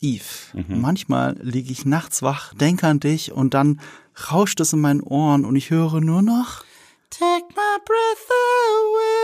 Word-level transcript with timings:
Eve, 0.00 0.22
manchmal 0.68 1.36
liege 1.42 1.72
ich 1.72 1.84
nachts 1.84 2.22
wach, 2.22 2.54
denke 2.54 2.86
an 2.86 3.00
dich 3.00 3.32
und 3.32 3.52
dann 3.54 3.80
rauscht 4.30 4.60
es 4.60 4.72
in 4.72 4.80
meinen 4.80 5.00
Ohren 5.02 5.44
und 5.44 5.56
ich 5.56 5.70
höre 5.70 6.00
nur 6.00 6.22
noch 6.22 6.64
Take 7.10 7.46
my 7.48 7.78
breath 7.84 8.28
away. 8.30 9.18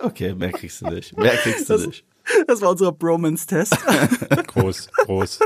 Okay, 0.00 0.34
mehr 0.34 0.52
kriegst 0.52 0.80
du 0.82 0.86
nicht. 0.86 1.16
Mehr 1.16 1.36
kriegst 1.36 1.68
du 1.68 1.74
Das- 1.74 1.86
nicht. 1.86 2.04
Das 2.46 2.60
war 2.60 2.70
unser 2.70 2.92
Bromance-Test. 2.92 3.76
Groß, 4.46 4.88
groß. 5.04 5.40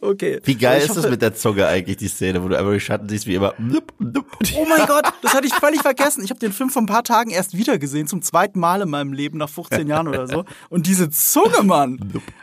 Okay. 0.00 0.40
Wie 0.44 0.54
geil 0.56 0.78
Ich 0.82 0.88
ist 0.88 0.96
das 0.96 1.08
mit 1.08 1.22
der 1.22 1.34
Zunge 1.34 1.66
eigentlich, 1.66 1.96
die 1.96 2.08
Szene, 2.08 2.42
wo 2.42 2.48
du 2.48 2.72
die 2.72 2.80
Schatten 2.80 3.08
siehst, 3.08 3.26
wie 3.26 3.34
immer. 3.34 3.54
Oh 3.58 4.66
mein 4.68 4.86
Gott, 4.86 5.04
das 5.22 5.34
hatte 5.34 5.46
ich 5.46 5.54
völlig 5.54 5.82
vergessen. 5.82 6.24
Ich 6.24 6.30
habe 6.30 6.40
den 6.40 6.52
Film 6.52 6.70
vor 6.70 6.82
ein 6.82 6.86
paar 6.86 7.04
Tagen 7.04 7.30
erst 7.30 7.56
wieder 7.56 7.78
gesehen, 7.78 8.06
zum 8.06 8.22
zweiten 8.22 8.60
Mal 8.60 8.82
in 8.82 8.90
meinem 8.90 9.12
Leben, 9.12 9.38
nach 9.38 9.48
15 9.48 9.86
Jahren 9.86 10.08
oder 10.08 10.26
so. 10.26 10.44
Und 10.68 10.86
diese 10.86 11.10
Zunge, 11.10 11.62
Mann. 11.62 11.98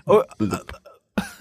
Oh, 0.05 0.21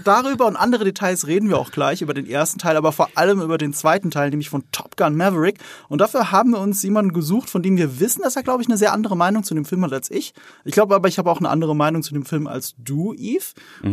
darüber 0.05 0.47
und 0.47 0.57
andere 0.57 0.85
Details 0.85 1.27
reden 1.27 1.49
wir 1.49 1.59
auch 1.59 1.71
gleich, 1.71 2.03
über 2.03 2.15
den 2.15 2.27
ersten 2.27 2.59
Teil, 2.59 2.77
aber 2.77 2.93
vor 2.93 3.09
allem 3.15 3.41
über 3.41 3.59
den 3.59 3.73
zweiten 3.73 4.11
Teil, 4.11 4.31
nämlich 4.31 4.51
von 4.51 4.65
Top 4.73 4.97
Gun 4.97 5.17
Maverick. 5.17 5.59
Und 5.89 6.01
dafür 6.01 6.33
haben 6.33 6.51
wir 6.51 6.61
uns 6.61 6.83
jemanden 6.83 7.13
gesucht, 7.13 7.49
von 7.49 7.63
dem 7.63 7.77
wir 7.77 8.01
wissen, 8.01 8.23
dass 8.23 8.37
er, 8.37 8.43
glaube 8.43 8.63
ich, 8.63 8.69
eine 8.69 8.77
sehr 8.77 8.93
andere 8.93 9.17
Meinung 9.17 9.45
zu 9.45 9.55
dem 9.55 9.65
Film 9.65 9.85
hat 9.85 9.93
als 9.93 10.11
ich. 10.11 10.35
Ich 10.65 10.73
glaube 10.73 10.95
aber, 10.95 11.09
ich 11.09 11.19
habe 11.19 11.31
auch 11.31 11.39
eine 11.39 11.49
andere 11.49 11.77
Meinung 11.77 12.03
zu 12.03 12.15
dem 12.15 12.25
Film 12.25 12.47
als 12.47 12.75
du, 12.79 13.15
Eve. 13.15 13.45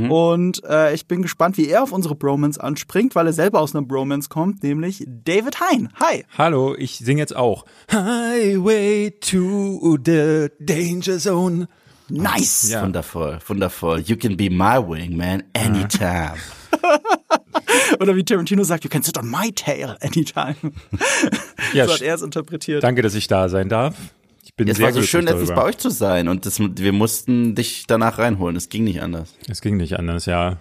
Und 0.09 0.63
äh, 0.65 0.93
ich 0.93 1.07
bin 1.07 1.21
gespannt, 1.21 1.57
wie 1.57 1.67
er 1.67 1.83
auf 1.83 1.91
unsere 1.91 2.15
Bromance 2.15 2.61
anspringt, 2.61 3.15
weil 3.15 3.27
er 3.27 3.33
selber 3.33 3.59
aus 3.61 3.75
einer 3.75 3.85
Bromance 3.85 4.29
kommt, 4.29 4.63
nämlich 4.63 5.05
David 5.07 5.59
Hein. 5.59 5.89
Hi. 5.99 6.25
Hallo, 6.37 6.75
ich 6.75 6.97
singe 6.97 7.19
jetzt 7.19 7.35
auch. 7.35 7.65
Highway 7.91 9.11
to 9.19 9.97
the 10.03 10.49
Danger 10.59 11.17
Zone. 11.17 11.67
Nice. 12.09 12.69
Ja. 12.71 12.83
Wundervoll, 12.83 13.39
wundervoll. 13.47 13.99
You 14.01 14.15
can 14.15 14.35
be 14.35 14.49
my 14.49 14.77
wingman 14.77 15.43
anytime. 15.53 16.35
Oder 17.99 18.15
wie 18.15 18.23
Tarantino 18.23 18.63
sagt, 18.63 18.83
you 18.83 18.89
can 18.89 19.03
sit 19.03 19.17
on 19.17 19.29
my 19.29 19.51
tail 19.51 19.95
anytime. 20.01 20.55
Ja, 21.73 21.85
so 21.85 21.93
hat 21.93 22.01
er 22.01 22.15
es 22.15 22.23
interpretiert. 22.23 22.83
Danke, 22.83 23.03
dass 23.03 23.13
ich 23.13 23.27
da 23.27 23.47
sein 23.47 23.69
darf. 23.69 23.95
Ich 24.43 24.55
bin 24.55 24.67
Es 24.67 24.77
sehr 24.77 24.87
war 24.87 24.93
so 24.93 25.03
schön, 25.03 25.25
letztens 25.25 25.49
bei 25.49 25.61
euch 25.61 25.77
zu 25.77 25.91
sein 25.91 26.27
und 26.27 26.47
das, 26.47 26.59
wir 26.59 26.93
mussten 26.93 27.53
dich 27.53 27.85
danach 27.85 28.17
reinholen. 28.17 28.55
Es 28.55 28.69
ging 28.69 28.85
nicht 28.85 29.03
anders. 29.03 29.35
Es 29.47 29.61
ging 29.61 29.77
nicht 29.77 29.99
anders, 29.99 30.25
ja. 30.25 30.57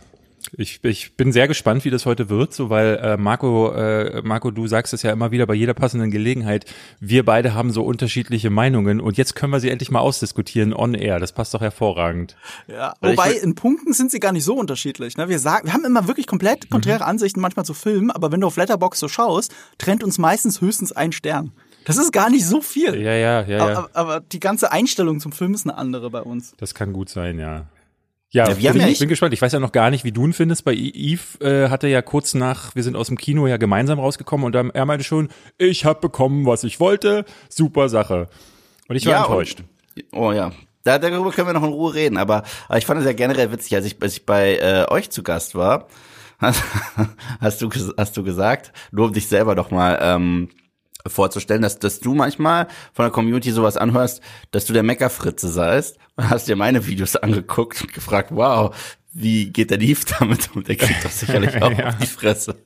Ich, 0.56 0.80
ich 0.82 1.16
bin 1.16 1.32
sehr 1.32 1.48
gespannt, 1.48 1.84
wie 1.84 1.90
das 1.90 2.06
heute 2.06 2.28
wird, 2.28 2.54
so 2.54 2.70
weil 2.70 2.96
äh, 2.96 3.16
Marco, 3.16 3.72
äh, 3.72 4.22
Marco, 4.22 4.50
du 4.50 4.66
sagst 4.66 4.94
es 4.94 5.02
ja 5.02 5.12
immer 5.12 5.30
wieder 5.30 5.46
bei 5.46 5.54
jeder 5.54 5.74
passenden 5.74 6.10
Gelegenheit. 6.10 6.64
Wir 7.00 7.24
beide 7.24 7.54
haben 7.54 7.70
so 7.70 7.84
unterschiedliche 7.84 8.50
Meinungen 8.50 9.00
und 9.00 9.16
jetzt 9.16 9.34
können 9.34 9.52
wir 9.52 9.60
sie 9.60 9.70
endlich 9.70 9.90
mal 9.90 10.00
ausdiskutieren 10.00 10.72
on 10.72 10.94
air. 10.94 11.18
Das 11.18 11.32
passt 11.32 11.54
doch 11.54 11.60
hervorragend. 11.60 12.36
Ja, 12.66 12.94
ich 13.00 13.10
wobei 13.10 13.32
in 13.32 13.54
Punkten 13.54 13.92
sind 13.92 14.10
sie 14.10 14.20
gar 14.20 14.32
nicht 14.32 14.44
so 14.44 14.54
unterschiedlich. 14.54 15.16
Ne? 15.16 15.28
Wir 15.28 15.38
sagen, 15.38 15.66
wir 15.66 15.74
haben 15.74 15.84
immer 15.84 16.06
wirklich 16.08 16.26
komplett 16.26 16.70
konträre 16.70 17.04
Ansichten 17.04 17.40
manchmal 17.40 17.64
zu 17.64 17.74
Filmen, 17.74 18.10
aber 18.10 18.32
wenn 18.32 18.40
du 18.40 18.46
auf 18.46 18.56
Letterbox 18.56 18.98
so 18.98 19.08
schaust, 19.08 19.54
trennt 19.78 20.02
uns 20.02 20.18
meistens 20.18 20.60
höchstens 20.60 20.92
ein 20.92 21.12
Stern. 21.12 21.52
Das 21.84 21.96
ist 21.96 22.12
gar 22.12 22.28
nicht 22.28 22.44
so 22.44 22.60
viel. 22.60 23.00
Ja, 23.00 23.14
ja, 23.14 23.40
ja, 23.42 23.48
ja. 23.48 23.78
Aber, 23.78 23.90
aber 23.94 24.20
die 24.20 24.40
ganze 24.40 24.72
Einstellung 24.72 25.20
zum 25.20 25.32
Film 25.32 25.54
ist 25.54 25.66
eine 25.66 25.78
andere 25.78 26.10
bei 26.10 26.20
uns. 26.20 26.52
Das 26.58 26.74
kann 26.74 26.92
gut 26.92 27.08
sein, 27.08 27.38
ja. 27.38 27.66
Ja, 28.30 28.48
Ja, 28.48 28.58
wir 28.58 28.68
haben 28.68 28.74
bin, 28.74 28.82
ja 28.82 28.88
ich 28.88 28.98
bin 28.98 29.08
gespannt. 29.08 29.32
Ich 29.32 29.40
weiß 29.40 29.52
ja 29.52 29.60
noch 29.60 29.72
gar 29.72 29.90
nicht, 29.90 30.04
wie 30.04 30.12
du 30.12 30.26
ihn 30.26 30.32
findest. 30.32 30.64
Bei 30.64 30.74
Eve 30.74 31.40
äh, 31.40 31.70
hatte 31.70 31.88
ja 31.88 32.02
kurz 32.02 32.34
nach, 32.34 32.74
wir 32.74 32.82
sind 32.82 32.96
aus 32.96 33.08
dem 33.08 33.16
Kino 33.16 33.46
ja 33.46 33.56
gemeinsam 33.56 33.98
rausgekommen 33.98 34.44
und 34.44 34.52
dann, 34.52 34.70
er 34.70 34.84
meinte 34.84 35.04
schon, 35.04 35.28
ich 35.56 35.84
habe 35.84 36.00
bekommen, 36.00 36.44
was 36.46 36.64
ich 36.64 36.78
wollte. 36.80 37.24
Super 37.48 37.88
Sache. 37.88 38.28
Und 38.88 38.96
ich 38.96 39.06
war 39.06 39.12
Ja, 39.12 39.20
enttäuscht. 39.20 39.62
Und, 39.96 40.04
oh 40.12 40.32
ja. 40.32 40.52
Da, 40.84 40.98
darüber 40.98 41.30
können 41.32 41.48
wir 41.48 41.54
noch 41.54 41.64
in 41.64 41.72
Ruhe 41.72 41.94
reden, 41.94 42.16
aber, 42.18 42.44
aber 42.68 42.78
ich 42.78 42.86
fand 42.86 43.00
es 43.00 43.06
ja 43.06 43.12
generell 43.12 43.50
witzig, 43.52 43.74
als 43.74 43.84
ich, 43.84 44.00
als 44.00 44.14
ich 44.14 44.26
bei 44.26 44.56
äh, 44.56 44.86
euch 44.88 45.10
zu 45.10 45.22
Gast 45.22 45.54
war, 45.54 45.88
hast, 46.38 46.62
hast, 47.40 47.62
du, 47.62 47.70
hast 47.96 48.16
du 48.16 48.22
gesagt, 48.22 48.72
nur 48.92 49.06
um 49.06 49.12
dich 49.12 49.26
selber 49.26 49.54
doch 49.54 49.70
mal 49.70 49.98
ähm, 50.00 50.48
vorzustellen, 51.10 51.62
dass, 51.62 51.78
dass 51.78 52.00
du 52.00 52.14
manchmal 52.14 52.66
von 52.92 53.04
der 53.04 53.10
Community 53.12 53.50
sowas 53.52 53.76
anhörst, 53.76 54.20
dass 54.50 54.64
du 54.66 54.72
der 54.72 54.82
Meckerfritze 54.82 55.48
seist 55.48 55.98
und 56.16 56.28
hast 56.30 56.48
dir 56.48 56.56
meine 56.56 56.86
Videos 56.86 57.16
angeguckt 57.16 57.80
und 57.82 57.92
gefragt, 57.92 58.30
wow, 58.32 58.74
wie 59.12 59.50
geht 59.50 59.70
der 59.70 59.80
Eve 59.80 60.00
damit 60.18 60.50
um? 60.54 60.64
Der 60.64 60.76
kriegt 60.76 61.04
doch 61.04 61.10
sicherlich 61.10 61.60
auch 61.62 61.72
Ja. 61.72 61.88
auf 61.88 61.96
die 61.98 62.06
Fresse. 62.06 62.56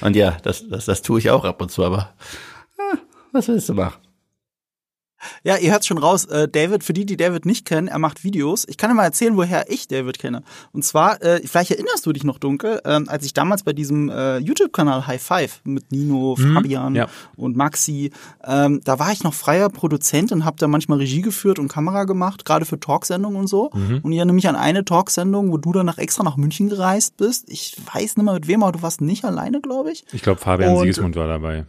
Und 0.00 0.16
ja, 0.16 0.36
das, 0.42 0.68
das, 0.68 0.84
das 0.86 1.02
tue 1.02 1.18
ich 1.18 1.30
auch 1.30 1.44
ab 1.44 1.60
und 1.60 1.70
zu, 1.70 1.84
aber 1.84 2.14
ah, 2.78 2.96
was 3.32 3.48
willst 3.48 3.68
du 3.68 3.74
machen? 3.74 3.98
Ja, 5.42 5.56
ihr 5.56 5.72
hört 5.72 5.84
schon 5.84 5.98
raus, 5.98 6.24
äh, 6.26 6.48
David, 6.48 6.84
für 6.84 6.92
die, 6.92 7.06
die 7.06 7.16
David 7.16 7.46
nicht 7.46 7.64
kennen, 7.66 7.88
er 7.88 7.98
macht 7.98 8.24
Videos. 8.24 8.64
Ich 8.68 8.76
kann 8.76 8.90
dir 8.90 8.94
mal 8.94 9.04
erzählen, 9.04 9.36
woher 9.36 9.70
ich 9.70 9.88
David 9.88 10.18
kenne. 10.18 10.42
Und 10.72 10.84
zwar, 10.84 11.22
äh, 11.22 11.40
vielleicht 11.44 11.70
erinnerst 11.70 12.06
du 12.06 12.12
dich 12.12 12.24
noch 12.24 12.38
dunkel, 12.38 12.80
ähm, 12.84 13.08
als 13.08 13.24
ich 13.24 13.34
damals 13.34 13.62
bei 13.62 13.72
diesem 13.72 14.08
äh, 14.10 14.38
YouTube-Kanal 14.38 15.06
High 15.06 15.22
Five 15.22 15.60
mit 15.64 15.90
Nino, 15.92 16.36
Fabian 16.36 16.94
ja. 16.94 17.08
und 17.36 17.56
Maxi, 17.56 18.10
ähm, 18.44 18.80
da 18.84 18.98
war 18.98 19.12
ich 19.12 19.24
noch 19.24 19.34
freier 19.34 19.68
Produzent 19.68 20.32
und 20.32 20.44
habe 20.44 20.56
da 20.58 20.68
manchmal 20.68 20.98
Regie 20.98 21.22
geführt 21.22 21.58
und 21.58 21.68
Kamera 21.68 22.04
gemacht, 22.04 22.44
gerade 22.44 22.64
für 22.64 22.78
Talksendungen 22.78 23.38
und 23.38 23.46
so. 23.46 23.70
Und 24.02 24.12
ich 24.12 24.18
erinnere 24.18 24.34
mich 24.34 24.48
an 24.48 24.56
eine 24.56 24.84
Talksendung, 24.84 25.52
wo 25.52 25.56
du 25.56 25.72
danach 25.72 25.98
extra 25.98 26.22
nach 26.24 26.36
München 26.36 26.68
gereist 26.68 27.16
bist. 27.16 27.48
Ich 27.50 27.76
weiß 27.92 28.16
nicht 28.16 28.24
mehr 28.24 28.34
mit 28.34 28.46
wem, 28.48 28.62
aber 28.62 28.72
du 28.72 28.82
warst 28.82 29.00
nicht 29.00 29.24
alleine, 29.24 29.60
glaube 29.60 29.92
ich. 29.92 30.04
Ich 30.12 30.22
glaube, 30.22 30.40
Fabian 30.40 30.74
Und- 30.74 30.80
Siegesmund 30.80 31.16
war 31.16 31.28
dabei. 31.28 31.64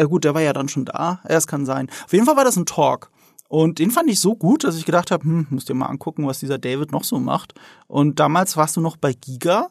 Ja 0.00 0.06
gut, 0.06 0.24
der 0.24 0.32
war 0.32 0.40
ja 0.40 0.54
dann 0.54 0.70
schon 0.70 0.86
da. 0.86 1.20
Ja, 1.28 1.36
es 1.36 1.46
kann 1.46 1.66
sein. 1.66 1.90
Auf 2.06 2.14
jeden 2.14 2.24
Fall 2.24 2.34
war 2.34 2.44
das 2.44 2.56
ein 2.56 2.64
Talk. 2.64 3.10
Und 3.50 3.78
den 3.78 3.90
fand 3.90 4.08
ich 4.08 4.18
so 4.18 4.34
gut, 4.34 4.64
dass 4.64 4.78
ich 4.78 4.86
gedacht 4.86 5.10
habe, 5.10 5.24
hm, 5.24 5.46
musst 5.50 5.68
dir 5.68 5.74
mal 5.74 5.88
angucken, 5.88 6.26
was 6.26 6.38
dieser 6.38 6.56
David 6.56 6.90
noch 6.90 7.04
so 7.04 7.18
macht. 7.18 7.52
Und 7.86 8.18
damals 8.18 8.56
warst 8.56 8.78
du 8.78 8.80
noch 8.80 8.96
bei 8.96 9.12
Giga 9.12 9.68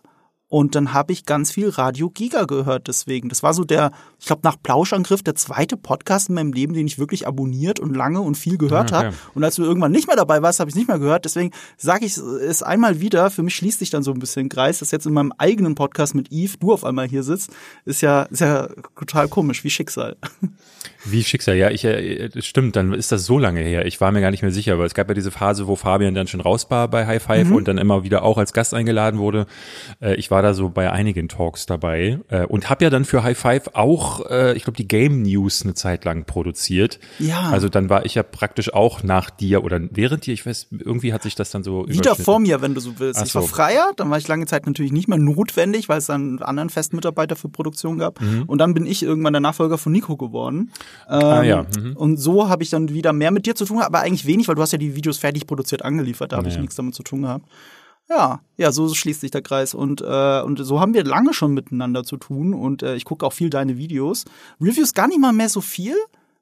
und 0.50 0.74
dann 0.76 0.94
habe 0.94 1.14
ich 1.14 1.26
ganz 1.26 1.52
viel 1.52 1.70
Radio 1.70 2.10
Giga 2.10 2.46
gehört 2.46 2.88
deswegen. 2.88 3.30
Das 3.30 3.44
war 3.44 3.54
so 3.54 3.64
der, 3.64 3.92
ich 4.20 4.26
glaube 4.26 4.42
nach 4.44 4.58
Plauschangriff 4.62 5.22
der 5.22 5.36
zweite 5.36 5.78
Podcast 5.78 6.30
in 6.30 6.36
meinem 6.36 6.52
Leben, 6.52 6.74
den 6.74 6.88
ich 6.88 6.98
wirklich 6.98 7.28
abonniert 7.28 7.80
und 7.80 7.96
lange 7.96 8.20
und 8.22 8.36
viel 8.36 8.58
gehört 8.58 8.92
Ah, 8.92 8.98
okay. 8.98 9.06
habe. 9.08 9.16
Und 9.36 9.44
als 9.44 9.56
du 9.56 9.64
irgendwann 9.64 9.92
nicht 9.92 10.08
mehr 10.08 10.16
dabei 10.16 10.42
warst, 10.42 10.60
habe 10.60 10.70
ich 10.70 10.74
es 10.74 10.78
nicht 10.78 10.88
mehr 10.88 10.98
gehört. 11.00 11.26
Deswegen 11.26 11.52
sage 11.78 12.06
ich 12.06 12.18
es 12.18 12.64
einmal 12.64 13.00
wieder. 13.00 13.30
Für 13.30 13.44
mich 13.44 13.56
schließt 13.56 13.80
sich 13.80 13.92
dann 13.92 14.02
so 14.04 14.12
ein 14.12 14.20
bisschen 14.20 14.48
ein 14.48 14.50
Kreis, 14.50 14.80
dass 14.80 14.90
jetzt 14.92 15.06
in 15.06 15.14
meinem 15.14 15.32
eigenen 15.38 15.76
Podcast 15.76 16.16
mit 16.16 16.32
Eve 16.32 16.58
du 16.60 16.74
auf 16.74 16.84
einmal 16.84 17.08
hier 17.08 17.22
sitzt. 17.24 17.52
Ist 17.86 18.02
ja, 18.02 18.24
ist 18.24 18.42
ja 18.42 18.70
total 18.98 19.28
komisch, 19.28 19.64
wie 19.64 19.70
Schicksal. 19.70 20.18
Wie 21.06 21.24
Schicksal, 21.24 21.56
ja, 21.56 21.70
ich, 21.70 21.86
äh, 21.86 22.28
das 22.30 22.46
stimmt, 22.46 22.76
dann 22.76 22.94
ist 22.94 23.12
das 23.12 23.26
so 23.26 23.38
lange 23.40 23.62
her. 23.62 23.86
Ich 23.86 24.02
war 24.02 24.12
mir 24.12 24.20
gar 24.22 24.32
nicht 24.32 24.42
mehr 24.42 24.52
sicher, 24.52 24.78
weil 24.80 24.86
es 24.86 24.94
gab 24.94 25.08
ja 25.08 25.14
diese 25.14 25.32
Phase, 25.32 25.68
wo 25.68 25.76
Fabian 25.76 26.14
dann 26.14 26.28
schon 26.28 26.42
raus 26.42 26.68
war 26.70 26.88
bei 26.90 27.06
High 27.06 27.22
Five 27.24 27.52
und 27.52 27.68
dann 27.68 27.78
immer 27.78 28.04
wieder 28.04 28.24
auch 28.24 28.38
als 28.38 28.52
Gast 28.52 28.74
eingeladen 28.74 29.20
wurde. 29.20 29.46
Äh, 30.02 30.16
ich 30.16 30.30
war 30.32 30.39
da 30.42 30.54
so 30.54 30.70
bei 30.70 30.92
einigen 30.92 31.28
Talks 31.30 31.66
dabei 31.66 32.20
äh, 32.30 32.46
und 32.46 32.70
habe 32.70 32.84
ja 32.84 32.90
dann 32.90 33.06
für 33.06 33.24
High 33.24 33.38
Five 33.38 33.70
auch, 33.74 34.30
äh, 34.30 34.56
ich 34.56 34.64
glaube, 34.64 34.78
die 34.78 34.88
Game 34.88 35.22
News 35.22 35.64
eine 35.64 35.74
Zeit 35.74 36.06
lang 36.06 36.26
produziert. 36.26 37.00
Ja. 37.20 37.50
Also 37.52 37.70
dann 37.70 37.90
war 37.90 38.06
ich 38.06 38.16
ja 38.16 38.24
praktisch 38.24 38.74
auch 38.74 39.04
nach 39.04 39.30
dir 39.30 39.64
oder 39.64 39.80
während 39.92 40.26
dir, 40.26 40.34
ich 40.34 40.46
weiß, 40.46 40.68
irgendwie 40.72 41.14
hat 41.14 41.24
sich 41.24 41.36
das 41.36 41.52
dann 41.52 41.64
so 41.64 41.88
Wieder 41.88 42.16
vor 42.16 42.40
mir, 42.40 42.62
wenn 42.62 42.74
du 42.74 42.82
so 42.82 43.00
willst. 43.00 43.20
Ach 43.22 43.26
Ich 43.26 43.36
war 43.36 43.42
so. 43.42 43.48
Freier, 43.48 43.92
dann 43.96 44.10
war 44.10 44.18
ich 44.18 44.28
lange 44.28 44.46
Zeit 44.46 44.66
natürlich 44.66 44.92
nicht 44.92 45.08
mehr 45.08 45.18
notwendig, 45.18 45.90
weil 45.90 45.98
es 46.00 46.08
dann 46.08 46.22
einen 46.22 46.42
anderen 46.44 46.70
Festmitarbeiter 46.70 47.36
für 47.36 47.50
Produktion 47.50 47.98
gab. 47.98 48.20
Mhm. 48.22 48.44
Und 48.48 48.58
dann 48.60 48.74
bin 48.74 48.86
ich 48.86 49.04
irgendwann 49.04 49.34
der 49.34 49.42
Nachfolger 49.42 49.78
von 49.78 49.92
Nico 49.92 50.18
geworden. 50.18 50.72
Ähm, 51.10 51.20
Ah, 51.30 51.44
ja, 51.44 51.66
mhm. 51.80 51.96
Und 51.96 52.18
so 52.18 52.50
habe 52.50 52.64
ich 52.64 52.70
dann 52.70 52.90
wieder 52.90 53.14
mehr 53.14 53.32
mit 53.32 53.46
dir 53.46 53.56
zu 53.56 53.66
tun, 53.66 53.82
aber 53.82 54.00
eigentlich 54.00 54.26
wenig, 54.26 54.48
weil 54.48 54.56
du 54.56 54.62
hast 54.62 54.72
ja 54.72 54.78
die 54.78 54.96
Videos 54.96 55.18
fertig 55.18 55.48
produziert 55.48 55.84
angeliefert, 55.84 56.32
da 56.32 56.38
habe 56.38 56.48
ich 56.48 56.56
Ja. 56.56 56.62
nichts 56.62 56.76
damit 56.76 56.96
zu 56.96 57.04
tun 57.04 57.22
gehabt. 57.22 57.46
Ja, 58.10 58.42
ja, 58.58 58.72
so 58.72 58.92
schließt 58.92 59.22
sich 59.22 59.30
der 59.30 59.44
Kreis 59.44 59.76
und 59.76 60.02
äh, 60.02 60.42
und 60.42 60.58
so 60.58 60.80
haben 60.80 60.96
wir 60.96 61.04
lange 61.04 61.32
schon 61.32 61.54
miteinander 61.54 62.04
zu 62.04 62.18
tun 62.18 62.56
und 62.56 62.82
äh, 62.82 62.96
ich 62.96 63.06
gucke 63.06 63.24
auch 63.24 63.34
viel 63.34 63.52
deine 63.52 63.78
Videos. 63.78 64.26
Reviews 64.60 64.96
gar 64.96 65.08
nicht 65.08 65.20
mal 65.20 65.32
mehr 65.32 65.50
so 65.50 65.62
viel, 65.62 65.96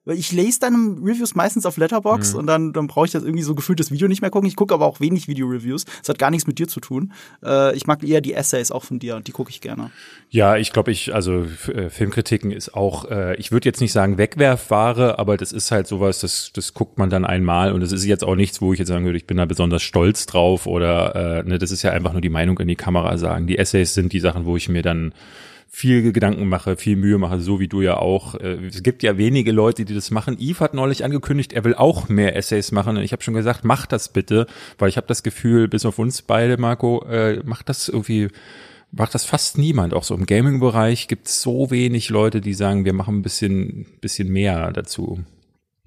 weil 0.07 0.17
ich 0.17 0.31
lese 0.31 0.59
deine 0.61 0.77
Reviews 1.03 1.35
meistens 1.35 1.65
auf 1.65 1.77
Letterbox 1.77 2.33
Mhm. 2.33 2.39
und 2.39 2.47
dann 2.47 2.73
dann 2.73 2.87
brauche 2.87 3.05
ich 3.05 3.11
das 3.11 3.23
irgendwie 3.23 3.43
so 3.43 3.53
gefühlt 3.53 3.79
das 3.79 3.91
Video 3.91 4.07
nicht 4.07 4.21
mehr 4.21 4.31
gucken. 4.31 4.47
Ich 4.47 4.55
gucke 4.55 4.73
aber 4.73 4.85
auch 4.85 4.99
wenig 4.99 5.27
Video-Reviews. 5.27 5.85
Das 5.99 6.09
hat 6.09 6.17
gar 6.19 6.31
nichts 6.31 6.47
mit 6.47 6.57
dir 6.59 6.67
zu 6.67 6.79
tun. 6.79 7.13
Äh, 7.43 7.75
ich 7.75 7.85
mag 7.85 8.03
eher 8.03 8.21
die 8.21 8.33
Essays 8.33 8.71
auch 8.71 8.83
von 8.83 8.99
dir 8.99 9.15
und 9.17 9.27
die 9.27 9.31
gucke 9.31 9.49
ich 9.51 9.61
gerne. 9.61 9.91
Ja, 10.29 10.57
ich 10.57 10.73
glaube, 10.73 10.91
ich, 10.91 11.13
also 11.13 11.45
äh, 11.73 11.89
Filmkritiken 11.89 12.51
ist 12.51 12.73
auch, 12.73 13.09
äh, 13.11 13.35
ich 13.35 13.51
würde 13.51 13.67
jetzt 13.69 13.81
nicht 13.81 13.91
sagen 13.91 14.17
Wegwerfware, 14.17 15.19
aber 15.19 15.37
das 15.37 15.51
ist 15.51 15.71
halt 15.71 15.87
sowas, 15.87 16.19
das, 16.19 16.51
das 16.53 16.73
guckt 16.73 16.97
man 16.97 17.09
dann 17.09 17.25
einmal 17.25 17.71
und 17.73 17.81
das 17.81 17.91
ist 17.91 18.05
jetzt 18.05 18.23
auch 18.23 18.35
nichts, 18.35 18.61
wo 18.61 18.73
ich 18.73 18.79
jetzt 18.79 18.87
sagen 18.87 19.05
würde, 19.05 19.17
ich 19.17 19.27
bin 19.27 19.37
da 19.37 19.45
besonders 19.45 19.83
stolz 19.83 20.25
drauf 20.25 20.67
oder 20.67 21.39
äh, 21.39 21.43
ne, 21.43 21.57
das 21.59 21.71
ist 21.71 21.81
ja 21.83 21.91
einfach 21.91 22.13
nur 22.13 22.21
die 22.21 22.29
Meinung 22.29 22.57
in 22.59 22.67
die 22.67 22.75
Kamera 22.75 23.17
sagen. 23.17 23.47
Die 23.47 23.57
Essays 23.57 23.93
sind 23.93 24.13
die 24.13 24.19
Sachen, 24.19 24.45
wo 24.45 24.55
ich 24.57 24.69
mir 24.69 24.81
dann 24.81 25.13
viel 25.69 26.11
Gedanken 26.11 26.47
mache, 26.47 26.77
viel 26.77 26.95
Mühe 26.95 27.17
mache, 27.17 27.39
so 27.39 27.59
wie 27.59 27.67
du 27.67 27.81
ja 27.81 27.97
auch. 27.97 28.35
Äh, 28.35 28.67
Es 28.67 28.83
gibt 28.83 29.03
ja 29.03 29.17
wenige 29.17 29.51
Leute, 29.51 29.85
die 29.85 29.93
das 29.93 30.11
machen. 30.11 30.37
Yves 30.39 30.61
hat 30.61 30.73
neulich 30.73 31.03
angekündigt, 31.03 31.53
er 31.53 31.63
will 31.63 31.75
auch 31.75 32.09
mehr 32.09 32.35
Essays 32.35 32.71
machen. 32.71 32.97
Und 32.97 33.03
ich 33.03 33.11
habe 33.11 33.23
schon 33.23 33.33
gesagt, 33.33 33.63
mach 33.63 33.85
das 33.85 34.09
bitte, 34.09 34.47
weil 34.77 34.89
ich 34.89 34.97
habe 34.97 35.07
das 35.07 35.23
Gefühl, 35.23 35.67
bis 35.67 35.85
auf 35.85 35.99
uns 35.99 36.21
beide, 36.21 36.57
Marco, 36.57 37.03
äh, 37.05 37.41
macht 37.43 37.69
das 37.69 37.89
irgendwie 37.89 38.29
macht 38.91 39.13
das 39.13 39.25
fast 39.25 39.57
niemand. 39.57 39.93
Auch 39.93 40.03
so 40.03 40.15
im 40.15 40.25
Gaming-Bereich 40.25 41.07
gibt 41.07 41.27
es 41.27 41.41
so 41.41 41.71
wenig 41.71 42.09
Leute, 42.09 42.41
die 42.41 42.53
sagen, 42.53 42.85
wir 42.85 42.93
machen 42.93 43.17
ein 43.17 43.21
bisschen, 43.21 43.85
bisschen 44.01 44.29
mehr 44.29 44.71
dazu. 44.71 45.19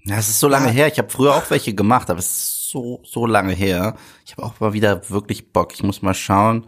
Ja, 0.04 0.18
es 0.18 0.28
ist 0.28 0.40
so 0.40 0.48
lange 0.48 0.70
her. 0.70 0.86
Ich 0.86 0.98
habe 0.98 1.10
früher 1.10 1.34
auch 1.34 1.50
welche 1.50 1.74
gemacht, 1.74 2.10
aber 2.10 2.18
es 2.18 2.26
ist 2.26 2.68
so, 2.70 3.00
so 3.04 3.26
lange 3.26 3.52
her. 3.52 3.96
Ich 4.24 4.32
habe 4.32 4.44
auch 4.44 4.60
mal 4.60 4.72
wieder 4.72 5.08
wirklich 5.10 5.52
Bock. 5.52 5.72
Ich 5.74 5.82
muss 5.82 6.02
mal 6.02 6.14
schauen. 6.14 6.66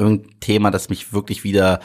Irgendein 0.00 0.40
Thema, 0.40 0.70
das 0.70 0.88
mich 0.88 1.12
wirklich 1.12 1.44
wieder 1.44 1.80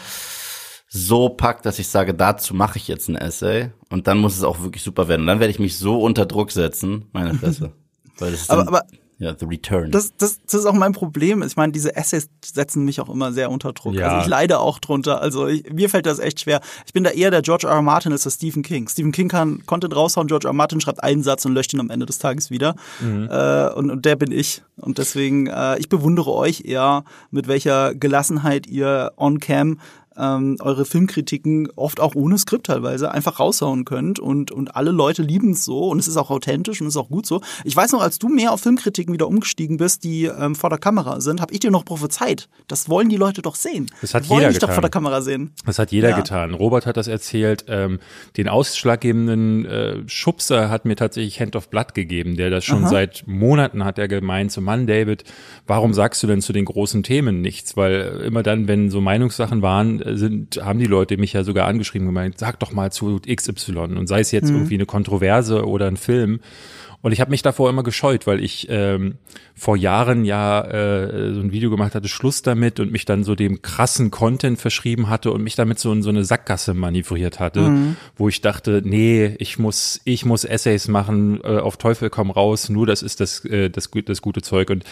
so 0.87 1.29
packt, 1.29 1.65
dass 1.65 1.77
ich 1.79 1.89
sage, 1.89 2.13
dazu 2.13 2.53
mache 2.53 2.77
ich 2.77 2.87
jetzt 2.87 3.09
ein 3.09 3.15
Essay. 3.15 3.71
Und 3.89 4.07
dann 4.07 4.17
muss 4.17 4.37
es 4.37 4.43
auch 4.43 4.61
wirklich 4.61 4.81
super 4.81 5.07
werden. 5.07 5.21
Und 5.21 5.27
dann 5.27 5.39
werde 5.39 5.51
ich 5.51 5.59
mich 5.59 5.77
so 5.77 6.01
unter 6.01 6.25
Druck 6.25 6.51
setzen, 6.51 7.09
meine 7.11 7.33
Fresse. 7.39 7.73
Weil 8.17 8.31
das 8.31 8.41
ist 8.41 8.51
dann, 8.51 8.59
Aber, 8.67 8.79
aber 8.79 8.87
ja, 9.17 9.33
The 9.37 9.45
Return. 9.45 9.91
das, 9.91 10.13
das, 10.17 10.39
das 10.43 10.53
ist 10.53 10.65
auch 10.65 10.73
mein 10.73 10.91
Problem. 10.91 11.41
Ich 11.41 11.55
meine, 11.55 11.71
diese 11.71 11.95
Essays 11.95 12.29
setzen 12.43 12.83
mich 12.83 12.99
auch 12.99 13.09
immer 13.09 13.31
sehr 13.31 13.49
unter 13.49 13.71
Druck. 13.71 13.93
Ja. 13.93 14.09
Also 14.09 14.21
ich 14.23 14.27
leide 14.27 14.59
auch 14.59 14.79
drunter. 14.79 15.21
Also 15.21 15.47
ich, 15.47 15.71
mir 15.71 15.89
fällt 15.89 16.05
das 16.05 16.19
echt 16.19 16.41
schwer. 16.41 16.59
Ich 16.85 16.93
bin 16.93 17.03
da 17.03 17.11
eher 17.11 17.31
der 17.31 17.41
George 17.41 17.67
R. 17.67 17.73
R. 17.73 17.81
Martin 17.81 18.11
als 18.11 18.23
der 18.23 18.31
Stephen 18.31 18.61
King. 18.61 18.87
Stephen 18.89 19.11
King 19.11 19.29
kann 19.29 19.65
Content 19.65 19.95
raushauen, 19.95 20.27
George 20.27 20.47
R. 20.47 20.51
R. 20.51 20.53
Martin 20.53 20.81
schreibt 20.81 21.03
einen 21.03 21.23
Satz 21.23 21.45
und 21.45 21.53
löscht 21.53 21.73
ihn 21.73 21.79
am 21.79 21.89
Ende 21.89 22.05
des 22.05 22.19
Tages 22.19 22.49
wieder. 22.49 22.75
Äh, 23.01 23.73
und, 23.73 23.89
und 23.89 24.05
der 24.05 24.15
bin 24.15 24.31
ich. 24.31 24.63
Und 24.77 24.97
deswegen, 24.97 25.47
äh, 25.47 25.77
ich 25.79 25.87
bewundere 25.87 26.33
euch 26.33 26.63
eher, 26.65 27.03
mit 27.31 27.47
welcher 27.47 27.95
Gelassenheit 27.95 28.67
ihr 28.67 29.13
on 29.17 29.39
cam 29.39 29.79
ähm, 30.17 30.57
eure 30.61 30.85
Filmkritiken 30.85 31.67
oft 31.75 31.99
auch 31.99 32.15
ohne 32.15 32.37
Skript 32.37 32.67
teilweise 32.67 33.11
einfach 33.11 33.39
raushauen 33.39 33.85
könnt 33.85 34.19
und 34.19 34.51
und 34.51 34.75
alle 34.75 34.91
Leute 34.91 35.21
lieben 35.23 35.51
es 35.51 35.65
so 35.65 35.89
und 35.89 35.99
es 35.99 36.07
ist 36.07 36.17
auch 36.17 36.29
authentisch 36.29 36.81
und 36.81 36.87
es 36.87 36.93
ist 36.95 36.97
auch 37.01 37.09
gut 37.09 37.25
so. 37.25 37.41
Ich 37.63 37.75
weiß 37.75 37.91
noch, 37.91 38.01
als 38.01 38.19
du 38.19 38.27
mehr 38.29 38.51
auf 38.51 38.61
Filmkritiken 38.61 39.13
wieder 39.13 39.27
umgestiegen 39.27 39.77
bist, 39.77 40.03
die 40.03 40.25
ähm, 40.25 40.55
vor 40.55 40.69
der 40.69 40.79
Kamera 40.79 41.19
sind, 41.21 41.41
habe 41.41 41.53
ich 41.53 41.59
dir 41.59 41.71
noch 41.71 41.85
prophezeit. 41.85 42.47
Das 42.67 42.89
wollen 42.89 43.09
die 43.09 43.17
Leute 43.17 43.41
doch 43.41 43.55
sehen. 43.55 43.87
Das 44.01 44.13
hat 44.13 44.25
die 44.25 44.29
wollen 44.29 44.39
jeder 44.41 44.49
dich 44.51 44.59
doch 44.59 44.67
getan. 44.67 44.75
vor 44.75 44.81
der 44.81 44.91
Kamera 44.91 45.21
sehen. 45.21 45.51
Das 45.65 45.79
hat 45.79 45.91
jeder 45.91 46.09
Ja. 46.11 46.15
getan. 46.15 46.53
Robert 46.53 46.85
hat 46.85 46.97
das 46.97 47.07
erzählt. 47.07 47.65
Ähm, 47.67 47.99
den 48.37 48.47
ausschlaggebenden 48.49 49.65
äh, 49.65 49.97
Schubser 50.07 50.69
hat 50.69 50.85
mir 50.85 50.95
tatsächlich 50.95 51.39
Hand 51.41 51.55
of 51.55 51.69
Blood 51.69 51.93
gegeben, 51.93 52.35
der 52.37 52.49
das 52.49 52.63
schon 52.63 52.87
seit 52.87 53.23
Monaten 53.27 53.83
hat 53.83 53.97
er 53.97 54.07
gemeint, 54.07 54.51
so 54.51 54.61
Mann, 54.61 54.87
David, 54.87 55.23
warum 55.67 55.93
sagst 55.93 56.21
du 56.23 56.27
denn 56.27 56.41
zu 56.41 56.53
den 56.53 56.65
großen 56.65 57.03
Themen 57.03 57.41
nichts? 57.41 57.75
Weil 57.75 58.21
immer 58.25 58.43
dann, 58.43 58.67
wenn 58.67 58.89
so 58.89 59.01
Meinungssachen 59.01 59.61
waren, 59.61 60.01
äh, 60.01 60.04
sind, 60.13 60.61
haben 60.63 60.79
die 60.79 60.85
Leute 60.85 61.17
mich 61.17 61.33
ja 61.33 61.43
sogar 61.43 61.67
angeschrieben 61.67 62.07
und 62.07 62.13
gemeint, 62.13 62.37
sag 62.37 62.59
doch 62.59 62.71
mal 62.71 62.91
zu 62.91 63.19
XY 63.19 63.77
und 63.77 64.07
sei 64.07 64.19
es 64.19 64.31
jetzt 64.31 64.49
irgendwie 64.49 64.75
eine 64.75 64.85
Kontroverse 64.85 65.65
oder 65.65 65.87
ein 65.87 65.97
Film. 65.97 66.39
Und 67.05 67.11
ich 67.11 67.21
habe 67.21 67.29
mich 67.29 67.43
davor 67.43 67.69
immer 67.69 67.83
gescheut, 67.83 68.25
weil 68.25 68.43
ich 68.43 68.65
ähm, 68.71 69.19
vor 69.53 69.77
Jahren 69.77 70.25
ja 70.25 70.61
äh, 70.61 71.35
so 71.35 71.39
ein 71.39 71.51
Video 71.51 71.69
gemacht 71.69 71.93
hatte, 71.93 72.07
Schluss 72.07 72.41
damit 72.41 72.79
und 72.79 72.91
mich 72.91 73.05
dann 73.05 73.23
so 73.23 73.35
dem 73.35 73.61
krassen 73.61 74.09
Content 74.09 74.59
verschrieben 74.59 75.07
hatte 75.07 75.31
und 75.31 75.43
mich 75.43 75.53
damit 75.53 75.77
so 75.77 75.91
in 75.91 76.01
so 76.01 76.09
eine 76.09 76.25
Sackgasse 76.25 76.73
manövriert 76.73 77.39
hatte, 77.39 77.95
wo 78.15 78.27
ich 78.27 78.41
dachte, 78.41 78.81
nee, 78.83 79.35
ich 79.37 79.59
muss, 79.59 80.01
ich 80.03 80.25
muss 80.25 80.45
Essays 80.45 80.87
machen, 80.87 81.41
äh, 81.43 81.59
auf 81.59 81.77
Teufel 81.77 82.09
komm 82.09 82.31
raus, 82.31 82.69
nur 82.69 82.87
das 82.87 83.03
ist 83.03 83.19
das, 83.19 83.45
äh, 83.45 83.69
das, 83.69 83.91
das 84.05 84.21
gute 84.23 84.41
Zeug. 84.41 84.71
Und 84.71 84.83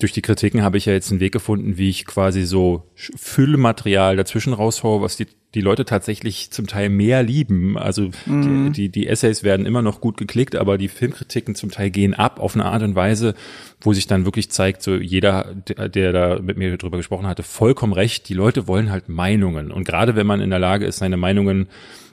durch 0.00 0.12
die 0.12 0.22
Kritiken 0.22 0.62
habe 0.62 0.78
ich 0.78 0.86
ja 0.86 0.92
jetzt 0.92 1.10
einen 1.10 1.20
Weg 1.20 1.32
gefunden, 1.32 1.76
wie 1.76 1.90
ich 1.90 2.06
quasi 2.06 2.44
so 2.44 2.90
Füllmaterial 2.94 4.16
dazwischen 4.16 4.54
raushaue, 4.54 5.02
was 5.02 5.16
die, 5.16 5.26
die 5.54 5.60
Leute 5.60 5.84
tatsächlich 5.84 6.50
zum 6.50 6.66
Teil 6.66 6.88
mehr 6.88 7.22
lieben. 7.22 7.76
Also 7.76 8.10
die, 8.26 8.70
die, 8.70 8.88
die 8.88 9.06
Essays 9.06 9.44
werden 9.44 9.66
immer 9.66 9.82
noch 9.82 10.00
gut 10.00 10.16
geklickt, 10.16 10.56
aber 10.56 10.78
die 10.78 10.88
Filmkritiken 10.88 11.54
zum 11.54 11.70
Teil 11.70 11.90
gehen 11.90 12.14
ab 12.14 12.40
auf 12.40 12.54
eine 12.54 12.64
Art 12.64 12.82
und 12.82 12.94
Weise, 12.94 13.34
wo 13.80 13.92
sich 13.92 14.06
dann 14.06 14.24
wirklich 14.24 14.50
zeigt, 14.50 14.82
so 14.82 14.96
jeder, 14.96 15.54
der, 15.54 15.88
der 15.90 16.12
da 16.12 16.38
mit 16.40 16.56
mir 16.56 16.76
drüber 16.78 16.96
gesprochen 16.96 17.26
hatte, 17.26 17.42
vollkommen 17.42 17.92
recht. 17.92 18.28
Die 18.28 18.34
Leute 18.34 18.66
wollen 18.66 18.90
halt 18.90 19.10
Meinungen. 19.10 19.70
Und 19.70 19.84
gerade 19.84 20.16
wenn 20.16 20.26
man 20.26 20.40
in 20.40 20.50
der 20.50 20.58
Lage 20.58 20.86
ist, 20.86 20.98
seine 20.98 21.18
Meinungen 21.18 21.68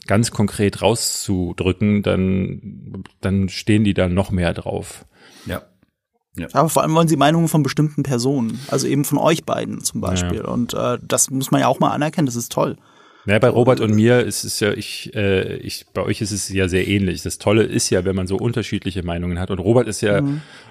ganz 0.07 0.31
konkret 0.31 0.81
rauszudrücken, 0.81 2.03
dann, 2.03 3.03
dann 3.21 3.47
stehen 3.49 3.85
die 3.85 3.93
da 3.93 4.09
noch 4.09 4.31
mehr 4.31 4.53
drauf. 4.53 5.05
ja. 5.45 5.61
Aber 6.53 6.69
vor 6.69 6.83
allem 6.83 6.93
wollen 6.93 7.07
sie 7.07 7.17
Meinungen 7.17 7.47
von 7.47 7.63
bestimmten 7.63 8.03
Personen, 8.03 8.59
also 8.69 8.87
eben 8.87 9.05
von 9.05 9.17
euch 9.17 9.43
beiden 9.43 9.83
zum 9.83 10.01
Beispiel. 10.01 10.41
Und 10.41 10.73
äh, 10.73 10.97
das 11.01 11.29
muss 11.29 11.51
man 11.51 11.61
ja 11.61 11.67
auch 11.67 11.79
mal 11.79 11.91
anerkennen. 11.91 12.25
Das 12.25 12.35
ist 12.35 12.51
toll. 12.51 12.77
Ja, 13.25 13.39
bei 13.39 13.49
Robert 13.49 13.81
und 13.81 13.93
mir 13.93 14.21
ist 14.21 14.45
es 14.45 14.61
ja, 14.61 14.71
ich, 14.71 15.13
äh, 15.13 15.57
ich, 15.57 15.85
bei 15.93 16.01
euch 16.01 16.21
ist 16.21 16.31
es 16.31 16.47
ja 16.47 16.69
sehr 16.69 16.87
ähnlich. 16.87 17.23
Das 17.23 17.39
Tolle 17.39 17.63
ist 17.63 17.89
ja, 17.89 18.05
wenn 18.05 18.15
man 18.15 18.25
so 18.25 18.37
unterschiedliche 18.37 19.03
Meinungen 19.03 19.37
hat. 19.37 19.51
Und 19.51 19.59
Robert 19.59 19.89
ist 19.89 19.99
ja, 19.99 20.21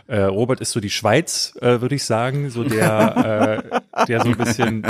äh, 0.06 0.22
Robert 0.22 0.62
ist 0.62 0.70
so 0.72 0.80
die 0.80 0.88
Schweiz, 0.88 1.54
äh, 1.60 1.82
würde 1.82 1.96
ich 1.96 2.04
sagen, 2.04 2.48
so 2.48 2.64
der, 2.64 3.60
äh, 3.98 4.06
der 4.06 4.22
so 4.22 4.30
ein 4.30 4.36
bisschen. 4.38 4.86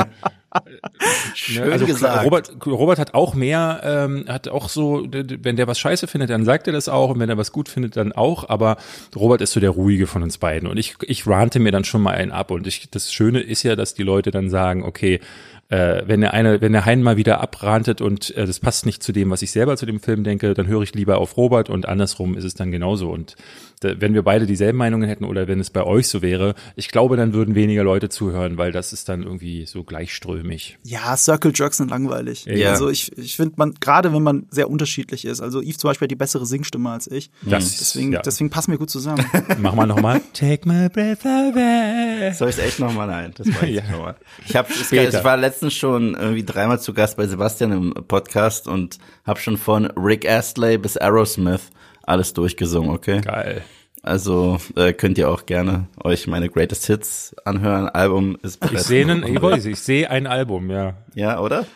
Äh, 0.64 1.34
Schön 1.34 1.72
also 1.72 1.86
gesagt. 1.86 2.24
Robert, 2.24 2.66
Robert 2.66 2.98
hat 2.98 3.14
auch 3.14 3.34
mehr, 3.34 3.80
ähm, 3.84 4.24
hat 4.28 4.48
auch 4.48 4.68
so, 4.68 5.06
wenn 5.10 5.56
der 5.56 5.66
was 5.66 5.78
scheiße 5.78 6.06
findet, 6.06 6.30
dann 6.30 6.44
sagt 6.44 6.66
er 6.66 6.72
das 6.72 6.88
auch 6.88 7.10
und 7.10 7.20
wenn 7.20 7.28
er 7.28 7.36
was 7.36 7.52
gut 7.52 7.68
findet, 7.68 7.96
dann 7.96 8.12
auch. 8.12 8.48
Aber 8.48 8.76
Robert 9.14 9.40
ist 9.40 9.52
so 9.52 9.60
der 9.60 9.70
ruhige 9.70 10.06
von 10.06 10.22
uns 10.22 10.38
beiden 10.38 10.68
und 10.68 10.76
ich, 10.76 10.96
ich 11.02 11.26
rante 11.26 11.58
mir 11.58 11.72
dann 11.72 11.84
schon 11.84 12.02
mal 12.02 12.14
einen 12.14 12.32
ab 12.32 12.50
und 12.50 12.66
ich, 12.66 12.90
das 12.90 13.12
Schöne 13.12 13.40
ist 13.40 13.62
ja, 13.62 13.76
dass 13.76 13.94
die 13.94 14.02
Leute 14.02 14.30
dann 14.30 14.50
sagen, 14.50 14.82
okay, 14.82 15.20
äh, 15.68 16.02
wenn 16.06 16.20
der 16.20 16.32
eine, 16.32 16.60
wenn 16.60 16.72
der 16.72 16.84
Hein 16.84 17.02
mal 17.02 17.16
wieder 17.16 17.40
abrantet 17.40 18.00
und 18.00 18.34
äh, 18.36 18.46
das 18.46 18.60
passt 18.60 18.86
nicht 18.86 19.02
zu 19.02 19.12
dem, 19.12 19.30
was 19.30 19.42
ich 19.42 19.50
selber 19.50 19.76
zu 19.76 19.86
dem 19.86 20.00
Film 20.00 20.22
denke, 20.22 20.54
dann 20.54 20.66
höre 20.66 20.82
ich 20.82 20.94
lieber 20.94 21.18
auf 21.18 21.36
Robert 21.36 21.70
und 21.70 21.88
andersrum 21.88 22.36
ist 22.36 22.44
es 22.44 22.54
dann 22.54 22.70
genauso. 22.70 23.10
Und 23.10 23.34
da, 23.80 24.00
wenn 24.00 24.14
wir 24.14 24.22
beide 24.22 24.46
dieselben 24.46 24.78
Meinungen 24.78 25.08
hätten 25.08 25.24
oder 25.24 25.48
wenn 25.48 25.60
es 25.60 25.70
bei 25.70 25.82
euch 25.82 26.08
so 26.08 26.22
wäre, 26.22 26.54
ich 26.76 26.88
glaube, 26.88 27.16
dann 27.16 27.32
würden 27.34 27.54
weniger 27.54 27.84
Leute 27.84 28.08
zuhören, 28.08 28.56
weil 28.56 28.72
das 28.72 28.92
ist 28.92 29.08
dann 29.08 29.22
irgendwie 29.22 29.66
so 29.66 29.84
gleichströmig. 29.84 30.78
Ja, 30.82 31.16
Circle 31.16 31.52
Jerks 31.54 31.76
sind 31.76 31.90
langweilig. 31.90 32.44
Ja. 32.46 32.70
Also 32.70 32.88
ich, 32.88 33.16
ich 33.18 33.36
finde 33.36 33.54
man, 33.58 33.74
gerade 33.80 34.12
wenn 34.12 34.22
man 34.22 34.46
sehr 34.50 34.70
unterschiedlich 34.70 35.24
ist, 35.24 35.40
also 35.40 35.60
Yves 35.60 35.78
zum 35.78 35.88
Beispiel 35.90 36.06
hat 36.06 36.10
die 36.10 36.16
bessere 36.16 36.46
Singstimme 36.46 36.90
als 36.90 37.06
ich. 37.10 37.30
Das- 37.42 37.76
deswegen, 37.78 38.12
ja. 38.12 38.22
deswegen 38.22 38.50
passen 38.50 38.70
wir 38.70 38.78
gut 38.78 38.90
zusammen. 38.90 39.24
Mach 39.58 39.74
mal 39.74 39.86
nochmal. 39.86 40.20
Take 40.32 40.66
my 40.68 40.88
breath 40.88 41.24
away. 41.26 42.32
Soll 42.32 42.50
ich 42.50 42.58
echt 42.58 42.78
nochmal? 42.80 43.06
Nein, 43.08 43.32
das 43.36 43.46
war 43.48 43.62
ich 43.68 43.76
Ja. 43.76 43.82
nochmal. 43.90 44.16
Ich, 44.46 44.56
hab, 44.56 44.70
es- 44.70 44.90
ich 44.92 45.24
war 45.24 45.36
letztens 45.36 45.74
schon 45.74 46.14
irgendwie 46.14 46.44
dreimal 46.44 46.80
zu 46.80 46.92
Gast 46.94 47.16
bei 47.16 47.26
Sebastian 47.26 47.72
im 47.72 47.94
Podcast 48.08 48.68
und 48.68 48.98
habe 49.26 49.38
schon 49.40 49.56
von 49.56 49.86
Rick 49.96 50.28
Astley 50.28 50.78
bis 50.78 50.96
Aerosmith 50.96 51.70
alles 52.06 52.32
durchgesungen, 52.32 52.90
okay? 52.90 53.20
Geil. 53.20 53.62
Also 54.02 54.58
äh, 54.76 54.92
könnt 54.92 55.18
ihr 55.18 55.28
auch 55.28 55.46
gerne 55.46 55.88
euch 56.02 56.26
meine 56.28 56.48
Greatest 56.48 56.86
Hits 56.86 57.34
anhören. 57.44 57.88
Album 57.88 58.38
ist 58.42 58.64
Ich 58.70 58.80
sehe 58.82 59.04
einen, 59.04 59.24
ich, 59.26 59.42
weiß, 59.42 59.64
ich 59.64 59.80
sehe 59.80 60.08
ein 60.08 60.26
Album, 60.28 60.70
ja. 60.70 60.94
Ja, 61.14 61.40
oder? 61.40 61.66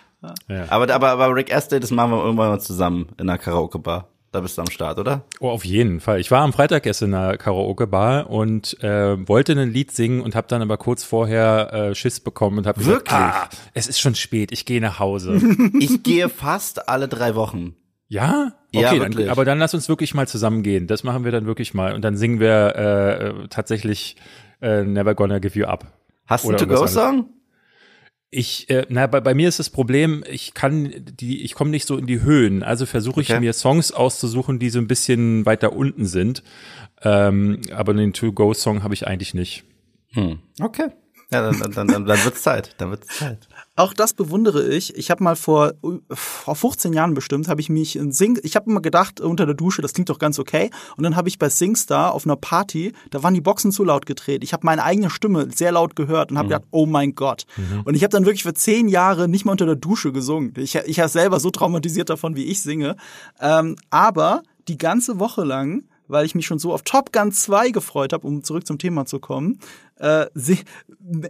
Ja. 0.49 0.67
Aber, 0.69 0.93
aber, 0.94 1.09
aber 1.09 1.35
Rick 1.35 1.53
Astley, 1.53 1.81
das 1.81 1.91
machen 1.91 2.12
wir 2.12 2.23
irgendwann 2.23 2.50
mal 2.50 2.61
zusammen 2.61 3.09
in 3.19 3.29
einer 3.29 3.38
Karaoke-Bar. 3.38 4.06
Da 4.32 4.41
bist 4.41 4.56
du 4.56 4.62
am 4.62 4.71
Start, 4.71 5.00
oder? 5.00 5.25
Oh, 5.41 5.49
auf 5.49 5.65
jeden 5.65 5.99
Fall. 5.99 6.21
Ich 6.21 6.31
war 6.31 6.43
am 6.43 6.53
Freitag 6.53 6.87
erst 6.87 7.03
in 7.03 7.12
einer 7.15 7.37
Karaoke-Bar 7.37 8.31
und 8.31 8.81
äh, 8.81 9.26
wollte 9.28 9.52
ein 9.52 9.73
Lied 9.73 9.90
singen 9.90 10.21
und 10.21 10.37
habe 10.37 10.47
dann 10.47 10.62
aber 10.62 10.76
kurz 10.76 11.02
vorher 11.02 11.73
äh, 11.73 11.95
Schiss 11.97 12.21
bekommen 12.21 12.59
und 12.59 12.66
habe 12.69 12.78
gesagt, 12.78 13.11
Wirklich? 13.11 13.19
ah, 13.19 13.49
es 13.75 13.88
ist 13.88 13.99
schon 13.99 14.14
spät, 14.14 14.52
ich 14.52 14.66
gehe 14.66 14.81
nach 14.81 15.00
Hause. 15.00 15.40
Ich 15.81 16.05
gehe 16.05 16.28
fast 16.28 16.88
alle 16.88 17.09
drei 17.09 17.35
Wochen. 17.35 17.75
Ja? 18.11 18.52
Ja, 18.73 18.90
Okay, 18.90 18.99
dann, 18.99 19.12
wirklich. 19.12 19.31
aber 19.31 19.45
dann 19.47 19.59
lass 19.59 19.73
uns 19.73 19.88
wirklich 19.88 20.14
mal 20.14 20.29
zusammen 20.29 20.62
gehen. 20.62 20.87
Das 20.87 21.02
machen 21.02 21.25
wir 21.25 21.33
dann 21.33 21.47
wirklich 21.47 21.73
mal. 21.75 21.95
Und 21.95 22.02
dann 22.02 22.17
singen 22.17 22.38
wir 22.40 22.76
äh, 22.76 23.49
tatsächlich 23.49 24.17
äh, 24.61 24.85
Never 24.85 25.14
Gonna 25.14 25.38
Give 25.38 25.59
You 25.59 25.64
Up. 25.67 25.87
Hast 26.26 26.45
du 26.45 26.50
einen 26.50 26.59
To-Go-Song? 26.59 27.31
Ich, 28.33 28.71
äh, 28.71 28.87
na, 28.88 29.09
bei, 29.09 29.21
bei 29.21 29.35
mir 29.35 29.49
ist 29.49 29.59
das 29.59 29.71
Problem, 29.71 30.23
ich 30.31 30.55
kann 30.55 30.93
die, 31.05 31.43
ich 31.43 31.55
komme 31.55 31.71
nicht 31.71 31.85
so 31.87 31.97
in 31.97 32.07
die 32.07 32.23
Höhen. 32.23 32.62
Also 32.62 32.87
versuche 32.87 33.21
ich 33.23 33.31
Okay. 33.31 33.40
mir 33.40 33.52
Songs 33.52 33.90
auszusuchen, 33.90 34.61
die 34.61 34.71
so 34.71 34.79
ein 34.79 34.87
bisschen 34.87 35.47
weiter 35.47 35.73
unten 35.73 36.07
sind. 36.07 36.45
Ähm, 37.02 37.61
aber 37.75 37.93
den 37.95 38.12
To-Go-Song 38.12 38.85
habe 38.85 38.95
ich 38.95 39.07
eigentlich 39.09 39.35
nicht. 39.35 39.64
Hm. 40.12 40.38
Okay. 40.61 40.90
Ja, 41.33 41.43
dann, 41.43 41.59
dann, 41.61 41.73
dann, 41.73 41.88
dann, 41.88 42.07
dann 42.07 42.25
wird's 42.25 42.43
Zeit. 42.43 42.75
Dann 42.79 42.90
wird's 42.90 43.09
Zeit. 43.09 43.49
Auch 43.81 43.95
das 43.95 44.13
bewundere 44.13 44.69
ich. 44.69 44.95
Ich 44.99 45.11
habe 45.11 45.25
mal 45.25 45.37
vor, 45.37 45.73
vor 46.11 46.55
15 46.55 46.93
Jahren 46.93 47.15
bestimmt, 47.15 47.49
habe 47.49 47.63
ich 47.63 47.71
mich 47.71 47.97
in 47.97 48.13
Sing, 48.13 48.39
ich 48.43 48.55
habe 48.55 48.71
immer 48.71 48.83
gedacht, 48.83 49.23
unter 49.23 49.47
der 49.47 49.55
Dusche, 49.55 49.81
das 49.81 49.95
klingt 49.95 50.11
doch 50.11 50.19
ganz 50.19 50.39
okay. 50.39 50.69
Und 50.99 51.05
dann 51.05 51.17
habe 51.17 51.31
ich 51.31 51.39
bei 51.39 51.49
Singstar 51.49 52.13
auf 52.13 52.27
einer 52.27 52.37
Party, 52.37 52.93
da 53.09 53.23
waren 53.23 53.33
die 53.33 53.41
Boxen 53.41 53.73
zu 53.73 53.83
laut 53.83 54.05
gedreht. 54.05 54.45
Ich 54.45 54.53
habe 54.53 54.67
meine 54.67 54.85
eigene 54.85 55.09
Stimme 55.09 55.49
sehr 55.51 55.73
laut 55.73 55.97
gehört 55.97 56.31
und 56.31 56.37
habe 56.37 56.49
gedacht, 56.49 56.69
oh 56.73 56.85
mein 56.85 57.15
Gott. 57.15 57.47
Und 57.87 57.95
ich 57.95 58.03
habe 58.03 58.11
dann 58.11 58.27
wirklich 58.27 58.43
für 58.43 58.53
zehn 58.53 58.87
Jahre 58.87 59.29
nicht 59.29 59.47
mal 59.47 59.53
unter 59.53 59.65
der 59.65 59.77
Dusche 59.77 60.13
gesungen. 60.13 60.53
Ich, 60.59 60.75
ich 60.75 60.99
war 60.99 61.09
selber 61.09 61.41
so 61.41 61.49
traumatisiert 61.49 62.11
davon, 62.11 62.37
wie 62.37 62.45
ich 62.45 62.61
singe. 62.61 62.97
Ähm, 63.41 63.77
aber 63.89 64.43
die 64.69 64.77
ganze 64.77 65.19
Woche 65.19 65.43
lang 65.43 65.85
weil 66.11 66.26
ich 66.26 66.35
mich 66.35 66.47
schon 66.47 66.59
so 66.59 66.73
auf 66.73 66.83
Top 66.83 67.12
Gun 67.12 67.33
2 67.33 67.71
gefreut 67.71 68.12
habe, 68.12 68.26
um 68.26 68.43
zurück 68.45 68.67
zum 68.67 68.79
Thema 68.79 69.07
zu 69.07 69.19
kommen, 69.19 69.59
äh, 69.97 70.26
seh- 70.35 70.59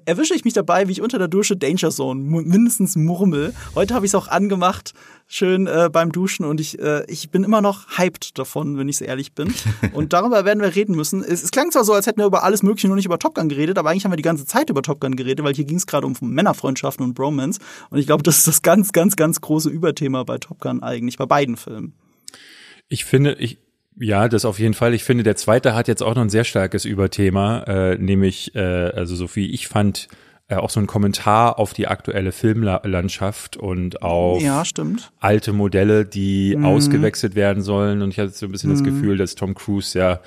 erwische 0.05 0.35
ich 0.35 0.45
mich 0.45 0.55
dabei, 0.55 0.87
wie 0.89 0.93
ich 0.93 1.03
unter 1.03 1.19
der 1.19 1.27
Dusche 1.29 1.57
Danger 1.57 1.91
Zone 1.91 2.21
mindestens 2.21 2.95
murmel. 2.97 3.53
Heute 3.75 3.95
habe 3.95 4.07
ich 4.07 4.11
es 4.11 4.15
auch 4.15 4.29
angemacht, 4.29 4.93
schön 5.27 5.67
äh, 5.67 5.89
beim 5.93 6.13
Duschen 6.13 6.45
und 6.45 6.61
ich, 6.61 6.79
äh, 6.79 7.05
ich 7.11 7.31
bin 7.31 7.43
immer 7.45 7.61
noch 7.61 7.99
hyped 7.99 8.39
davon, 8.39 8.79
wenn 8.79 8.89
ich 8.89 8.99
so 8.99 9.05
ehrlich 9.05 9.33
bin. 9.33 9.53
Und 9.93 10.13
darüber 10.13 10.45
werden 10.45 10.61
wir 10.61 10.75
reden 10.75 10.95
müssen. 10.95 11.23
Es, 11.25 11.43
es 11.43 11.51
klang 11.51 11.71
zwar 11.73 11.85
so, 11.85 11.93
als 11.93 12.07
hätten 12.07 12.19
wir 12.19 12.27
über 12.27 12.43
alles 12.45 12.63
Mögliche 12.63 12.87
nur 12.87 12.97
nicht 12.97 13.07
über 13.07 13.19
Top 13.19 13.35
Gun 13.35 13.49
geredet, 13.49 13.79
aber 13.79 13.91
eigentlich 13.91 14.05
haben 14.05 14.13
wir 14.13 14.17
die 14.17 14.23
ganze 14.23 14.47
Zeit 14.47 14.71
über 14.71 14.83
Top 14.83 15.01
Gun 15.01 15.17
geredet, 15.17 15.45
weil 15.45 15.55
hier 15.55 15.65
ging 15.65 15.77
es 15.77 15.87
gerade 15.87 16.07
um 16.07 16.15
Männerfreundschaften 16.21 17.05
und 17.05 17.15
Bromance. 17.15 17.61
Und 17.91 17.99
ich 17.99 18.07
glaube, 18.07 18.23
das 18.23 18.39
ist 18.39 18.47
das 18.47 18.63
ganz, 18.63 18.93
ganz, 18.93 19.17
ganz 19.17 19.41
große 19.41 19.69
Überthema 19.69 20.23
bei 20.25 20.39
Top 20.39 20.61
Gun 20.61 20.83
eigentlich, 20.83 21.17
bei 21.17 21.27
beiden 21.27 21.57
Filmen. 21.57 21.95
Ich 22.89 23.05
finde, 23.05 23.35
ich, 23.35 23.59
Ja, 23.99 24.29
das 24.29 24.45
auf 24.45 24.59
jeden 24.59 24.75
Fall. 24.75 24.95
Ich 24.95 25.05
finde, 25.05 25.25
der 25.25 25.37
zweite 25.37 25.75
hat 25.75 25.89
jetzt 25.89 26.03
auch 26.03 26.15
noch 26.15 26.23
ein 26.23 26.31
sehr 26.31 26.45
starkes 26.45 26.85
Überthema, 26.85 27.63
äh, 27.65 27.97
nämlich, 27.99 28.55
äh, 28.55 28.61
also 28.61 29.15
so 29.15 29.35
wie 29.37 29.51
ich 29.51 29.69
fand, 29.69 30.09
äh, 30.49 30.55
auch 30.57 30.71
so 30.71 30.81
ein 30.81 30.87
Kommentar 30.87 31.59
auf 31.59 31.75
die 31.75 31.87
aktuelle 31.87 32.33
Filmlandschaft 32.33 33.57
und 33.57 34.03
auf 34.03 34.41
Ja, 34.43 34.65
stimmt. 34.65 35.13
alte 35.21 35.53
Modelle, 35.53 36.05
die 36.07 36.57
ausgewechselt 36.63 37.35
werden 37.35 37.63
sollen. 37.63 38.01
Und 38.03 38.11
ich 38.11 38.19
hatte 38.19 38.31
so 38.31 38.47
ein 38.47 38.53
bisschen 38.53 38.71
das 38.71 38.83
Gefühl, 38.83 39.17
dass 39.19 39.35
Tom 39.35 39.55
Cruise 39.55 39.99
ja 39.99 40.21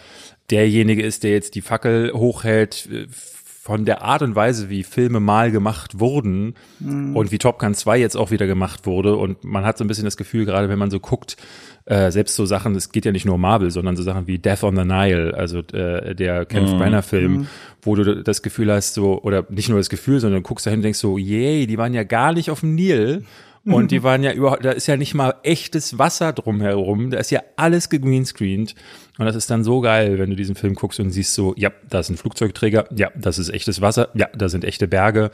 derjenige 0.50 1.02
ist, 1.04 1.24
der 1.24 1.32
jetzt 1.32 1.56
die 1.56 1.62
Fackel 1.62 2.12
hochhält 2.14 2.88
äh, 2.92 3.08
von 3.10 3.86
der 3.86 4.02
Art 4.02 4.22
und 4.22 4.36
Weise, 4.36 4.70
wie 4.70 4.84
Filme 4.84 5.22
mal 5.22 5.50
gemacht 5.50 5.98
wurden 6.02 6.54
und 6.82 7.32
wie 7.32 7.38
Top 7.38 7.60
Gun 7.60 7.74
2 7.74 7.98
jetzt 7.98 8.18
auch 8.18 8.30
wieder 8.30 8.46
gemacht 8.46 8.86
wurde. 8.86 9.16
Und 9.16 9.46
man 9.46 9.64
hat 9.64 9.78
so 9.78 9.86
ein 9.86 9.88
bisschen 9.88 10.04
das 10.04 10.18
Gefühl, 10.18 10.44
gerade 10.44 10.68
wenn 10.68 10.78
man 10.78 10.92
so 10.92 11.00
guckt, 11.00 11.38
äh, 11.86 12.12
selbst 12.12 12.36
so 12.36 12.46
Sachen, 12.46 12.76
es 12.76 12.92
geht 12.92 13.06
ja 13.06 13.12
nicht 13.12 13.26
nur 13.26 13.36
um 13.36 13.42
Marvel, 13.42 13.70
sondern 13.70 13.96
so 13.96 14.04
Sachen 14.04 14.28
wie 14.28 14.40
Death 14.40 14.64
on 14.64 14.76
the 14.76 14.86
Nile, 14.86 15.34
also 15.36 15.60
äh, 15.60 16.16
der 16.16 16.46
Kenneth 16.46 16.78
Branagh 16.78 17.02
Film, 17.02 17.48
wo 17.82 17.96
du 17.96 18.24
das 18.24 18.42
Gefühl 18.42 18.72
hast, 18.72 18.94
so, 18.94 19.22
oder 19.22 19.46
nicht 19.50 19.70
nur 19.70 19.80
das 19.80 19.90
Gefühl, 19.90 20.20
sondern 20.20 20.42
du 20.42 20.48
guckst 20.48 20.66
dahin 20.66 20.80
und 20.80 20.84
denkst 20.84 21.00
so, 21.00 21.18
yay, 21.18 21.68
die 21.68 21.78
waren 21.78 21.94
ja 21.94 22.04
gar 22.04 22.34
nicht 22.34 22.50
auf 22.50 22.62
dem 22.62 22.76
Nil. 22.76 23.24
Und 23.66 23.92
die 23.92 24.04
waren 24.04 24.24
ja 24.24 24.32
überhaupt, 24.34 24.64
da 24.64 24.72
ist 24.72 24.88
ja 24.88 24.98
nicht 24.98 25.14
mal 25.14 25.36
echtes 25.44 25.98
Wasser 25.98 26.34
drumherum, 26.34 27.12
da 27.12 27.20
ist 27.20 27.32
ja 27.32 27.42
alles 27.56 27.90
gegreenscreent. 27.90 28.76
Und 29.18 29.26
das 29.26 29.36
ist 29.36 29.50
dann 29.50 29.64
so 29.64 29.82
geil, 29.82 30.20
wenn 30.20 30.30
du 30.30 30.36
diesen 30.36 30.56
Film 30.56 30.76
guckst 30.76 31.00
und 31.00 31.12
siehst 31.12 31.34
so, 31.34 31.54
ja, 31.58 31.72
da 31.90 32.00
ist 32.00 32.10
ein 32.10 32.18
Flugzeugträger, 32.18 32.88
ja, 32.96 33.10
das 33.16 33.40
ist 33.40 33.50
echtes 33.50 33.82
Wasser, 33.82 34.10
ja, 34.16 34.28
da 34.36 34.50
sind 34.50 34.64
echte 34.64 34.88
Berge. 34.88 35.32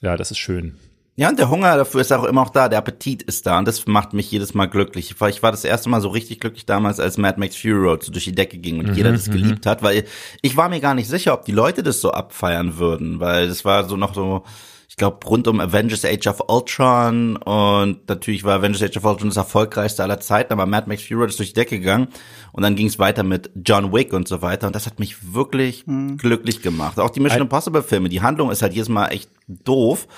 Ja, 0.00 0.16
das 0.16 0.30
ist 0.30 0.38
schön. 0.38 0.74
Ja, 1.16 1.28
und 1.28 1.38
der 1.38 1.48
Hunger 1.48 1.76
dafür 1.76 2.00
ist 2.00 2.12
auch 2.12 2.24
immer 2.24 2.42
noch 2.42 2.50
da, 2.50 2.68
der 2.68 2.80
Appetit 2.80 3.22
ist 3.22 3.46
da 3.46 3.60
und 3.60 3.68
das 3.68 3.86
macht 3.86 4.14
mich 4.14 4.32
jedes 4.32 4.52
Mal 4.52 4.66
glücklich. 4.66 5.12
Ich 5.12 5.42
war, 5.42 5.52
das 5.52 5.64
erste 5.64 5.88
Mal 5.88 6.00
so 6.00 6.08
richtig 6.08 6.40
glücklich 6.40 6.66
damals, 6.66 6.98
als 6.98 7.18
Mad 7.18 7.38
Max 7.38 7.56
Fury 7.56 7.74
Road 7.74 8.02
so 8.02 8.10
durch 8.10 8.24
die 8.24 8.34
Decke 8.34 8.58
ging 8.58 8.80
und 8.80 8.96
jeder 8.96 9.12
das 9.12 9.30
geliebt 9.30 9.64
hat, 9.64 9.82
weil 9.84 10.04
ich 10.42 10.56
war 10.56 10.68
mir 10.68 10.80
gar 10.80 10.94
nicht 10.94 11.08
sicher, 11.08 11.32
ob 11.34 11.44
die 11.44 11.52
Leute 11.52 11.84
das 11.84 12.00
so 12.00 12.10
abfeiern 12.10 12.78
würden, 12.78 13.20
weil 13.20 13.46
das 13.46 13.64
war 13.64 13.88
so 13.88 13.96
noch 13.96 14.12
so, 14.12 14.42
ich 14.88 14.96
glaube, 14.96 15.24
rund 15.24 15.46
um 15.46 15.60
Avengers 15.60 16.04
Age 16.04 16.26
of 16.26 16.42
Ultron 16.48 17.36
und 17.36 18.08
natürlich 18.08 18.42
war 18.42 18.56
Avengers 18.56 18.82
Age 18.82 18.96
of 18.96 19.04
Ultron 19.04 19.28
das 19.28 19.36
erfolgreichste 19.36 20.02
aller 20.02 20.18
Zeiten, 20.18 20.52
aber 20.52 20.66
Mad 20.66 20.88
Max 20.88 21.04
Fury 21.04 21.20
Road 21.20 21.30
ist 21.30 21.38
durch 21.38 21.50
die 21.50 21.54
Decke 21.54 21.78
gegangen 21.78 22.08
und 22.50 22.64
dann 22.64 22.74
ging 22.74 22.88
es 22.88 22.98
weiter 22.98 23.22
mit 23.22 23.50
John 23.64 23.92
Wick 23.92 24.12
und 24.12 24.26
so 24.26 24.42
weiter 24.42 24.66
und 24.66 24.74
das 24.74 24.86
hat 24.86 24.98
mich 24.98 25.32
wirklich 25.32 25.84
glücklich 26.16 26.60
gemacht. 26.60 26.98
Auch 26.98 27.10
die 27.10 27.20
Mission 27.20 27.42
Impossible 27.42 27.84
Filme, 27.84 28.08
die 28.08 28.20
Handlung 28.20 28.50
ist 28.50 28.62
halt 28.62 28.72
jedes 28.72 28.88
Mal 28.88 29.10
echt 29.10 29.30
doof, 29.46 30.08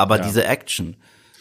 aber 0.00 0.18
diese 0.18 0.44
Action. 0.44 0.96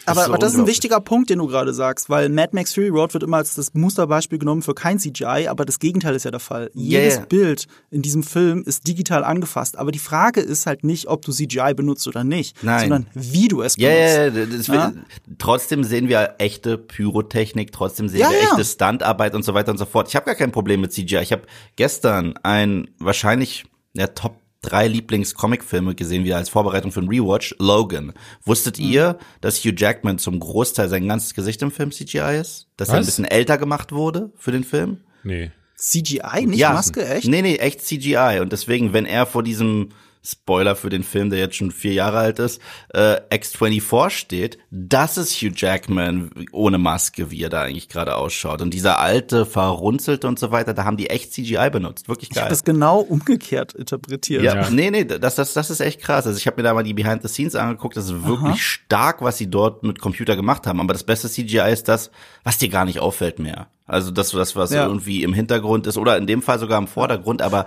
Aber, 0.06 0.22
so 0.22 0.30
aber 0.30 0.38
das 0.40 0.54
ist 0.54 0.60
ein 0.60 0.66
wichtiger 0.66 1.00
Punkt, 1.02 1.30
den 1.30 1.38
du 1.38 1.46
gerade 1.46 1.72
sagst, 1.72 2.10
weil 2.10 2.30
Mad 2.30 2.50
Max 2.54 2.74
Fury 2.74 2.88
Road 2.88 3.14
wird 3.14 3.22
immer 3.22 3.38
als 3.38 3.54
das 3.54 3.74
Musterbeispiel 3.76 4.40
genommen 4.40 4.64
für 4.64 4.74
kein 4.74 4.98
CGI, 4.98 5.48
aber 5.50 5.66
das 5.66 5.78
Gegenteil 5.78 6.16
ist 6.16 6.24
ja 6.24 6.32
der 6.32 6.40
Fall. 6.40 6.72
Jedes 6.74 7.18
yeah. 7.18 7.26
Bild 7.26 7.68
in 7.92 8.02
diesem 8.02 8.24
Film 8.24 8.64
ist 8.66 8.88
digital 8.88 9.24
angefasst, 9.24 9.78
aber 9.78 9.92
die 9.92 10.00
Frage 10.00 10.42
ist 10.42 10.66
halt 10.66 10.84
nicht, 10.84 11.08
ob 11.08 11.24
du 11.26 11.32
CGI 11.32 11.74
benutzt 11.76 12.08
oder 12.08 12.24
nicht, 12.24 12.64
Nein. 12.64 12.80
sondern 12.90 13.08
wie 13.14 13.50
du 13.50 13.62
es 13.62 13.76
Ja, 13.78 13.90
benutzt. 14.32 14.68
ja, 14.70 14.74
ja, 14.74 14.88
Ja? 14.88 14.94
trotzdem 15.38 15.84
sehen 15.84 16.08
wir 16.08 16.36
echte 16.40 16.80
Pyrotechnik, 16.80 17.72
trotzdem 17.72 18.10
sehen 18.10 18.22
Ja, 18.22 18.32
wir 18.32 18.38
ja. 18.42 18.44
echte 18.50 18.66
Stuntarbeit 18.66 19.36
und 19.36 19.44
so 19.44 19.54
weiter 19.54 19.72
und 19.72 19.78
so 19.78 19.86
fort. 19.86 20.08
Ich 20.08 20.16
habe 20.16 20.26
gar 20.26 20.36
kein 20.36 20.52
Problem 20.52 20.82
mit 20.82 20.92
CGI. 20.92 21.18
Ich 21.22 21.32
habe 21.32 21.44
gestern 21.76 22.36
ein 22.42 22.88
wahrscheinlich 22.98 23.66
der 23.94 24.16
Top 24.16 24.38
drei 24.62 24.88
Lieblings-Comic-Filme 24.88 25.96
gesehen, 25.96 26.24
wieder 26.24 26.38
als 26.38 26.50
Vorbereitung 26.50 26.92
für 26.92 27.00
einen 27.00 27.10
Rewatch, 27.10 27.56
Logan. 27.60 28.14
Wusstet 28.44 28.78
Hm. 28.78 28.86
ihr, 28.86 29.18
dass 29.42 29.60
Hugh 29.64 29.74
Jackman 29.78 30.20
zum 30.20 30.40
Großteil 30.40 30.90
sein 30.90 31.08
ganzes 31.08 31.34
Gesicht 31.34 31.62
im 31.62 31.72
Film 31.72 31.92
CGI 31.92 32.38
ist? 32.40 32.68
Dass 32.78 32.90
er 32.90 32.96
ein 32.96 33.00
Was? 33.02 33.08
bisschen 33.08 33.26
älter 33.26 33.58
gemacht 33.58 33.92
wurde 33.92 34.32
für 34.36 34.52
den 34.52 34.64
Film? 34.64 35.02
Nee. 35.24 35.52
CGI, 35.76 36.46
nicht 36.46 36.60
Maske, 36.62 37.08
echt? 37.08 37.28
Nee, 37.28 37.42
nee, 37.42 37.56
echt 37.56 37.82
CGI. 37.82 38.40
Und 38.42 38.52
deswegen, 38.52 38.92
wenn 38.92 39.06
er 39.06 39.26
vor 39.26 39.44
diesem 39.44 39.90
Spoiler 40.32 40.76
für 40.76 40.90
den 40.90 41.04
Film, 41.04 41.30
der 41.30 41.40
jetzt 41.40 41.56
schon 41.56 41.72
vier 41.72 41.94
Jahre 41.94 42.18
alt 42.20 42.40
ist, 42.40 42.62
äh, 42.94 43.20
X24 43.32 44.10
steht, 44.12 44.58
das 44.72 45.18
ist 45.18 45.34
Hugh 45.42 45.54
Jackman 45.56 46.30
ohne 46.52 46.78
Maske, 46.78 47.32
wie 47.32 47.42
er 47.44 47.50
da 47.50 47.62
eigentlich 47.64 47.90
gerade 47.90 48.16
ausschaut. 48.16 48.62
Und 48.62 48.74
dieser 48.74 49.00
alte, 49.00 49.46
verrunzelte 49.46 50.28
und 50.28 50.38
so 50.40 50.52
weiter, 50.52 50.74
da 50.74 50.84
haben 50.86 50.98
die 50.98 51.10
echt 51.10 51.34
CGI 51.34 51.70
benutzt. 51.72 52.08
Wirklich 52.10 52.30
Ich 52.32 52.38
habe 52.38 52.46
geil. 52.46 52.50
das 52.52 52.64
genau 52.64 53.00
umgekehrt 53.00 53.74
interpretiert. 53.74 54.44
Ja, 54.44 54.56
Ja. 54.56 54.70
nee, 54.70 54.92
nee, 54.92 55.06
das, 55.06 55.36
das, 55.36 55.54
das 55.54 55.70
ist 55.70 55.80
echt 55.80 56.02
krass. 56.02 56.28
Also 56.28 56.38
ich 56.38 56.46
habe 56.48 56.58
mir 56.58 56.64
da 56.64 56.74
mal 56.74 56.84
die 56.84 56.94
Behind 56.94 57.22
the 57.22 57.28
Scenes 57.28 57.56
angeguckt. 57.56 57.98
Das 57.98 58.06
ist 58.06 58.24
wirklich 58.26 58.64
stark, 58.64 59.22
was 59.22 59.38
sie 59.38 59.50
dort 59.50 59.84
mit 59.84 60.00
Computer 60.00 60.36
gemacht 60.36 60.68
haben. 60.68 60.80
Aber 60.80 60.94
das 60.94 61.04
beste 61.04 61.30
CGI 61.30 61.72
ist 61.72 61.88
das, 61.88 62.12
was 62.44 62.58
dir 62.58 62.70
gar 62.70 62.86
nicht 62.86 63.00
auffällt 63.00 63.40
mehr. 63.40 63.68
Also 63.86 64.12
das, 64.12 64.32
das 64.32 64.56
was 64.56 64.72
Ja. 64.72 64.86
irgendwie 64.86 65.24
im 65.24 65.34
Hintergrund 65.34 65.88
ist 65.88 65.98
oder 65.98 66.18
in 66.18 66.28
dem 66.28 66.42
Fall 66.42 66.60
sogar 66.60 66.78
im 66.78 66.88
Vordergrund. 66.88 67.42
Aber 67.42 67.66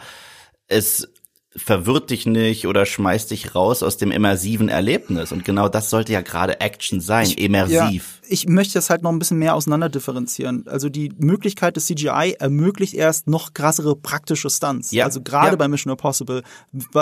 es 0.68 1.12
verwirrt 1.54 2.10
dich 2.10 2.24
nicht 2.24 2.66
oder 2.66 2.86
schmeißt 2.86 3.30
dich 3.30 3.54
raus 3.54 3.82
aus 3.82 3.98
dem 3.98 4.10
immersiven 4.10 4.68
Erlebnis. 4.68 5.32
Und 5.32 5.44
genau 5.44 5.68
das 5.68 5.90
sollte 5.90 6.12
ja 6.12 6.22
gerade 6.22 6.60
Action 6.60 7.00
sein, 7.00 7.30
immersiv. 7.30 8.20
Ja, 8.22 8.28
ich 8.28 8.48
möchte 8.48 8.74
das 8.74 8.88
halt 8.88 9.02
noch 9.02 9.10
ein 9.10 9.18
bisschen 9.18 9.38
mehr 9.38 9.54
auseinander 9.54 9.90
differenzieren. 9.90 10.64
Also 10.66 10.88
die 10.88 11.12
Möglichkeit 11.18 11.76
des 11.76 11.86
CGI 11.86 12.36
ermöglicht 12.38 12.94
erst 12.94 13.26
noch 13.26 13.52
krassere 13.52 13.94
praktische 13.94 14.48
Stunts. 14.48 14.92
Ja, 14.92 15.04
Also 15.04 15.20
gerade 15.20 15.50
ja. 15.50 15.56
bei 15.56 15.68
Mission 15.68 15.90
Impossible. 15.90 16.42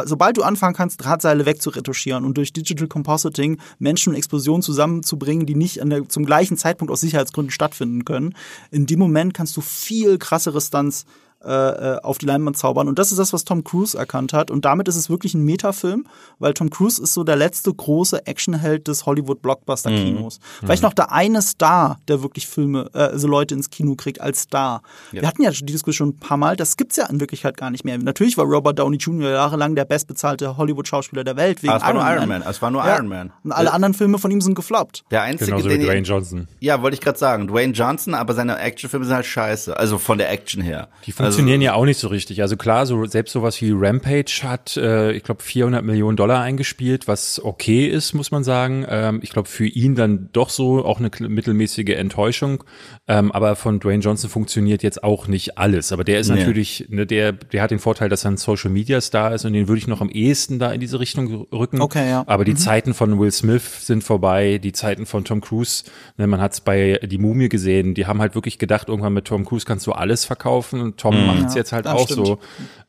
Sobald 0.04 0.36
du 0.36 0.42
anfangen 0.42 0.74
kannst, 0.74 1.04
Drahtseile 1.04 1.46
wegzuretuschieren 1.46 2.24
und 2.24 2.36
durch 2.36 2.52
Digital 2.52 2.88
Compositing 2.88 3.60
Menschen 3.78 4.10
und 4.10 4.16
Explosionen 4.16 4.62
zusammenzubringen, 4.62 5.46
die 5.46 5.54
nicht 5.54 5.80
der, 5.82 6.08
zum 6.08 6.24
gleichen 6.24 6.56
Zeitpunkt 6.56 6.90
aus 6.90 7.00
Sicherheitsgründen 7.00 7.52
stattfinden 7.52 8.04
können, 8.04 8.34
in 8.72 8.86
dem 8.86 8.98
Moment 8.98 9.32
kannst 9.32 9.56
du 9.56 9.60
viel 9.60 10.18
krassere 10.18 10.60
Stunts 10.60 11.06
äh, 11.44 11.48
äh, 11.50 12.00
auf 12.02 12.18
die 12.18 12.26
Leinwand 12.26 12.56
zaubern. 12.58 12.86
Und 12.88 12.98
das 12.98 13.10
ist 13.12 13.18
das, 13.18 13.32
was 13.32 13.44
Tom 13.44 13.64
Cruise 13.64 13.96
erkannt 13.96 14.32
hat. 14.32 14.50
Und 14.50 14.64
damit 14.64 14.88
ist 14.88 14.96
es 14.96 15.08
wirklich 15.08 15.34
ein 15.34 15.42
Metafilm, 15.44 16.06
weil 16.38 16.52
Tom 16.54 16.68
Cruise 16.70 17.02
ist 17.02 17.14
so 17.14 17.24
der 17.24 17.36
letzte 17.36 17.72
große 17.72 18.26
Actionheld 18.26 18.88
des 18.88 19.06
Hollywood-Blockbuster-Kinos. 19.06 20.38
Vielleicht 20.60 20.82
noch 20.82 20.92
der 20.94 21.12
eine 21.12 21.42
Star, 21.42 21.98
der 22.08 22.22
wirklich 22.22 22.46
Filme, 22.46 22.90
äh, 22.94 22.98
also 22.98 23.28
Leute 23.28 23.54
ins 23.54 23.70
Kino 23.70 23.94
kriegt 23.94 24.20
als 24.20 24.42
Star. 24.42 24.82
Wir 25.12 25.26
hatten 25.26 25.42
ja 25.42 25.50
die 25.50 25.64
Diskussion 25.64 26.10
ein 26.10 26.16
paar 26.18 26.36
Mal, 26.36 26.56
das 26.56 26.76
gibt's 26.76 26.96
ja 26.96 27.06
in 27.06 27.20
Wirklichkeit 27.20 27.56
gar 27.56 27.70
nicht 27.70 27.84
mehr. 27.84 27.98
Natürlich 27.98 28.36
war 28.36 28.44
Robert 28.44 28.78
Downey 28.78 28.96
Jr. 28.96 29.30
jahrelang 29.30 29.74
der 29.74 29.84
bestbezahlte 29.84 30.56
Hollywood-Schauspieler 30.56 31.24
der 31.24 31.36
Welt 31.36 31.62
wegen 31.62 31.72
Aber 31.72 31.78
es 31.82 31.86
war 31.86 31.92
nur 31.94 32.02
Iron 32.02 32.12
Iron 32.16 32.28
Man. 32.28 32.40
Man. 32.40 32.50
Es 32.50 32.62
war 32.62 32.70
nur 32.70 32.84
Ja. 32.84 32.96
Iron 32.96 33.08
Man. 33.08 33.32
Und 33.44 33.52
alle 33.52 33.72
anderen 33.72 33.94
Filme 33.94 34.18
von 34.18 34.30
ihm 34.30 34.40
sind 34.40 34.54
gefloppt. 34.54 35.04
Der 35.10 35.22
einzige, 35.22 35.50
Genauso 35.52 35.70
wie 35.70 35.78
Dwayne 35.78 36.02
Johnson. 36.06 36.48
ja, 36.60 36.82
wollte 36.82 36.94
ich 36.94 37.00
gerade 37.00 37.18
sagen, 37.18 37.48
Dwayne 37.48 37.72
Johnson, 37.72 38.14
aber 38.14 38.34
seine 38.34 38.58
Actionfilme 38.58 39.04
sind 39.06 39.14
halt 39.14 39.26
scheiße. 39.26 39.76
Also 39.76 39.98
von 39.98 40.18
der 40.18 40.30
Action 40.30 40.62
her. 40.62 40.88
Die 41.06 41.12
funktionieren 41.12 41.29
ja 41.62 41.74
auch 41.74 41.84
nicht 41.84 41.98
so 41.98 42.08
richtig. 42.08 42.42
Also 42.42 42.56
klar, 42.56 42.86
so 42.86 43.04
selbst 43.06 43.32
sowas 43.32 43.60
wie 43.60 43.72
Rampage 43.72 44.40
hat, 44.42 44.76
äh, 44.76 45.12
ich 45.12 45.22
glaube, 45.22 45.42
400 45.42 45.84
Millionen 45.84 46.16
Dollar 46.16 46.42
eingespielt, 46.42 47.08
was 47.08 47.40
okay 47.44 47.86
ist, 47.86 48.14
muss 48.14 48.30
man 48.30 48.44
sagen. 48.44 48.84
Ähm, 48.88 49.20
ich 49.22 49.30
glaube, 49.30 49.48
für 49.48 49.66
ihn 49.66 49.94
dann 49.94 50.28
doch 50.32 50.50
so 50.50 50.84
auch 50.84 50.98
eine 50.98 51.10
mittelmäßige 51.28 51.90
Enttäuschung. 51.96 52.64
Ähm, 53.08 53.32
aber 53.32 53.56
von 53.56 53.80
Dwayne 53.80 54.02
Johnson 54.02 54.30
funktioniert 54.30 54.82
jetzt 54.82 55.02
auch 55.04 55.26
nicht 55.28 55.58
alles. 55.58 55.92
Aber 55.92 56.04
der 56.04 56.20
ist 56.20 56.28
Nee. 56.30 56.36
natürlich, 56.38 56.86
ne, 56.88 57.06
der, 57.06 57.32
der 57.32 57.62
hat 57.62 57.70
den 57.70 57.78
Vorteil, 57.78 58.08
dass 58.08 58.24
er 58.24 58.30
ein 58.32 58.36
Social 58.36 58.70
Media 58.70 59.00
Star 59.00 59.34
ist 59.34 59.44
und 59.44 59.52
den 59.52 59.68
würde 59.68 59.78
ich 59.78 59.86
noch 59.88 60.00
am 60.00 60.08
ehesten 60.10 60.58
da 60.58 60.70
in 60.72 60.80
diese 60.80 61.00
Richtung 61.00 61.46
rücken. 61.52 61.80
Okay, 61.80 62.08
ja. 62.08 62.24
Aber 62.26 62.44
die 62.44 62.54
Zeiten 62.54 62.94
von 62.94 63.18
Will 63.18 63.32
Smith 63.32 63.86
sind 63.86 64.04
vorbei, 64.04 64.58
die 64.58 64.72
Zeiten 64.72 65.06
von 65.06 65.24
Tom 65.24 65.40
Cruise, 65.40 65.84
ne, 66.16 66.26
man 66.26 66.40
hat 66.40 66.52
es 66.52 66.60
bei 66.60 66.98
Die 67.04 67.18
Mumie 67.18 67.48
gesehen, 67.48 67.94
die 67.94 68.06
haben 68.06 68.20
halt 68.20 68.34
wirklich 68.34 68.58
gedacht, 68.58 68.88
irgendwann 68.88 69.12
mit 69.12 69.24
Tom 69.26 69.44
Cruise 69.44 69.66
kannst 69.66 69.86
du 69.86 69.92
alles 69.92 70.24
verkaufen 70.24 70.80
und 70.80 70.96
Tom 70.98 71.14
macht's 71.26 71.54
jetzt 71.54 71.72
halt 71.72 71.86
auch 71.86 72.06
stimmt. 72.06 72.26
so. 72.26 72.38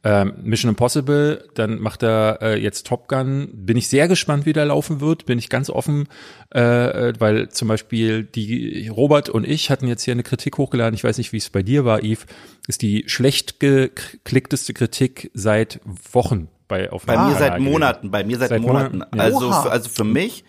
Ähm, 0.03 0.33
Mission 0.41 0.69
Impossible, 0.69 1.47
dann 1.53 1.79
macht 1.79 2.03
er 2.03 2.39
äh, 2.41 2.59
jetzt 2.61 2.87
Top 2.87 3.07
Gun. 3.07 3.49
Bin 3.53 3.77
ich 3.77 3.87
sehr 3.87 4.07
gespannt, 4.07 4.45
wie 4.45 4.53
der 4.53 4.65
laufen 4.65 4.99
wird. 4.99 5.25
Bin 5.25 5.37
ich 5.37 5.49
ganz 5.49 5.69
offen, 5.69 6.07
äh, 6.53 7.09
äh, 7.09 7.13
weil 7.19 7.49
zum 7.49 7.67
Beispiel 7.67 8.23
die 8.23 8.87
Robert 8.87 9.29
und 9.29 9.47
ich 9.47 9.69
hatten 9.69 9.87
jetzt 9.87 10.03
hier 10.03 10.13
eine 10.13 10.23
Kritik 10.23 10.57
hochgeladen. 10.57 10.95
Ich 10.95 11.03
weiß 11.03 11.17
nicht, 11.17 11.33
wie 11.33 11.37
es 11.37 11.49
bei 11.49 11.63
dir 11.63 11.85
war, 11.85 12.03
Yves. 12.03 12.25
Ist 12.67 12.81
die 12.81 13.03
schlecht 13.07 13.59
geklickteste 13.59 14.73
Kritik 14.73 15.29
seit 15.33 15.79
Wochen 16.11 16.47
bei 16.67 16.89
auf 16.91 17.05
Bei 17.05 17.17
mir 17.17 17.35
seit. 17.35 17.59
Monaten, 17.59 18.11
bei 18.11 18.23
mir 18.23 18.37
seit, 18.37 18.49
Seit 18.49 18.61
Monaten. 18.61 18.99
Monaten, 18.99 19.17
ja. 19.17 19.23
Also, 19.23 19.51
für, 19.51 19.71
also 19.71 19.89
für 19.89 20.05
mich 20.05 20.45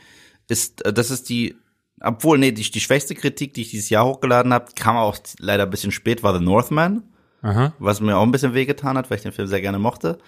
ist, 0.49 0.85
äh, 0.87 0.93
das 0.93 1.11
ist 1.11 1.29
die, 1.29 1.57
obwohl, 2.01 2.39
nee, 2.39 2.53
die, 2.53 2.63
die 2.63 2.81
schwächste 2.81 3.15
Kritik, 3.15 3.55
die 3.55 3.63
ich 3.63 3.71
dieses 3.71 3.91
Jahr 3.91 4.07
hochgeladen 4.07 4.53
habe, 4.53 4.67
kam 4.77 4.97
auch 4.97 5.17
leider 5.39 5.65
ein 5.65 5.71
bisschen 5.71 5.93
spät, 5.93 6.23
war 6.23 6.37
The 6.39 6.45
Northman, 6.45 7.03
Aha. 7.43 7.73
was 7.79 8.01
mir 8.01 8.17
auch 8.17 8.23
ein 8.23 8.33
bisschen 8.33 8.55
wehgetan 8.55 8.97
hat, 8.97 9.11
weil 9.11 9.17
ich 9.17 9.23
den 9.23 9.33
Film 9.33 9.49
sehr 9.49 9.61
gerne 9.61 9.79
mochte. 9.79 10.19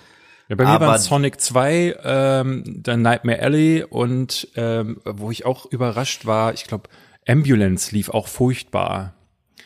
Ja, 0.48 0.56
bei 0.56 0.64
mir 0.64 0.70
Aber- 0.70 0.88
waren 0.88 0.98
Sonic 0.98 1.40
2, 1.40 1.96
ähm, 2.04 2.64
dann 2.82 3.00
Nightmare 3.02 3.40
Alley 3.40 3.84
und 3.88 4.48
ähm, 4.56 5.00
wo 5.04 5.30
ich 5.30 5.46
auch 5.46 5.64
überrascht 5.66 6.26
war, 6.26 6.52
ich 6.52 6.64
glaube, 6.64 6.90
Ambulance 7.26 7.94
lief 7.94 8.10
auch 8.10 8.28
furchtbar. 8.28 9.14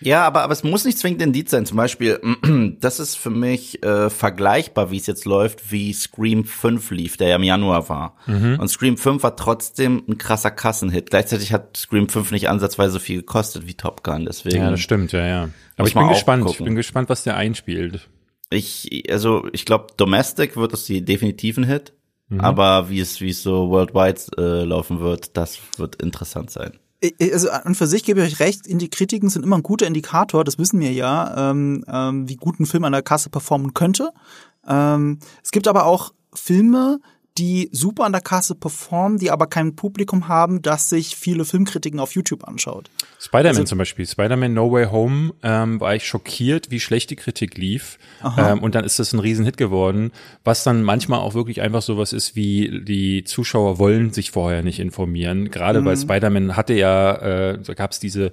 Ja, 0.00 0.24
aber, 0.24 0.42
aber 0.42 0.52
es 0.52 0.62
muss 0.62 0.84
nicht 0.84 0.98
zwingend 0.98 1.22
Indiz 1.22 1.50
sein. 1.50 1.66
Zum 1.66 1.76
Beispiel, 1.76 2.20
das 2.80 3.00
ist 3.00 3.16
für 3.16 3.30
mich 3.30 3.82
äh, 3.82 4.10
vergleichbar, 4.10 4.90
wie 4.90 4.96
es 4.96 5.06
jetzt 5.06 5.24
läuft, 5.24 5.72
wie 5.72 5.92
Scream 5.92 6.44
5 6.44 6.90
lief, 6.92 7.16
der 7.16 7.28
ja 7.28 7.36
im 7.36 7.42
Januar 7.42 7.88
war. 7.88 8.16
Mhm. 8.26 8.58
Und 8.60 8.68
Scream 8.68 8.96
5 8.96 9.22
war 9.22 9.36
trotzdem 9.36 10.04
ein 10.08 10.18
krasser 10.18 10.50
Kassenhit. 10.50 11.10
Gleichzeitig 11.10 11.52
hat 11.52 11.76
Scream 11.76 12.08
5 12.08 12.30
nicht 12.30 12.48
ansatzweise 12.48 12.92
so 12.92 12.98
viel 12.98 13.18
gekostet 13.18 13.66
wie 13.66 13.74
Top 13.74 14.04
Gun. 14.04 14.26
Deswegen 14.26 14.58
ja, 14.58 14.70
das 14.70 14.80
stimmt, 14.80 15.12
ja, 15.12 15.26
ja. 15.26 15.48
Aber 15.76 15.88
ich 15.88 15.94
bin 15.94 16.08
gespannt. 16.08 16.44
Gucken. 16.44 16.60
Ich 16.60 16.64
bin 16.64 16.76
gespannt, 16.76 17.08
was 17.08 17.24
der 17.24 17.36
einspielt. 17.36 18.08
Ich, 18.50 19.04
also 19.10 19.46
ich 19.52 19.64
glaube, 19.64 19.88
Domestic 19.96 20.56
wird 20.56 20.72
es 20.72 20.84
die 20.84 21.04
definitiven 21.04 21.64
Hit. 21.64 21.92
Mhm. 22.28 22.40
Aber 22.40 22.90
wie 22.90 23.00
es, 23.00 23.20
wie 23.20 23.30
es 23.30 23.42
so 23.42 23.70
worldwide 23.70 24.20
äh, 24.36 24.64
laufen 24.64 25.00
wird, 25.00 25.36
das 25.36 25.58
wird 25.76 25.96
interessant 25.96 26.50
sein 26.50 26.72
also 27.32 27.50
an 27.50 27.74
für 27.74 27.86
sich 27.86 28.04
gebe 28.04 28.20
ich 28.20 28.32
euch 28.32 28.40
recht, 28.40 28.62
die 28.66 28.90
Kritiken 28.90 29.28
sind 29.28 29.44
immer 29.44 29.56
ein 29.56 29.62
guter 29.62 29.86
Indikator, 29.86 30.44
das 30.44 30.58
wissen 30.58 30.80
wir 30.80 30.92
ja, 30.92 31.50
ähm, 31.50 31.84
ähm, 31.88 32.28
wie 32.28 32.36
gut 32.36 32.58
ein 32.58 32.66
Film 32.66 32.84
an 32.84 32.92
der 32.92 33.02
Kasse 33.02 33.30
performen 33.30 33.74
könnte. 33.74 34.10
Ähm, 34.66 35.18
es 35.42 35.50
gibt 35.50 35.68
aber 35.68 35.86
auch 35.86 36.12
Filme, 36.34 37.00
die 37.38 37.68
super 37.72 38.04
an 38.04 38.12
der 38.12 38.20
Kasse 38.20 38.54
performen, 38.54 39.18
die 39.18 39.30
aber 39.30 39.46
kein 39.46 39.76
Publikum 39.76 40.28
haben, 40.28 40.62
das 40.62 40.88
sich 40.88 41.16
viele 41.16 41.44
Filmkritiken 41.44 42.00
auf 42.00 42.12
YouTube 42.12 42.46
anschaut. 42.46 42.90
Spider-Man 43.20 43.48
also, 43.48 43.64
zum 43.64 43.78
Beispiel. 43.78 44.06
Spider-Man 44.06 44.52
No 44.52 44.70
Way 44.72 44.86
Home 44.86 45.34
ähm, 45.42 45.80
war 45.80 45.94
ich 45.94 46.06
schockiert, 46.06 46.70
wie 46.70 46.80
schlecht 46.80 47.10
die 47.10 47.16
Kritik 47.16 47.56
lief. 47.56 47.98
Ähm, 48.36 48.62
und 48.62 48.74
dann 48.74 48.84
ist 48.84 48.98
das 48.98 49.12
ein 49.12 49.20
Riesenhit 49.20 49.56
geworden, 49.56 50.12
was 50.44 50.64
dann 50.64 50.82
manchmal 50.82 51.20
auch 51.20 51.34
wirklich 51.34 51.60
einfach 51.60 51.82
sowas 51.82 52.12
ist, 52.12 52.36
wie 52.36 52.82
die 52.84 53.24
Zuschauer 53.24 53.78
wollen 53.78 54.12
sich 54.12 54.30
vorher 54.30 54.62
nicht 54.62 54.80
informieren. 54.80 55.50
Gerade 55.50 55.80
mhm. 55.80 55.84
bei 55.84 55.96
Spider-Man 55.96 56.56
hatte 56.56 56.74
ja, 56.74 57.14
äh, 57.16 57.58
da 57.58 57.74
gab 57.74 57.92
es 57.92 58.00
diese 58.00 58.32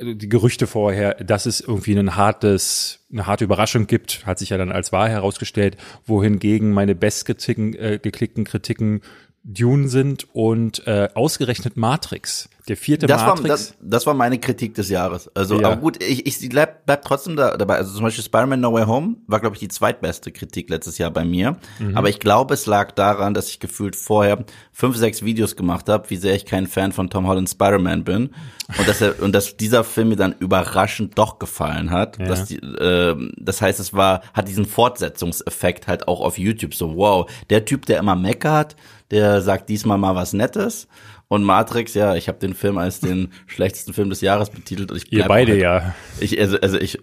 die 0.00 0.28
Gerüchte 0.28 0.66
vorher, 0.66 1.14
dass 1.14 1.46
es 1.46 1.60
irgendwie 1.60 1.98
ein 1.98 2.16
hartes, 2.16 3.00
eine 3.10 3.26
harte 3.26 3.44
Überraschung 3.44 3.86
gibt, 3.86 4.26
hat 4.26 4.38
sich 4.38 4.50
ja 4.50 4.58
dann 4.58 4.72
als 4.72 4.92
wahr 4.92 5.08
herausgestellt, 5.08 5.76
wohingegen 6.06 6.72
meine 6.72 6.94
bestgeklickten 6.94 7.74
äh, 7.76 8.48
Kritiken 8.48 9.02
Dune 9.44 9.88
sind 9.88 10.28
und 10.34 10.86
äh, 10.86 11.08
ausgerechnet 11.14 11.76
Matrix. 11.76 12.48
Der 12.68 12.76
vierte 12.76 13.06
das 13.08 13.22
Matrix. 13.22 13.42
War, 13.42 13.48
das, 13.48 13.74
das 13.80 14.06
war 14.06 14.14
meine 14.14 14.38
Kritik 14.38 14.74
des 14.74 14.88
Jahres. 14.88 15.28
Also, 15.34 15.60
ja. 15.60 15.66
aber 15.66 15.80
gut, 15.80 16.02
ich, 16.02 16.26
ich 16.26 16.48
bleib, 16.48 16.86
bleib 16.86 17.04
trotzdem 17.04 17.34
da, 17.34 17.56
dabei. 17.56 17.76
Also 17.76 17.92
zum 17.92 18.04
Beispiel 18.04 18.22
Spider-Man 18.22 18.60
No 18.60 18.72
Way 18.72 18.84
Home 18.84 19.16
war, 19.26 19.40
glaube 19.40 19.56
ich, 19.56 19.60
die 19.60 19.68
zweitbeste 19.68 20.30
Kritik 20.30 20.70
letztes 20.70 20.98
Jahr 20.98 21.10
bei 21.10 21.24
mir. 21.24 21.56
Mhm. 21.80 21.96
Aber 21.96 22.08
ich 22.08 22.20
glaube, 22.20 22.54
es 22.54 22.66
lag 22.66 22.92
daran, 22.92 23.34
dass 23.34 23.48
ich 23.48 23.58
gefühlt 23.58 23.96
vorher 23.96 24.44
fünf, 24.72 24.96
sechs 24.96 25.24
Videos 25.24 25.56
gemacht 25.56 25.88
habe, 25.88 26.08
wie 26.10 26.16
sehr 26.16 26.36
ich 26.36 26.46
kein 26.46 26.68
Fan 26.68 26.92
von 26.92 27.10
Tom 27.10 27.26
Holland 27.26 27.50
Spider-Man 27.50 28.04
bin. 28.04 28.30
Und 28.78 28.88
dass, 28.88 29.00
er, 29.00 29.20
und 29.20 29.32
dass 29.32 29.56
dieser 29.56 29.82
Film 29.82 30.10
mir 30.10 30.16
dann 30.16 30.34
überraschend 30.38 31.18
doch 31.18 31.40
gefallen 31.40 31.90
hat. 31.90 32.18
Ja. 32.18 32.26
Dass 32.26 32.44
die, 32.44 32.58
äh, 32.58 33.16
das 33.38 33.60
heißt, 33.60 33.80
es 33.80 33.92
war, 33.92 34.22
hat 34.34 34.46
diesen 34.46 34.66
Fortsetzungseffekt 34.66 35.88
halt 35.88 36.06
auch 36.06 36.20
auf 36.20 36.38
YouTube. 36.38 36.74
So, 36.74 36.96
wow, 36.96 37.28
der 37.50 37.64
Typ, 37.64 37.86
der 37.86 37.98
immer 37.98 38.14
meckert, 38.14 38.76
der 39.10 39.42
sagt 39.42 39.68
diesmal 39.68 39.98
mal 39.98 40.14
was 40.14 40.32
Nettes. 40.32 40.86
Und 41.32 41.44
Matrix, 41.44 41.94
ja, 41.94 42.14
ich 42.14 42.28
habe 42.28 42.38
den 42.38 42.52
Film 42.52 42.76
als 42.76 43.00
den 43.00 43.32
schlechtesten 43.46 43.94
Film 43.94 44.10
des 44.10 44.20
Jahres 44.20 44.50
betitelt. 44.50 44.90
Und 44.90 44.98
ich 44.98 45.10
Ihr 45.10 45.24
beide 45.24 45.52
halt, 45.52 45.62
ja. 45.62 45.94
Ich, 46.20 46.38
also, 46.38 46.60
also 46.60 46.78
ich, 46.78 46.98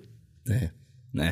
nee, 0.46 0.70
nee. 1.14 1.32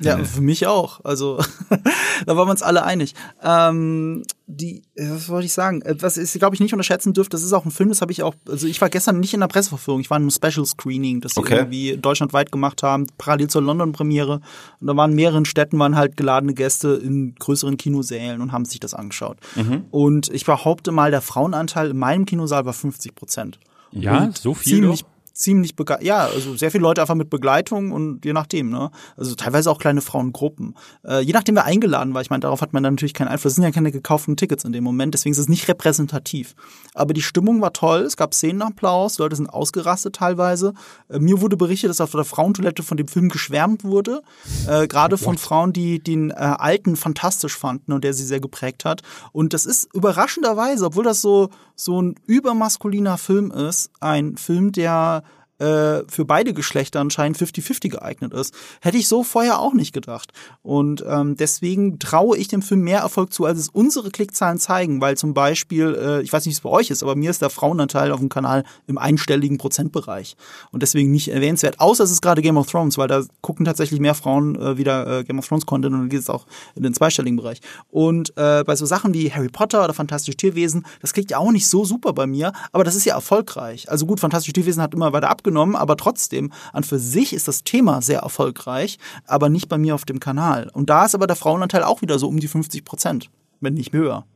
Ja, 0.00 0.22
für 0.24 0.40
mich 0.40 0.66
auch. 0.66 1.04
Also 1.04 1.38
da 2.26 2.36
waren 2.36 2.46
wir 2.46 2.50
uns 2.50 2.62
alle 2.62 2.84
einig. 2.84 3.14
Ähm, 3.42 4.22
die, 4.46 4.82
was 4.96 5.28
wollte 5.28 5.46
ich 5.46 5.52
sagen? 5.52 5.82
Äh, 5.82 5.96
was 6.00 6.16
ich 6.16 6.32
glaube 6.32 6.54
ich 6.54 6.60
nicht 6.60 6.72
unterschätzen 6.72 7.12
dürft, 7.12 7.34
das 7.34 7.42
ist 7.42 7.52
auch 7.52 7.64
ein 7.64 7.70
Film, 7.70 7.88
das 7.88 8.00
habe 8.00 8.12
ich 8.12 8.22
auch, 8.22 8.34
also 8.48 8.66
ich 8.66 8.80
war 8.80 8.88
gestern 8.88 9.20
nicht 9.20 9.34
in 9.34 9.40
der 9.40 9.48
Presseverführung, 9.48 10.00
ich 10.00 10.10
war 10.10 10.16
in 10.16 10.22
einem 10.22 10.30
Special 10.30 10.64
Screening, 10.64 11.20
das 11.20 11.34
sie 11.34 11.40
okay. 11.40 11.56
irgendwie 11.56 11.96
deutschlandweit 11.96 12.52
gemacht 12.52 12.82
haben, 12.82 13.06
parallel 13.18 13.48
zur 13.48 13.62
London-Premiere. 13.62 14.40
Und 14.80 14.86
da 14.86 14.96
waren 14.96 15.10
in 15.10 15.16
mehreren 15.16 15.44
Städten 15.44 15.78
waren 15.78 15.96
halt 15.96 16.16
geladene 16.16 16.54
Gäste 16.54 17.00
in 17.02 17.34
größeren 17.34 17.76
Kinosälen 17.76 18.40
und 18.40 18.52
haben 18.52 18.64
sich 18.64 18.80
das 18.80 18.94
angeschaut. 18.94 19.38
Mhm. 19.56 19.86
Und 19.90 20.28
ich 20.30 20.44
behaupte 20.44 20.92
mal, 20.92 21.10
der 21.10 21.22
Frauenanteil 21.22 21.90
in 21.90 21.98
meinem 21.98 22.24
Kinosaal 22.24 22.64
war 22.64 22.72
50 22.72 23.14
Prozent. 23.14 23.58
Ja, 23.90 24.24
und 24.24 24.36
so 24.36 24.54
viel. 24.54 24.74
Ziemlich, 24.74 25.02
doch? 25.02 25.08
Ziemlich 25.38 25.76
begeistert. 25.76 26.04
Ja, 26.04 26.26
also 26.26 26.56
sehr 26.56 26.70
viele 26.70 26.82
Leute 26.82 27.00
einfach 27.00 27.14
mit 27.14 27.30
Begleitung 27.30 27.92
und 27.92 28.24
je 28.24 28.32
nachdem, 28.32 28.70
ne? 28.70 28.90
Also 29.16 29.36
teilweise 29.36 29.70
auch 29.70 29.78
kleine 29.78 30.00
Frauengruppen. 30.00 30.74
Äh, 31.04 31.20
je 31.20 31.32
nachdem, 31.32 31.54
wer 31.54 31.64
eingeladen 31.64 32.12
war. 32.12 32.22
Ich 32.22 32.30
meine, 32.30 32.40
darauf 32.40 32.60
hat 32.60 32.72
man 32.72 32.82
dann 32.82 32.94
natürlich 32.94 33.14
keinen 33.14 33.28
Einfluss. 33.28 33.52
Es 33.52 33.56
sind 33.56 33.64
ja 33.64 33.70
keine 33.70 33.92
gekauften 33.92 34.36
Tickets 34.36 34.64
in 34.64 34.72
dem 34.72 34.82
Moment, 34.82 35.14
deswegen 35.14 35.32
ist 35.32 35.38
es 35.38 35.48
nicht 35.48 35.68
repräsentativ. 35.68 36.56
Aber 36.94 37.14
die 37.14 37.22
Stimmung 37.22 37.60
war 37.60 37.72
toll, 37.72 38.00
es 38.00 38.16
gab 38.16 38.34
Szenenapplaus, 38.34 39.18
Leute 39.18 39.36
sind 39.36 39.48
ausgerastet 39.48 40.16
teilweise. 40.16 40.74
Äh, 41.08 41.20
mir 41.20 41.40
wurde 41.40 41.56
berichtet, 41.56 41.90
dass 41.90 42.00
auf 42.00 42.10
der 42.10 42.24
Frauentoilette 42.24 42.82
von 42.82 42.96
dem 42.96 43.06
Film 43.06 43.28
geschwärmt 43.28 43.84
wurde. 43.84 44.22
Äh, 44.66 44.88
Gerade 44.88 45.18
von 45.18 45.38
Frauen, 45.38 45.72
die 45.72 46.00
den 46.00 46.30
äh, 46.30 46.34
alten 46.34 46.96
fantastisch 46.96 47.56
fanden 47.56 47.92
und 47.92 48.02
der 48.02 48.12
sie 48.12 48.24
sehr 48.24 48.40
geprägt 48.40 48.84
hat. 48.84 49.02
Und 49.30 49.54
das 49.54 49.66
ist 49.66 49.94
überraschenderweise, 49.94 50.86
obwohl 50.86 51.04
das 51.04 51.20
so, 51.20 51.50
so 51.76 52.02
ein 52.02 52.16
übermaskuliner 52.26 53.18
Film 53.18 53.52
ist, 53.52 53.90
ein 54.00 54.36
Film, 54.36 54.72
der 54.72 55.22
äh, 55.58 56.02
für 56.08 56.24
beide 56.24 56.54
Geschlechter 56.54 57.00
anscheinend 57.00 57.38
50-50 57.38 57.88
geeignet 57.90 58.32
ist. 58.32 58.54
Hätte 58.80 58.96
ich 58.96 59.08
so 59.08 59.24
vorher 59.24 59.58
auch 59.58 59.74
nicht 59.74 59.92
gedacht. 59.92 60.32
Und 60.62 61.04
ähm, 61.06 61.36
deswegen 61.36 61.98
traue 61.98 62.36
ich 62.36 62.48
dem 62.48 62.62
Film 62.62 62.82
mehr 62.82 63.00
Erfolg 63.00 63.32
zu, 63.32 63.44
als 63.44 63.58
es 63.58 63.68
unsere 63.68 64.10
Klickzahlen 64.10 64.58
zeigen, 64.58 65.00
weil 65.00 65.16
zum 65.16 65.34
Beispiel, 65.34 65.98
äh, 66.00 66.22
ich 66.22 66.32
weiß 66.32 66.46
nicht, 66.46 66.54
wie 66.54 66.58
es 66.58 66.60
bei 66.60 66.70
euch 66.70 66.90
ist, 66.90 67.02
aber 67.02 67.16
mir 67.16 67.30
ist 67.30 67.42
der 67.42 67.50
Frauenanteil 67.50 68.12
auf 68.12 68.20
dem 68.20 68.28
Kanal 68.28 68.64
im 68.86 68.98
einstelligen 68.98 69.58
Prozentbereich. 69.58 70.36
Und 70.70 70.82
deswegen 70.82 71.10
nicht 71.10 71.28
erwähnenswert, 71.28 71.80
außer 71.80 72.04
es 72.04 72.10
ist 72.10 72.22
gerade 72.22 72.42
Game 72.42 72.56
of 72.56 72.70
Thrones, 72.70 72.96
weil 72.98 73.08
da 73.08 73.22
gucken 73.40 73.64
tatsächlich 73.64 74.00
mehr 74.00 74.14
Frauen 74.14 74.54
äh, 74.56 74.78
wieder 74.78 75.18
äh, 75.20 75.24
Game 75.24 75.38
of 75.38 75.48
Thrones 75.48 75.66
Content 75.66 75.94
und 75.94 76.00
dann 76.02 76.08
geht 76.08 76.20
es 76.20 76.30
auch 76.30 76.46
in 76.74 76.82
den 76.82 76.94
zweistelligen 76.94 77.36
Bereich. 77.36 77.60
Und 77.90 78.30
äh, 78.36 78.62
bei 78.64 78.76
so 78.76 78.86
Sachen 78.86 79.12
wie 79.14 79.32
Harry 79.32 79.48
Potter 79.48 79.84
oder 79.84 79.94
Fantastische 79.94 80.36
Tierwesen, 80.36 80.86
das 81.00 81.12
klickt 81.12 81.30
ja 81.30 81.38
auch 81.38 81.50
nicht 81.50 81.66
so 81.66 81.84
super 81.84 82.12
bei 82.12 82.26
mir, 82.26 82.52
aber 82.72 82.84
das 82.84 82.94
ist 82.94 83.04
ja 83.04 83.14
erfolgreich. 83.14 83.90
Also 83.90 84.06
gut, 84.06 84.20
Fantastische 84.20 84.52
Tierwesen 84.52 84.82
hat 84.82 84.94
immer 84.94 85.12
weiter 85.12 85.28
abgenommen 85.28 85.47
abgenommen, 85.48 85.76
aber 85.76 85.96
trotzdem, 85.96 86.52
an 86.72 86.84
für 86.84 86.98
sich 86.98 87.32
ist 87.32 87.48
das 87.48 87.64
Thema 87.64 88.02
sehr 88.02 88.20
erfolgreich, 88.20 88.98
aber 89.26 89.48
nicht 89.48 89.68
bei 89.68 89.78
mir 89.78 89.94
auf 89.94 90.04
dem 90.04 90.20
Kanal. 90.20 90.70
Und 90.74 90.90
da 90.90 91.06
ist 91.06 91.14
aber 91.14 91.26
der 91.26 91.36
Frauenanteil 91.36 91.82
auch 91.82 92.02
wieder 92.02 92.18
so 92.18 92.28
um 92.28 92.38
die 92.38 92.48
50 92.48 92.84
Prozent, 92.84 93.30
wenn 93.60 93.74
nicht 93.74 93.92
höher. 93.94 94.26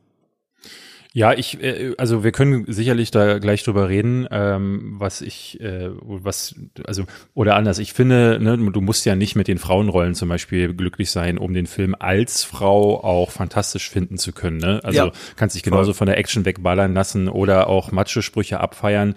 Ja, 1.15 1.31
ich, 1.31 1.61
äh, 1.61 1.93
also 1.99 2.23
wir 2.23 2.31
können 2.31 2.65
sicherlich 2.67 3.11
da 3.11 3.37
gleich 3.37 3.63
drüber 3.63 3.87
reden, 3.87 4.27
ähm, 4.31 4.95
was 4.97 5.21
ich, 5.21 5.61
äh, 5.61 5.91
was, 6.01 6.55
also, 6.85 7.03
oder 7.35 7.55
anders. 7.55 7.77
Ich 7.77 7.93
finde, 7.93 8.39
ne, 8.41 8.57
du 8.57 8.81
musst 8.81 9.05
ja 9.05 9.15
nicht 9.15 9.35
mit 9.35 9.47
den 9.47 9.59
Frauenrollen 9.59 10.15
zum 10.15 10.27
Beispiel 10.29 10.73
glücklich 10.73 11.11
sein, 11.11 11.37
um 11.37 11.53
den 11.53 11.67
Film 11.67 11.95
als 11.97 12.43
Frau 12.43 13.03
auch 13.03 13.29
fantastisch 13.29 13.91
finden 13.91 14.17
zu 14.17 14.31
können. 14.31 14.57
Ne? 14.57 14.79
Also 14.83 15.05
ja, 15.05 15.11
kannst 15.35 15.55
dich 15.55 15.61
genauso 15.61 15.93
voll. 15.93 15.99
von 15.99 16.07
der 16.07 16.17
Action 16.17 16.45
wegballern 16.45 16.95
lassen 16.95 17.29
oder 17.29 17.67
auch 17.67 17.91
Macho-Sprüche 17.91 18.59
abfeiern. 18.59 19.13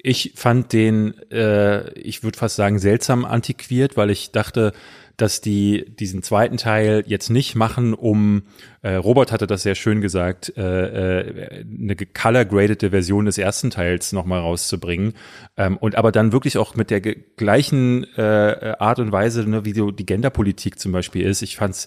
Ich 0.00 0.34
fand 0.36 0.72
den, 0.72 1.18
äh, 1.32 1.90
ich 1.94 2.22
würde 2.22 2.38
fast 2.38 2.54
sagen, 2.54 2.78
seltsam 2.78 3.24
antiquiert, 3.24 3.96
weil 3.96 4.10
ich 4.10 4.30
dachte, 4.30 4.72
dass 5.20 5.40
die 5.40 5.84
diesen 5.98 6.22
zweiten 6.22 6.56
Teil 6.56 7.04
jetzt 7.06 7.30
nicht 7.30 7.54
machen, 7.54 7.94
um 7.94 8.42
äh, 8.82 8.94
Robert 8.94 9.32
hatte 9.32 9.46
das 9.46 9.62
sehr 9.62 9.74
schön 9.74 10.00
gesagt, 10.00 10.52
äh, 10.56 11.20
äh, 11.20 11.64
eine 11.64 11.96
color-gradete 11.96 12.90
Version 12.90 13.26
des 13.26 13.38
ersten 13.38 13.70
Teils 13.70 14.12
nochmal 14.12 14.40
rauszubringen 14.40 15.14
ähm, 15.56 15.76
und 15.76 15.96
aber 15.96 16.12
dann 16.12 16.32
wirklich 16.32 16.56
auch 16.58 16.74
mit 16.74 16.90
der 16.90 17.00
gleichen 17.00 18.04
äh, 18.16 18.76
Art 18.78 18.98
und 18.98 19.12
Weise, 19.12 19.48
ne, 19.48 19.64
wie 19.64 19.72
so 19.72 19.90
die 19.90 20.06
Genderpolitik 20.06 20.78
zum 20.78 20.92
Beispiel 20.92 21.26
ist. 21.26 21.42
Ich 21.42 21.56
fand's 21.56 21.86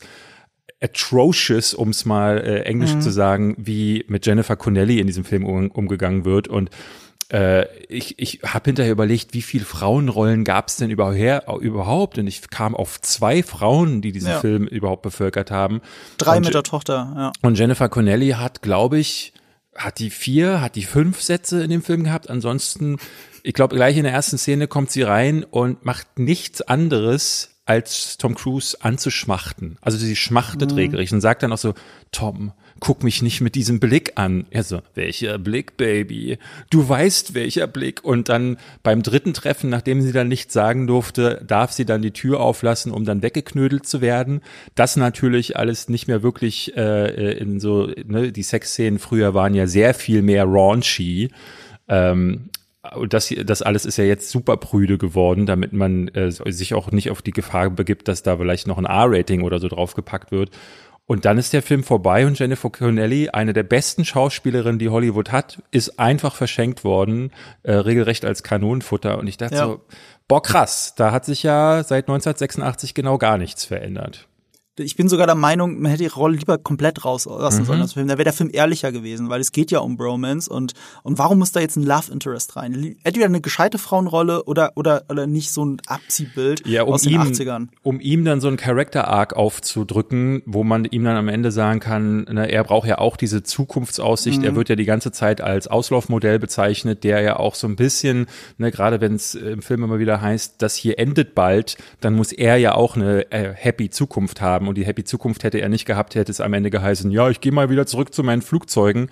atrocious, 0.81 1.73
um 1.73 1.89
es 1.89 2.05
mal 2.05 2.39
äh, 2.39 2.63
englisch 2.63 2.93
mhm. 2.93 3.01
zu 3.01 3.09
sagen, 3.09 3.55
wie 3.57 4.03
mit 4.07 4.25
Jennifer 4.25 4.55
Connelly 4.55 4.99
in 4.99 5.07
diesem 5.07 5.23
Film 5.23 5.45
um, 5.45 5.71
umgegangen 5.71 6.25
wird 6.25 6.47
und 6.47 6.69
äh, 7.33 7.65
ich, 7.87 8.19
ich 8.19 8.41
habe 8.43 8.65
hinterher 8.65 8.91
überlegt, 8.91 9.33
wie 9.33 9.41
viele 9.41 9.65
Frauenrollen 9.65 10.43
gab 10.43 10.67
es 10.67 10.77
denn 10.77 10.91
überhaupt? 10.91 12.17
Und 12.19 12.27
ich 12.27 12.47
kam 12.49 12.75
auf 12.75 13.01
zwei 13.01 13.41
Frauen, 13.41 14.01
die 14.01 14.11
diesen 14.11 14.29
ja. 14.29 14.39
Film 14.39 14.67
überhaupt 14.67 15.01
bevölkert 15.01 15.49
haben. 15.49 15.81
Drei 16.17 16.37
und, 16.37 16.45
mit 16.45 16.53
der 16.53 16.63
Tochter, 16.63 17.13
ja. 17.15 17.31
Und 17.41 17.57
Jennifer 17.57 17.89
Connelly 17.89 18.31
hat, 18.31 18.61
glaube 18.61 18.99
ich, 18.99 19.33
hat 19.75 19.97
die 19.97 20.11
vier, 20.11 20.61
hat 20.61 20.75
die 20.75 20.83
fünf 20.83 21.21
Sätze 21.21 21.63
in 21.63 21.71
dem 21.71 21.81
Film 21.81 22.03
gehabt. 22.03 22.29
Ansonsten, 22.29 22.97
ich 23.41 23.55
glaube, 23.55 23.75
gleich 23.75 23.97
in 23.97 24.03
der 24.03 24.13
ersten 24.13 24.37
Szene 24.37 24.67
kommt 24.67 24.91
sie 24.91 25.01
rein 25.01 25.43
und 25.43 25.83
macht 25.83 26.19
nichts 26.19 26.61
anderes, 26.61 27.49
als 27.65 28.17
Tom 28.17 28.35
Cruise 28.35 28.77
anzuschmachten. 28.81 29.77
Also 29.81 29.97
sie 29.97 30.15
schmachtet 30.15 30.71
mhm. 30.71 30.77
regelrecht 30.77 31.13
und 31.13 31.21
sagt 31.21 31.43
dann 31.43 31.53
auch 31.53 31.57
so, 31.57 31.73
Tom, 32.11 32.51
guck 32.83 33.01
mich 33.01 33.21
nicht 33.21 33.39
mit 33.39 33.55
diesem 33.55 33.79
Blick 33.79 34.11
an. 34.15 34.45
Er 34.49 34.63
so, 34.63 34.81
welcher 34.93 35.37
Blick, 35.37 35.77
Baby? 35.77 36.37
Du 36.69 36.87
weißt, 36.87 37.33
welcher 37.33 37.65
Blick. 37.65 38.03
Und 38.03 38.27
dann 38.27 38.57
beim 38.83 39.01
dritten 39.01 39.33
Treffen, 39.33 39.69
nachdem 39.69 40.01
sie 40.01 40.11
dann 40.11 40.27
nichts 40.27 40.51
sagen 40.51 40.85
durfte, 40.85 41.41
darf 41.47 41.71
sie 41.71 41.85
dann 41.85 42.01
die 42.01 42.11
Tür 42.11 42.41
auflassen, 42.41 42.91
um 42.91 43.05
dann 43.05 43.21
weggeknödelt 43.21 43.87
zu 43.87 44.01
werden. 44.01 44.41
Das 44.75 44.97
natürlich 44.97 45.55
alles 45.55 45.87
nicht 45.87 46.09
mehr 46.09 46.23
wirklich 46.23 46.75
äh, 46.75 47.37
in 47.37 47.61
so, 47.61 47.89
ne, 48.05 48.33
die 48.33 48.43
Sexszenen 48.43 48.99
früher 48.99 49.33
waren 49.33 49.55
ja 49.55 49.65
sehr 49.65 49.93
viel 49.93 50.21
mehr 50.21 50.43
raunchy. 50.43 51.29
Ähm, 51.87 52.49
und 52.97 53.13
das, 53.13 53.33
das 53.45 53.61
alles 53.61 53.85
ist 53.85 53.95
ja 53.95 54.03
jetzt 54.03 54.29
super 54.29 54.57
prüde 54.57 54.97
geworden, 54.97 55.45
damit 55.45 55.71
man 55.71 56.09
äh, 56.09 56.31
sich 56.31 56.73
auch 56.73 56.91
nicht 56.91 57.11
auf 57.11 57.21
die 57.21 57.31
Gefahr 57.31 57.69
begibt, 57.69 58.09
dass 58.09 58.23
da 58.23 58.35
vielleicht 58.35 58.67
noch 58.67 58.77
ein 58.77 58.83
R-Rating 58.83 59.43
oder 59.43 59.59
so 59.59 59.69
draufgepackt 59.69 60.33
wird. 60.33 60.49
Und 61.05 61.25
dann 61.25 61.37
ist 61.37 61.51
der 61.51 61.61
Film 61.61 61.83
vorbei 61.83 62.25
und 62.25 62.39
Jennifer 62.39 62.69
Connelly, 62.69 63.29
eine 63.29 63.51
der 63.51 63.63
besten 63.63 64.05
Schauspielerinnen, 64.05 64.79
die 64.79 64.89
Hollywood 64.89 65.31
hat, 65.31 65.61
ist 65.71 65.99
einfach 65.99 66.35
verschenkt 66.35 66.83
worden, 66.85 67.31
äh, 67.63 67.73
regelrecht 67.73 68.23
als 68.23 68.41
Kanonenfutter. 68.41 69.17
Und 69.17 69.27
ich 69.27 69.37
dachte 69.37 69.55
Ja. 69.55 69.65
so, 69.65 69.81
boah 70.27 70.41
krass, 70.41 70.95
da 70.95 71.11
hat 71.11 71.25
sich 71.25 71.43
ja 71.43 71.83
seit 71.83 72.07
1986 72.07 72.93
genau 72.93 73.17
gar 73.17 73.37
nichts 73.37 73.65
verändert. 73.65 74.27
Ich 74.79 74.95
bin 74.95 75.07
sogar 75.07 75.27
der 75.27 75.35
Meinung, 75.35 75.79
man 75.81 75.91
hätte 75.91 76.03
ihre 76.03 76.15
Rolle 76.15 76.35
lieber 76.35 76.57
komplett 76.57 77.05
rauslassen 77.05 77.61
Mhm. 77.61 77.65
sollen 77.65 77.81
aus 77.83 77.91
dem 77.91 77.93
Film. 77.99 78.07
Da 78.07 78.13
wäre 78.15 78.23
der 78.23 78.33
Film 78.33 78.49
ehrlicher 78.51 78.91
gewesen, 78.91 79.29
weil 79.29 79.39
es 79.39 79.51
geht 79.51 79.69
ja 79.69 79.79
um 79.79 79.97
Bromance 79.97 80.51
und, 80.51 80.73
und 81.03 81.19
warum 81.19 81.37
muss 81.37 81.51
da 81.51 81.59
jetzt 81.59 81.75
ein 81.75 81.83
Love 81.83 82.11
Interest 82.11 82.55
rein? 82.55 82.95
Entweder 83.03 83.27
eine 83.27 83.39
gescheite 83.39 83.77
Frauenrolle 83.77 84.45
oder, 84.45 84.71
oder, 84.75 85.03
oder 85.09 85.27
nicht 85.27 85.51
so 85.51 85.63
ein 85.63 85.77
Abziehbild 85.85 86.65
Ja, 86.65 86.83
um 86.83 86.93
aus 86.93 87.03
den 87.03 87.13
ihm, 87.13 87.21
80ern. 87.21 87.67
um 87.83 87.99
ihm 87.99 88.25
dann 88.25 88.41
so 88.41 88.47
einen 88.47 88.57
Character 88.57 89.07
Arc 89.07 89.33
aufzudrücken, 89.33 90.41
wo 90.47 90.63
man 90.63 90.85
ihm 90.85 91.03
dann 91.03 91.17
am 91.17 91.27
Ende 91.27 91.51
sagen 91.51 91.79
kann, 91.79 92.25
na, 92.31 92.45
er 92.45 92.63
braucht 92.63 92.87
ja 92.87 92.97
auch 92.97 93.15
diese 93.15 93.43
Zukunftsaussicht. 93.43 94.39
Mhm. 94.39 94.45
Er 94.45 94.55
wird 94.55 94.69
ja 94.69 94.75
die 94.75 94.85
ganze 94.85 95.11
Zeit 95.11 95.39
als 95.41 95.67
Auslaufmodell 95.67 96.39
bezeichnet, 96.39 97.03
der 97.03 97.21
ja 97.21 97.37
auch 97.37 97.53
so 97.53 97.67
ein 97.67 97.75
bisschen, 97.75 98.25
ne, 98.57 98.71
gerade 98.71 99.01
wenn 99.01 99.13
es 99.13 99.35
im 99.35 99.61
Film 99.61 99.83
immer 99.83 99.99
wieder 99.99 100.19
heißt, 100.21 100.55
das 100.63 100.75
hier 100.75 100.97
endet 100.97 101.35
bald, 101.35 101.77
dann 102.01 102.15
muss 102.15 102.31
er 102.31 102.57
ja 102.57 102.73
auch 102.73 102.95
eine 102.95 103.31
äh, 103.31 103.53
happy 103.53 103.91
Zukunft 103.91 104.41
haben 104.41 104.62
und 104.67 104.77
die 104.77 104.85
happy 104.85 105.03
Zukunft 105.03 105.43
hätte 105.43 105.59
er 105.59 105.69
nicht 105.69 105.85
gehabt, 105.85 106.15
hätte 106.15 106.31
es 106.31 106.41
am 106.41 106.53
Ende 106.53 106.69
geheißen, 106.69 107.11
ja, 107.11 107.29
ich 107.29 107.41
gehe 107.41 107.51
mal 107.51 107.69
wieder 107.69 107.85
zurück 107.85 108.13
zu 108.13 108.23
meinen 108.23 108.41
Flugzeugen. 108.41 109.09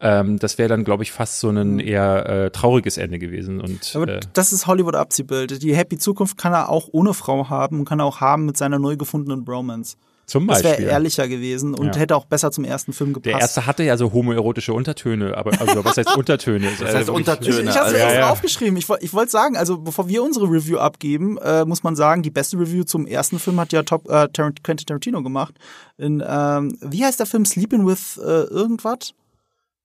Ähm, 0.00 0.38
das 0.38 0.58
wäre 0.58 0.68
dann, 0.68 0.84
glaube 0.84 1.04
ich, 1.04 1.12
fast 1.12 1.38
so 1.40 1.50
ein 1.50 1.78
eher 1.78 2.26
äh, 2.26 2.50
trauriges 2.50 2.98
Ende 2.98 3.18
gewesen. 3.18 3.60
Und 3.60 3.92
Aber 3.94 4.08
äh, 4.08 4.20
das 4.32 4.52
ist 4.52 4.66
Hollywood 4.66 4.96
Abziehbild. 4.96 5.62
Die 5.62 5.76
Happy 5.76 5.96
Zukunft 5.96 6.36
kann 6.36 6.52
er 6.52 6.68
auch 6.68 6.88
ohne 6.90 7.14
Frau 7.14 7.48
haben 7.48 7.80
und 7.80 7.84
kann 7.84 8.00
er 8.00 8.06
auch 8.06 8.20
haben 8.20 8.44
mit 8.46 8.56
seiner 8.56 8.78
neu 8.78 8.96
gefundenen 8.96 9.44
Bromance. 9.44 9.96
Zum 10.26 10.46
Das 10.46 10.62
Beispiel. 10.62 10.84
wäre 10.84 10.92
ehrlicher 10.92 11.28
gewesen 11.28 11.74
und 11.74 11.94
Ja. 11.94 12.00
hätte 12.00 12.16
auch 12.16 12.24
besser 12.24 12.50
zum 12.52 12.64
ersten 12.64 12.92
Film 12.92 13.12
gepasst. 13.12 13.32
Der 13.34 13.40
erste 13.40 13.66
hatte 13.66 13.82
ja 13.82 13.96
so 13.96 14.12
homoerotische 14.12 14.72
Untertöne, 14.72 15.36
aber 15.36 15.60
also 15.60 15.84
was 15.84 15.96
heißt 15.96 16.16
Untertöne? 16.16 16.68
Das 16.80 16.94
heißt 16.94 17.10
Untertöne. 17.10 17.60
Ich, 17.60 17.68
ich 17.68 17.76
habe 17.76 17.84
also, 17.86 17.96
es 17.96 18.02
Ja, 18.02 18.12
ja. 18.14 18.30
aufgeschrieben. 18.30 18.76
Ich, 18.76 18.88
ich 19.00 19.12
wollte 19.12 19.30
sagen, 19.30 19.56
also 19.56 19.78
bevor 19.78 20.08
wir 20.08 20.22
unsere 20.22 20.46
Review 20.46 20.78
abgeben, 20.78 21.38
äh, 21.38 21.64
muss 21.64 21.82
man 21.82 21.96
sagen, 21.96 22.22
die 22.22 22.30
beste 22.30 22.58
Review 22.58 22.84
zum 22.84 23.06
ersten 23.06 23.38
Film 23.38 23.58
hat 23.60 23.72
ja 23.72 23.82
Top, 23.82 24.08
äh, 24.08 24.28
Tarant 24.32 24.62
Quentin 24.64 24.86
Tarantino 24.86 25.22
gemacht. 25.22 25.54
In, 25.98 26.22
ähm, 26.26 26.78
wie 26.80 27.04
heißt 27.04 27.18
der 27.20 27.26
Film? 27.26 27.44
Sleeping 27.44 27.86
with 27.86 28.18
äh, 28.18 28.22
irgendwas? 28.44 29.12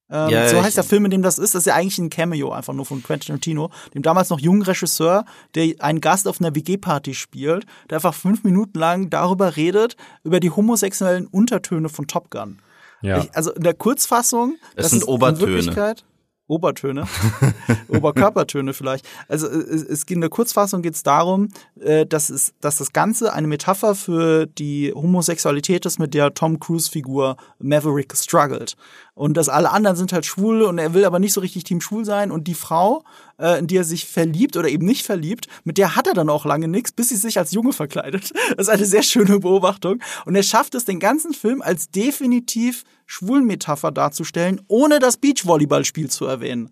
Ähm, 0.10 0.30
Ja, 0.30 0.48
so 0.50 0.58
ich- 0.58 0.64
heißt 0.64 0.78
der 0.78 0.84
Film, 0.84 1.06
in 1.06 1.12
dem 1.12 1.22
das 1.22 1.38
ist. 1.38 1.54
Das 1.54 1.62
ist 1.64 1.66
ja 1.66 1.76
eigentlich 1.76 1.98
ein 1.98 2.10
Cameo 2.10 2.52
einfach 2.52 2.74
nur 2.74 2.86
von 2.86 3.04
Quentin 3.04 3.28
Tarantino, 3.28 3.72
dem 3.94 4.02
damals 4.04 4.30
noch 4.30 4.40
jungen 4.40 4.62
Regisseur, 4.62 5.26
der 5.56 5.74
einen 5.80 6.00
Gast 6.02 6.28
auf 6.28 6.40
einer 6.40 6.56
WG-Party 6.56 7.14
spielt, 7.14 7.66
der 7.90 7.98
einfach 7.98 8.14
fünf 8.14 8.44
Minuten 8.44 8.80
lang 8.80 9.10
darüber 9.10 9.58
redet, 9.58 9.98
über 10.24 10.40
die 10.40 10.50
homosexuellen 10.52 11.28
Untertöne 11.28 11.90
von 11.90 12.08
Top 12.08 12.32
Gun. 12.32 12.60
Ja. 13.02 13.20
Ich, 13.20 13.36
also 13.36 13.52
in 13.54 13.64
der 13.64 13.74
Kurzfassung, 13.74 14.56
Es 14.76 14.84
das 14.84 14.90
sind 14.92 15.00
ist 15.04 15.08
Obertöne. 15.08 15.44
In 15.44 15.56
Wirklichkeit, 15.56 16.04
Obertöne, 16.48 17.06
Oberkörpertöne 17.90 18.74
vielleicht. 18.74 19.06
Also 19.28 19.48
es, 19.48 19.84
es 19.84 20.04
in 20.04 20.22
der 20.22 20.30
Kurzfassung 20.30 20.82
geht 20.82 20.96
es 20.96 21.04
darum, 21.04 21.50
äh, 21.80 22.06
dass, 22.06 22.30
es, 22.30 22.54
dass 22.62 22.78
das 22.78 22.94
Ganze 22.94 23.34
eine 23.34 23.48
Metapher 23.48 23.96
für 23.96 24.46
die 24.46 24.94
Homosexualität 24.94 25.86
ist, 25.86 26.00
mit 26.00 26.14
der 26.14 26.34
Tom 26.34 26.60
Cruise-Figur 26.60 27.38
Maverick 27.60 28.16
struggelt. 28.16 28.76
Und 29.18 29.36
dass 29.36 29.50
alle 29.50 29.72
anderen 29.72 29.98
sind 29.98 30.14
halt 30.14 30.28
schwul 30.28 30.62
und 30.62 30.78
er 30.78 30.94
will 30.94 31.04
aber 31.04 31.18
nicht 31.18 31.34
so 31.34 31.42
richtig 31.42 31.64
Team 31.64 31.82
schwul 31.82 32.06
sein. 32.06 32.30
Und 32.30 32.48
die 32.48 32.54
Frau, 32.54 33.04
äh, 33.40 33.58
in 33.58 33.66
die 33.66 33.78
er 33.78 33.84
sich 33.84 34.06
verliebt 34.06 34.56
oder 34.56 34.70
eben 34.70 34.86
nicht 34.86 35.04
verliebt, 35.04 35.48
mit 35.64 35.80
der 35.80 35.96
hat 35.96 36.06
er 36.06 36.14
dann 36.14 36.30
auch 36.30 36.46
lange 36.46 36.68
nichts, 36.68 36.92
bis 36.92 37.10
sie 37.10 37.16
sich 37.16 37.40
als 37.40 37.52
Junge 37.52 37.74
verkleidet. 37.74 38.32
Das 38.56 38.68
ist 38.68 38.74
eine 38.74 38.86
sehr 38.86 39.02
schöne 39.02 39.40
Beobachtung. 39.40 40.00
Und 40.26 40.36
er 40.36 40.44
schafft 40.44 40.76
es, 40.76 40.86
den 40.86 41.00
ganzen 41.00 41.34
Film 41.34 41.64
als 41.64 41.90
definitiv 41.90 42.84
schwulen 43.08 43.46
Metapher 43.46 43.92
darzustellen, 43.92 44.62
ohne 44.68 45.00
das 45.00 45.18
Beachvolleyballspiel 45.18 46.10
zu 46.12 46.26
erwähnen. 46.26 46.70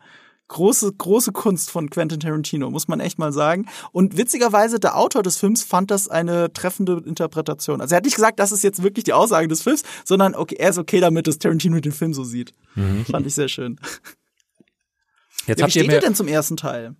Große, 0.47 0.93
große 0.93 1.31
Kunst 1.31 1.71
von 1.71 1.89
Quentin 1.89 2.19
Tarantino, 2.19 2.69
muss 2.69 2.87
man 2.87 2.99
echt 2.99 3.17
mal 3.17 3.31
sagen. 3.31 3.65
Und 3.91 4.15
witzigerweise, 4.17 4.79
der 4.79 4.95
Autor 4.95 5.23
des 5.23 5.37
Films 5.37 5.63
fand 5.63 5.89
das 5.89 6.07
eine 6.07 6.53
treffende 6.53 7.01
Interpretation. 7.05 7.81
Also 7.81 7.95
er 7.95 7.97
hat 7.97 8.05
nicht 8.05 8.15
gesagt, 8.15 8.39
das 8.39 8.51
ist 8.51 8.63
jetzt 8.63 8.83
wirklich 8.83 9.05
die 9.05 9.13
Aussage 9.13 9.47
des 9.47 9.63
Films, 9.63 9.83
sondern 10.03 10.35
okay, 10.35 10.55
er 10.59 10.69
ist 10.69 10.77
okay 10.77 10.99
damit, 10.99 11.27
dass 11.27 11.39
Tarantino 11.39 11.79
den 11.79 11.91
Film 11.91 12.13
so 12.13 12.23
sieht. 12.23 12.53
Fand 13.09 13.25
ich 13.25 13.33
sehr 13.33 13.47
schön. 13.47 13.79
Jetzt 15.47 15.59
Ja, 15.59 15.67
wie 15.67 15.71
steht 15.71 15.91
ihr 15.91 15.99
denn 15.99 16.15
zum 16.15 16.27
ersten 16.27 16.57
Teil? 16.57 16.95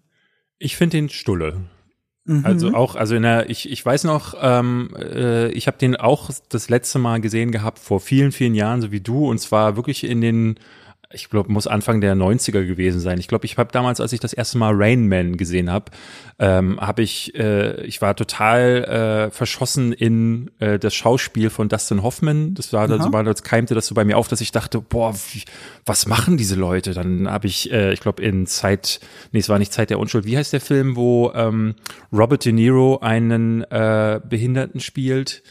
ich 0.60 0.78
finde 0.78 0.98
den 0.98 1.10
Stulle. 1.10 1.62
Mhm. 2.26 2.46
Also 2.46 2.74
auch, 2.74 2.96
also 2.96 3.16
in 3.16 3.24
der, 3.24 3.50
ich, 3.50 3.70
ich 3.70 3.86
weiß 3.86 4.04
noch, 4.06 4.36
ähm, 4.40 4.96
äh, 4.98 5.50
ich 5.52 5.68
habe 5.68 5.78
den 5.78 5.96
auch 5.96 6.32
das 6.50 6.70
letzte 6.70 6.98
Mal 6.98 7.22
gesehen 7.22 7.52
gehabt 7.52 7.80
vor 7.80 8.00
vielen, 8.00 8.32
vielen 8.32 8.56
Jahren, 8.56 8.82
so 8.82 8.92
wie 8.92 9.02
du, 9.02 9.30
und 9.30 9.38
zwar 9.40 9.76
wirklich 9.76 10.04
in 10.04 10.22
den, 10.22 10.56
ich 11.14 11.30
glaube, 11.30 11.52
muss 11.52 11.68
Anfang 11.68 12.02
der 12.02 12.16
90er 12.16 12.66
gewesen 12.66 13.00
sein. 13.00 13.20
Ich 13.20 13.28
glaube, 13.28 13.46
ich 13.46 13.58
habe 13.58 13.72
damals, 13.72 14.02
als 14.02 14.14
ich 14.14 14.20
das 14.20 14.34
erste 14.34 14.58
Mal 14.58 14.74
Rain 14.76 15.08
Man 15.08 15.38
gesehen 15.38 15.72
habe, 15.72 15.92
ähm, 16.40 16.80
habe 16.80 17.02
ich, 17.04 17.36
äh, 17.36 17.84
ich 17.86 18.02
war 18.02 18.16
total 18.16 19.28
äh, 19.30 19.32
verschossen 19.32 19.94
in 19.94 20.52
äh, 20.60 20.80
das 20.80 20.94
Schauspiel 20.94 21.50
von 21.50 21.70
Dustin 21.70 22.04
Hoffman. 22.04 22.54
Das 22.54 22.74
war, 22.74 22.88
das 22.88 23.12
war, 23.12 23.24
das 23.24 23.44
keimte 23.44 23.76
das 23.76 23.88
so 23.88 23.96
bei 23.96 24.04
mir 24.04 24.18
auf, 24.18 24.28
dass 24.28 24.42
ich 24.42 24.52
dachte, 24.52 24.82
boah, 24.82 25.14
wie, 25.32 25.44
was 25.86 26.08
machen 26.08 26.38
diese 26.38 26.56
Leute? 26.56 26.94
Dann 26.94 27.30
habe 27.30 27.48
ich, 27.48 27.72
äh, 27.72 27.94
ich 27.94 28.00
glaube, 28.00 28.24
in 28.24 28.48
Zeit, 28.48 29.00
nee, 29.32 29.40
es 29.40 29.50
war 29.50 29.60
nicht 29.60 29.74
Zeit 29.74 29.90
der 29.90 30.00
Unschuld. 30.00 30.26
Wie 30.26 30.38
heißt 30.38 30.54
der 30.54 30.62
Film, 30.62 30.96
wo 30.96 31.32
ähm, 31.34 31.76
Robert 32.12 32.46
De 32.46 32.52
Niro 32.52 33.00
einen 33.00 33.64
äh, 33.64 34.20
Behinderten 34.28 34.80
spielt? 34.80 35.44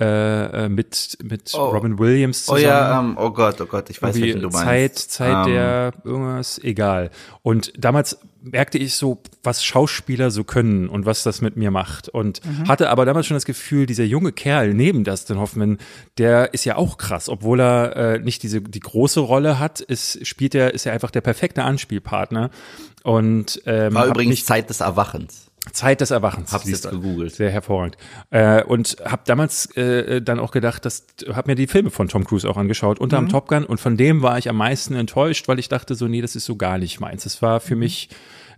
Äh, 0.00 0.64
äh, 0.64 0.68
mit 0.70 1.18
mit 1.22 1.52
Oh. 1.54 1.66
Robin 1.68 1.98
Williams 1.98 2.48
oh 2.48 2.54
zusammen. 2.54 2.62
ja, 2.64 2.98
ähm, 3.00 3.16
oh 3.18 3.30
Gott, 3.30 3.60
oh 3.60 3.66
Gott, 3.66 3.90
ich 3.90 4.00
weiß 4.00 4.16
wie 4.16 4.32
du 4.32 4.48
Zeit, 4.48 4.64
meinst. 4.64 5.10
Zeit 5.12 5.46
Ähm, 5.46 5.52
der 5.52 5.92
irgendwas, 6.04 6.58
egal. 6.64 7.10
Und 7.42 7.72
damals 7.76 8.18
merkte 8.42 8.78
ich 8.78 8.94
so, 8.94 9.20
was 9.42 9.62
Schauspieler 9.62 10.30
so 10.30 10.44
können 10.44 10.88
und 10.88 11.04
was 11.04 11.22
das 11.22 11.42
mit 11.42 11.58
mir 11.58 11.70
macht. 11.70 12.08
Und 12.08 12.40
Mhm. 12.46 12.68
hatte 12.68 12.88
aber 12.88 13.04
damals 13.04 13.26
schon 13.26 13.36
das 13.36 13.44
Gefühl, 13.44 13.84
dieser 13.84 14.04
junge 14.04 14.32
Kerl 14.32 14.72
neben 14.72 15.04
Dustin 15.04 15.38
Hoffman, 15.38 15.76
der 16.16 16.54
ist 16.54 16.64
ja 16.64 16.76
auch 16.76 16.96
krass, 16.96 17.28
obwohl 17.28 17.60
er 17.60 17.96
äh, 17.96 18.18
nicht 18.20 18.42
diese 18.42 18.62
die 18.62 18.80
große 18.80 19.20
Rolle 19.20 19.58
hat, 19.58 19.80
ist, 19.80 20.26
spielt 20.26 20.54
er, 20.54 20.72
ist 20.72 20.86
er 20.86 20.94
einfach 20.94 21.10
der 21.10 21.20
perfekte 21.20 21.62
Anspielpartner. 21.62 22.48
Und 23.02 23.60
ähm, 23.66 23.92
War 23.94 24.06
übrigens 24.06 24.46
Zeit 24.46 24.70
des 24.70 24.80
Erwachens. 24.80 25.49
Zeit 25.72 26.00
des 26.00 26.10
Erwachens. 26.10 26.52
Jetzt 26.64 26.84
du. 26.84 26.90
gegoogelt. 26.90 27.34
Sehr 27.34 27.50
hervorragend. 27.50 27.96
Äh, 28.30 28.62
und 28.64 28.96
habe 29.04 29.22
damals 29.26 29.66
äh, 29.76 30.20
dann 30.22 30.38
auch 30.40 30.50
gedacht, 30.50 30.84
dass 30.84 31.06
habe 31.32 31.50
mir 31.50 31.54
die 31.54 31.66
Filme 31.66 31.90
von 31.90 32.08
Tom 32.08 32.24
Cruise 32.24 32.48
auch 32.48 32.56
angeschaut, 32.56 32.98
unter 32.98 33.20
Mhm. 33.20 33.26
dem 33.26 33.30
Top 33.32 33.48
Gun 33.48 33.64
und 33.64 33.80
von 33.80 33.96
dem 33.96 34.22
war 34.22 34.38
ich 34.38 34.48
am 34.48 34.56
meisten 34.56 34.94
enttäuscht, 34.94 35.48
weil 35.48 35.58
ich 35.58 35.68
dachte 35.68 35.94
so, 35.94 36.06
nee, 36.08 36.20
das 36.20 36.36
ist 36.36 36.44
so 36.44 36.56
gar 36.56 36.78
nicht 36.78 37.00
meins. 37.00 37.26
Es 37.26 37.40
war 37.42 37.56
Mhm. 37.56 37.60
für 37.62 37.76
mich 37.76 38.08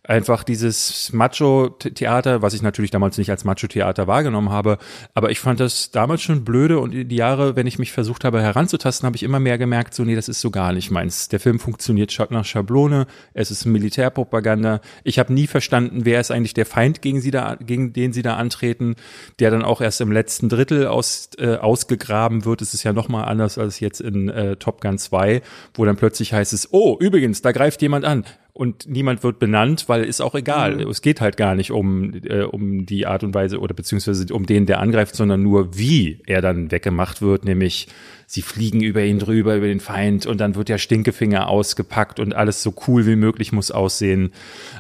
einfach 0.05 0.43
dieses 0.43 1.13
Macho-Theater, 1.13 2.43
was 2.43 2.55
ich 2.55 2.63
natürlich 2.63 2.91
damals 2.91 3.19
nicht 3.19 3.31
als 3.31 3.45
Macho-Theater 3.45 4.09
wahrgenommen 4.09 4.51
habe, 4.51 4.79
aber 5.15 5.31
ich 5.31 5.39
fand 5.39 5.61
das 5.61 5.93
damals 5.93 6.23
schon 6.23 6.45
blöde 6.45 6.81
und 6.81 6.91
die 6.91 7.17
Jahre, 7.17 7.55
wenn 7.55 7.69
ich 7.69 7.79
mich 7.79 7.93
versucht 7.93 8.25
habe 8.25 8.43
heranzutasten, 8.43 9.07
habe 9.07 9.17
ich 9.17 9.23
immer 9.23 9.39
mehr 9.39 9.59
gemerkt, 9.59 9.95
so 9.95 10.03
nee, 10.03 10.17
das 10.17 10.29
ist 10.29 10.41
so 10.41 10.51
gar 10.51 10.73
nicht 10.73 10.91
meins. 10.91 11.29
Der 11.29 11.39
Film 11.39 11.61
funktioniert 11.61 12.13
nach 12.31 12.45
Schablone, 12.45 13.07
es 13.33 13.51
ist 13.53 13.65
Militärpropaganda. 13.65 14.81
Ich 15.05 15.21
habe 15.21 15.33
nie 15.33 15.47
verstanden, 15.47 16.05
wer 16.05 16.21
ist 16.21 16.33
eigentlich 16.33 16.55
der 16.55 16.67
Feind, 16.67 17.01
gegen 17.01 17.21
sie 17.21 17.31
da, 17.31 17.57
gegen 17.61 17.93
den 17.93 18.13
sie 18.13 18.23
da 18.23 18.37
antreten, 18.37 18.97
der 19.39 19.53
dann 19.53 19.63
auch 19.63 19.81
erst 19.81 20.01
im 20.01 20.11
letzten 20.11 20.49
Drittel 20.49 20.89
aus, 20.89 21.31
äh, 21.39 21.57
ausgegraben 21.57 22.45
wird. 22.45 22.61
Es 22.61 22.75
ist 22.75 22.83
ja 22.83 22.93
noch 22.93 23.09
mal 23.09 23.25
anders 23.25 23.57
als 23.57 23.79
jetzt 23.79 24.01
in 24.01 24.29
äh, 24.29 24.57
Top 24.57 24.81
Gun 24.81 24.99
2, 24.99 25.43
wo 25.75 25.85
dann 25.85 25.97
plötzlich 25.97 26.33
heißt 26.33 26.53
es, 26.53 26.73
oh, 26.73 26.97
übrigens, 26.99 27.41
da 27.43 27.53
greift 27.53 27.83
jemand 27.83 28.05
an 28.05 28.25
und 28.55 28.87
niemand 28.87 29.23
wird 29.23 29.39
benannt, 29.39 29.89
weil 29.89 30.05
ist 30.05 30.21
auch 30.21 30.35
egal. 30.35 30.81
Es 30.83 31.01
geht 31.01 31.23
halt 31.23 31.39
gar 31.39 31.55
nicht 31.55 31.71
um, 31.71 32.13
äh, 32.25 32.43
um 32.43 32.85
die 32.85 33.07
Art 33.07 33.25
und 33.25 33.35
Weise 33.35 33.59
oder 33.61 33.75
beziehungsweise 33.75 34.27
um 34.35 34.45
den, 34.45 34.67
der 34.67 34.81
angreift, 34.81 35.17
sondern 35.17 35.43
nur 35.43 35.79
wie 35.79 36.21
er 36.27 36.43
dann 36.43 36.71
weggemacht 36.71 37.23
wird, 37.23 37.45
nämlich 37.47 37.89
sie 38.27 38.43
fliegen 38.43 38.83
über 38.83 39.03
ihn 39.03 39.19
drüber, 39.19 39.57
über 39.57 39.67
den 39.69 39.81
Feind 39.81 40.27
und 40.27 40.39
dann 40.39 40.55
wird 40.55 40.69
der 40.69 40.79
Stinkefinger 40.79 41.49
ausgepackt 41.49 42.21
und 42.21 42.35
alles 42.35 42.63
so 42.63 42.75
cool 42.87 43.07
wie 43.07 43.17
möglich 43.17 43.53
muss 43.53 43.71
aussehen. 43.71 44.33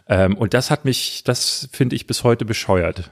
Ähm, 0.07 0.37
und 0.37 0.53
das 0.53 0.71
hat 0.71 0.85
mich, 0.85 1.25
das 1.25 1.69
finde 1.73 1.97
ich 1.97 2.07
bis 2.07 2.25
heute 2.25 2.45
bescheuert. 2.45 3.11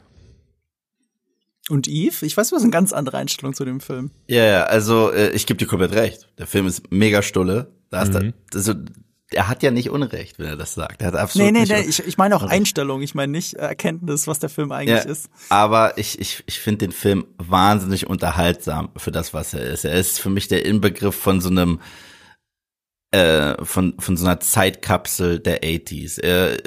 Und 1.68 1.86
Eve? 1.88 2.26
Ich 2.26 2.36
weiß, 2.36 2.50
du 2.50 2.56
hast 2.56 2.62
eine 2.62 2.70
ganz 2.72 2.92
andere 2.92 3.16
Einstellung 3.18 3.54
zu 3.54 3.64
dem 3.64 3.80
Film. 3.80 4.10
Ja, 4.26 4.44
ja, 4.44 4.62
also 4.64 5.10
äh, 5.12 5.30
ich 5.30 5.46
gebe 5.46 5.56
dir 5.58 5.66
komplett 5.66 5.92
recht. 5.94 6.28
Der 6.36 6.46
Film 6.46 6.66
ist 6.66 6.90
mega 6.90 7.22
stulle. 7.22 7.72
Da 7.90 8.00
hast 8.00 8.12
Mhm. 8.12 8.32
du, 8.50 8.58
also, 8.58 8.74
er 9.32 9.48
hat 9.48 9.62
ja 9.62 9.70
nicht 9.70 9.90
Unrecht, 9.90 10.38
wenn 10.38 10.46
er 10.46 10.56
das 10.56 10.74
sagt. 10.74 11.02
Er 11.02 11.08
hat 11.08 11.14
absolut 11.16 11.52
Nee, 11.52 11.60
nee, 11.60 11.64
nee, 11.66 11.72
Unrecht. 11.74 11.88
ich, 12.00 12.06
ich 12.06 12.18
meine 12.18 12.34
auch 12.36 12.42
Einstellung. 12.42 13.00
Ich 13.02 13.14
meine 13.14 13.30
nicht 13.32 13.54
Erkenntnis, 13.54 14.26
was 14.26 14.38
der 14.40 14.50
Film 14.50 14.72
eigentlich 14.72 15.04
Ja, 15.04 15.10
ist. 15.10 15.30
aber 15.50 15.96
ich, 15.98 16.18
ich, 16.18 16.42
ich 16.46 16.58
finde 16.58 16.78
den 16.86 16.92
Film 16.92 17.26
wahnsinnig 17.38 18.08
unterhaltsam 18.08 18.90
für 18.96 19.12
das, 19.12 19.32
was 19.32 19.54
er 19.54 19.62
ist. 19.62 19.84
Er 19.84 19.94
ist 19.94 20.18
für 20.20 20.30
mich 20.30 20.48
der 20.48 20.64
Inbegriff 20.66 21.14
von 21.14 21.40
so 21.40 21.48
einem 21.48 21.80
äh, 23.12 23.64
von, 23.64 23.94
von 23.98 24.16
so 24.16 24.24
einer 24.24 24.38
Zeitkapsel 24.40 25.40
der 25.40 25.62
80s. 25.62 26.20
Er 26.20 26.58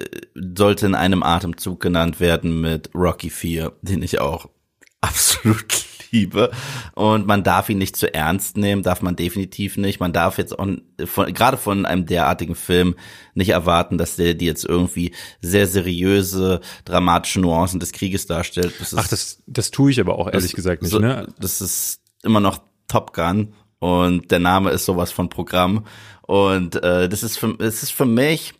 sollte 0.57 0.85
in 0.85 0.95
einem 0.95 1.23
Atemzug 1.23 1.79
genannt 1.79 2.19
werden 2.19 2.59
mit 2.61 2.89
Rocky 2.93 3.29
4, 3.29 3.71
den 3.81 4.03
ich 4.03 4.19
auch 4.19 4.49
absolut 5.01 5.85
liebe. 6.13 6.51
Und 6.95 7.27
man 7.27 7.43
darf 7.43 7.69
ihn 7.69 7.79
nicht 7.79 7.95
zu 7.95 8.13
ernst 8.13 8.55
nehmen, 8.55 8.83
darf 8.83 9.01
man 9.01 9.15
definitiv 9.15 9.77
nicht. 9.77 9.99
Man 9.99 10.13
darf 10.13 10.37
jetzt 10.37 10.57
auch 10.57 10.67
von, 11.05 11.33
gerade 11.33 11.57
von 11.57 11.85
einem 11.85 12.05
derartigen 12.05 12.55
Film 12.55 12.95
nicht 13.33 13.49
erwarten, 13.49 13.97
dass 13.97 14.15
der 14.15 14.35
die 14.35 14.45
jetzt 14.45 14.63
irgendwie 14.63 15.13
sehr 15.41 15.67
seriöse, 15.67 16.61
dramatische 16.85 17.41
Nuancen 17.41 17.79
des 17.79 17.91
Krieges 17.91 18.27
darstellt. 18.27 18.73
Das 18.79 18.95
Ach, 18.95 19.07
das, 19.07 19.41
das 19.47 19.71
tue 19.71 19.91
ich 19.91 19.99
aber 19.99 20.17
auch 20.17 20.27
ehrlich 20.27 20.51
das, 20.51 20.53
gesagt 20.53 20.83
nicht. 20.83 20.91
So, 20.91 20.99
ne? 20.99 21.27
Das 21.39 21.59
ist 21.59 21.99
immer 22.23 22.39
noch 22.39 22.59
Top 22.87 23.13
Gun 23.13 23.53
und 23.79 24.31
der 24.31 24.39
Name 24.39 24.69
ist 24.69 24.85
sowas 24.85 25.11
von 25.11 25.29
Programm. 25.29 25.85
Und 26.21 26.75
äh, 26.81 27.09
das 27.09 27.23
ist 27.23 27.37
für, 27.37 27.55
das 27.57 27.83
ist 27.83 27.91
für 27.91 28.05
mich 28.05 28.53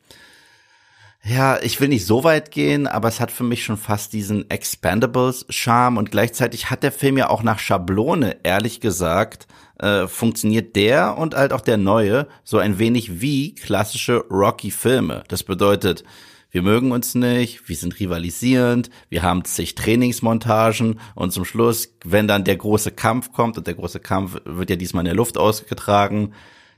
ja, 1.26 1.58
ich 1.62 1.80
will 1.80 1.88
nicht 1.88 2.06
so 2.06 2.26
weit 2.26 2.52
gehen, 2.52 2.86
aber 2.86 3.08
es 3.08 3.22
hat 3.22 3.32
für 3.32 3.44
mich 3.44 3.64
schon 3.64 3.78
fast 3.78 4.12
diesen 4.12 4.50
Expendables-Charme 4.50 5.98
und 5.98 6.12
gleichzeitig 6.12 6.70
hat 6.70 6.84
der 6.84 6.92
Film 6.92 7.18
ja 7.18 7.30
auch 7.30 7.44
nach 7.44 7.60
Schablone, 7.60 8.38
ehrlich 8.44 8.82
gesagt, 8.82 9.48
äh, 9.80 10.08
funktioniert 10.08 10.76
der 10.76 11.18
und 11.18 11.34
halt 11.34 11.54
auch 11.54 11.62
der 11.62 11.78
neue 11.78 12.28
so 12.44 12.58
ein 12.58 12.78
wenig 12.78 13.22
wie 13.22 13.56
klassische 13.56 14.18
Rocky-Filme. 14.30 15.24
Das 15.30 15.44
bedeutet, 15.44 16.04
wir 16.52 16.62
mögen 16.62 16.92
uns 16.92 17.16
nicht, 17.16 17.70
wir 17.70 17.76
sind 17.78 18.00
rivalisierend, 18.02 18.90
wir 19.10 19.24
haben 19.24 19.46
zig 19.46 19.76
Trainingsmontagen 19.76 21.00
und 21.16 21.32
zum 21.32 21.46
Schluss, 21.46 21.96
wenn 22.04 22.28
dann 22.28 22.44
der 22.44 22.58
große 22.58 22.92
Kampf 22.92 23.32
kommt 23.32 23.58
und 23.58 23.66
der 23.66 23.76
große 23.76 24.02
Kampf 24.02 24.42
wird 24.44 24.70
ja 24.70 24.76
diesmal 24.76 25.02
in 25.02 25.06
der 25.06 25.16
Luft 25.16 25.38
ausgetragen, 25.38 26.34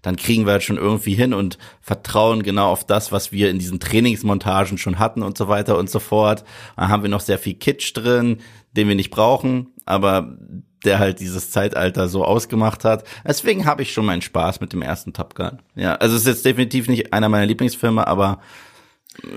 dann 0.05 0.17
kriegen 0.17 0.45
wir 0.45 0.53
halt 0.53 0.63
schon 0.63 0.77
irgendwie 0.77 1.15
hin 1.15 1.33
und 1.33 1.57
vertrauen 1.81 2.43
genau 2.43 2.69
auf 2.69 2.85
das, 2.85 3.11
was 3.11 3.31
wir 3.31 3.49
in 3.49 3.57
diesen 3.57 3.79
Trainingsmontagen 3.79 4.77
schon 4.77 4.99
hatten 4.99 5.23
und 5.23 5.35
so 5.35 5.47
weiter 5.47 5.79
und 5.79 5.89
so 5.89 5.99
fort. 5.99 6.43
Dann 6.75 6.89
haben 6.89 7.01
wir 7.01 7.09
noch 7.09 7.21
sehr 7.21 7.39
viel 7.39 7.55
Kitsch 7.55 7.91
drin, 7.95 8.37
den 8.73 8.87
wir 8.87 8.93
nicht 8.93 9.09
brauchen, 9.09 9.67
aber 9.85 10.37
der 10.83 10.99
halt 10.99 11.19
dieses 11.19 11.49
Zeitalter 11.49 12.07
so 12.07 12.23
ausgemacht 12.23 12.85
hat. 12.85 13.03
Deswegen 13.27 13.65
habe 13.65 13.81
ich 13.81 13.93
schon 13.93 14.05
meinen 14.05 14.21
Spaß 14.21 14.61
mit 14.61 14.73
dem 14.73 14.83
ersten 14.83 15.11
Top 15.11 15.33
Gun. 15.33 15.59
Ja, 15.73 15.95
also 15.95 16.15
es 16.15 16.21
ist 16.21 16.27
jetzt 16.27 16.45
definitiv 16.45 16.87
nicht 16.87 17.11
einer 17.11 17.27
meiner 17.27 17.47
Lieblingsfilme, 17.47 18.05
aber 18.05 18.39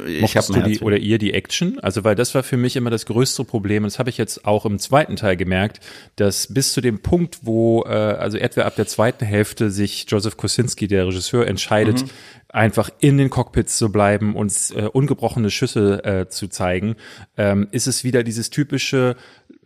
ich 0.06 0.36
habe 0.36 0.62
die 0.62 0.80
oder 0.80 0.96
ihr 0.96 1.18
die 1.18 1.34
Action? 1.34 1.78
Also 1.80 2.04
weil 2.04 2.14
das 2.14 2.34
war 2.34 2.42
für 2.42 2.56
mich 2.56 2.76
immer 2.76 2.90
das 2.90 3.06
größte 3.06 3.44
Problem. 3.44 3.84
Und 3.84 3.92
das 3.92 3.98
habe 3.98 4.10
ich 4.10 4.18
jetzt 4.18 4.44
auch 4.44 4.66
im 4.66 4.78
zweiten 4.78 5.16
Teil 5.16 5.36
gemerkt, 5.36 5.80
dass 6.16 6.52
bis 6.52 6.72
zu 6.72 6.80
dem 6.80 7.00
Punkt, 7.00 7.40
wo 7.42 7.84
äh, 7.84 7.88
also 7.88 8.38
etwa 8.38 8.62
ab 8.62 8.76
der 8.76 8.86
zweiten 8.86 9.24
Hälfte 9.24 9.70
sich 9.70 10.06
Joseph 10.08 10.36
Kosinski, 10.36 10.88
der 10.88 11.06
Regisseur, 11.06 11.46
entscheidet, 11.46 12.02
mhm. 12.02 12.10
einfach 12.48 12.90
in 13.00 13.18
den 13.18 13.30
Cockpits 13.30 13.78
zu 13.78 13.90
bleiben 13.90 14.34
und 14.34 14.52
äh, 14.74 14.82
ungebrochene 14.82 15.50
Schüsse 15.50 16.04
äh, 16.04 16.28
zu 16.28 16.48
zeigen, 16.48 16.96
ähm, 17.36 17.68
ist 17.70 17.86
es 17.86 18.04
wieder 18.04 18.22
dieses 18.22 18.50
typische 18.50 19.16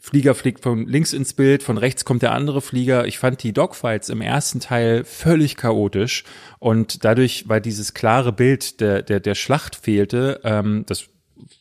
Flieger 0.05 0.35
fliegt 0.35 0.65
von 0.65 0.89
links 0.89 1.13
ins 1.13 1.33
Bild, 1.33 1.63
von 1.63 1.79
rechts 1.79 2.05
kommt 2.05 2.23
der 2.23 2.33
andere 2.33 2.61
Flieger. 2.61 3.07
Ich 3.07 3.21
fand 3.21 3.41
die 3.45 3.53
Dogfights 3.53 4.09
im 4.09 4.21
ersten 4.21 4.59
Teil 4.59 5.05
völlig 5.05 5.57
chaotisch 5.57 6.25
und 6.59 7.05
dadurch, 7.05 7.45
weil 7.47 7.61
dieses 7.61 7.95
klare 7.95 8.33
Bild 8.33 8.81
der, 8.81 9.03
der, 9.03 9.21
der 9.21 9.37
Schlacht 9.37 9.77
fehlte, 9.77 10.41
ähm, 10.43 10.83
das 10.87 11.05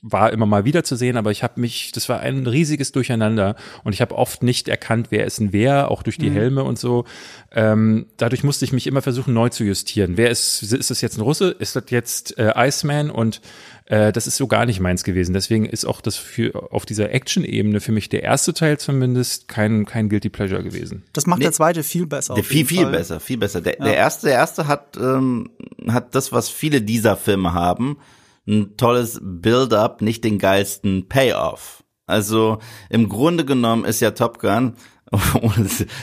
war 0.02 0.32
immer 0.32 0.46
mal 0.46 0.66
wieder 0.66 0.84
zu 0.84 0.96
sehen, 0.96 1.18
aber 1.18 1.32
ich 1.32 1.44
habe 1.44 1.60
mich, 1.60 1.92
das 1.92 2.10
war 2.10 2.20
ein 2.20 2.48
riesiges 2.48 2.92
Durcheinander 2.92 3.56
und 3.84 3.94
ich 3.94 4.02
habe 4.02 4.16
oft 4.16 4.44
nicht 4.44 4.68
erkannt, 4.68 5.08
wer 5.10 5.26
ist 5.26 5.40
denn 5.40 5.54
wer, 5.54 5.92
auch 5.92 6.04
durch 6.04 6.18
die 6.18 6.30
mhm. 6.30 6.36
Helme 6.36 6.64
und 6.64 6.80
so. 6.80 7.06
Ähm, 7.52 8.08
dadurch 8.18 8.44
musste 8.44 8.66
ich 8.66 8.74
mich 8.74 8.88
immer 8.88 9.02
versuchen, 9.02 9.34
neu 9.34 9.50
zu 9.50 9.64
justieren. 9.64 10.18
Wer 10.18 10.30
ist, 10.30 10.64
ist 10.64 10.90
das 10.90 11.02
jetzt 11.02 11.18
ein 11.18 11.22
Russe? 11.22 11.50
Ist 11.52 11.76
das 11.76 11.86
jetzt 11.90 12.38
äh, 12.38 12.54
Iceman? 12.56 13.10
Und 13.10 13.42
äh, 13.86 14.14
das 14.14 14.26
ist 14.26 14.38
so 14.38 14.48
gar 14.48 14.66
nicht 14.66 14.80
meins 14.80 15.04
gewesen. 15.04 15.34
Deswegen 15.34 15.66
ist 15.66 15.86
auch 15.86 16.00
das 16.00 16.16
für 16.16 16.72
auf 16.72 16.86
dieser 16.86 17.12
Action-Ebene 17.12 17.82
für 17.82 17.92
mich 17.92 18.08
der 18.08 18.24
erste 18.24 18.54
Teil 18.54 18.78
zumindest 18.78 19.48
kein, 19.50 19.86
kein 19.86 20.08
Guilty 20.08 20.30
Pleasure 20.30 20.64
gewesen. 20.64 21.04
Das 21.12 21.28
macht 21.28 21.40
nee, 21.40 21.46
der 21.46 21.52
zweite 21.52 21.84
viel 21.84 22.06
besser. 22.06 22.36
Der 22.36 22.44
viel, 22.44 22.66
viel 22.66 22.84
Fall. 22.84 22.92
besser, 22.92 23.20
viel 23.20 23.38
besser. 23.38 23.60
Der, 23.60 23.78
ja. 23.80 23.84
der 23.84 23.96
erste, 23.98 24.28
der 24.28 24.36
erste 24.36 24.68
hat, 24.68 24.98
ähm, 24.98 25.50
hat 25.88 26.16
das, 26.16 26.32
was 26.32 26.50
viele 26.50 26.82
dieser 26.82 27.18
Filme 27.18 27.54
haben 27.54 27.98
ein 28.48 28.78
tolles 28.78 29.20
Build-up, 29.22 30.02
nicht 30.02 30.24
den 30.24 30.40
geilsten 30.40 31.08
Payoff. 31.08 31.84
Also 32.06 32.60
im 32.90 33.08
Grunde 33.10 33.46
genommen 33.46 33.86
ist 33.86 34.02
ja 34.02 34.12
Top 34.12 34.40
Gun, 34.40 34.76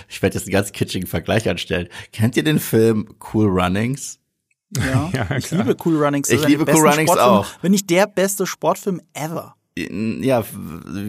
ich 0.08 0.22
werde 0.22 0.36
jetzt 0.36 0.46
einen 0.46 0.52
ganz 0.52 0.72
kitschigen 0.72 1.08
Vergleich 1.08 1.48
anstellen. 1.48 1.88
Kennt 2.12 2.36
ihr 2.36 2.44
den 2.44 2.58
Film 2.58 3.14
Cool 3.32 3.46
Runnings? 3.46 4.20
Ja, 4.76 5.10
ja 5.14 5.36
ich 5.36 5.50
liebe 5.50 5.76
Cool 5.84 6.02
Runnings. 6.02 6.28
Ich 6.28 6.46
liebe 6.46 6.64
Cool 6.70 6.88
Runnings 6.88 7.10
auch. 7.10 7.46
Wenn 7.62 7.72
nicht 7.72 7.88
der 7.88 8.06
beste 8.06 8.46
Sportfilm 8.46 9.00
ever 9.14 9.54
ja, 9.86 10.44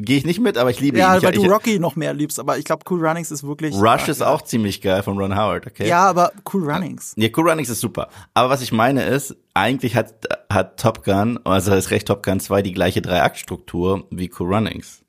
gehe 0.01 0.17
ich 0.17 0.25
nicht 0.25 0.39
mit, 0.39 0.57
aber 0.57 0.69
ich 0.69 0.79
liebe 0.79 0.97
ja, 0.97 1.15
ihn. 1.15 1.21
Ja, 1.21 1.27
weil 1.27 1.33
du 1.33 1.45
Rocky 1.45 1.79
noch 1.79 1.95
mehr 1.95 2.13
liebst, 2.13 2.39
aber 2.39 2.57
ich 2.57 2.65
glaube, 2.65 2.83
Cool 2.89 3.05
Runnings 3.05 3.31
ist 3.31 3.43
wirklich. 3.43 3.75
Rush 3.75 4.07
ist 4.07 4.21
auch 4.21 4.41
ziemlich 4.41 4.81
geil 4.81 5.03
von 5.03 5.17
Ron 5.17 5.35
Howard, 5.35 5.67
okay? 5.67 5.87
Ja, 5.87 6.09
aber 6.09 6.31
Cool 6.51 6.69
Runnings. 6.69 7.13
Ja, 7.17 7.29
Cool 7.35 7.49
Runnings 7.49 7.69
ist 7.69 7.81
super. 7.81 8.09
Aber 8.33 8.49
was 8.49 8.61
ich 8.61 8.71
meine 8.71 9.03
ist, 9.03 9.35
eigentlich 9.53 9.95
hat, 9.95 10.27
hat 10.51 10.79
Top 10.79 11.03
Gun, 11.03 11.39
also 11.43 11.73
ist 11.73 11.91
recht 11.91 12.07
Top 12.07 12.23
Gun 12.23 12.39
2 12.39 12.61
die 12.61 12.73
gleiche 12.73 13.01
Dreiaktstruktur 13.01 14.07
wie 14.11 14.31
Cool 14.37 14.53
Runnings. 14.53 15.03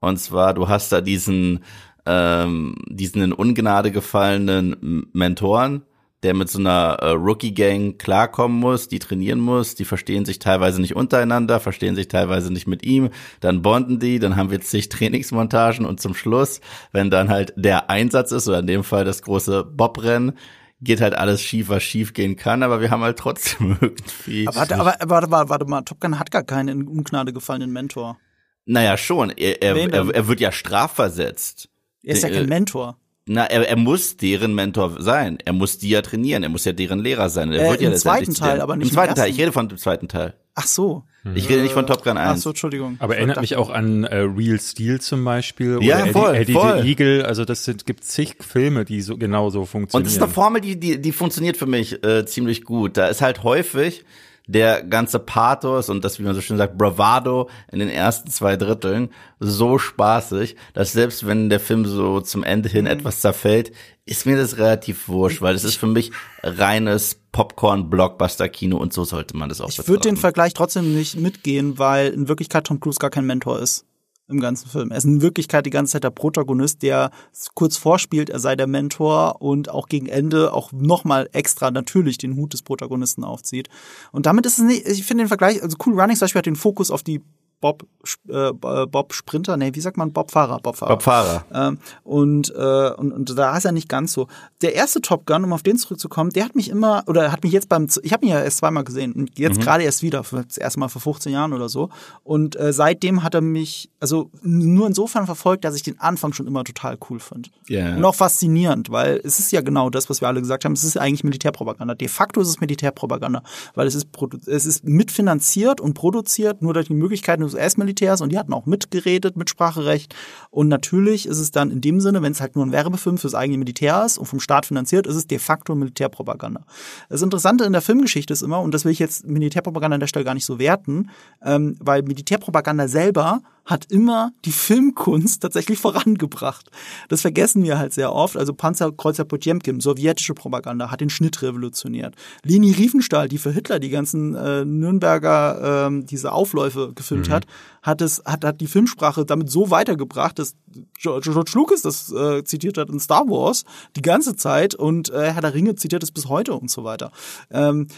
Und 0.00 0.18
zwar, 0.18 0.54
du 0.54 0.68
hast 0.68 0.92
da 0.92 1.00
diesen, 1.00 1.64
ähm, 2.06 2.74
diesen 2.88 3.22
in 3.22 3.32
Ungnade 3.32 3.90
gefallenen 3.90 5.06
Mentoren, 5.12 5.82
der 6.22 6.34
mit 6.34 6.50
so 6.50 6.58
einer 6.58 6.98
äh, 7.00 7.10
Rookie-Gang 7.10 7.96
klarkommen 7.98 8.58
muss, 8.58 8.88
die 8.88 8.98
trainieren 8.98 9.40
muss, 9.40 9.74
die 9.74 9.84
verstehen 9.84 10.24
sich 10.24 10.38
teilweise 10.38 10.80
nicht 10.80 10.94
untereinander, 10.94 11.60
verstehen 11.60 11.94
sich 11.94 12.08
teilweise 12.08 12.52
nicht 12.52 12.66
mit 12.66 12.84
ihm, 12.84 13.10
dann 13.40 13.62
bonden 13.62 13.98
die, 13.98 14.18
dann 14.18 14.36
haben 14.36 14.50
wir 14.50 14.60
zig 14.60 14.88
Trainingsmontagen 14.90 15.86
und 15.86 16.00
zum 16.00 16.14
Schluss, 16.14 16.60
wenn 16.92 17.10
dann 17.10 17.30
halt 17.30 17.54
der 17.56 17.88
Einsatz 17.88 18.32
ist, 18.32 18.48
oder 18.48 18.58
in 18.60 18.66
dem 18.66 18.84
Fall 18.84 19.04
das 19.04 19.22
große 19.22 19.64
Bobrennen, 19.64 20.36
geht 20.82 21.00
halt 21.00 21.14
alles 21.14 21.42
schief, 21.42 21.68
was 21.68 21.82
schief 21.82 22.14
gehen 22.14 22.36
kann, 22.36 22.62
aber 22.62 22.80
wir 22.80 22.90
haben 22.90 23.02
halt 23.02 23.18
trotzdem 23.18 23.76
irgendwie. 23.80 24.46
Aber, 24.48 24.56
warte, 24.56 24.74
aber 24.76 24.94
warte, 25.06 25.30
warte, 25.30 25.50
warte 25.50 25.64
mal, 25.66 25.82
Top 25.82 26.00
Gun 26.00 26.18
hat 26.18 26.30
gar 26.30 26.42
keinen 26.42 26.80
in 26.80 26.88
Ungnade 26.88 27.32
gefallenen 27.32 27.70
Mentor. 27.70 28.18
Naja, 28.66 28.96
schon. 28.96 29.30
Er, 29.30 29.62
er, 29.62 29.76
er, 29.76 30.14
er 30.14 30.28
wird 30.28 30.40
ja 30.40 30.52
strafversetzt. 30.52 31.68
Er 32.02 32.14
ist 32.14 32.22
ja 32.22 32.30
kein 32.30 32.46
Mentor. 32.46 32.99
Na, 33.32 33.44
er, 33.44 33.68
er 33.68 33.76
muss 33.76 34.16
deren 34.16 34.56
Mentor 34.56 35.00
sein. 35.00 35.38
Er 35.44 35.52
muss 35.52 35.78
die 35.78 35.88
ja 35.88 36.02
trainieren. 36.02 36.42
Er 36.42 36.48
muss 36.48 36.64
ja 36.64 36.72
deren 36.72 36.98
Lehrer 36.98 37.28
sein. 37.28 37.52
Er 37.52 37.64
äh, 37.64 37.70
wird 37.70 37.80
ja 37.80 37.90
Im 37.90 37.96
zweiten 37.96 38.34
Teil, 38.34 38.60
aber 38.60 38.74
nicht 38.74 38.88
im 38.88 38.92
zweiten 38.92 39.14
Teil. 39.14 39.30
Ich 39.30 39.38
rede 39.38 39.52
von 39.52 39.68
dem 39.68 39.78
zweiten 39.78 40.08
Teil. 40.08 40.34
Ach 40.56 40.66
so. 40.66 41.04
Ich 41.36 41.48
rede 41.48 41.62
nicht 41.62 41.72
von 41.72 41.86
Top 41.86 42.02
Gun 42.02 42.18
1. 42.18 42.28
Ach 42.28 42.36
so, 42.42 42.50
Entschuldigung. 42.50 42.96
Aber 42.98 43.16
erinnert 43.16 43.40
mich 43.40 43.54
auch 43.54 43.70
an 43.70 44.02
äh, 44.02 44.16
Real 44.16 44.58
Steel 44.58 45.00
zum 45.00 45.24
Beispiel. 45.24 45.76
Oder 45.76 45.86
ja, 45.86 46.06
voll, 46.06 46.34
Eddie, 46.34 46.40
Eddie 46.40 46.52
voll. 46.54 46.82
the 46.82 46.88
Eagle. 46.88 47.24
Also 47.24 47.44
das 47.44 47.64
sind, 47.64 47.86
gibt 47.86 48.02
zig 48.02 48.34
Filme, 48.40 48.84
die 48.84 49.00
so 49.00 49.16
genau 49.16 49.50
so 49.50 49.64
funktionieren. 49.64 50.00
Und 50.00 50.06
das 50.06 50.14
ist 50.14 50.22
eine 50.22 50.32
Formel, 50.32 50.60
die, 50.60 50.80
die, 50.80 51.00
die 51.00 51.12
funktioniert 51.12 51.56
für 51.56 51.66
mich 51.66 52.02
äh, 52.02 52.26
ziemlich 52.26 52.64
gut. 52.64 52.96
Da 52.96 53.06
ist 53.06 53.22
halt 53.22 53.44
häufig 53.44 54.04
der 54.52 54.82
ganze 54.82 55.20
Pathos 55.20 55.88
und 55.88 56.04
das, 56.04 56.18
wie 56.18 56.24
man 56.24 56.34
so 56.34 56.40
schön 56.40 56.56
sagt, 56.56 56.76
Bravado 56.76 57.48
in 57.70 57.78
den 57.78 57.88
ersten 57.88 58.30
zwei 58.30 58.56
Dritteln 58.56 59.10
so 59.38 59.78
spaßig, 59.78 60.56
dass 60.74 60.92
selbst 60.92 61.24
wenn 61.24 61.50
der 61.50 61.60
Film 61.60 61.84
so 61.84 62.20
zum 62.20 62.42
Ende 62.42 62.68
hin 62.68 62.84
mhm. 62.84 62.90
etwas 62.90 63.20
zerfällt, 63.20 63.72
ist 64.06 64.26
mir 64.26 64.36
das 64.36 64.58
relativ 64.58 65.08
wurscht, 65.08 65.40
weil 65.40 65.54
es 65.54 65.62
ist 65.62 65.76
für 65.76 65.86
mich 65.86 66.10
reines 66.42 67.20
Popcorn-Blockbuster-Kino 67.30 68.76
und 68.76 68.92
so 68.92 69.04
sollte 69.04 69.36
man 69.36 69.48
das 69.48 69.60
auch 69.60 69.68
Ich 69.68 69.86
würde 69.86 70.02
den 70.02 70.16
Vergleich 70.16 70.52
trotzdem 70.52 70.94
nicht 70.94 71.16
mitgehen, 71.16 71.78
weil 71.78 72.08
in 72.08 72.26
Wirklichkeit 72.26 72.64
Tom 72.64 72.80
Cruise 72.80 72.98
gar 72.98 73.10
kein 73.10 73.26
Mentor 73.26 73.60
ist 73.60 73.86
im 74.30 74.40
ganzen 74.40 74.68
Film. 74.68 74.90
Er 74.90 74.98
ist 74.98 75.04
in 75.04 75.22
Wirklichkeit 75.22 75.66
die 75.66 75.70
ganze 75.70 75.92
Zeit 75.92 76.04
der 76.04 76.10
Protagonist, 76.10 76.82
der 76.82 77.10
kurz 77.54 77.76
vorspielt, 77.76 78.30
er 78.30 78.38
sei 78.38 78.56
der 78.56 78.66
Mentor 78.66 79.42
und 79.42 79.68
auch 79.68 79.88
gegen 79.88 80.06
Ende 80.06 80.52
auch 80.52 80.72
nochmal 80.72 81.28
extra 81.32 81.70
natürlich 81.70 82.18
den 82.18 82.36
Hut 82.36 82.52
des 82.52 82.62
Protagonisten 82.62 83.24
aufzieht. 83.24 83.68
Und 84.12 84.26
damit 84.26 84.46
ist 84.46 84.58
es 84.58 84.64
nicht, 84.64 84.86
ich 84.86 85.04
finde 85.04 85.24
den 85.24 85.28
Vergleich, 85.28 85.62
also 85.62 85.76
Cool 85.84 86.00
Running 86.00 86.16
zum 86.16 86.24
Beispiel 86.24 86.38
hat 86.38 86.46
den 86.46 86.56
Fokus 86.56 86.90
auf 86.90 87.02
die 87.02 87.22
Bob, 87.60 87.86
äh, 88.28 88.52
Bob 88.52 89.12
Sprinter, 89.12 89.58
nee, 89.58 89.74
wie 89.74 89.80
sagt 89.80 89.98
man, 89.98 90.12
Bob 90.12 90.30
Fahrer, 90.30 90.60
Bob 90.60 90.76
Fahrer. 90.76 90.92
Bob 90.92 91.02
Fahrer. 91.02 91.44
Ähm, 91.52 91.78
und, 92.04 92.54
äh, 92.56 92.90
und, 92.92 93.12
und 93.12 93.38
da 93.38 93.54
ist 93.56 93.66
er 93.66 93.72
nicht 93.72 93.88
ganz 93.88 94.14
so. 94.14 94.28
Der 94.62 94.74
erste 94.74 95.02
Top 95.02 95.26
Gun, 95.26 95.44
um 95.44 95.52
auf 95.52 95.62
den 95.62 95.76
zurückzukommen, 95.76 96.30
der 96.30 96.46
hat 96.46 96.54
mich 96.54 96.70
immer, 96.70 97.04
oder 97.06 97.30
hat 97.30 97.42
mich 97.42 97.52
jetzt 97.52 97.68
beim, 97.68 97.86
ich 98.02 98.12
habe 98.14 98.24
ihn 98.24 98.32
ja 98.32 98.40
erst 98.40 98.58
zweimal 98.58 98.84
gesehen 98.84 99.12
und 99.12 99.38
jetzt 99.38 99.58
mhm. 99.58 99.62
gerade 99.62 99.84
erst 99.84 100.02
wieder, 100.02 100.24
das 100.30 100.56
erste 100.56 100.80
Mal 100.80 100.88
vor 100.88 101.02
15 101.02 101.32
Jahren 101.32 101.52
oder 101.52 101.68
so. 101.68 101.90
Und 102.24 102.58
äh, 102.58 102.72
seitdem 102.72 103.22
hat 103.22 103.34
er 103.34 103.42
mich, 103.42 103.90
also 104.00 104.30
nur 104.40 104.86
insofern 104.86 105.26
verfolgt, 105.26 105.66
dass 105.66 105.76
ich 105.76 105.82
den 105.82 106.00
Anfang 106.00 106.32
schon 106.32 106.46
immer 106.46 106.64
total 106.64 106.96
cool 107.10 107.20
fand. 107.20 107.50
Yeah. 107.68 107.96
Und 107.96 108.04
auch 108.06 108.14
faszinierend, 108.14 108.90
weil 108.90 109.20
es 109.22 109.38
ist 109.38 109.52
ja 109.52 109.60
genau 109.60 109.90
das, 109.90 110.08
was 110.08 110.22
wir 110.22 110.28
alle 110.28 110.40
gesagt 110.40 110.64
haben, 110.64 110.72
es 110.72 110.84
ist 110.84 110.96
eigentlich 110.96 111.24
Militärpropaganda. 111.24 111.94
De 111.94 112.08
facto 112.08 112.40
ist 112.40 112.48
es 112.48 112.60
Militärpropaganda, 112.60 113.42
weil 113.74 113.86
es 113.86 113.94
ist, 113.94 114.08
es 114.46 114.64
ist 114.64 114.84
mitfinanziert 114.84 115.80
und 115.80 115.92
produziert, 115.92 116.62
nur 116.62 116.72
durch 116.72 116.86
die 116.86 116.94
Möglichkeiten 116.94 117.49
US-Militärs 117.54 118.20
und 118.20 118.30
die 118.30 118.38
hatten 118.38 118.52
auch 118.52 118.66
mitgeredet, 118.66 119.36
Mitspracherecht. 119.36 120.14
Und 120.50 120.68
natürlich 120.68 121.26
ist 121.26 121.38
es 121.38 121.50
dann 121.50 121.70
in 121.70 121.80
dem 121.80 122.00
Sinne, 122.00 122.22
wenn 122.22 122.32
es 122.32 122.40
halt 122.40 122.56
nur 122.56 122.64
ein 122.64 122.72
Werbefilm 122.72 123.18
fürs 123.18 123.34
eigene 123.34 123.58
Militär 123.58 124.04
ist 124.04 124.18
und 124.18 124.26
vom 124.26 124.40
Staat 124.40 124.66
finanziert, 124.66 125.06
ist 125.06 125.16
es 125.16 125.26
de 125.26 125.38
facto 125.38 125.74
Militärpropaganda. 125.74 126.64
Das 127.08 127.22
Interessante 127.22 127.64
in 127.64 127.72
der 127.72 127.82
Filmgeschichte 127.82 128.32
ist 128.32 128.42
immer, 128.42 128.60
und 128.60 128.72
das 128.72 128.84
will 128.84 128.92
ich 128.92 128.98
jetzt 128.98 129.26
Militärpropaganda 129.26 129.94
an 129.94 130.00
der 130.00 130.06
Stelle 130.06 130.24
gar 130.24 130.34
nicht 130.34 130.46
so 130.46 130.58
werten, 130.58 131.10
ähm, 131.42 131.76
weil 131.80 132.02
Militärpropaganda 132.02 132.88
selber 132.88 133.42
hat 133.64 133.86
immer 133.90 134.32
die 134.44 134.52
Filmkunst 134.52 135.42
tatsächlich 135.42 135.78
vorangebracht. 135.78 136.70
Das 137.08 137.20
vergessen 137.20 137.62
wir 137.62 137.78
halt 137.78 137.92
sehr 137.92 138.12
oft. 138.12 138.36
Also 138.36 138.52
Panzerkreuzer 138.54 139.24
Potemkin, 139.24 139.80
sowjetische 139.80 140.34
Propaganda, 140.34 140.90
hat 140.90 141.00
den 141.00 141.10
Schnitt 141.10 141.42
revolutioniert. 141.42 142.14
Leni 142.44 142.72
Riefenstahl, 142.72 143.28
die 143.28 143.38
für 143.38 143.52
Hitler 143.52 143.78
die 143.78 143.90
ganzen 143.90 144.34
äh, 144.34 144.64
Nürnberger 144.64 145.88
äh, 145.88 146.04
diese 146.04 146.32
Aufläufe 146.32 146.92
gefilmt 146.94 147.28
mhm. 147.28 147.32
hat, 147.32 147.46
hat 147.82 148.00
es 148.00 148.22
hat, 148.24 148.44
hat 148.44 148.60
die 148.60 148.66
Filmsprache 148.66 149.24
damit 149.24 149.50
so 149.50 149.70
weitergebracht, 149.70 150.38
dass 150.38 150.54
George 150.98 151.30
Lucas 151.54 151.82
das 151.82 152.12
äh, 152.12 152.44
zitiert 152.44 152.78
hat 152.78 152.90
in 152.90 153.00
Star 153.00 153.26
Wars 153.28 153.64
die 153.96 154.02
ganze 154.02 154.36
Zeit 154.36 154.74
und 154.74 155.10
äh, 155.10 155.32
Herr 155.32 155.42
der 155.42 155.54
Ringe 155.54 155.74
zitiert 155.74 156.02
es 156.02 156.10
bis 156.10 156.28
heute 156.28 156.54
und 156.54 156.70
so 156.70 156.84
weiter. 156.84 157.12
Ähm, 157.50 157.88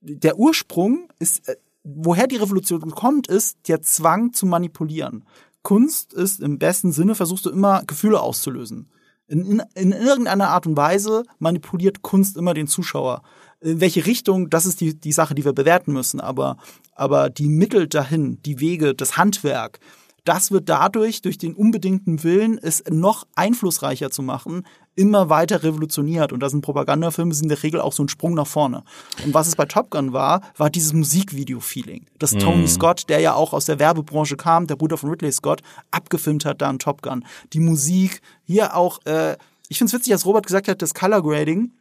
der 0.00 0.38
Ursprung 0.38 1.08
ist 1.18 1.48
äh, 1.48 1.56
woher 1.82 2.26
die 2.26 2.36
Revolution 2.36 2.90
kommt, 2.90 3.26
ist 3.26 3.58
der 3.68 3.82
Zwang 3.82 4.32
zu 4.32 4.46
manipulieren. 4.46 5.24
Kunst 5.62 6.14
ist 6.14 6.40
im 6.40 6.58
besten 6.58 6.92
Sinne, 6.92 7.14
versuchst 7.14 7.46
du 7.46 7.50
immer 7.50 7.82
Gefühle 7.86 8.20
auszulösen. 8.20 8.90
In, 9.26 9.44
in, 9.44 9.62
in 9.74 9.92
irgendeiner 9.92 10.48
Art 10.48 10.66
und 10.66 10.76
Weise 10.76 11.22
manipuliert 11.38 12.02
Kunst 12.02 12.36
immer 12.36 12.54
den 12.54 12.66
Zuschauer. 12.66 13.22
In 13.60 13.80
welche 13.80 14.06
Richtung, 14.06 14.50
das 14.50 14.66
ist 14.66 14.80
die, 14.80 14.98
die 14.98 15.12
Sache, 15.12 15.34
die 15.34 15.44
wir 15.44 15.52
bewerten 15.52 15.92
müssen. 15.92 16.20
Aber, 16.20 16.56
aber 16.94 17.30
die 17.30 17.48
Mittel 17.48 17.86
dahin, 17.86 18.42
die 18.42 18.58
Wege, 18.58 18.94
das 18.94 19.16
Handwerk, 19.16 19.78
das 20.24 20.50
wird 20.50 20.68
dadurch, 20.68 21.22
durch 21.22 21.38
den 21.38 21.54
unbedingten 21.54 22.22
Willen, 22.22 22.58
es 22.58 22.84
noch 22.88 23.26
einflussreicher 23.34 24.10
zu 24.10 24.22
machen, 24.22 24.64
immer 24.94 25.28
weiter 25.28 25.62
revolutioniert. 25.62 26.32
Und 26.32 26.40
da 26.40 26.50
sind 26.50 26.60
Propagandafilme 26.60 27.32
sind 27.32 27.44
in 27.44 27.48
der 27.48 27.62
Regel 27.62 27.80
auch 27.80 27.92
so 27.92 28.04
ein 28.04 28.08
Sprung 28.08 28.34
nach 28.34 28.46
vorne. 28.46 28.82
Und 29.24 29.34
was 29.34 29.46
es 29.46 29.56
bei 29.56 29.64
Top 29.64 29.90
Gun 29.90 30.12
war, 30.12 30.42
war 30.56 30.70
dieses 30.70 30.92
Musikvideo-Feeling. 30.92 32.06
Das 32.18 32.32
Tony 32.32 32.64
mm. 32.64 32.68
Scott, 32.68 33.08
der 33.08 33.20
ja 33.20 33.34
auch 33.34 33.52
aus 33.52 33.64
der 33.64 33.78
Werbebranche 33.78 34.36
kam, 34.36 34.66
der 34.66 34.76
Bruder 34.76 34.96
von 34.96 35.10
Ridley 35.10 35.32
Scott, 35.32 35.62
abgefilmt 35.90 36.44
hat 36.44 36.60
da 36.60 36.68
in 36.70 36.78
Top 36.78 37.02
Gun. 37.02 37.24
Die 37.52 37.60
Musik, 37.60 38.20
hier 38.44 38.76
auch, 38.76 38.98
äh, 39.06 39.36
ich 39.68 39.78
finde 39.78 39.90
es 39.90 39.94
witzig, 39.94 40.12
dass 40.12 40.26
Robert 40.26 40.46
gesagt 40.46 40.68
hat, 40.68 40.82
das 40.82 40.94
Color 40.94 41.22
Grading 41.22 41.72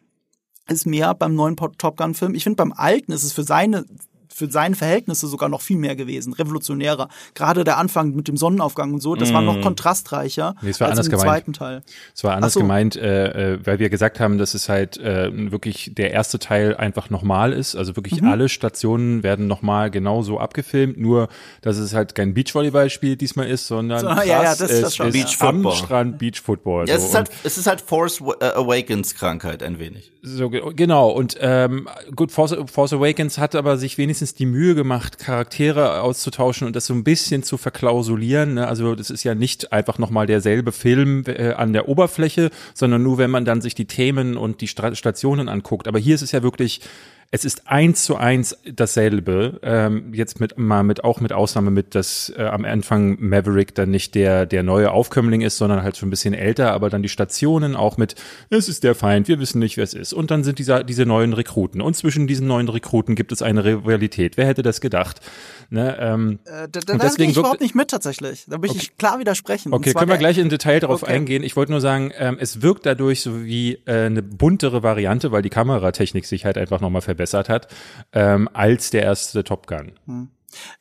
ist 0.67 0.85
mehr 0.85 1.13
beim 1.15 1.35
neuen 1.35 1.55
Top 1.55 1.97
Gun 1.97 2.13
Film. 2.13 2.35
Ich 2.35 2.43
finde 2.43 2.57
beim 2.57 2.71
alten 2.71 3.11
ist 3.11 3.23
es 3.23 3.33
für 3.33 3.43
seine 3.43 3.85
für 4.39 4.49
seine 4.49 4.75
Verhältnisse 4.75 5.27
sogar 5.27 5.49
noch 5.49 5.61
viel 5.61 5.77
mehr 5.77 5.95
gewesen, 5.95 6.33
revolutionärer. 6.33 7.09
Gerade 7.35 7.63
der 7.63 7.77
Anfang 7.77 8.15
mit 8.15 8.27
dem 8.27 8.37
Sonnenaufgang 8.37 8.93
und 8.93 9.01
so, 9.01 9.15
das 9.15 9.31
mm. 9.31 9.33
war 9.33 9.41
noch 9.41 9.57
mhm. 9.57 9.61
kontrastreicher 9.61 10.55
nee, 10.61 10.69
es 10.69 10.79
war 10.79 10.87
als 10.87 10.97
anders 10.97 11.07
im 11.07 11.11
gemeint. 11.11 11.27
zweiten 11.27 11.53
Teil. 11.53 11.83
Es 12.15 12.23
war 12.23 12.35
anders 12.35 12.53
so. 12.53 12.61
gemeint, 12.61 12.95
äh, 12.95 13.53
äh, 13.53 13.59
weil 13.65 13.79
wir 13.79 13.89
gesagt 13.89 14.19
haben, 14.19 14.37
dass 14.37 14.53
es 14.53 14.69
halt 14.69 14.97
äh, 14.97 15.29
wirklich 15.51 15.91
der 15.93 16.11
erste 16.11 16.39
Teil 16.39 16.75
einfach 16.75 17.09
nochmal 17.09 17.51
ist. 17.51 17.75
Also 17.75 17.95
wirklich 17.97 18.21
mhm. 18.21 18.29
alle 18.29 18.47
Stationen 18.49 19.23
werden 19.23 19.47
nochmal 19.47 19.91
genauso 19.91 20.39
abgefilmt, 20.39 20.97
nur 20.97 21.27
dass 21.61 21.77
es 21.77 21.93
halt 21.93 22.15
kein 22.15 22.33
Beachvolleyballspiel 22.33 23.17
diesmal 23.17 23.47
ist, 23.47 23.67
sondern 23.67 23.99
so, 23.99 24.07
krass, 24.07 24.25
ja, 24.25 24.43
ja, 24.43 24.55
das, 24.55 24.81
das 24.81 24.95
schon, 24.95 25.11
Beach 25.11 25.35
am 25.41 25.69
Strand 25.71 26.17
Beach 26.17 26.41
Football. 26.41 26.87
Ja, 26.87 26.97
so. 26.97 27.03
es, 27.03 27.09
ist 27.09 27.15
halt, 27.15 27.29
es 27.43 27.57
ist 27.57 27.67
halt 27.67 27.81
Force 27.81 28.21
äh, 28.39 28.45
Awakens 28.45 29.15
Krankheit 29.15 29.63
ein 29.63 29.79
wenig. 29.79 30.11
So 30.21 30.49
genau 30.49 31.09
und 31.11 31.37
ähm, 31.39 31.87
gut 32.13 32.33
Force, 32.33 32.53
Force 32.69 32.91
Awakens 32.91 33.37
hat 33.37 33.55
aber 33.55 33.77
sich 33.77 33.97
wenigstens 33.97 34.33
die 34.33 34.45
Mühe 34.45 34.75
gemacht, 34.75 35.17
Charaktere 35.17 36.01
auszutauschen 36.01 36.67
und 36.67 36.75
das 36.75 36.87
so 36.87 36.93
ein 36.93 37.05
bisschen 37.05 37.41
zu 37.41 37.55
verklausulieren. 37.55 38.55
Ne? 38.55 38.67
Also 38.67 38.95
das 38.95 39.11
ist 39.11 39.23
ja 39.23 39.33
nicht 39.33 39.71
einfach 39.71 39.97
nochmal 39.97 40.27
derselbe 40.27 40.73
Film 40.73 41.23
äh, 41.25 41.53
an 41.53 41.71
der 41.71 41.87
Oberfläche, 41.87 42.49
sondern 42.73 43.01
nur, 43.01 43.17
wenn 43.17 43.31
man 43.31 43.45
dann 43.45 43.61
sich 43.61 43.75
die 43.75 43.85
Themen 43.85 44.35
und 44.35 44.59
die 44.59 44.67
Stationen 44.67 45.47
anguckt. 45.47 45.87
Aber 45.87 45.99
hier 45.99 46.15
ist 46.15 46.21
es 46.21 46.33
ja 46.33 46.43
wirklich 46.43 46.81
es 47.31 47.45
ist 47.45 47.67
eins 47.67 48.05
zu 48.05 48.15
eins 48.15 48.57
dasselbe. 48.65 49.59
Ähm, 49.61 50.13
jetzt 50.15 50.39
mit 50.39 50.57
mal 50.57 50.81
mit 50.81 51.03
auch 51.03 51.21
mit 51.21 51.31
Ausnahme 51.31 51.69
mit, 51.69 51.93
dass 51.93 52.33
äh, 52.35 52.43
am 52.43 52.65
Anfang 52.65 53.17
Maverick 53.19 53.75
dann 53.75 53.91
nicht 53.91 54.15
der 54.15 54.47
der 54.47 54.63
neue 54.63 54.91
Aufkömmling 54.91 55.41
ist, 55.41 55.57
sondern 55.57 55.83
halt 55.83 55.95
schon 55.95 56.07
ein 56.07 56.09
bisschen 56.09 56.33
älter, 56.33 56.73
aber 56.73 56.89
dann 56.89 57.03
die 57.03 57.09
Stationen 57.09 57.75
auch 57.75 57.97
mit 57.97 58.15
es 58.49 58.67
ist 58.67 58.83
der 58.83 58.95
Feind, 58.95 59.27
wir 59.27 59.39
wissen 59.39 59.59
nicht, 59.59 59.77
wer 59.77 59.83
es 59.83 59.93
ist. 59.93 60.11
Und 60.11 60.31
dann 60.31 60.43
sind 60.43 60.57
diese 60.57 60.83
diese 60.83 61.05
neuen 61.05 61.33
Rekruten 61.33 61.81
und 61.81 61.95
zwischen 61.95 62.25
diesen 62.25 62.47
neuen 62.47 62.67
Rekruten 62.67 63.13
gibt 63.13 63.31
es 63.31 63.43
eine 63.43 63.63
Rivalität. 63.63 64.35
Wer 64.35 64.47
hätte 64.47 64.63
das 64.63 64.81
gedacht? 64.81 65.21
Ne, 65.71 65.97
ähm, 65.99 66.39
äh, 66.45 66.67
da, 66.67 66.79
da, 66.79 66.93
und 66.93 67.03
deswegen 67.03 67.29
ich 67.29 67.37
überhaupt 67.37 67.61
nicht 67.61 67.75
mit 67.75 67.89
tatsächlich. 67.89 68.45
Da 68.47 68.57
möchte 68.57 68.77
okay. 68.77 68.87
ich 68.89 68.97
klar 68.97 69.19
widersprechen. 69.19 69.71
Okay, 69.71 69.93
können 69.93 70.09
wir 70.09 70.17
gleich 70.17 70.39
in 70.39 70.49
Detail 70.49 70.79
darauf 70.79 71.03
okay. 71.03 71.11
eingehen. 71.11 71.43
Ich 71.43 71.55
wollte 71.55 71.71
nur 71.71 71.81
sagen, 71.81 72.11
ähm, 72.17 72.37
es 72.39 72.63
wirkt 72.63 72.87
dadurch 72.87 73.21
so 73.21 73.43
wie 73.43 73.73
äh, 73.85 74.07
eine 74.07 74.23
buntere 74.23 74.81
Variante, 74.81 75.31
weil 75.31 75.43
die 75.43 75.51
Kameratechnik 75.51 76.25
sich 76.25 76.43
halt 76.43 76.57
einfach 76.57 76.81
nochmal 76.81 77.03
verbessert 77.19 77.49
hat, 77.49 77.67
ähm, 78.13 78.49
als 78.53 78.89
der 78.91 79.03
erste 79.03 79.43
Top 79.43 79.67
Gun. 79.67 79.91
Hm. 80.05 80.29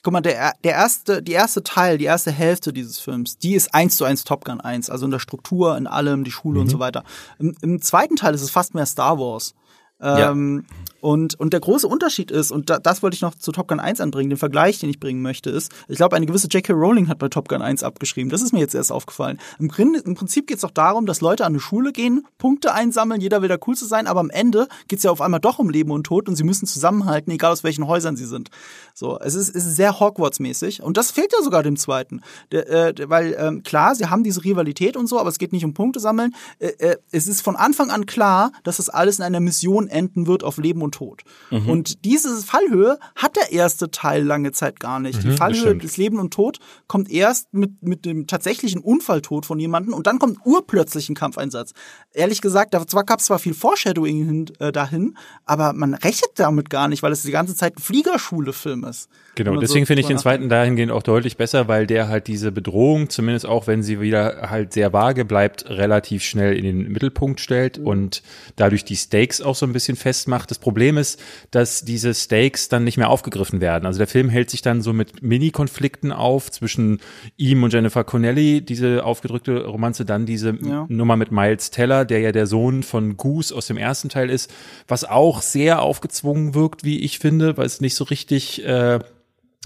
Guck 0.03 0.13
mal, 0.15 0.23
der, 0.23 0.55
der 0.65 0.73
erste, 0.73 1.23
die 1.23 1.33
erste 1.33 1.63
Teil, 1.63 1.99
die 1.99 2.07
erste 2.07 2.31
Hälfte 2.31 2.73
dieses 2.73 2.99
Films, 3.01 3.37
die 3.37 3.55
ist 3.55 3.75
eins 3.75 3.97
zu 3.99 4.05
eins 4.05 4.25
Top 4.25 4.47
Gun 4.47 4.63
1, 4.63 4.89
also 4.89 5.05
in 5.05 5.11
der 5.11 5.19
Struktur, 5.19 5.77
in 5.77 5.87
allem, 5.87 6.25
die 6.25 6.31
Schule 6.31 6.57
mhm. 6.57 6.63
und 6.63 6.69
so 6.71 6.79
weiter. 6.79 7.05
Im, 7.39 7.55
Im 7.61 7.83
zweiten 7.83 8.17
Teil 8.17 8.35
ist 8.35 8.43
es 8.43 8.51
fast 8.51 8.75
mehr 8.75 8.87
Star 8.87 9.19
Wars. 9.19 9.55
Ähm, 10.01 10.65
ja. 10.67 10.85
Und, 11.01 11.39
und 11.39 11.53
der 11.53 11.61
große 11.61 11.87
Unterschied 11.87 12.31
ist, 12.31 12.51
und 12.51 12.71
da, 12.71 12.79
das 12.79 13.03
wollte 13.03 13.15
ich 13.15 13.21
noch 13.21 13.35
zu 13.35 13.53
Top 13.53 13.69
Gun 13.69 13.81
1 13.81 14.01
anbringen, 14.01 14.31
den 14.31 14.39
Vergleich, 14.39 14.81
den 14.81 14.91
ich 14.91 14.99
bringen 14.99 15.23
möchte, 15.23 15.51
ist, 15.51 15.73
ich 15.89 15.97
glaube, 15.97 16.17
eine 16.17 16.27
gewisse 16.27 16.49
J.K. 16.49 16.73
Rowling 16.73 17.09
hat 17.09 17.19
bei 17.19 17.29
Top 17.29 17.49
Gun 17.49 17.63
1 17.63 17.83
abgeschrieben. 17.83 18.31
Das 18.31 18.43
ist 18.43 18.53
mir 18.53 18.61
jetzt 18.61 18.75
erst 18.75 18.91
aufgefallen. 18.91 19.39
Im, 19.59 19.71
im 20.05 20.15
Prinzip 20.15 20.47
geht 20.47 20.57
es 20.57 20.63
doch 20.63 20.71
darum, 20.71 21.07
dass 21.07 21.21
Leute 21.21 21.45
an 21.45 21.53
eine 21.53 21.61
Schule 21.61 21.93
gehen, 21.93 22.27
Punkte 22.37 22.75
einsammeln, 22.75 23.21
jeder 23.21 23.43
will 23.43 23.49
da 23.49 23.57
cool 23.67 23.77
zu 23.77 23.87
sein, 23.87 24.07
aber 24.07 24.21
am 24.21 24.31
Ende 24.31 24.69
geht 24.89 24.99
es 24.99 25.05
ja 25.05 25.11
auf 25.11 25.21
einmal 25.21 25.41
doch 25.41 25.59
um 25.59 25.71
Leben 25.71 25.91
und 25.91 26.05
Tod 26.05 26.29
und 26.29 26.37
sie 26.37 26.45
müssen 26.45 26.67
zusammenhalten, 26.67 27.33
egal 27.33 27.53
aus 27.53 27.65
welchen 27.65 27.87
Häusern 27.87 28.17
sie 28.17 28.27
sind. 28.27 28.51
So, 28.95 29.19
es 29.21 29.35
ist, 29.35 29.51
ist 29.51 29.77
sehr 29.77 30.01
Hogwarts-mäßig 30.01 30.83
und 30.83 30.97
das 30.97 31.11
fehlt 31.11 31.33
ja 31.33 31.43
sogar 31.43 31.63
dem 31.63 31.77
zweiten. 31.77 32.23
Der, 32.51 32.69
äh, 32.69 33.09
weil, 33.09 33.37
ähm, 33.39 33.63
klar, 33.63 33.95
sie 33.95 34.07
haben 34.07 34.25
diese 34.25 34.45
Rivalität 34.45 34.97
und 34.97 35.07
so, 35.07 35.19
aber 35.21 35.29
es 35.29 35.39
geht 35.39 35.53
nicht 35.53 35.65
um 35.65 35.75
Punkte 35.75 36.01
sammeln. 36.01 36.35
Äh, 36.59 36.69
äh, 36.79 36.97
es 37.13 37.29
ist 37.29 37.43
von 37.43 37.57
Anfang 37.57 37.91
an 37.91 38.07
klar, 38.07 38.53
dass 38.65 38.79
das 38.79 38.89
alles 38.89 39.19
in 39.19 39.25
einer 39.25 39.41
Mission 39.41 39.87
enden 39.87 40.27
wird 40.27 40.43
auf 40.43 40.59
Leben 40.59 40.83
und 40.83 40.88
Tod. 40.91 41.23
Mhm. 41.51 41.69
Und 41.69 42.05
diese 42.05 42.37
Fallhöhe 42.39 42.99
hat 43.17 43.37
der 43.37 43.53
erste 43.53 43.91
Teil 43.91 44.23
lange 44.23 44.53
Zeit 44.53 44.81
gar 44.81 45.01
nicht. 45.01 45.23
Mhm, 45.25 45.31
Die 45.31 45.37
Fallhöhe 45.37 45.77
des 45.77 45.97
Leben 45.97 46.19
und 46.19 46.33
Tod 46.33 46.59
kommt 46.87 47.11
erst 47.11 47.53
mit, 47.53 47.83
mit 47.83 48.05
dem 48.05 48.27
tatsächlichen 48.27 48.81
Unfalltod 48.81 49.47
von 49.47 49.59
jemandem 49.59 49.95
und 49.95 50.07
dann 50.07 50.19
kommt 50.19 50.39
urplötzlich 50.45 51.09
ein 51.09 51.15
Kampfeinsatz. 51.15 51.73
Ehrlich 52.13 52.41
gesagt, 52.41 52.75
da 52.75 52.87
zwar 52.87 53.05
gab 53.05 53.21
es 53.21 53.27
zwar 53.27 53.39
viel 53.39 53.55
Foreshadowing 53.55 54.25
hin, 54.25 54.53
äh, 54.59 54.73
dahin, 54.73 55.17
aber 55.45 55.73
man 55.73 55.95
rechnet 55.95 56.31
damit 56.37 56.71
gar 56.71 56.89
nicht, 56.89 57.03
weil 57.03 57.13
es 57.13 57.23
die 57.23 57.31
ganze 57.31 57.55
Zeit 57.55 57.77
ein 57.77 57.83
Fliegerschule-Film 57.83 58.85
ist. 58.85 59.09
Genau, 59.35 59.57
deswegen 59.57 59.85
so 59.85 59.89
finde 59.89 60.01
ich 60.01 60.07
den 60.07 60.19
zweiten 60.19 60.49
dahingehend 60.49 60.91
auch 60.91 61.03
deutlich 61.03 61.37
besser, 61.37 61.69
weil 61.69 61.87
der 61.87 62.09
halt 62.09 62.27
diese 62.27 62.51
Bedrohung, 62.51 63.09
zumindest 63.09 63.47
auch 63.47 63.67
wenn 63.67 63.83
sie 63.83 64.01
wieder 64.01 64.51
halt 64.51 64.73
sehr 64.73 64.93
vage 64.93 65.25
bleibt, 65.25 65.69
relativ 65.69 66.23
schnell 66.23 66.57
in 66.57 66.65
den 66.65 66.93
Mittelpunkt 66.93 67.41
stellt 67.41 67.79
mhm. 67.79 67.87
und 67.87 68.23
dadurch 68.57 68.85
die 68.85 68.97
Stakes 68.97 69.41
auch 69.41 69.55
so 69.55 69.67
ein 69.67 69.73
bisschen 69.73 69.97
festmacht. 69.97 70.51
Das 70.51 70.59
Problem 70.59 70.78
ist, 70.79 71.21
dass 71.51 71.85
diese 71.85 72.15
Stakes 72.15 72.69
dann 72.69 72.85
nicht 72.85 72.97
mehr 72.97 73.11
aufgegriffen 73.11 73.61
werden. 73.61 73.87
Also 73.87 73.99
der 73.99 74.07
Film 74.07 74.29
hält 74.29 74.51
sich 74.51 74.63
dann 74.63 74.83
so 74.83 74.93
mit 74.93 75.23
Mini-Konflikten 75.23 76.13
auf 76.13 76.51
zwischen 76.51 77.01
ihm 77.37 77.63
und 77.63 77.73
Jennifer 77.73 78.05
Connelly, 78.05 78.61
diese 78.63 79.05
aufgedrückte 79.05 79.65
Romanze, 79.67 80.05
dann 80.05 80.27
diese 80.27 80.57
ja. 80.61 80.87
Nummer 80.89 81.17
mit 81.17 81.33
Miles 81.33 81.71
Teller, 81.71 82.05
der 82.05 82.21
ja 82.21 82.33
der 82.33 82.47
Sohn 82.47 82.83
von 82.83 83.17
Goose 83.17 83.55
aus 83.55 83.67
dem 83.67 83.77
ersten 83.77 84.09
Teil 84.09 84.31
ist, 84.31 84.51
was 84.87 85.05
auch 85.05 85.43
sehr 85.43 85.83
aufgezwungen 85.83 86.55
wirkt, 86.55 86.85
wie 86.85 87.01
ich 87.01 87.19
finde, 87.19 87.57
weil 87.57 87.67
es 87.67 87.81
nicht 87.81 87.95
so 87.95 88.05
richtig 88.05 88.65
äh, 88.65 89.01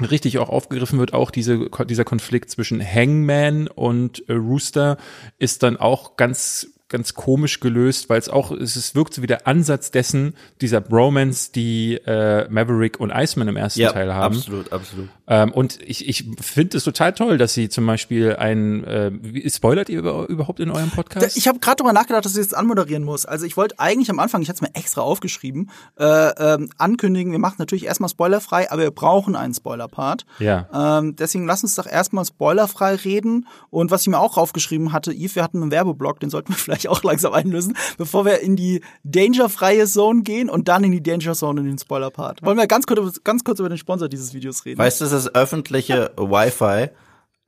richtig 0.00 0.38
auch 0.38 0.48
aufgegriffen 0.48 0.98
wird, 0.98 1.12
auch 1.12 1.30
diese, 1.30 1.68
dieser 1.88 2.04
Konflikt 2.04 2.50
zwischen 2.50 2.82
Hangman 2.82 3.68
und 3.68 4.24
Rooster 4.28 4.96
ist 5.38 5.62
dann 5.62 5.76
auch 5.76 6.16
ganz 6.16 6.71
ganz 6.92 7.14
komisch 7.14 7.58
gelöst, 7.58 8.08
weil 8.08 8.18
es 8.18 8.28
auch, 8.28 8.52
es, 8.52 8.76
es 8.76 8.94
wirkt 8.94 9.14
so 9.14 9.22
wie 9.22 9.26
der 9.26 9.48
Ansatz 9.48 9.90
dessen, 9.90 10.34
dieser 10.60 10.80
Bromance, 10.80 11.50
die 11.52 11.94
äh, 12.06 12.48
Maverick 12.48 13.00
und 13.00 13.10
Iceman 13.10 13.48
im 13.48 13.56
ersten 13.56 13.80
ja, 13.80 13.90
Teil 13.90 14.14
haben. 14.14 14.36
Absolut, 14.36 14.72
absolut. 14.72 15.08
Ähm, 15.26 15.52
und 15.52 15.80
ich, 15.82 16.08
ich 16.08 16.26
finde 16.40 16.76
es 16.76 16.84
total 16.84 17.12
toll, 17.12 17.38
dass 17.38 17.54
sie 17.54 17.68
zum 17.68 17.86
Beispiel 17.86 18.36
ein, 18.36 18.84
äh, 18.84 19.50
spoilert 19.50 19.88
ihr 19.88 19.98
über, 19.98 20.28
überhaupt 20.28 20.60
in 20.60 20.70
eurem 20.70 20.90
Podcast? 20.90 21.36
Ich 21.36 21.48
habe 21.48 21.58
gerade 21.58 21.76
darüber 21.76 21.92
nachgedacht, 21.92 22.24
dass 22.24 22.32
ich 22.32 22.38
jetzt 22.38 22.54
anmoderieren 22.54 23.02
muss. 23.02 23.24
Also 23.24 23.46
ich 23.46 23.56
wollte 23.56 23.78
eigentlich 23.78 24.10
am 24.10 24.18
Anfang, 24.18 24.42
ich 24.42 24.48
hatte 24.48 24.62
es 24.62 24.62
mir 24.62 24.74
extra 24.78 25.00
aufgeschrieben, 25.00 25.70
äh, 25.98 26.04
ähm, 26.04 26.70
ankündigen, 26.76 27.32
wir 27.32 27.38
machen 27.38 27.56
natürlich 27.58 27.86
erstmal 27.86 28.10
spoilerfrei, 28.10 28.70
aber 28.70 28.82
wir 28.82 28.90
brauchen 28.90 29.34
einen 29.34 29.54
Spoiler-Part. 29.54 30.26
Ja. 30.38 30.98
Ähm, 30.98 31.16
deswegen 31.16 31.46
lass 31.46 31.62
uns 31.62 31.74
doch 31.74 31.86
erstmal 31.86 32.24
spoilerfrei 32.24 32.96
reden. 32.96 33.46
Und 33.70 33.90
was 33.90 34.02
ich 34.02 34.08
mir 34.08 34.18
auch 34.18 34.36
aufgeschrieben 34.36 34.92
hatte, 34.92 35.12
Yves, 35.12 35.34
wir 35.34 35.42
hatten 35.42 35.62
einen 35.62 35.70
Werbeblock, 35.70 36.20
den 36.20 36.30
sollten 36.30 36.50
wir 36.50 36.56
vielleicht 36.56 36.81
gleich 36.82 36.88
auch 36.88 37.02
langsam 37.02 37.32
einlösen, 37.32 37.76
bevor 37.98 38.24
wir 38.24 38.40
in 38.40 38.56
die 38.56 38.82
dangerfreie 39.04 39.86
Zone 39.86 40.22
gehen 40.22 40.50
und 40.50 40.68
dann 40.68 40.84
in 40.84 40.92
die 40.92 41.02
Danger 41.02 41.34
Zone 41.34 41.60
in 41.60 41.66
den 41.66 41.78
Spoiler-Part. 41.78 42.42
Wollen 42.42 42.58
wir 42.58 42.66
ganz 42.66 42.86
kurz, 42.86 43.22
ganz 43.24 43.44
kurz 43.44 43.60
über 43.60 43.68
den 43.68 43.78
Sponsor 43.78 44.08
dieses 44.08 44.34
Videos 44.34 44.64
reden? 44.64 44.78
Weißt 44.78 45.00
du, 45.00 45.04
dass 45.04 45.12
das 45.12 45.34
öffentliche 45.34 46.12
Wi-Fi 46.16 46.90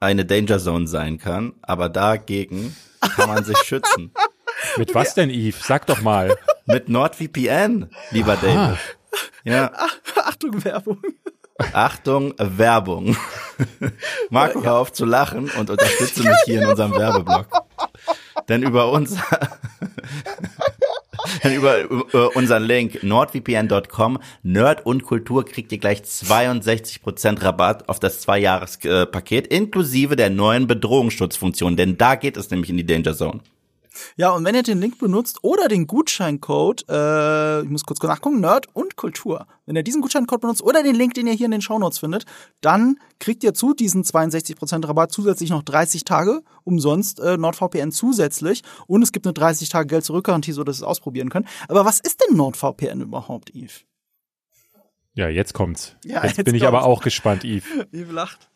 eine 0.00 0.24
Danger 0.24 0.58
Zone 0.58 0.86
sein 0.86 1.18
kann, 1.18 1.54
aber 1.62 1.88
dagegen 1.88 2.74
kann 3.00 3.28
man 3.28 3.44
sich 3.44 3.58
schützen. 3.58 4.12
Mit 4.76 4.94
was 4.94 5.14
denn, 5.14 5.30
Yves? 5.30 5.66
Sag 5.66 5.86
doch 5.86 6.00
mal. 6.00 6.36
Mit 6.66 6.88
NordVPN, 6.88 7.90
lieber 8.10 8.36
David. 8.36 8.78
Ja. 9.44 9.72
Achtung, 10.24 10.64
Werbung. 10.64 11.02
Achtung, 11.72 12.34
Werbung. 12.38 13.16
Marco, 14.30 14.64
hör 14.64 14.74
auf 14.76 14.92
zu 14.92 15.04
lachen 15.04 15.50
und 15.50 15.70
unterstütze 15.70 16.24
mich 16.24 16.36
hier 16.46 16.62
in 16.62 16.66
unserem 16.68 16.92
Werbeblock. 16.92 17.46
Denn 18.48 18.62
über 18.62 18.92
uns, 18.92 19.16
denn 21.44 21.54
über, 21.54 21.80
über 21.80 22.36
unseren 22.36 22.64
Link 22.64 23.02
nordvpn.com, 23.02 24.18
Nerd 24.42 24.84
und 24.84 25.04
Kultur 25.04 25.44
kriegt 25.44 25.72
ihr 25.72 25.78
gleich 25.78 26.02
62% 26.02 27.42
Rabatt 27.42 27.88
auf 27.88 28.00
das 28.00 28.20
Zwei-Jahres-Paket 28.20 29.46
inklusive 29.46 30.16
der 30.16 30.30
neuen 30.30 30.66
Bedrohungsschutzfunktion, 30.66 31.76
denn 31.76 31.96
da 31.96 32.16
geht 32.16 32.36
es 32.36 32.50
nämlich 32.50 32.70
in 32.70 32.76
die 32.76 32.86
Danger 32.86 33.14
Zone. 33.14 33.40
Ja, 34.16 34.30
und 34.30 34.44
wenn 34.44 34.54
ihr 34.54 34.62
den 34.62 34.80
Link 34.80 34.98
benutzt 34.98 35.38
oder 35.42 35.68
den 35.68 35.86
Gutscheincode, 35.86 36.84
äh, 36.88 37.62
ich 37.62 37.68
muss 37.68 37.84
kurz 37.84 38.02
nachgucken, 38.02 38.40
Nerd 38.40 38.68
und 38.72 38.96
Kultur. 38.96 39.46
Wenn 39.66 39.76
ihr 39.76 39.82
diesen 39.82 40.02
Gutscheincode 40.02 40.40
benutzt 40.40 40.62
oder 40.62 40.82
den 40.82 40.94
Link, 40.94 41.14
den 41.14 41.26
ihr 41.26 41.32
hier 41.32 41.46
in 41.46 41.52
den 41.52 41.60
Shownotes 41.60 41.98
findet, 41.98 42.24
dann 42.60 42.98
kriegt 43.18 43.42
ihr 43.44 43.54
zu 43.54 43.74
diesen 43.74 44.04
62% 44.04 44.86
Rabatt 44.86 45.12
zusätzlich 45.12 45.50
noch 45.50 45.62
30 45.62 46.04
Tage 46.04 46.42
umsonst 46.64 47.20
äh, 47.20 47.36
NordVPN 47.36 47.92
zusätzlich 47.92 48.62
und 48.86 49.02
es 49.02 49.12
gibt 49.12 49.26
eine 49.26 49.34
30 49.34 49.68
Tage 49.68 49.86
Geld 49.86 50.04
zurückgarantie, 50.04 50.52
so 50.52 50.64
dass 50.64 50.76
ihr 50.76 50.82
es 50.82 50.88
ausprobieren 50.88 51.30
könnt. 51.30 51.48
Aber 51.68 51.84
was 51.84 52.00
ist 52.00 52.20
denn 52.22 52.36
NordVPN 52.36 53.00
überhaupt, 53.00 53.54
Yves? 53.54 53.84
Ja, 55.14 55.28
jetzt 55.28 55.54
kommt's. 55.54 55.96
Ja, 56.04 56.24
jetzt, 56.24 56.38
jetzt 56.38 56.46
bin 56.46 56.54
ich 56.54 56.62
kommt's. 56.62 56.76
aber 56.76 56.86
auch 56.86 57.02
gespannt, 57.02 57.44
Yves. 57.44 57.64
Yves 57.92 58.12
lacht. 58.12 58.50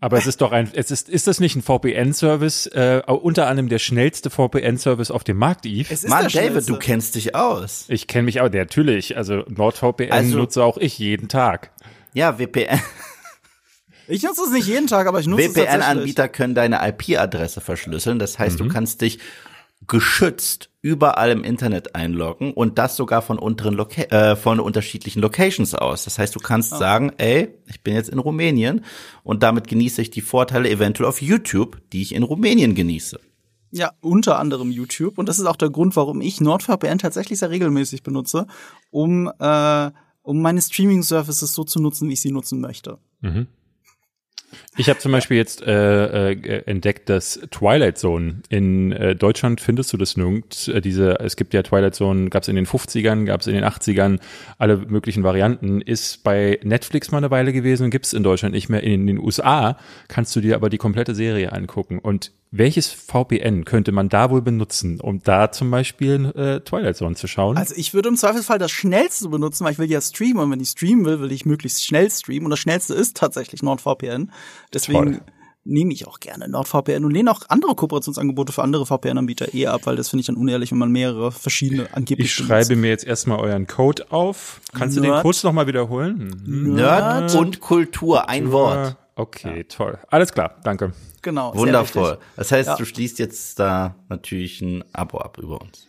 Aber 0.00 0.18
es 0.18 0.26
ist 0.26 0.40
doch 0.40 0.52
ein, 0.52 0.70
es 0.74 0.90
ist, 0.90 1.08
ist 1.08 1.26
das 1.26 1.40
nicht 1.40 1.56
ein 1.56 1.62
VPN-Service, 1.62 2.66
äh, 2.66 3.02
unter 3.06 3.46
anderem 3.46 3.68
der 3.68 3.78
schnellste 3.78 4.30
VPN-Service 4.30 5.10
auf 5.10 5.24
dem 5.24 5.36
Markt, 5.38 5.64
Yves? 5.64 5.90
Es 5.90 6.04
ist 6.04 6.10
Mann, 6.10 6.24
David, 6.28 6.32
schnellste. 6.32 6.72
du 6.72 6.78
kennst 6.78 7.14
dich 7.14 7.34
aus. 7.34 7.84
Ich 7.88 8.06
kenne 8.06 8.24
mich 8.24 8.40
auch, 8.40 8.50
natürlich, 8.50 9.16
also 9.16 9.44
NordVPN 9.48 10.12
Also- 10.12 10.38
nutze 10.38 10.64
auch 10.64 10.76
ich 10.76 10.98
jeden 10.98 11.28
Tag. 11.28 11.70
Ja, 12.12 12.34
VPN. 12.34 12.80
Ich 14.08 14.22
nutze 14.22 14.42
es 14.42 14.52
nicht 14.52 14.68
jeden 14.68 14.86
Tag, 14.86 15.08
aber 15.08 15.18
ich 15.18 15.26
nutze 15.26 15.42
es 15.46 15.52
tatsächlich. 15.54 15.80
VPN-Anbieter 15.82 16.28
können 16.28 16.54
deine 16.54 16.78
IP-Adresse 16.88 17.60
verschlüsseln. 17.60 18.20
Das 18.20 18.38
heißt, 18.38 18.60
du 18.60 18.68
kannst 18.68 19.00
dich 19.00 19.18
geschützt 19.88 20.70
überall 20.86 21.32
im 21.32 21.42
Internet 21.42 21.96
einloggen 21.96 22.52
und 22.52 22.78
das 22.78 22.94
sogar 22.94 23.20
von 23.20 23.40
unteren 23.40 23.74
Loca 23.74 24.02
äh, 24.02 24.36
von 24.36 24.60
unterschiedlichen 24.60 25.20
Locations 25.20 25.74
aus. 25.74 26.04
Das 26.04 26.20
heißt, 26.20 26.32
du 26.36 26.38
kannst 26.38 26.70
sagen, 26.70 27.10
ey, 27.18 27.48
ich 27.66 27.82
bin 27.82 27.94
jetzt 27.94 28.08
in 28.08 28.20
Rumänien 28.20 28.84
und 29.24 29.42
damit 29.42 29.66
genieße 29.66 30.00
ich 30.00 30.10
die 30.10 30.20
Vorteile 30.20 30.70
eventuell 30.70 31.08
auf 31.08 31.20
YouTube, 31.20 31.80
die 31.92 32.02
ich 32.02 32.14
in 32.14 32.22
Rumänien 32.22 32.76
genieße. 32.76 33.18
Ja, 33.72 33.90
unter 34.00 34.38
anderem 34.38 34.70
YouTube. 34.70 35.18
Und 35.18 35.28
das 35.28 35.40
ist 35.40 35.46
auch 35.46 35.56
der 35.56 35.70
Grund, 35.70 35.96
warum 35.96 36.20
ich 36.20 36.40
NordVPN 36.40 36.98
tatsächlich 36.98 37.40
sehr 37.40 37.50
regelmäßig 37.50 38.04
benutze, 38.04 38.46
um, 38.90 39.28
äh, 39.40 39.90
um 40.22 40.40
meine 40.40 40.62
Streaming-Services 40.62 41.52
so 41.52 41.64
zu 41.64 41.82
nutzen, 41.82 42.08
wie 42.08 42.12
ich 42.12 42.20
sie 42.20 42.30
nutzen 42.30 42.60
möchte. 42.60 42.98
Ich 44.78 44.90
habe 44.90 44.98
zum 44.98 45.10
Beispiel 45.10 45.38
jetzt 45.38 45.62
äh, 45.62 46.32
äh, 46.32 46.62
entdeckt, 46.66 47.08
dass 47.08 47.40
Twilight 47.50 47.96
Zone 47.96 48.42
in 48.50 48.92
äh, 48.92 49.16
Deutschland 49.16 49.62
findest 49.62 49.90
du 49.92 49.96
das 49.96 50.18
nirgends. 50.18 50.68
Äh, 50.68 50.82
diese, 50.82 51.18
es 51.20 51.36
gibt 51.36 51.54
ja 51.54 51.62
Twilight 51.62 51.94
Zone, 51.94 52.28
gab 52.28 52.42
es 52.42 52.48
in 52.48 52.56
den 52.56 52.66
50ern, 52.66 53.24
gab 53.24 53.40
es 53.40 53.46
in 53.46 53.54
den 53.54 53.64
80ern, 53.64 54.20
alle 54.58 54.76
möglichen 54.76 55.22
Varianten. 55.22 55.80
Ist 55.80 56.24
bei 56.24 56.60
Netflix 56.62 57.10
mal 57.10 57.18
eine 57.18 57.30
Weile 57.30 57.54
gewesen, 57.54 57.90
gibt 57.90 58.04
es 58.04 58.12
in 58.12 58.22
Deutschland 58.22 58.54
nicht 58.54 58.68
mehr. 58.68 58.82
In 58.82 59.06
den 59.06 59.18
USA 59.18 59.78
kannst 60.08 60.36
du 60.36 60.40
dir 60.40 60.56
aber 60.56 60.68
die 60.68 60.78
komplette 60.78 61.14
Serie 61.14 61.52
angucken. 61.52 61.98
Und 61.98 62.32
welches 62.52 62.88
VPN 62.88 63.64
könnte 63.64 63.92
man 63.92 64.08
da 64.08 64.30
wohl 64.30 64.40
benutzen, 64.40 65.00
um 65.00 65.20
da 65.22 65.50
zum 65.50 65.70
Beispiel 65.70 66.32
äh, 66.36 66.60
Twilight 66.60 66.96
Zone 66.96 67.16
zu 67.16 67.26
schauen? 67.26 67.56
Also 67.56 67.74
ich 67.76 67.92
würde 67.92 68.08
im 68.08 68.16
Zweifelsfall 68.16 68.58
das 68.58 68.70
Schnellste 68.70 69.28
benutzen, 69.28 69.64
weil 69.64 69.72
ich 69.72 69.78
will 69.78 69.90
ja 69.90 70.00
streamen 70.00 70.38
und 70.38 70.50
wenn 70.52 70.60
ich 70.60 70.70
streamen 70.70 71.04
will, 71.04 71.20
will 71.20 71.32
ich 71.32 71.44
möglichst 71.44 71.84
schnell 71.84 72.10
streamen 72.10 72.44
und 72.44 72.50
das 72.50 72.60
Schnellste 72.60 72.94
ist 72.94 73.16
tatsächlich 73.16 73.62
NordVPN. 73.62 74.30
Deswegen 74.74 75.04
Toll. 75.04 75.20
nehme 75.64 75.92
ich 75.92 76.06
auch 76.06 76.20
gerne 76.20 76.48
NordVPN 76.48 77.04
und 77.04 77.10
lehne 77.10 77.30
auch 77.30 77.40
andere 77.48 77.74
Kooperationsangebote 77.74 78.52
für 78.52 78.62
andere 78.62 78.86
VPN-Anbieter 78.86 79.52
eher 79.54 79.72
ab, 79.72 79.82
weil 79.84 79.96
das 79.96 80.08
finde 80.08 80.20
ich 80.20 80.26
dann 80.26 80.36
unehrlich, 80.36 80.70
wenn 80.70 80.78
man 80.78 80.90
mehrere 80.92 81.32
verschiedene 81.32 81.88
angeblich 81.92 82.26
ich 82.28 82.34
schreibe 82.34 82.76
mir 82.76 82.88
jetzt 82.88 83.04
erstmal 83.04 83.38
euren 83.40 83.66
Code 83.66 84.10
auf. 84.12 84.60
Kannst 84.74 84.96
du 84.96 85.00
den 85.00 85.10
Nerd. 85.10 85.22
Code 85.22 85.38
nochmal 85.44 85.66
wiederholen? 85.66 86.40
Mhm. 86.44 86.74
Nerd 86.74 87.34
und 87.34 87.60
Kultur, 87.60 88.28
ein 88.28 88.52
Wort. 88.52 88.96
Okay, 89.16 89.64
toll. 89.64 89.98
Alles 90.08 90.32
klar, 90.32 90.56
danke. 90.62 90.92
Genau. 91.22 91.54
Wundervoll. 91.56 92.18
Das 92.36 92.52
heißt, 92.52 92.68
Ja. 92.68 92.76
du 92.76 92.84
schließt 92.84 93.18
jetzt 93.18 93.58
da 93.58 93.96
natürlich 94.08 94.60
ein 94.60 94.84
Abo 94.92 95.18
ab 95.18 95.38
über 95.42 95.60
uns. 95.60 95.88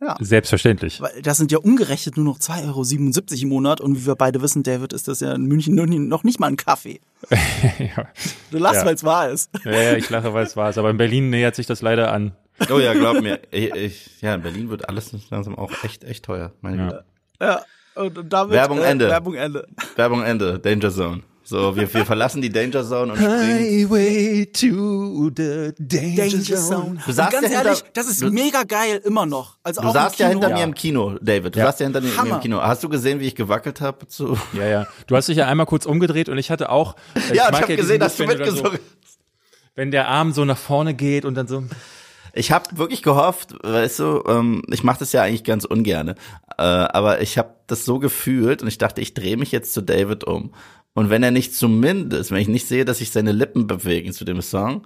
Ja. 0.00 0.16
Selbstverständlich. 0.20 1.00
Weil 1.00 1.22
das 1.22 1.38
sind 1.38 1.50
ja 1.50 1.58
umgerechnet 1.58 2.16
nur 2.16 2.24
noch 2.24 2.38
2,77 2.38 2.64
Euro 2.68 3.42
im 3.42 3.48
Monat 3.48 3.80
und 3.80 3.96
wie 3.96 4.06
wir 4.06 4.14
beide 4.14 4.40
wissen, 4.42 4.62
David, 4.62 4.92
ist 4.92 5.08
das 5.08 5.20
ja 5.20 5.32
in 5.34 5.46
München 5.46 5.74
noch 5.74 6.22
nicht 6.22 6.38
mal 6.38 6.46
ein 6.46 6.56
Kaffee. 6.56 7.00
ja. 7.30 8.06
Du 8.50 8.58
lachst, 8.58 8.80
Ja. 8.80 8.86
weil 8.86 8.94
es 8.94 9.02
wahr 9.04 9.28
ist. 9.30 9.50
Ja, 9.64 9.72
ja, 9.72 9.96
ich 9.96 10.08
lache, 10.08 10.32
weil 10.32 10.46
es 10.46 10.56
war. 10.56 10.76
Aber 10.78 10.90
in 10.90 10.96
Berlin 10.96 11.30
nähert 11.30 11.56
sich 11.56 11.66
das 11.66 11.82
leider 11.82 12.12
an. 12.12 12.32
Oh 12.70 12.78
ja, 12.78 12.92
glaub 12.92 13.20
mir. 13.22 13.40
Ich, 13.50 13.74
ich, 13.74 14.20
ja, 14.20 14.34
in 14.36 14.42
Berlin 14.42 14.70
wird 14.70 14.88
alles 14.88 15.12
langsam 15.30 15.56
auch 15.56 15.72
echt, 15.82 16.04
echt 16.04 16.24
teuer. 16.24 16.52
Meine 16.60 16.76
Ja. 16.76 16.84
Güte. 16.88 17.04
Ja. 17.40 17.60
Und 17.94 18.32
damit, 18.32 18.52
Werbung 18.52 18.78
äh, 18.78 18.84
Ende. 18.90 19.08
Werbung 19.08 19.34
Ende. 19.34 19.66
Werbung 19.96 20.22
Ende. 20.22 20.58
Danger 20.60 20.90
Zone. 20.92 21.22
So, 21.50 21.74
wir, 21.76 21.92
wir 21.94 22.04
verlassen 22.04 22.42
die 22.42 22.50
Danger 22.50 22.84
Zone 22.86 23.12
und 23.12 23.18
springen. 23.18 23.88
Highway 23.88 24.44
to 24.52 25.30
the 25.34 25.72
Danger 25.78 26.56
Zone. 26.56 26.98
Du 27.06 27.12
saßt 27.12 27.32
und 27.32 27.40
ganz 27.40 27.52
ja 27.52 27.60
hinter- 27.60 27.64
ehrlich, 27.70 27.84
das 27.94 28.06
ist 28.06 28.20
du- 28.20 28.30
mega 28.30 28.64
geil, 28.64 29.00
immer 29.02 29.24
noch. 29.24 29.56
Also 29.62 29.80
Du 29.80 29.88
auch 29.88 29.94
saßt 29.94 30.18
ja 30.18 30.28
hinter 30.28 30.50
mir 30.50 30.62
im 30.62 30.74
Kino, 30.74 31.16
David. 31.22 31.54
Du 31.54 31.58
Ja. 31.60 31.66
saßt 31.66 31.80
ja 31.80 31.86
hinter 31.86 32.02
mir 32.02 32.14
Hammer. 32.18 32.34
im 32.34 32.40
Kino. 32.42 32.60
Hast 32.60 32.84
du 32.84 32.90
gesehen, 32.90 33.20
wie 33.20 33.26
ich 33.26 33.34
gewackelt 33.34 33.80
habe? 33.80 34.06
Zu 34.08 34.36
Ja, 34.52 34.66
ja. 34.66 34.86
Du 35.06 35.16
hast 35.16 35.28
dich 35.30 35.38
ja 35.38 35.46
einmal 35.46 35.64
kurz 35.64 35.86
umgedreht 35.86 36.28
und 36.28 36.36
ich 36.36 36.50
hatte 36.50 36.68
auch. 36.68 36.96
äh, 37.14 37.20
ja, 37.34 37.44
mag 37.44 37.52
ich 37.54 37.62
habe 37.62 37.76
gesehen, 37.76 38.00
dass 38.00 38.16
du 38.18 38.26
mitgesungen 38.26 38.72
So, 38.72 38.78
wenn 39.74 39.90
der 39.90 40.08
Arm 40.08 40.32
so 40.32 40.44
nach 40.44 40.58
vorne 40.58 40.92
geht 40.92 41.24
und 41.24 41.34
dann 41.34 41.46
so. 41.48 41.64
Ich 42.34 42.52
habe 42.52 42.76
wirklich 42.76 43.02
gehofft, 43.02 43.54
weißt 43.64 44.00
du, 44.00 44.22
ähm, 44.28 44.62
ich 44.70 44.84
mache 44.84 44.98
das 44.98 45.12
ja 45.12 45.22
eigentlich 45.22 45.44
ganz 45.44 45.64
ungerne, 45.64 46.14
äh, 46.58 46.62
aber 46.62 47.22
ich 47.22 47.38
habe 47.38 47.54
das 47.66 47.86
so 47.86 47.98
gefühlt 47.98 48.60
und 48.62 48.68
ich 48.68 48.76
dachte, 48.78 49.00
ich 49.00 49.14
drehe 49.14 49.36
mich 49.38 49.50
jetzt 49.50 49.72
zu 49.72 49.80
David 49.80 50.24
um. 50.24 50.52
Und 50.98 51.10
wenn 51.10 51.22
er 51.22 51.30
nicht 51.30 51.54
zumindest, 51.54 52.32
wenn 52.32 52.40
ich 52.40 52.48
nicht 52.48 52.66
sehe, 52.66 52.84
dass 52.84 52.98
sich 52.98 53.12
seine 53.12 53.30
Lippen 53.30 53.68
bewegen 53.68 54.12
zu 54.12 54.24
dem 54.24 54.42
Song, 54.42 54.84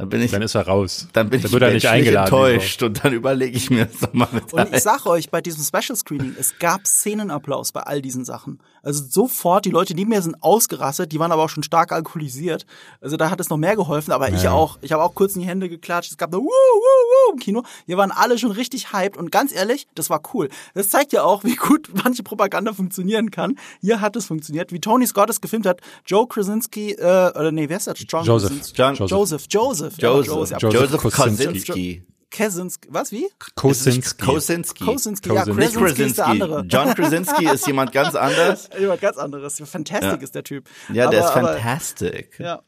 dann 0.00 0.08
bin 0.08 0.22
ich, 0.22 0.30
Dann 0.30 0.40
ist 0.40 0.54
er 0.54 0.66
raus. 0.66 1.08
dann 1.12 1.28
bin 1.28 1.40
Dann 1.42 1.46
ich 1.48 1.52
wird 1.52 1.62
er 1.62 1.72
nicht 1.74 1.86
eingeladen. 1.86 2.24
enttäuscht 2.24 2.82
und 2.82 3.04
dann 3.04 3.12
überlege 3.12 3.54
ich 3.54 3.68
mir 3.68 3.84
das 3.84 4.00
nochmal 4.00 4.28
mit 4.32 4.50
Und 4.50 4.66
ich 4.68 4.72
ein. 4.72 4.80
sag 4.80 5.04
euch, 5.04 5.28
bei 5.28 5.42
diesem 5.42 5.62
Special 5.62 5.94
Screening, 5.94 6.34
es 6.38 6.58
gab 6.58 6.86
Szenenapplaus 6.86 7.72
bei 7.72 7.82
all 7.82 8.00
diesen 8.00 8.24
Sachen. 8.24 8.60
Also 8.82 9.04
sofort, 9.06 9.66
die 9.66 9.70
Leute 9.70 9.92
neben 9.94 10.08
mir 10.08 10.22
sind 10.22 10.42
ausgerastet, 10.42 11.12
die 11.12 11.18
waren 11.18 11.32
aber 11.32 11.42
auch 11.44 11.50
schon 11.50 11.62
stark 11.62 11.92
alkoholisiert. 11.92 12.64
Also 13.02 13.18
da 13.18 13.28
hat 13.28 13.38
es 13.40 13.50
noch 13.50 13.58
mehr 13.58 13.76
geholfen, 13.76 14.12
aber 14.12 14.30
ich 14.30 14.42
Ja. 14.44 14.52
auch. 14.52 14.78
Ich 14.80 14.92
habe 14.92 15.02
auch 15.02 15.14
kurz 15.14 15.34
in 15.34 15.42
die 15.42 15.46
Hände 15.46 15.68
geklatscht. 15.68 16.10
Es 16.10 16.16
gab 16.16 16.30
da 16.30 16.38
wuh, 16.38 16.44
wuh, 16.44 16.46
wuh 16.46 17.32
im 17.34 17.38
Kino. 17.38 17.62
Wir 17.84 17.98
waren 17.98 18.10
alle 18.10 18.38
schon 18.38 18.52
richtig 18.52 18.94
hyped 18.94 19.18
und 19.18 19.30
ganz 19.30 19.52
ehrlich, 19.54 19.86
das 19.94 20.08
war 20.08 20.22
cool. 20.32 20.48
Das 20.72 20.88
zeigt 20.88 21.12
ja 21.12 21.24
auch, 21.24 21.44
wie 21.44 21.56
gut 21.56 21.90
manche 22.04 22.22
Propaganda 22.22 22.72
funktionieren 22.72 23.30
kann. 23.30 23.58
Hier 23.82 24.00
hat 24.00 24.16
es 24.16 24.24
funktioniert. 24.24 24.72
Wie 24.72 24.80
Tony 24.80 25.06
Scott 25.06 25.28
es 25.28 25.42
gefilmt 25.42 25.66
hat. 25.66 25.80
Joe 26.06 26.26
Krasinski, 26.26 26.92
äh, 26.92 27.02
oder 27.04 27.52
nee, 27.52 27.68
wer 27.68 27.76
ist 27.76 27.86
das? 27.86 27.98
John 28.08 28.24
Joseph. 28.24 28.52
John- 28.74 28.94
Joseph. 28.94 29.44
Joseph. 29.50 29.89
Ja, 29.89 29.89
Joseph, 29.98 30.50
ja. 30.50 30.58
Joseph 30.68 30.92
Joseph 30.92 31.02
Kosinski. 31.14 31.46
Kosinski. 31.46 32.02
Kaczynski. 32.30 32.88
Was, 32.92 33.10
wie? 33.12 33.26
Kosinski. 33.56 34.24
Kosinski. 34.24 34.84
Kosinski. 34.84 35.28
Ja, 35.30 35.44
Kosinski. 35.44 35.60
Nicht 35.60 35.74
Krasinski 35.76 36.02
ist 36.04 36.18
der 36.18 36.24
Krasinski. 36.26 36.42
andere. 36.44 36.64
John 36.68 36.94
Krasinski 36.94 37.44
ist 37.54 37.66
jemand 37.66 37.92
ganz 37.92 38.14
anders. 38.26 38.68
Jemand 38.78 39.00
ganz 39.00 39.16
anderes. 39.18 39.58
Fantastic 39.64 40.02
Ja. 40.02 40.14
ist 40.14 40.34
der 40.34 40.44
Typ. 40.44 40.68
Ja, 40.92 41.10
der 41.10 41.20
Aber- 41.24 41.28
ist 41.28 41.36
aber- 41.36 41.54
fantastic. 41.54 42.38
Ja. 42.38 42.62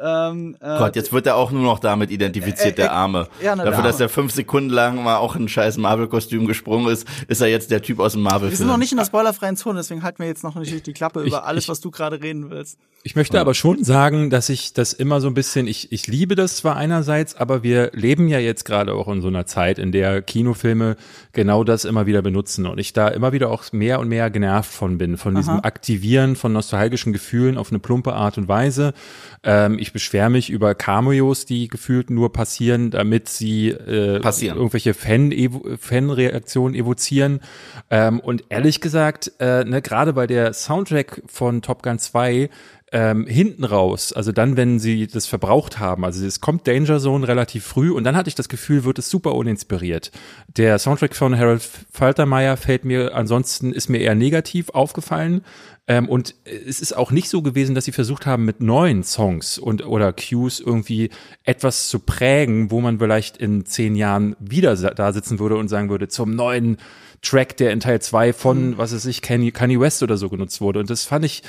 Ähm, 0.00 0.56
äh, 0.60 0.78
Gott, 0.78 0.96
jetzt 0.96 1.12
wird 1.12 1.26
er 1.26 1.36
auch 1.36 1.52
nur 1.52 1.62
noch 1.62 1.78
damit 1.78 2.10
identifiziert, 2.10 2.66
Äh, 2.78 2.82
äh, 2.82 2.86
der 2.86 2.92
Arme. 2.92 3.28
ja, 3.42 3.54
na, 3.54 3.64
Dafür, 3.64 3.82
der 3.82 3.92
dass 3.92 4.00
er 4.00 4.08
fünf 4.08 4.32
Sekunden 4.32 4.70
lang 4.70 5.02
mal 5.04 5.18
auch 5.18 5.36
in 5.36 5.44
ein 5.44 5.48
scheiß 5.48 5.76
Marvel-Kostüm 5.78 6.46
gesprungen 6.46 6.88
ist, 6.92 7.06
ist 7.28 7.40
er 7.40 7.46
jetzt 7.48 7.70
der 7.70 7.80
Typ 7.80 8.00
aus 8.00 8.12
dem 8.14 8.22
Marvel-Film. 8.22 8.50
wir 8.50 8.56
sind 8.56 8.66
noch 8.66 8.76
nicht 8.76 8.90
in 8.90 8.98
der 8.98 9.04
spoilerfreien 9.04 9.56
Zone, 9.56 9.78
deswegen 9.78 10.02
halten 10.02 10.18
wir 10.18 10.26
jetzt 10.26 10.42
noch 10.42 10.56
natürlich 10.56 10.82
die 10.82 10.92
Klappe 10.94 11.22
über 11.22 11.44
alles, 11.46 11.64
ich- 11.64 11.68
was 11.68 11.80
du 11.80 11.90
gerade 11.92 12.20
reden 12.20 12.50
willst. 12.50 12.78
Ich 13.06 13.14
möchte 13.16 13.38
aber 13.38 13.52
schon 13.54 13.84
sagen, 13.84 14.30
dass 14.30 14.48
ich 14.48 14.72
das 14.72 14.94
immer 14.94 15.20
so 15.20 15.28
ein 15.28 15.34
bisschen, 15.34 15.66
ich, 15.66 15.92
ich 15.92 16.06
liebe 16.06 16.34
das 16.36 16.56
zwar 16.56 16.74
einerseits, 16.76 17.36
aber 17.36 17.62
wir 17.62 17.90
leben 17.92 18.28
ja 18.28 18.38
jetzt 18.38 18.64
gerade 18.64 18.94
auch 18.94 19.08
in 19.08 19.20
so 19.20 19.28
einer 19.28 19.44
Zeit, 19.46 19.78
in 19.78 19.92
der 19.92 20.22
Kinofilme 20.22 20.96
genau 21.32 21.64
das 21.64 21.84
immer 21.84 22.06
wieder 22.06 22.22
benutzen 22.22 22.66
und 22.66 22.78
ich 22.78 22.94
da 22.94 23.08
immer 23.08 23.32
wieder 23.32 23.50
auch 23.50 23.70
mehr 23.72 24.00
und 24.00 24.08
mehr 24.08 24.30
genervt 24.30 24.72
von 24.72 24.96
bin, 24.98 25.18
von 25.18 25.34
diesem 25.34 25.60
Aktivieren 25.60 26.34
von 26.34 26.52
nostalgischen 26.54 27.12
Gefühlen 27.12 27.58
auf 27.58 27.70
eine 27.70 27.78
plumpe 27.78 28.14
Art 28.14 28.38
und 28.38 28.48
Weise. 28.48 28.94
Ähm, 29.42 29.78
ich 29.84 29.92
beschwere 29.92 30.30
mich 30.30 30.50
über 30.50 30.74
Cameos, 30.74 31.44
die 31.44 31.68
gefühlt 31.68 32.08
nur 32.08 32.32
passieren, 32.32 32.90
damit 32.90 33.28
sie 33.28 33.68
äh, 33.68 34.18
Passieren. 34.20 34.56
irgendwelche 34.56 34.94
Fan 34.94 35.30
-Evo 35.30 35.76
Fanreaktionen 35.78 36.74
evozieren. 36.74 37.40
Ähm, 37.90 38.18
und 38.18 38.44
ehrlich 38.48 38.80
gesagt, 38.80 39.32
äh, 39.38 39.64
ne, 39.64 39.82
gerade 39.82 40.14
bei 40.14 40.26
der 40.26 40.54
Soundtrack 40.54 41.22
von 41.26 41.60
Top 41.60 41.82
Gun 41.82 41.98
2 41.98 42.48
ähm, 42.92 43.26
hinten 43.26 43.64
raus, 43.64 44.12
also 44.12 44.30
dann, 44.30 44.56
wenn 44.56 44.78
sie 44.78 45.08
das 45.08 45.26
verbraucht 45.26 45.80
haben, 45.80 46.04
also 46.04 46.24
es 46.24 46.40
kommt 46.40 46.68
Danger 46.68 47.00
Zone 47.00 47.26
relativ 47.26 47.64
früh 47.64 47.90
und 47.90 48.04
dann 48.04 48.14
hatte 48.14 48.28
ich 48.28 48.36
das 48.36 48.48
Gefühl, 48.48 48.84
wird 48.84 49.00
es 49.00 49.10
super 49.10 49.34
uninspiriert. 49.34 50.12
Der 50.56 50.78
Soundtrack 50.78 51.16
von 51.16 51.36
Harold 51.36 51.68
Faltermeier 51.90 52.56
fällt 52.56 52.84
mir 52.84 53.14
ansonsten, 53.14 53.72
ist 53.72 53.90
mir 53.90 53.98
eher 53.98 54.14
negativ 54.14 54.70
aufgefallen. 54.70 55.42
Ähm, 55.86 56.08
und 56.08 56.34
es 56.44 56.80
ist 56.80 56.96
auch 56.96 57.10
nicht 57.10 57.28
so 57.28 57.42
gewesen, 57.42 57.74
dass 57.74 57.84
sie 57.84 57.92
versucht 57.92 58.24
haben, 58.24 58.44
mit 58.46 58.60
neuen 58.60 59.04
Songs 59.04 59.58
und 59.58 59.84
oder 59.86 60.14
Cues 60.14 60.58
irgendwie 60.58 61.10
etwas 61.42 61.88
zu 61.88 61.98
prägen, 61.98 62.70
wo 62.70 62.80
man 62.80 62.98
vielleicht 62.98 63.36
in 63.36 63.66
zehn 63.66 63.94
Jahren 63.94 64.34
wieder 64.40 64.74
da 64.76 65.12
sitzen 65.12 65.38
würde 65.38 65.56
und 65.56 65.68
sagen 65.68 65.90
würde, 65.90 66.08
zum 66.08 66.34
neuen 66.34 66.78
Track, 67.20 67.56
der 67.58 67.72
in 67.72 67.80
Teil 67.80 68.00
zwei 68.00 68.32
von, 68.32 68.78
was 68.78 68.94
weiß 68.94 69.04
ich, 69.06 69.20
Kanye, 69.20 69.50
Kanye 69.50 69.78
West 69.80 70.02
oder 70.02 70.16
so 70.16 70.28
genutzt 70.28 70.60
wurde. 70.60 70.80
Und 70.80 70.88
das 70.90 71.04
fand 71.04 71.24
ich, 71.24 71.42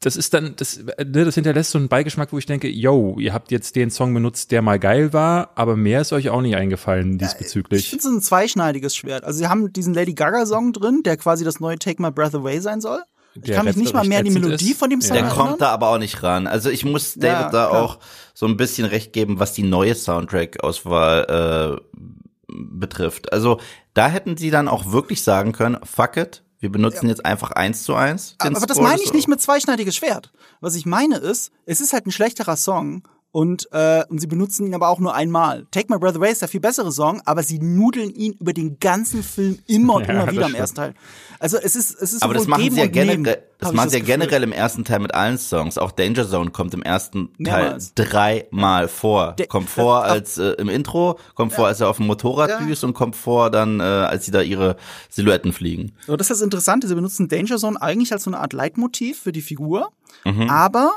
das 0.00 0.16
ist 0.16 0.32
dann, 0.32 0.54
das, 0.56 0.78
ne, 0.78 1.24
das 1.24 1.34
hinterlässt 1.34 1.70
so 1.70 1.78
einen 1.78 1.88
Beigeschmack, 1.88 2.32
wo 2.32 2.38
ich 2.38 2.46
denke, 2.46 2.68
yo, 2.68 3.16
ihr 3.18 3.32
habt 3.32 3.50
jetzt 3.50 3.74
den 3.74 3.90
Song 3.90 4.14
benutzt, 4.14 4.52
der 4.52 4.62
mal 4.62 4.78
geil 4.78 5.12
war, 5.12 5.50
aber 5.54 5.76
mehr 5.76 6.02
ist 6.02 6.12
euch 6.12 6.28
auch 6.30 6.40
nicht 6.40 6.56
eingefallen 6.56 7.12
Ich 7.12 7.18
diesbezüglich. 7.18 7.90
finde 7.90 8.06
es 8.06 8.10
ein 8.10 8.20
zweischneidiges 8.20 8.94
Schwert. 8.94 9.24
Also 9.24 9.38
sie 9.38 9.48
haben 9.48 9.72
diesen 9.72 9.94
Lady 9.94 10.14
Gaga 10.14 10.46
Song 10.46 10.72
drin, 10.72 11.02
der 11.04 11.16
quasi 11.16 11.44
das 11.44 11.58
neue 11.58 11.78
Take 11.78 12.00
My 12.02 12.10
Breath 12.10 12.34
Away 12.34 12.60
sein 12.60 12.80
soll. 12.80 13.00
Ich 13.40 13.46
Der 13.46 13.56
kann 13.56 13.66
mich 13.66 13.76
nicht 13.76 13.94
mal 13.94 14.06
mehr 14.06 14.18
an 14.20 14.24
die 14.24 14.30
Melodie 14.30 14.54
ätzend 14.72 14.76
von 14.78 14.90
dem 14.90 14.98
ist. 15.00 15.06
Song 15.06 15.14
Der 15.14 15.22
Ja. 15.24 15.28
erinnern. 15.30 15.46
kommt 15.48 15.60
da 15.60 15.70
aber 15.70 15.88
auch 15.88 15.98
nicht 15.98 16.22
ran. 16.22 16.46
Also 16.46 16.70
ich 16.70 16.84
muss 16.84 17.14
David 17.14 17.24
Ja, 17.24 17.42
da 17.50 17.68
klar. 17.68 17.72
auch 17.82 17.98
so 18.34 18.46
ein 18.46 18.56
bisschen 18.56 18.86
recht 18.86 19.12
geben, 19.12 19.38
was 19.40 19.52
die 19.52 19.62
neue 19.62 19.94
Soundtrack-Auswahl 19.94 21.78
äh, 21.78 22.04
betrifft. 22.48 23.32
Also 23.32 23.60
da 23.94 24.08
hätten 24.08 24.36
sie 24.36 24.50
dann 24.50 24.68
auch 24.68 24.92
wirklich 24.92 25.22
sagen 25.22 25.52
können, 25.52 25.78
fuck 25.84 26.16
it, 26.16 26.42
wir 26.60 26.70
benutzen 26.72 27.08
jetzt 27.08 27.24
einfach 27.24 27.52
eins 27.52 27.82
zu 27.84 27.94
eins. 27.94 28.36
den 28.42 28.56
Aber 28.56 28.66
das 28.66 28.78
meine 28.80 29.00
ich 29.02 29.12
nicht 29.12 29.28
mit 29.28 29.40
zweischneidiges 29.40 29.94
Schwert. 29.96 30.32
Was 30.60 30.74
ich 30.74 30.86
meine 30.86 31.16
ist, 31.18 31.52
es 31.66 31.80
ist 31.80 31.92
halt 31.92 32.06
ein 32.06 32.10
schlechterer 32.12 32.56
Song 32.56 33.02
und, 33.30 33.68
äh, 33.72 34.04
und 34.08 34.20
sie 34.20 34.26
benutzen 34.26 34.66
ihn 34.66 34.74
aber 34.74 34.88
auch 34.88 34.98
nur 35.00 35.14
einmal. 35.14 35.66
Take 35.70 35.92
My 35.92 35.98
Breath 35.98 36.16
Away 36.16 36.32
ist 36.32 36.40
der 36.40 36.48
viel 36.48 36.60
bessere 36.60 36.90
Song, 36.92 37.20
aber 37.26 37.42
sie 37.42 37.58
nudeln 37.58 38.10
ihn 38.14 38.32
über 38.40 38.52
den 38.54 38.78
ganzen 38.80 39.22
Film 39.22 39.58
immer 39.66 39.94
und 39.94 40.02
Ja, 40.08 40.14
immer 40.14 40.30
wieder 40.32 40.46
im 40.46 40.54
ersten 40.54 40.76
Teil. 40.76 40.94
Also 41.38 41.58
es 41.58 41.76
ist, 41.76 41.90
es 42.00 42.14
ist 42.14 42.22
Aber 42.22 42.34
das 42.34 42.46
machen 42.46 42.70
sie 42.70 42.80
ja 42.80 42.86
generell, 42.86 43.42
das 43.58 43.72
machen 43.72 43.90
sie 43.90 43.98
ja 43.98 44.04
generell 44.04 44.42
im 44.42 44.50
ersten 44.52 44.84
Teil 44.84 45.00
mit 45.00 45.14
allen 45.14 45.36
Songs. 45.38 45.76
Auch 45.78 45.92
Danger 45.92 46.28
Zone 46.28 46.50
kommt 46.50 46.72
im 46.74 46.82
ersten 46.82 47.28
Mehrmals. 47.38 47.92
Teil 47.94 48.06
dreimal 48.06 48.88
vor. 48.88 49.36
Kommt 49.48 49.68
vor 49.70 50.02
als 50.04 50.38
äh, 50.38 50.52
im 50.52 50.68
Intro, 50.68 51.18
kommt 51.34 51.52
vor, 51.52 51.66
als 51.66 51.80
er 51.80 51.88
auf 51.90 51.98
dem 51.98 52.06
Motorrad 52.06 52.48
Ja. 52.50 52.58
düst 52.60 52.82
und 52.82 52.94
kommt 52.94 53.14
vor 53.14 53.50
dann, 53.50 53.80
äh, 53.80 53.82
als 53.82 54.24
sie 54.24 54.30
da 54.30 54.40
ihre 54.40 54.76
Silhouetten 55.10 55.52
fliegen. 55.52 55.92
So, 56.06 56.16
das 56.16 56.26
ist 56.30 56.38
das 56.38 56.42
Interessante. 56.44 56.88
Sie 56.88 56.94
benutzen 56.94 57.28
Danger 57.28 57.58
Zone 57.58 57.80
eigentlich 57.80 58.12
als 58.12 58.24
so 58.24 58.30
eine 58.30 58.38
Art 58.40 58.52
Leitmotiv 58.52 59.20
für 59.20 59.32
die 59.32 59.42
Figur, 59.42 59.92
Mhm. 60.24 60.48
aber 60.50 60.92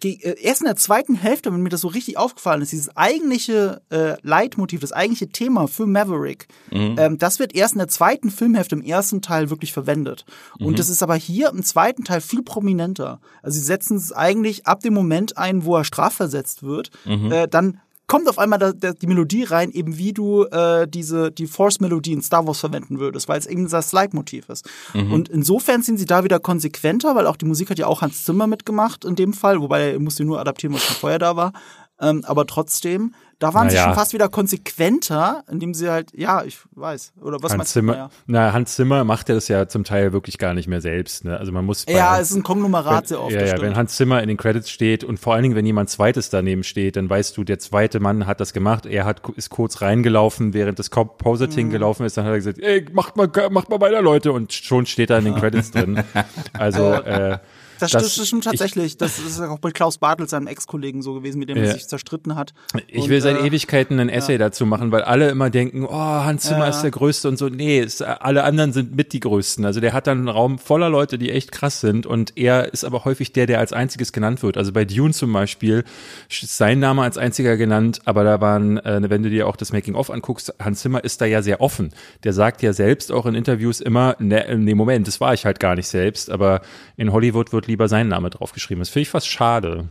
erst 0.00 0.60
in 0.60 0.66
der 0.66 0.76
zweiten 0.76 1.14
Hälfte, 1.14 1.52
wenn 1.52 1.62
mir 1.62 1.68
das 1.68 1.80
so 1.80 1.88
richtig 1.88 2.16
aufgefallen 2.18 2.62
ist, 2.62 2.72
dieses 2.72 2.96
eigentliche 2.96 3.80
äh, 3.90 4.14
Leitmotiv, 4.22 4.80
das 4.80 4.92
eigentliche 4.92 5.28
Thema 5.28 5.66
für 5.68 5.86
Maverick, 5.86 6.48
Mhm. 6.70 6.96
ähm, 6.98 7.18
das 7.18 7.38
wird 7.38 7.54
erst 7.54 7.74
in 7.74 7.78
der 7.78 7.88
zweiten 7.88 8.30
Filmhälfte 8.30 8.74
im 8.74 8.82
ersten 8.82 9.22
Teil 9.22 9.50
wirklich 9.50 9.72
verwendet. 9.72 10.24
Mhm. 10.58 10.66
Und 10.66 10.78
das 10.78 10.88
ist 10.88 11.02
aber 11.02 11.14
hier 11.16 11.50
im 11.50 11.62
zweiten 11.62 12.04
Teil 12.04 12.20
viel 12.20 12.42
prominenter. 12.42 13.20
Also 13.42 13.58
sie 13.58 13.64
setzen 13.64 13.96
es 13.96 14.12
eigentlich 14.12 14.66
ab 14.66 14.80
dem 14.80 14.94
Moment 14.94 15.36
ein, 15.38 15.64
wo 15.64 15.76
er 15.76 15.84
strafversetzt 15.84 16.62
wird, 16.62 16.90
Mhm. 17.04 17.30
äh, 17.32 17.48
dann 17.48 17.80
kommt 18.06 18.28
auf 18.28 18.38
einmal 18.38 18.58
da, 18.58 18.72
da, 18.72 18.92
die 18.92 19.06
Melodie 19.06 19.44
rein, 19.44 19.72
eben 19.72 19.98
wie 19.98 20.12
du 20.12 20.44
äh, 20.44 20.86
diese 20.86 21.30
die 21.32 21.46
Force-Melodie 21.46 22.12
in 22.12 22.22
Star 22.22 22.46
Wars 22.46 22.60
verwenden 22.60 23.00
würdest, 23.00 23.28
weil 23.28 23.38
es 23.38 23.46
eben 23.46 23.68
das 23.68 23.92
Leitmotiv 23.92 24.48
ist. 24.48 24.68
Und 25.12 25.28
insofern 25.28 25.82
sind 25.82 25.98
sie 25.98 26.06
da 26.06 26.24
wieder 26.24 26.38
konsequenter, 26.38 27.14
weil 27.14 27.26
auch 27.26 27.36
die 27.36 27.46
Musik 27.46 27.70
hat 27.70 27.78
ja 27.78 27.86
auch 27.86 28.02
Hans 28.02 28.24
Zimmer 28.24 28.46
mitgemacht 28.46 29.04
in 29.04 29.16
dem 29.16 29.32
Fall, 29.32 29.60
wobei 29.60 29.92
er 29.92 30.00
musste 30.00 30.24
nur 30.24 30.40
adaptieren, 30.40 30.74
was 30.74 30.84
schon 30.84 30.96
vorher 30.96 31.18
da 31.18 31.36
war. 31.36 31.52
Ähm, 32.00 32.24
aber 32.26 32.46
trotzdem, 32.46 33.14
da 33.38 33.52
waren 33.54 33.68
sie 33.68 33.76
Naja. 33.76 33.88
schon 33.88 33.94
fast 33.94 34.12
wieder 34.14 34.28
konsequenter, 34.28 35.44
indem 35.50 35.74
sie 35.74 35.88
halt, 35.90 36.10
ja, 36.14 36.42
ich 36.44 36.58
weiß. 36.72 37.12
Oder 37.20 37.42
was 37.42 37.50
Hans 37.52 37.58
meinst 37.58 37.70
du? 37.76 37.80
Zimmer, 37.80 37.96
Ja, 37.96 38.10
na, 38.26 38.52
Hans 38.52 38.74
Zimmer 38.76 39.04
macht 39.04 39.28
ja 39.28 39.34
das 39.34 39.48
ja 39.48 39.68
zum 39.68 39.84
Teil 39.84 40.12
wirklich 40.12 40.38
gar 40.38 40.54
nicht 40.54 40.68
mehr 40.68 40.80
selbst. 40.80 41.24
Ne? 41.24 41.36
Also 41.38 41.52
man 41.52 41.64
muss 41.64 41.84
ja 41.88 42.10
Hans- 42.12 42.22
es 42.22 42.30
ist 42.30 42.36
ein 42.36 42.42
Konglomerat 42.42 43.02
wenn, 43.02 43.06
sehr 43.08 43.20
oft. 43.20 43.32
ja, 43.32 43.44
ja, 43.44 43.60
wenn 43.60 43.76
Hans 43.76 43.96
Zimmer 43.96 44.22
in 44.22 44.28
den 44.28 44.36
Credits 44.36 44.70
steht 44.70 45.04
und 45.04 45.18
vor 45.18 45.34
allen 45.34 45.42
Dingen, 45.42 45.54
wenn 45.54 45.66
jemand 45.66 45.90
zweites 45.90 46.30
daneben 46.30 46.64
steht, 46.64 46.96
dann 46.96 47.08
weißt 47.10 47.36
du, 47.36 47.44
der 47.44 47.58
zweite 47.58 48.00
Mann 48.00 48.26
hat 48.26 48.40
das 48.40 48.52
gemacht, 48.52 48.86
er 48.86 49.04
hat 49.04 49.22
ist 49.36 49.50
kurz 49.50 49.82
reingelaufen, 49.82 50.54
während 50.54 50.78
das 50.78 50.90
Mhm. 50.90 50.94
Compositing 50.94 51.70
gelaufen 51.70 52.06
ist, 52.06 52.16
dann 52.16 52.24
hat 52.24 52.32
er 52.32 52.36
gesagt, 52.36 52.58
ey, 52.58 52.86
macht 52.92 53.16
mal, 53.16 53.30
macht 53.50 53.68
mal 53.68 53.80
weiter, 53.80 54.00
Leute, 54.02 54.32
und 54.32 54.52
schon 54.52 54.86
steht 54.86 55.10
er 55.10 55.18
in 55.18 55.26
den 55.26 55.34
Credits 55.36 55.70
drin. 55.70 56.02
Also 56.58 56.92
äh, 56.92 57.38
Das, 57.78 57.90
Das- 57.90 58.14
das, 58.16 58.26
stimmt 58.26 58.44
tatsächlich. 58.44 58.96
das 58.96 59.18
ist 59.18 59.40
auch 59.40 59.58
bei 59.58 59.70
Klaus 59.70 59.98
Bartels, 59.98 60.30
seinem 60.30 60.46
Ex-Kollegen, 60.46 61.02
so 61.02 61.14
gewesen, 61.14 61.38
mit 61.38 61.48
dem 61.48 61.58
Ja. 61.58 61.64
er 61.64 61.72
sich 61.74 61.86
zerstritten 61.88 62.34
hat. 62.36 62.54
Ich 62.88 63.02
Und, 63.04 63.08
will 63.10 63.20
seit 63.20 63.36
äh, 63.40 63.46
Ewigkeiten 63.46 63.98
ein 64.00 64.08
Essay 64.08 64.38
dazu 64.38 64.66
machen, 64.66 64.92
weil 64.92 65.02
alle 65.02 65.28
immer 65.30 65.50
denken, 65.50 65.84
oh, 65.84 65.92
Hans 65.92 66.42
Zimmer 66.44 66.60
Ja. 66.64 66.68
ist 66.68 66.82
der 66.82 66.90
Größte 66.90 67.28
und 67.28 67.36
so. 67.38 67.48
Nee, 67.48 67.80
es, 67.80 68.00
alle 68.02 68.44
anderen 68.44 68.72
sind 68.72 68.96
mit 68.96 69.12
die 69.12 69.20
Größten. 69.20 69.64
Also 69.64 69.80
der 69.80 69.92
hat 69.92 70.06
dann 70.06 70.18
einen 70.18 70.28
Raum 70.28 70.58
voller 70.58 70.88
Leute, 70.88 71.18
die 71.18 71.30
echt 71.30 71.52
krass 71.52 71.80
sind 71.80 72.06
und 72.06 72.36
er 72.36 72.72
ist 72.72 72.84
aber 72.84 73.04
häufig 73.04 73.32
der, 73.32 73.46
der 73.46 73.58
als 73.58 73.72
einziges 73.72 74.12
genannt 74.12 74.42
wird. 74.42 74.56
Also 74.56 74.72
bei 74.72 74.84
Dune 74.84 75.12
zum 75.12 75.32
Beispiel 75.32 75.84
ist 76.30 76.56
sein 76.56 76.78
Name 76.78 77.02
als 77.02 77.18
einziger 77.18 77.56
genannt, 77.56 78.00
aber 78.04 78.24
da 78.24 78.40
waren, 78.40 78.78
äh, 78.78 79.00
wenn 79.08 79.22
du 79.22 79.30
dir 79.30 79.46
auch 79.48 79.56
das 79.56 79.72
Making-of 79.72 80.10
anguckst, 80.10 80.54
Hans 80.60 80.80
Zimmer 80.80 81.04
ist 81.04 81.20
da 81.20 81.24
ja 81.26 81.42
sehr 81.42 81.60
offen. 81.60 81.92
Der 82.24 82.32
sagt 82.32 82.62
ja 82.62 82.72
selbst 82.72 83.12
auch 83.12 83.26
in 83.26 83.34
Interviews 83.34 83.80
immer, 83.80 84.16
ne, 84.18 84.56
nee, 84.56 84.74
Moment, 84.74 85.06
das 85.06 85.20
war 85.20 85.34
ich 85.34 85.44
halt 85.44 85.60
gar 85.60 85.74
nicht 85.74 85.88
selbst, 85.88 86.30
aber 86.30 86.62
in 86.96 87.12
Hollywood 87.12 87.52
wird 87.52 87.65
lieber 87.66 87.88
sein 87.88 88.08
Name 88.08 88.30
draufgeschrieben. 88.30 88.80
Das 88.80 88.88
finde 88.88 89.02
ich 89.02 89.10
fast 89.10 89.28
schade. 89.28 89.88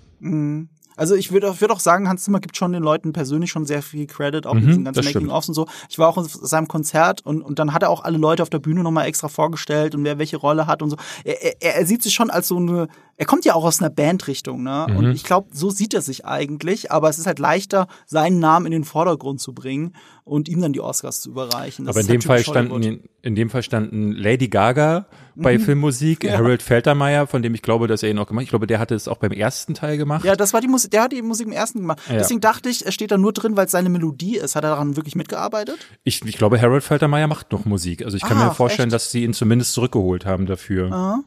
Also 0.98 1.16
ich 1.16 1.32
würde 1.32 1.50
auch, 1.50 1.60
würd 1.60 1.72
auch 1.72 1.80
sagen, 1.80 2.08
Hans 2.08 2.24
Zimmer 2.24 2.40
gibt 2.40 2.56
schon 2.56 2.72
den 2.72 2.82
Leuten 2.82 3.12
persönlich 3.12 3.52
schon 3.52 3.66
sehr 3.66 3.82
viel 3.82 4.08
Credit, 4.08 4.48
auch 4.48 4.54
mit 4.54 4.66
diesen 4.66 4.86
ganzen 4.86 5.02
Mhm, 5.02 5.04
stimmt. 5.04 5.26
Making-ofs 5.26 5.50
und 5.50 5.54
so. 5.54 5.68
Ich 5.90 6.00
war 6.00 6.08
auch 6.08 6.18
auf 6.18 6.32
seinem 6.32 6.68
Konzert 6.68 7.26
und, 7.26 7.42
und 7.42 7.60
dann 7.60 7.74
hat 7.74 7.84
er 7.84 7.90
auch 7.90 8.04
alle 8.04 8.18
Leute 8.18 8.44
auf 8.44 8.50
der 8.50 8.60
Bühne 8.60 8.82
nochmal 8.82 9.08
extra 9.08 9.28
vorgestellt 9.28 9.94
und 9.94 10.04
wer 10.04 10.20
welche 10.20 10.38
Rolle 10.38 10.68
hat 10.68 10.82
und 10.82 10.92
so. 10.92 10.98
Er, 11.24 11.62
er, 11.62 11.76
er 11.76 11.86
sieht 11.86 12.02
sich 12.02 12.14
schon 12.14 12.30
als 12.30 12.48
so 12.48 12.58
eine, 12.58 12.88
er 13.18 13.26
kommt 13.26 13.45
ja 13.45 13.53
auch 13.53 13.63
aus 13.63 13.80
einer 13.80 13.89
Bandrichtung, 13.89 14.63
ne? 14.63 14.88
Mhm. 14.89 14.97
Und 14.97 15.11
ich 15.11 15.24
glaube, 15.24 15.47
so 15.53 15.70
sieht 15.70 15.93
er 15.93 16.01
sich 16.01 16.26
eigentlich, 16.26 16.91
aber 16.91 17.09
es 17.09 17.18
ist 17.18 17.28
halt 17.28 17.39
leichter, 17.39 17.88
seinen 18.05 18.39
Namen 18.39 18.66
in 18.66 18.72
den 18.74 18.84
Vordergrund 18.84 19.39
zu 19.39 19.53
bringen 19.53 19.93
und 20.26 20.49
ihm 20.49 20.61
dann 20.61 20.74
die 20.74 20.82
Oscars 20.82 21.22
zu 21.22 21.30
überreichen. 21.30 21.86
Das 21.86 21.95
Aber 21.95 22.01
in 22.01 22.07
dem 22.07 22.13
halt 22.16 22.24
Fall 22.24 22.39
standen, 22.43 22.99
in 23.22 23.36
dem 23.36 23.49
Fall 23.49 23.63
standen 23.63 24.11
Lady 24.11 24.49
Gaga 24.49 25.05
bei 25.36 25.59
Filmmusik, 25.59 26.30
Harold 26.30 26.61
Feltermeier, 26.61 27.28
von 27.28 27.41
dem 27.41 27.53
ich 27.55 27.61
glaube, 27.61 27.88
dass 27.88 28.03
er 28.03 28.09
ihn 28.09 28.18
auch 28.20 28.28
gemacht 28.28 28.41
hat. 28.41 28.45
Ich 28.45 28.49
glaube, 28.49 28.68
der 28.68 28.80
hatte 28.80 28.95
es 28.95 29.07
auch 29.07 29.18
beim 29.18 29.32
ersten 29.32 29.74
Teil 29.74 29.97
gemacht. 29.97 30.26
Ja, 30.26 30.36
das 30.36 30.53
war 30.53 30.61
die 30.61 30.68
Musik, 30.68 30.91
der 30.91 31.03
hat 31.03 31.11
die 31.11 31.22
Musik 31.22 31.47
im 31.47 31.53
ersten 31.53 31.80
gemacht. 31.80 31.99
Ja. 32.09 32.16
Deswegen 32.18 32.41
dachte 32.41 32.70
ich, 32.70 32.86
er 32.86 32.91
steht 32.91 33.11
da 33.11 33.18
nur 33.18 33.34
drin, 33.34 33.55
weil 33.55 33.66
es 33.66 33.72
seine 33.72 33.89
Melodie 33.89 34.38
ist. 34.38 34.55
Hat 34.55 34.63
er 34.63 34.72
daran 34.72 34.95
wirklich 34.95 35.16
mitgearbeitet? 35.16 35.78
Ich, 36.03 36.24
ich 36.26 36.38
glaube, 36.38 36.61
Harold 36.61 36.84
Feltermeier 36.84 37.28
macht 37.28 37.51
noch 37.51 37.66
Musik. 37.66 38.03
Also 38.03 38.18
ich 38.18 38.24
kann 38.24 38.38
Ah, 38.38 38.45
mir 38.47 38.53
vorstellen, 38.53 38.89
echt? 38.89 38.95
dass 38.95 39.11
sie 39.11 39.24
ihn 39.24 39.34
zumindest 39.34 39.74
zurückgeholt 39.74 40.26
haben 40.26 40.45
dafür. 40.45 41.24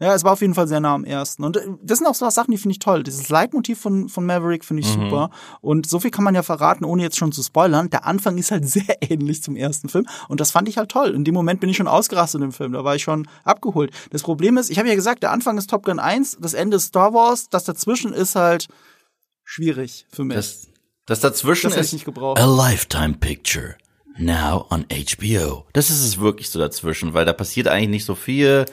Ja, 0.00 0.12
es 0.12 0.24
war 0.24 0.32
auf 0.32 0.40
jeden 0.40 0.54
Fall 0.54 0.66
sehr 0.66 0.80
nah 0.80 0.92
am 0.94 1.04
ersten. 1.04 1.44
Und 1.44 1.56
äh, 1.56 1.68
das 1.82 1.98
sind 1.98 2.06
auch 2.08 2.16
so 2.16 2.28
Sachen, 2.28 2.50
die 2.50 2.58
finde 2.58 2.72
ich 2.72 2.78
toll. 2.80 3.04
Dieses 3.04 3.28
Leitmotiv 3.28 3.80
von, 3.80 4.08
von 4.08 4.26
Maverick 4.26 4.64
finde 4.64 4.82
ich 4.82 4.88
super. 4.88 5.30
Und 5.60 5.88
so 5.88 6.00
viel 6.00 6.10
kann 6.10 6.24
man 6.24 6.34
ja 6.34 6.42
verraten, 6.42 6.84
ohne 6.84 7.02
jetzt 7.02 7.16
schon 7.16 7.30
zu 7.30 7.42
spoilern. 7.42 7.90
Der 7.90 8.04
Anfang 8.04 8.36
ist 8.36 8.50
halt 8.50 8.68
sehr 8.68 8.96
ähnlich 9.08 9.42
zum 9.42 9.54
ersten 9.54 9.88
Film. 9.88 10.06
Und 10.28 10.40
das 10.40 10.50
fand 10.50 10.68
ich 10.68 10.78
halt 10.78 10.90
toll. 10.90 11.14
In 11.14 11.22
dem 11.24 11.34
Moment 11.34 11.60
bin 11.60 11.70
ich 11.70 11.76
schon 11.76 11.86
ausgerastet 11.86 12.42
im 12.42 12.50
Film. 12.50 12.72
Da 12.72 12.82
war 12.82 12.96
ich 12.96 13.04
schon 13.04 13.28
abgeholt. 13.44 13.92
Das 14.10 14.22
Problem 14.22 14.56
ist, 14.56 14.68
ich 14.68 14.78
habe 14.78 14.88
ja 14.88 14.96
gesagt, 14.96 15.22
der 15.22 15.30
Anfang 15.30 15.56
ist 15.58 15.70
Top 15.70 15.84
Gun 15.84 16.00
1, 16.00 16.38
das 16.40 16.54
Ende 16.54 16.76
ist 16.78 16.86
Star 16.86 17.14
Wars. 17.14 17.48
Das 17.50 17.62
dazwischen 17.62 18.12
ist 18.12 18.34
halt 18.34 18.66
schwierig 19.44 20.06
für 20.10 20.24
mich. 20.24 20.36
Das, 20.36 20.66
das 21.06 21.20
dazwischen 21.20 21.70
Das 21.70 21.78
ist 21.78 21.92
nicht 21.92 22.04
gebraucht. 22.04 22.40
a 22.40 22.46
lifetime 22.46 23.14
picture. 23.14 23.76
Now 24.16 24.66
on 24.70 24.86
HBO. 24.90 25.66
Das 25.72 25.90
ist 25.90 26.04
es 26.04 26.20
wirklich 26.20 26.50
so 26.50 26.58
dazwischen, 26.58 27.14
weil 27.14 27.24
da 27.24 27.32
passiert 27.32 27.68
eigentlich 27.68 27.90
nicht 27.90 28.04
so 28.04 28.14
viel 28.14 28.64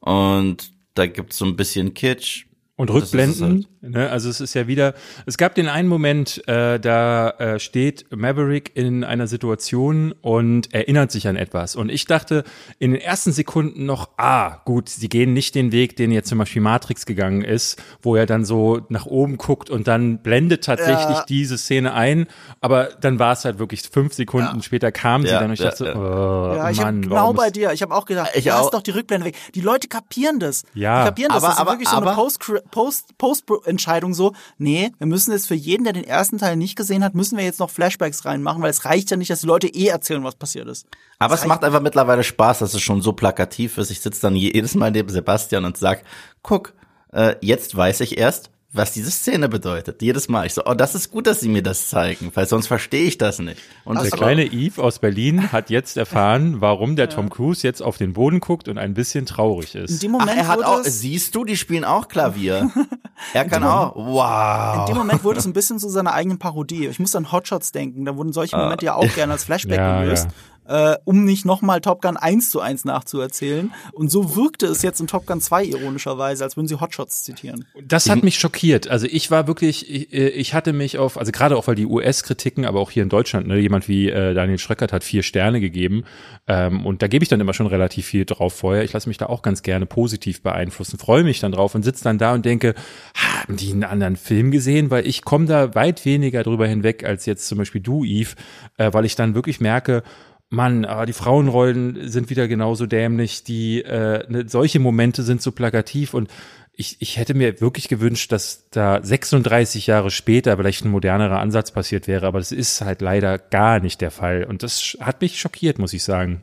und 0.00 0.72
da 0.94 1.06
gibt's 1.06 1.38
so 1.38 1.44
ein 1.44 1.56
bisschen 1.56 1.94
Kitsch. 1.94 2.47
Und 2.78 2.90
es 2.90 2.94
Rückblenden, 2.96 3.66
ne? 3.82 4.08
also 4.08 4.30
es 4.30 4.40
ist 4.40 4.54
ja 4.54 4.68
wieder, 4.68 4.94
es 5.26 5.36
gab 5.36 5.56
den 5.56 5.66
einen 5.68 5.88
Moment, 5.88 6.46
äh, 6.46 6.78
da 6.78 7.30
äh, 7.30 7.58
steht 7.58 8.06
Maverick 8.16 8.70
in 8.74 9.02
einer 9.02 9.26
Situation 9.26 10.12
und 10.22 10.72
erinnert 10.72 11.10
sich 11.10 11.26
an 11.26 11.34
etwas. 11.34 11.74
Und 11.74 11.90
ich 11.90 12.04
dachte 12.06 12.44
in 12.78 12.92
den 12.92 13.00
ersten 13.00 13.32
Sekunden 13.32 13.84
noch, 13.84 14.10
ah, 14.16 14.60
gut, 14.64 14.88
sie 14.88 15.08
gehen 15.08 15.32
nicht 15.32 15.56
den 15.56 15.72
Weg, 15.72 15.96
den 15.96 16.12
jetzt 16.12 16.28
zum 16.28 16.38
Beispiel 16.38 16.62
Matrix 16.62 17.04
gegangen 17.04 17.42
ist, 17.42 17.82
wo 18.00 18.14
er 18.14 18.26
dann 18.26 18.44
so 18.44 18.80
nach 18.90 19.06
oben 19.06 19.38
guckt 19.38 19.70
und 19.70 19.88
dann 19.88 20.18
blendet 20.22 20.62
tatsächlich 20.64 21.16
Ja. 21.16 21.24
diese 21.28 21.58
Szene 21.58 21.94
ein. 21.94 22.28
Aber 22.60 22.90
dann 23.00 23.18
war 23.18 23.32
es 23.32 23.44
halt 23.44 23.58
wirklich 23.58 23.82
fünf 23.90 24.14
Sekunden 24.14 24.62
später 24.62 24.92
kam 24.92 25.22
sie 25.22 25.28
Ja, 25.32 25.40
dann 25.40 25.48
und 25.48 25.54
ich 25.54 25.58
ja, 25.60 25.70
dachte, 25.70 25.84
ja. 25.84 25.96
oh, 25.96 26.54
Ja, 26.54 26.70
ich 26.70 26.76
Mann, 26.78 26.96
hab 27.02 27.02
genau 27.02 27.32
bei 27.32 27.50
dir. 27.50 27.72
Ich 27.72 27.82
habe 27.82 27.92
auch 27.92 28.06
gedacht, 28.06 28.30
Ich 28.36 28.44
lass 28.44 28.66
auch. 28.66 28.70
doch 28.70 28.82
die 28.82 28.92
Rückblende 28.92 29.26
weg. 29.26 29.34
Die 29.56 29.62
Leute 29.62 29.88
kapieren 29.88 30.38
das. 30.38 30.62
Ja. 30.74 31.02
Die 31.02 31.08
kapieren 31.08 31.32
das. 31.34 31.42
Aber- 31.42 31.48
das 31.48 31.54
ist 31.56 31.60
aber- 31.60 31.70
wirklich 31.72 31.88
so 31.88 31.96
eine 31.96 32.06
aber- 32.06 32.14
Post, 32.14 32.38
Post-Entscheidung 32.70 34.14
so, 34.14 34.32
nee, 34.58 34.92
wir 34.98 35.06
müssen 35.06 35.32
jetzt 35.32 35.48
für 35.48 35.54
jeden, 35.54 35.84
der 35.84 35.92
den 35.92 36.04
ersten 36.04 36.38
Teil 36.38 36.56
nicht 36.56 36.76
gesehen 36.76 37.04
hat, 37.04 37.14
müssen 37.14 37.36
wir 37.36 37.44
jetzt 37.44 37.60
noch 37.60 37.70
Flashbacks 37.70 38.24
reinmachen, 38.24 38.62
weil 38.62 38.70
es 38.70 38.84
reicht 38.84 39.10
ja 39.10 39.16
nicht, 39.16 39.30
dass 39.30 39.40
die 39.40 39.46
Leute 39.46 39.68
eh 39.68 39.88
erzählen, 39.88 40.24
was 40.24 40.36
passiert 40.36 40.68
ist. 40.68 40.86
Aber 41.18 41.34
es 41.34 41.46
macht 41.46 41.64
einfach 41.64 41.80
mittlerweile 41.80 42.24
Spaß, 42.24 42.60
dass 42.60 42.74
es 42.74 42.82
schon 42.82 43.02
so 43.02 43.12
plakativ 43.12 43.78
ist. 43.78 43.90
Ich 43.90 44.00
sitze 44.00 44.20
dann 44.22 44.36
jedes 44.36 44.74
Mal 44.74 44.90
neben 44.90 45.08
Sebastian 45.08 45.64
und 45.64 45.76
sag, 45.76 46.04
guck, 46.42 46.74
äh, 47.12 47.36
jetzt 47.40 47.76
weiß 47.76 48.00
ich 48.00 48.18
erst, 48.18 48.50
was 48.70 48.92
diese 48.92 49.10
Szene 49.10 49.48
bedeutet. 49.48 50.02
Jedes 50.02 50.28
Mal. 50.28 50.46
Ich 50.46 50.52
so, 50.52 50.62
oh, 50.66 50.74
das 50.74 50.94
ist 50.94 51.10
gut, 51.10 51.26
dass 51.26 51.40
sie 51.40 51.48
mir 51.48 51.62
das 51.62 51.88
zeigen, 51.88 52.30
weil 52.34 52.46
sonst 52.46 52.66
verstehe 52.66 53.04
ich 53.04 53.16
das 53.16 53.38
nicht. 53.38 53.60
Und 53.84 54.02
der 54.02 54.10
kleine 54.10 54.44
Eve 54.44 54.82
aus 54.82 54.98
Berlin 54.98 55.52
hat 55.52 55.70
jetzt 55.70 55.96
erfahren, 55.96 56.60
warum 56.60 56.94
der 56.94 57.08
Tom 57.08 57.30
Cruise 57.30 57.66
jetzt 57.66 57.82
auf 57.82 57.96
den 57.96 58.12
Boden 58.12 58.40
guckt 58.40 58.68
und 58.68 58.76
ein 58.76 58.92
bisschen 58.92 59.24
traurig 59.24 59.74
ist. 59.74 59.90
In 59.90 59.98
dem 60.00 60.10
Moment 60.12 60.32
Ach, 60.32 60.36
er 60.36 60.48
hat 60.48 60.64
auch, 60.64 60.84
siehst 60.84 61.34
du, 61.34 61.46
die 61.46 61.56
spielen 61.56 61.84
auch 61.84 62.08
Klavier. 62.08 62.70
er 63.32 63.46
kann 63.46 63.64
auch. 63.64 63.96
Wow. 63.96 64.80
In 64.80 64.94
dem 64.94 64.98
Moment 64.98 65.24
wurde 65.24 65.38
es 65.38 65.46
ein 65.46 65.54
bisschen 65.54 65.78
zu 65.78 65.88
seiner 65.88 66.12
eigenen 66.12 66.38
Parodie. 66.38 66.88
Ich 66.88 66.98
muss 66.98 67.16
an 67.16 67.32
Hotshots 67.32 67.72
denken. 67.72 68.04
Da 68.04 68.16
wurden 68.16 68.34
solche 68.34 68.56
Momente 68.56 68.84
ja 68.84 68.94
auch 68.94 69.14
gerne 69.14 69.32
als 69.32 69.44
Flashback 69.44 69.78
ja, 69.78 70.02
gelöst. 70.02 70.26
Ja 70.26 70.57
äh, 70.68 70.96
um 71.04 71.24
nicht 71.24 71.44
nochmal 71.44 71.80
Top 71.80 72.02
Gun 72.02 72.16
1 72.16 72.50
zu 72.50 72.60
1 72.60 72.84
nachzuerzählen. 72.84 73.72
Und 73.92 74.10
so 74.10 74.36
wirkte 74.36 74.66
es 74.66 74.82
jetzt 74.82 75.00
in 75.00 75.06
Top 75.06 75.26
Gun 75.26 75.40
2 75.40 75.64
ironischerweise, 75.64 76.44
als 76.44 76.56
würden 76.56 76.68
sie 76.68 76.78
Hotshots 76.78 77.24
zitieren. 77.24 77.64
Das 77.82 78.08
hat 78.08 78.22
mich 78.22 78.38
schockiert. 78.38 78.88
Also 78.88 79.06
ich 79.10 79.30
war 79.30 79.46
wirklich, 79.46 79.90
ich, 79.90 80.12
äh, 80.12 80.28
ich 80.28 80.54
hatte 80.54 80.72
mich 80.72 80.98
auf, 80.98 81.18
also 81.18 81.32
gerade 81.32 81.56
auch 81.56 81.66
weil 81.66 81.74
die 81.74 81.86
US-Kritiken, 81.86 82.66
aber 82.66 82.80
auch 82.80 82.90
hier 82.90 83.02
in 83.02 83.08
Deutschland, 83.08 83.46
ne, 83.46 83.58
jemand 83.58 83.88
wie 83.88 84.08
äh, 84.08 84.34
Daniel 84.34 84.58
Schröckert 84.58 84.92
hat 84.92 85.04
vier 85.04 85.22
Sterne 85.22 85.60
gegeben. 85.60 86.04
Ähm, 86.46 86.84
und 86.84 87.02
da 87.02 87.08
gebe 87.08 87.22
ich 87.22 87.28
dann 87.28 87.40
immer 87.40 87.54
schon 87.54 87.66
relativ 87.66 88.06
viel 88.06 88.24
drauf 88.26 88.54
vorher. 88.54 88.84
Ich 88.84 88.92
lasse 88.92 89.08
mich 89.08 89.18
da 89.18 89.26
auch 89.26 89.42
ganz 89.42 89.62
gerne 89.62 89.86
positiv 89.86 90.42
beeinflussen, 90.42 90.98
freue 90.98 91.24
mich 91.24 91.40
dann 91.40 91.52
drauf 91.52 91.74
und 91.74 91.82
sitze 91.82 92.04
dann 92.04 92.18
da 92.18 92.34
und 92.34 92.44
denke, 92.44 92.74
haben 93.14 93.56
die 93.56 93.72
einen 93.72 93.84
anderen 93.84 94.16
Film 94.16 94.50
gesehen? 94.50 94.90
Weil 94.90 95.06
ich 95.06 95.22
komme 95.22 95.46
da 95.46 95.74
weit 95.74 96.04
weniger 96.04 96.42
drüber 96.42 96.66
hinweg 96.66 97.04
als 97.04 97.24
jetzt 97.26 97.46
zum 97.46 97.58
Beispiel 97.58 97.80
du, 97.80 98.04
Eve, 98.04 98.34
äh, 98.76 98.92
weil 98.92 99.06
ich 99.06 99.16
dann 99.16 99.34
wirklich 99.34 99.60
merke, 99.60 100.02
Mann, 100.50 100.84
aber 100.84 101.04
die 101.04 101.12
Frauenrollen 101.12 102.08
sind 102.08 102.30
wieder 102.30 102.48
genauso 102.48 102.86
dämlich, 102.86 103.44
die 103.44 103.82
äh, 103.82 104.24
ne, 104.28 104.48
solche 104.48 104.78
Momente 104.78 105.22
sind 105.22 105.42
so 105.42 105.52
plakativ 105.52 106.14
und 106.14 106.30
ich, 106.72 106.96
ich 107.00 107.16
hätte 107.16 107.34
mir 107.34 107.60
wirklich 107.60 107.88
gewünscht, 107.88 108.30
dass 108.30 108.70
da 108.70 109.02
36 109.02 109.88
Jahre 109.88 110.10
später 110.10 110.56
vielleicht 110.56 110.84
ein 110.84 110.90
modernerer 110.90 111.40
Ansatz 111.40 111.72
passiert 111.72 112.06
wäre, 112.06 112.26
aber 112.26 112.38
das 112.38 112.52
ist 112.52 112.80
halt 112.80 113.02
leider 113.02 113.36
gar 113.36 113.80
nicht 113.80 114.00
der 114.00 114.10
Fall 114.10 114.44
und 114.44 114.62
das 114.62 114.96
hat 115.00 115.20
mich 115.20 115.38
schockiert, 115.38 115.78
muss 115.78 115.92
ich 115.92 116.04
sagen. 116.04 116.42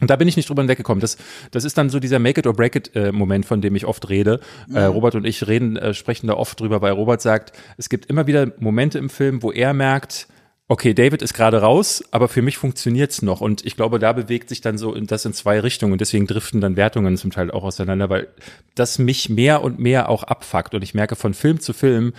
Und 0.00 0.10
da 0.10 0.16
bin 0.16 0.28
ich 0.28 0.36
nicht 0.36 0.48
drüber 0.48 0.62
hinweggekommen. 0.62 1.00
Das, 1.00 1.16
das 1.50 1.64
ist 1.64 1.76
dann 1.76 1.90
so 1.90 1.98
dieser 1.98 2.20
Make 2.20 2.40
it 2.40 2.46
or 2.46 2.54
break 2.54 2.76
it 2.76 2.94
äh, 2.94 3.10
Moment, 3.10 3.46
von 3.46 3.60
dem 3.60 3.74
ich 3.74 3.84
oft 3.84 4.08
rede. 4.08 4.40
Ja. 4.68 4.82
Äh, 4.82 4.84
Robert 4.84 5.16
und 5.16 5.26
ich 5.26 5.46
reden, 5.48 5.76
äh, 5.76 5.92
sprechen 5.92 6.28
da 6.28 6.34
oft 6.34 6.60
drüber, 6.60 6.80
weil 6.80 6.92
Robert 6.92 7.20
sagt, 7.20 7.52
es 7.76 7.88
gibt 7.88 8.06
immer 8.06 8.28
wieder 8.28 8.52
Momente 8.58 8.98
im 8.98 9.10
Film, 9.10 9.42
wo 9.42 9.50
er 9.50 9.74
merkt, 9.74 10.28
okay, 10.68 10.92
David 10.92 11.22
ist 11.22 11.32
gerade 11.32 11.62
raus, 11.62 12.04
aber 12.10 12.28
für 12.28 12.42
mich 12.42 12.58
funktioniert's 12.58 13.22
noch. 13.22 13.40
Und 13.40 13.64
ich 13.64 13.74
glaube, 13.74 13.98
da 13.98 14.12
bewegt 14.12 14.50
sich 14.50 14.60
dann 14.60 14.76
so 14.76 14.94
das 14.94 15.24
in 15.24 15.32
zwei 15.32 15.60
Richtungen. 15.60 15.92
Und 15.92 16.00
deswegen 16.00 16.26
driften 16.26 16.60
dann 16.60 16.76
Wertungen 16.76 17.16
zum 17.16 17.30
Teil 17.30 17.50
auch 17.50 17.64
auseinander, 17.64 18.10
weil 18.10 18.28
das 18.74 18.98
mich 18.98 19.30
mehr 19.30 19.62
und 19.62 19.78
mehr 19.78 20.10
auch 20.10 20.22
abfuckt. 20.24 20.74
Und 20.74 20.82
ich 20.82 20.92
merke 20.92 21.16
von 21.16 21.32
Film 21.32 21.58
zu 21.58 21.72
Film, 21.72 22.12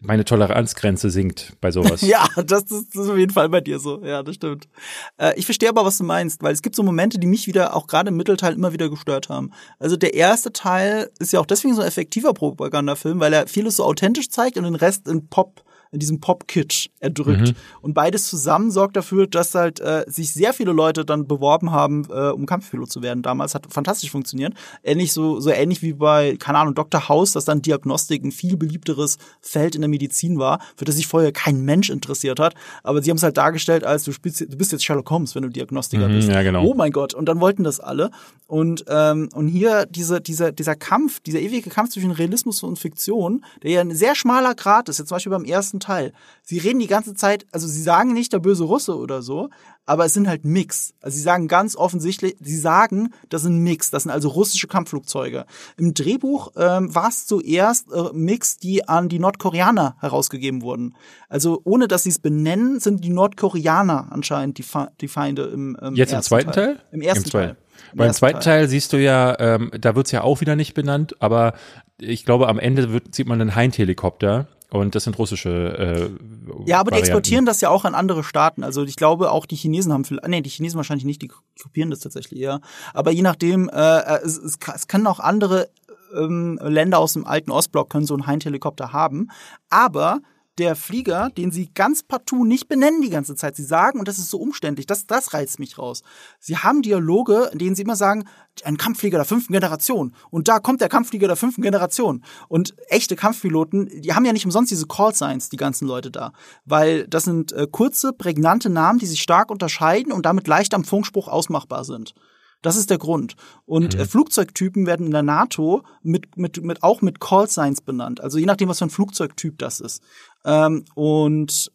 meine 0.00 0.24
Toleranzgrenze 0.24 1.10
sinkt 1.10 1.54
bei 1.60 1.72
sowas. 1.72 2.00
ja, 2.02 2.24
das 2.36 2.62
ist, 2.70 2.94
das 2.94 3.04
ist 3.04 3.10
auf 3.10 3.18
jeden 3.18 3.32
Fall 3.32 3.48
bei 3.48 3.60
dir 3.60 3.80
so. 3.80 4.04
Ja, 4.04 4.22
das 4.22 4.36
stimmt. 4.36 4.68
Äh, 5.16 5.36
ich 5.36 5.44
verstehe 5.44 5.68
aber, 5.68 5.84
was 5.84 5.98
du 5.98 6.04
meinst, 6.04 6.40
weil 6.40 6.52
es 6.52 6.62
gibt 6.62 6.76
so 6.76 6.84
Momente, 6.84 7.18
die 7.18 7.26
mich 7.26 7.48
wieder, 7.48 7.74
auch 7.74 7.88
gerade 7.88 8.10
im 8.10 8.16
Mittelteil, 8.16 8.54
immer 8.54 8.72
wieder 8.72 8.88
gestört 8.90 9.28
haben. 9.28 9.50
Also 9.80 9.96
der 9.96 10.14
erste 10.14 10.52
Teil 10.52 11.10
ist 11.18 11.32
ja 11.32 11.40
auch 11.40 11.46
deswegen 11.46 11.74
so 11.74 11.82
ein 11.82 11.88
effektiver 11.88 12.32
Propagandafilm, 12.32 13.18
weil 13.18 13.32
er 13.32 13.48
vieles 13.48 13.74
so 13.74 13.84
authentisch 13.84 14.30
zeigt 14.30 14.56
und 14.56 14.62
den 14.62 14.76
Rest 14.76 15.08
in 15.08 15.26
Pop 15.26 15.64
in 15.90 15.98
diesem 15.98 16.20
Pop-Kitsch 16.20 16.88
erdrückt. 17.00 17.48
Mhm. 17.48 17.54
Und 17.80 17.94
beides 17.94 18.28
zusammen 18.28 18.70
sorgt 18.70 18.96
dafür, 18.96 19.26
dass 19.26 19.54
halt 19.54 19.80
äh, 19.80 20.04
sich 20.06 20.32
sehr 20.32 20.52
viele 20.52 20.72
Leute 20.72 21.04
dann 21.04 21.26
beworben 21.26 21.72
haben, 21.72 22.06
äh, 22.10 22.30
um 22.30 22.46
Kampfpilot 22.46 22.90
zu 22.90 23.02
werden. 23.02 23.22
Damals 23.22 23.54
hat 23.54 23.66
fantastisch 23.70 24.10
funktioniert. 24.10 24.54
Ähnlich 24.82 25.12
so, 25.12 25.40
so 25.40 25.50
ähnlich 25.50 25.82
wie 25.82 25.94
bei, 25.94 26.36
keine 26.38 26.58
Ahnung, 26.58 26.74
Dr. 26.74 27.08
House, 27.08 27.32
dass 27.32 27.44
dann 27.44 27.62
Diagnostik 27.62 28.24
ein 28.24 28.32
viel 28.32 28.56
beliebteres 28.56 29.18
Feld 29.40 29.74
in 29.74 29.80
der 29.80 29.88
Medizin 29.88 30.38
war, 30.38 30.60
für 30.76 30.84
das 30.84 30.96
sich 30.96 31.06
vorher 31.06 31.32
kein 31.32 31.62
Mensch 31.62 31.90
interessiert 31.90 32.40
hat. 32.40 32.54
Aber 32.82 33.02
sie 33.02 33.10
haben 33.10 33.16
es 33.16 33.22
halt 33.22 33.36
dargestellt, 33.36 33.84
als 33.84 34.04
du, 34.04 34.12
spielst, 34.12 34.40
du 34.40 34.56
bist 34.56 34.72
jetzt 34.72 34.84
Sherlock 34.84 35.10
Holmes, 35.10 35.34
wenn 35.34 35.42
du 35.42 35.48
Diagnostiker 35.48 36.08
mhm, 36.08 36.14
bist. 36.14 36.28
Ja, 36.28 36.42
genau. 36.42 36.64
Oh 36.64 36.74
mein 36.74 36.92
Gott. 36.92 37.14
Und 37.14 37.26
dann 37.26 37.40
wollten 37.40 37.64
das 37.64 37.80
alle. 37.80 38.10
Und, 38.46 38.84
ähm, 38.88 39.28
und 39.34 39.48
hier 39.48 39.86
diese, 39.86 40.20
dieser, 40.20 40.52
dieser 40.52 40.74
Kampf, 40.74 41.20
dieser 41.20 41.40
ewige 41.40 41.68
Kampf 41.68 41.90
zwischen 41.90 42.10
Realismus 42.10 42.62
und 42.62 42.78
Fiktion, 42.78 43.44
der 43.62 43.70
ja 43.70 43.80
ein 43.82 43.94
sehr 43.94 44.14
schmaler 44.14 44.54
Grad 44.54 44.88
ist, 44.88 44.98
jetzt 44.98 45.08
zum 45.08 45.16
Beispiel 45.16 45.30
beim 45.30 45.44
ersten 45.44 45.77
ersten 45.78 45.80
Teil. 45.80 46.12
Sie 46.42 46.58
reden 46.58 46.78
die 46.78 46.86
ganze 46.86 47.14
Zeit, 47.14 47.46
also 47.52 47.66
sie 47.66 47.82
sagen 47.82 48.12
nicht 48.12 48.32
der 48.32 48.38
böse 48.38 48.64
Russe 48.64 48.96
oder 48.96 49.22
so, 49.22 49.50
aber 49.86 50.04
es 50.04 50.14
sind 50.14 50.28
halt 50.28 50.44
Mix. 50.44 50.94
Also 51.00 51.16
sie 51.16 51.22
sagen 51.22 51.48
ganz 51.48 51.76
offensichtlich, 51.76 52.36
sie 52.40 52.56
sagen, 52.56 53.10
das 53.28 53.42
sind 53.42 53.58
Mix, 53.58 53.90
das 53.90 54.04
sind 54.04 54.12
also 54.12 54.28
russische 54.28 54.66
Kampfflugzeuge. 54.66 55.46
Im 55.76 55.94
Drehbuch 55.94 56.52
ähm, 56.56 56.94
war 56.94 57.08
es 57.08 57.26
zuerst 57.26 57.92
äh, 57.92 58.12
Mix, 58.12 58.58
die 58.58 58.88
an 58.88 59.08
die 59.08 59.18
Nordkoreaner 59.18 59.96
herausgegeben 60.00 60.62
wurden. 60.62 60.94
Also 61.28 61.60
ohne 61.64 61.88
dass 61.88 62.02
sie 62.02 62.10
es 62.10 62.18
benennen, 62.18 62.80
sind 62.80 63.04
die 63.04 63.10
Nordkoreaner 63.10 64.08
anscheinend 64.10 64.58
die, 64.58 64.62
Fe 64.62 64.88
die 65.00 65.08
Feinde 65.08 65.44
im, 65.44 65.76
im 65.80 65.94
Jetzt 65.94 66.12
im 66.12 66.22
zweiten 66.22 66.52
Teil? 66.52 66.76
Teil? 66.76 66.84
Im 66.92 67.00
ersten 67.00 67.24
Im 67.24 67.30
Teil. 67.30 67.56
Im 67.92 67.98
Beim 67.98 68.12
zweiten 68.12 68.40
Teil. 68.40 68.60
Teil 68.60 68.68
siehst 68.68 68.92
du 68.92 69.00
ja, 69.00 69.38
ähm, 69.38 69.70
da 69.78 69.94
wird's 69.94 70.10
ja 70.10 70.22
auch 70.22 70.40
wieder 70.40 70.56
nicht 70.56 70.74
benannt, 70.74 71.14
aber 71.20 71.54
ich 72.00 72.24
glaube, 72.24 72.48
am 72.48 72.58
Ende 72.58 72.92
wird, 72.92 73.14
sieht 73.14 73.26
man 73.26 73.40
einen 73.40 73.54
Hind-Helikopter 73.54 74.48
und 74.70 74.94
das 74.94 75.04
sind 75.04 75.18
russische. 75.18 75.48
Äh, 75.48 76.66
ja, 76.66 76.78
aber 76.78 76.90
die 76.90 76.98
exportieren 76.98 77.46
das 77.46 77.60
ja 77.60 77.70
auch 77.70 77.84
an 77.84 77.94
andere 77.94 78.22
Staaten. 78.22 78.62
Also 78.62 78.84
ich 78.84 78.96
glaube, 78.96 79.30
auch 79.30 79.46
die 79.46 79.56
Chinesen 79.56 79.92
haben 79.92 80.04
viel. 80.04 80.20
Nee, 80.26 80.42
die 80.42 80.50
Chinesen 80.50 80.76
wahrscheinlich 80.76 81.06
nicht, 81.06 81.22
die 81.22 81.30
kopieren 81.62 81.90
das 81.90 82.00
tatsächlich 82.00 82.40
eher. 82.40 82.60
Aber 82.92 83.10
je 83.10 83.22
nachdem, 83.22 83.70
äh, 83.70 84.18
es, 84.22 84.36
es, 84.36 84.58
es 84.74 84.86
können 84.86 85.06
auch 85.06 85.20
andere 85.20 85.70
ähm, 86.14 86.58
Länder 86.62 86.98
aus 86.98 87.14
dem 87.14 87.26
alten 87.26 87.50
Ostblock 87.50 87.88
können 87.88 88.04
so 88.04 88.14
einen 88.14 88.26
Hind-Helikopter 88.26 88.92
haben. 88.92 89.30
Aber 89.70 90.20
der 90.58 90.76
Flieger, 90.76 91.30
den 91.30 91.50
sie 91.50 91.70
ganz 91.72 92.02
partout 92.02 92.44
nicht 92.44 92.68
benennen 92.68 93.00
die 93.00 93.10
ganze 93.10 93.34
Zeit. 93.34 93.56
Sie 93.56 93.64
sagen, 93.64 93.98
und 93.98 94.08
das 94.08 94.18
ist 94.18 94.30
so 94.30 94.38
umständlich, 94.38 94.86
das, 94.86 95.06
das 95.06 95.32
reizt 95.32 95.58
mich 95.58 95.78
raus. 95.78 96.02
Sie 96.40 96.58
haben 96.58 96.82
Dialoge, 96.82 97.50
in 97.52 97.58
denen 97.58 97.74
sie 97.74 97.82
immer 97.82 97.96
sagen, 97.96 98.24
ein 98.64 98.76
Kampfflieger 98.76 99.18
der 99.18 99.24
fünften 99.24 99.52
Generation. 99.52 100.14
Und 100.30 100.48
da 100.48 100.58
kommt 100.58 100.80
der 100.80 100.88
Kampfflieger 100.88 101.28
der 101.28 101.36
fünften 101.36 101.62
Generation. 101.62 102.24
Und 102.48 102.74
echte 102.88 103.14
Kampfpiloten, 103.16 103.88
die 104.02 104.14
haben 104.14 104.24
ja 104.24 104.32
nicht 104.32 104.44
umsonst 104.44 104.70
diese 104.70 104.86
Call-Signs, 104.86 105.48
die 105.48 105.56
ganzen 105.56 105.86
Leute 105.86 106.10
da. 106.10 106.32
Weil 106.64 107.06
das 107.06 107.24
sind 107.24 107.52
äh, 107.52 107.66
kurze, 107.70 108.12
prägnante 108.12 108.68
Namen, 108.68 108.98
die 108.98 109.06
sich 109.06 109.22
stark 109.22 109.50
unterscheiden 109.50 110.12
und 110.12 110.26
damit 110.26 110.48
leicht 110.48 110.74
am 110.74 110.84
Funkspruch 110.84 111.28
ausmachbar 111.28 111.84
sind. 111.84 112.14
Das 112.62 112.76
ist 112.76 112.90
der 112.90 112.98
Grund. 112.98 113.36
Und 113.66 113.94
mhm. 113.94 114.00
äh, 114.00 114.04
Flugzeugtypen 114.04 114.86
werden 114.86 115.06
in 115.06 115.12
der 115.12 115.22
NATO 115.22 115.82
mit, 116.02 116.36
mit, 116.36 116.62
mit, 116.62 116.82
auch 116.82 117.02
mit 117.02 117.20
Call 117.20 117.48
Signs 117.48 117.80
benannt. 117.80 118.20
Also 118.20 118.38
je 118.38 118.46
nachdem, 118.46 118.68
was 118.68 118.78
für 118.78 118.86
ein 118.86 118.90
Flugzeugtyp 118.90 119.58
das 119.58 119.80
ist. 119.80 120.02
Ähm, 120.44 120.84
und 120.94 121.70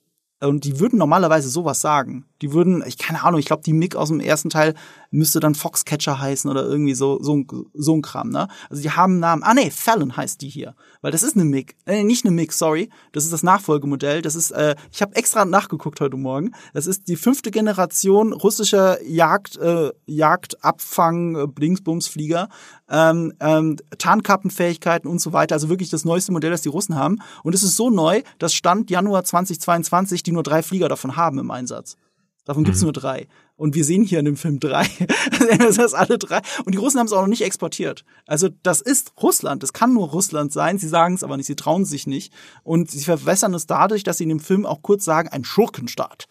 und 0.48 0.64
die 0.64 0.80
würden 0.80 1.00
normalerweise 1.00 1.50
sowas 1.50 1.82
sagen. 1.82 2.26
Die 2.42 2.54
würden, 2.54 2.84
ich 2.86 2.98
keine 2.98 3.24
Ahnung, 3.24 3.40
ich 3.40 3.46
glaube, 3.46 3.64
die 3.64 3.74
Mick 3.74 3.96
aus 3.96 4.10
dem 4.10 4.20
ersten 4.20 4.50
Teil 4.50 4.74
müsste 5.12 5.40
dann 5.40 5.56
Foxcatcher 5.56 6.20
heißen 6.20 6.50
oder 6.50 6.66
irgendwie 6.66 6.94
so 6.94 7.22
so 7.22 7.44
so 7.74 7.96
ein 7.96 8.02
Kram, 8.02 8.30
ne? 8.30 8.48
Also 8.70 8.82
die 8.82 8.92
haben 8.92 9.14
einen 9.14 9.20
Namen. 9.20 9.44
Ah 9.44 9.54
nee, 9.54 9.70
Fallon 9.70 10.18
heißt 10.18 10.42
die 10.42 10.50
hier, 10.50 10.76
weil 11.02 11.12
das 11.12 11.24
ist 11.24 11.36
eine 11.36 11.46
Mick. 11.46 11.76
Äh, 11.86 12.04
nicht 12.04 12.26
eine 12.26 12.34
Mick, 12.34 12.52
sorry. 12.54 12.90
Das 13.12 13.24
ist 13.24 13.34
das 13.34 13.44
Nachfolgemodell. 13.44 14.22
Das 14.22 14.36
ist 14.36 14.52
äh, 14.52 14.76
ich 14.92 15.02
habe 15.02 15.16
extra 15.16 15.46
nachgeguckt 15.46 16.02
heute 16.02 16.18
Morgen. 16.18 16.52
Das 16.74 16.88
ist 16.88 17.08
die 17.08 17.16
fünfte 17.16 17.52
Generation 17.52 18.34
russischer 18.34 19.02
Jagd 19.04 19.58
äh, 19.58 19.92
Jagdabfang 20.06 21.36
äh, 21.36 21.48
Blingsbumsflieger. 21.48 22.50
Ähm, 22.96 23.34
ähm, 23.40 23.78
Tarnkappenfähigkeiten 23.98 25.10
und 25.10 25.20
so 25.20 25.34
weiter. 25.34 25.56
Also 25.56 25.68
wirklich 25.68 25.90
das 25.90 26.06
neueste 26.06 26.32
Modell, 26.32 26.52
das 26.52 26.62
die 26.62 26.70
Russen 26.70 26.96
haben. 26.96 27.18
Und 27.42 27.56
es 27.56 27.64
ist 27.64 27.76
so 27.76 27.90
neu, 27.90 28.22
dass 28.38 28.54
Stand 28.54 28.92
Januar 28.92 29.24
2022 29.24 30.22
die 30.22 30.32
nur 30.32 30.44
drei 30.44 30.62
Flieger 30.62 30.90
davon 30.90 31.16
haben 31.16 31.40
im 31.40 31.50
Einsatz. 31.50 31.98
Davon 32.46 32.64
gibt's 32.64 32.82
mhm. 32.82 32.88
nur 32.88 32.94
drei. 32.94 33.28
Und 33.56 33.74
wir 33.74 33.84
sehen 33.84 34.04
hier 34.04 34.20
in 34.20 34.26
dem 34.26 34.36
Film 34.36 34.60
drei. 34.60 34.86
das 35.58 35.80
heißt 35.80 35.96
alle 35.96 36.20
drei. 36.20 36.42
Und 36.66 36.76
die 36.76 36.78
Russen 36.78 37.00
haben 37.00 37.08
es 37.08 37.14
auch 37.14 37.22
noch 37.22 37.28
nicht 37.28 37.44
exportiert. 37.44 38.04
Also 38.28 38.50
das 38.64 38.82
ist 38.82 39.14
Russland. 39.22 39.64
Das 39.64 39.74
kann 39.74 39.94
nur 39.94 40.10
Russland 40.10 40.52
sein. 40.52 40.78
Sie 40.78 40.88
sagen 40.88 41.16
es 41.16 41.24
aber 41.24 41.38
nicht. 41.38 41.48
Sie 41.48 41.56
trauen 41.56 41.86
sich 41.86 42.06
nicht. 42.06 42.32
Und 42.64 42.92
sie 42.92 43.04
verwässern 43.04 43.54
es 43.54 43.66
dadurch, 43.66 44.04
dass 44.04 44.18
sie 44.18 44.24
in 44.24 44.30
dem 44.30 44.40
Film 44.40 44.66
auch 44.66 44.82
kurz 44.82 45.06
sagen, 45.06 45.30
ein 45.30 45.46
Schurkenstaat. 45.46 46.28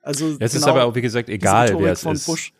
Also 0.00 0.26
es 0.38 0.38
genau, 0.38 0.44
ist 0.46 0.68
aber 0.68 0.84
auch, 0.84 0.94
wie 0.94 1.02
gesagt, 1.02 1.28
egal, 1.28 1.76
wer 1.78 1.92
es 1.92 2.04
ist. 2.04 2.26
Bush. 2.26 2.52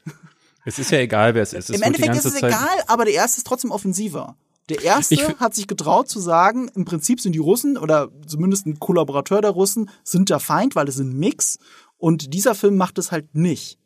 Es 0.69 0.79
ist 0.79 0.91
ja 0.91 0.99
egal, 0.99 1.35
wer 1.35 1.43
es 1.43 1.53
ist. 1.55 1.71
Es 1.71 1.77
Im 1.77 1.83
Endeffekt 1.83 2.14
ist 2.14 2.27
es 2.27 2.35
Zeit 2.35 2.51
egal, 2.51 2.69
aber 2.87 3.05
der 3.07 3.14
erste 3.14 3.39
ist 3.39 3.47
trotzdem 3.47 3.71
offensiver. 3.71 4.37
Der 4.69 4.85
erste 4.85 5.16
hat 5.41 5.55
sich 5.55 5.66
getraut 5.66 6.11
zu 6.11 6.21
sagen, 6.21 6.71
im 6.75 6.85
Prinzip 6.85 7.23
sind 7.23 7.33
die 7.33 7.39
Russen 7.39 7.79
oder 7.79 8.11
zumindest 8.27 8.66
ein 8.66 8.79
Kollaborateur 8.79 9.41
der 9.41 9.51
Russen 9.53 9.89
sind 10.05 10.29
der 10.29 10.41
Feind, 10.41 10.77
weil 10.77 10.87
es 10.89 10.97
sind 10.97 11.14
Mix. 11.19 11.59
Und 11.97 12.35
dieser 12.35 12.55
Film 12.55 12.77
macht 12.77 12.99
es 12.99 13.11
halt 13.11 13.35
nicht. 13.35 13.79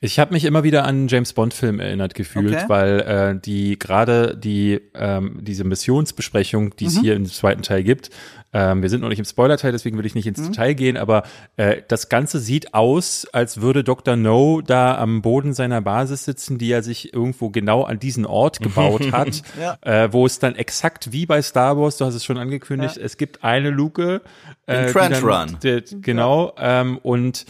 Ich 0.00 0.18
habe 0.18 0.32
mich 0.32 0.44
immer 0.44 0.62
wieder 0.64 0.82
an 0.84 0.88
einen 0.96 1.08
James 1.08 1.32
Bond 1.34 1.52
Film 1.54 1.78
erinnert 1.78 2.14
gefühlt, 2.14 2.54
Okay. 2.54 2.64
weil 2.68 3.00
äh, 3.00 3.40
die 3.40 3.78
gerade 3.78 4.36
die 4.36 4.80
ähm, 4.94 5.38
diese 5.42 5.64
Missionsbesprechung, 5.64 6.74
die 6.76 6.86
es 6.86 6.96
Mhm. 6.96 7.00
hier 7.00 7.14
im 7.16 7.26
zweiten 7.26 7.62
Teil 7.62 7.82
gibt, 7.84 8.10
ähm, 8.52 8.80
wir 8.82 8.88
sind 8.88 9.02
noch 9.02 9.08
nicht 9.10 9.18
im 9.18 9.24
Spoiler-Teil, 9.24 9.72
deswegen 9.72 9.98
will 9.98 10.06
ich 10.06 10.14
nicht 10.14 10.26
ins 10.26 10.38
Mhm. 10.40 10.46
Detail 10.52 10.74
gehen, 10.74 10.96
aber 10.96 11.22
äh, 11.56 11.82
das 11.88 12.08
Ganze 12.08 12.38
sieht 12.38 12.72
aus, 12.74 13.26
als 13.32 13.60
würde 13.60 13.84
Dr. 13.84 14.16
No 14.16 14.60
da 14.60 14.96
am 14.96 15.20
Boden 15.22 15.52
seiner 15.52 15.80
Basis 15.80 16.24
sitzen, 16.24 16.56
die 16.58 16.70
er 16.72 16.82
sich 16.82 17.12
irgendwo 17.12 17.50
genau 17.50 17.82
an 17.84 17.98
diesen 17.98 18.24
Ort 18.26 18.60
gebaut 18.62 19.12
hat, 19.12 19.42
Ja. 19.60 19.76
äh, 19.82 20.12
wo 20.12 20.24
es 20.26 20.38
dann 20.38 20.54
exakt 20.56 21.12
wie 21.12 21.26
bei 21.26 21.42
Star 21.42 21.76
Wars, 21.78 21.98
du 21.98 22.04
hast 22.06 22.14
es 22.14 22.24
schon 22.24 22.38
angekündigt, 22.38 22.96
Ja. 22.96 23.02
es 23.02 23.16
gibt 23.18 23.44
eine 23.44 23.70
Luke, 23.70 24.22
äh, 24.66 24.92
Trench 24.92 25.22
Run. 25.22 25.58
genau, 26.00 26.52
ähm, 26.58 26.98
und 27.02 27.44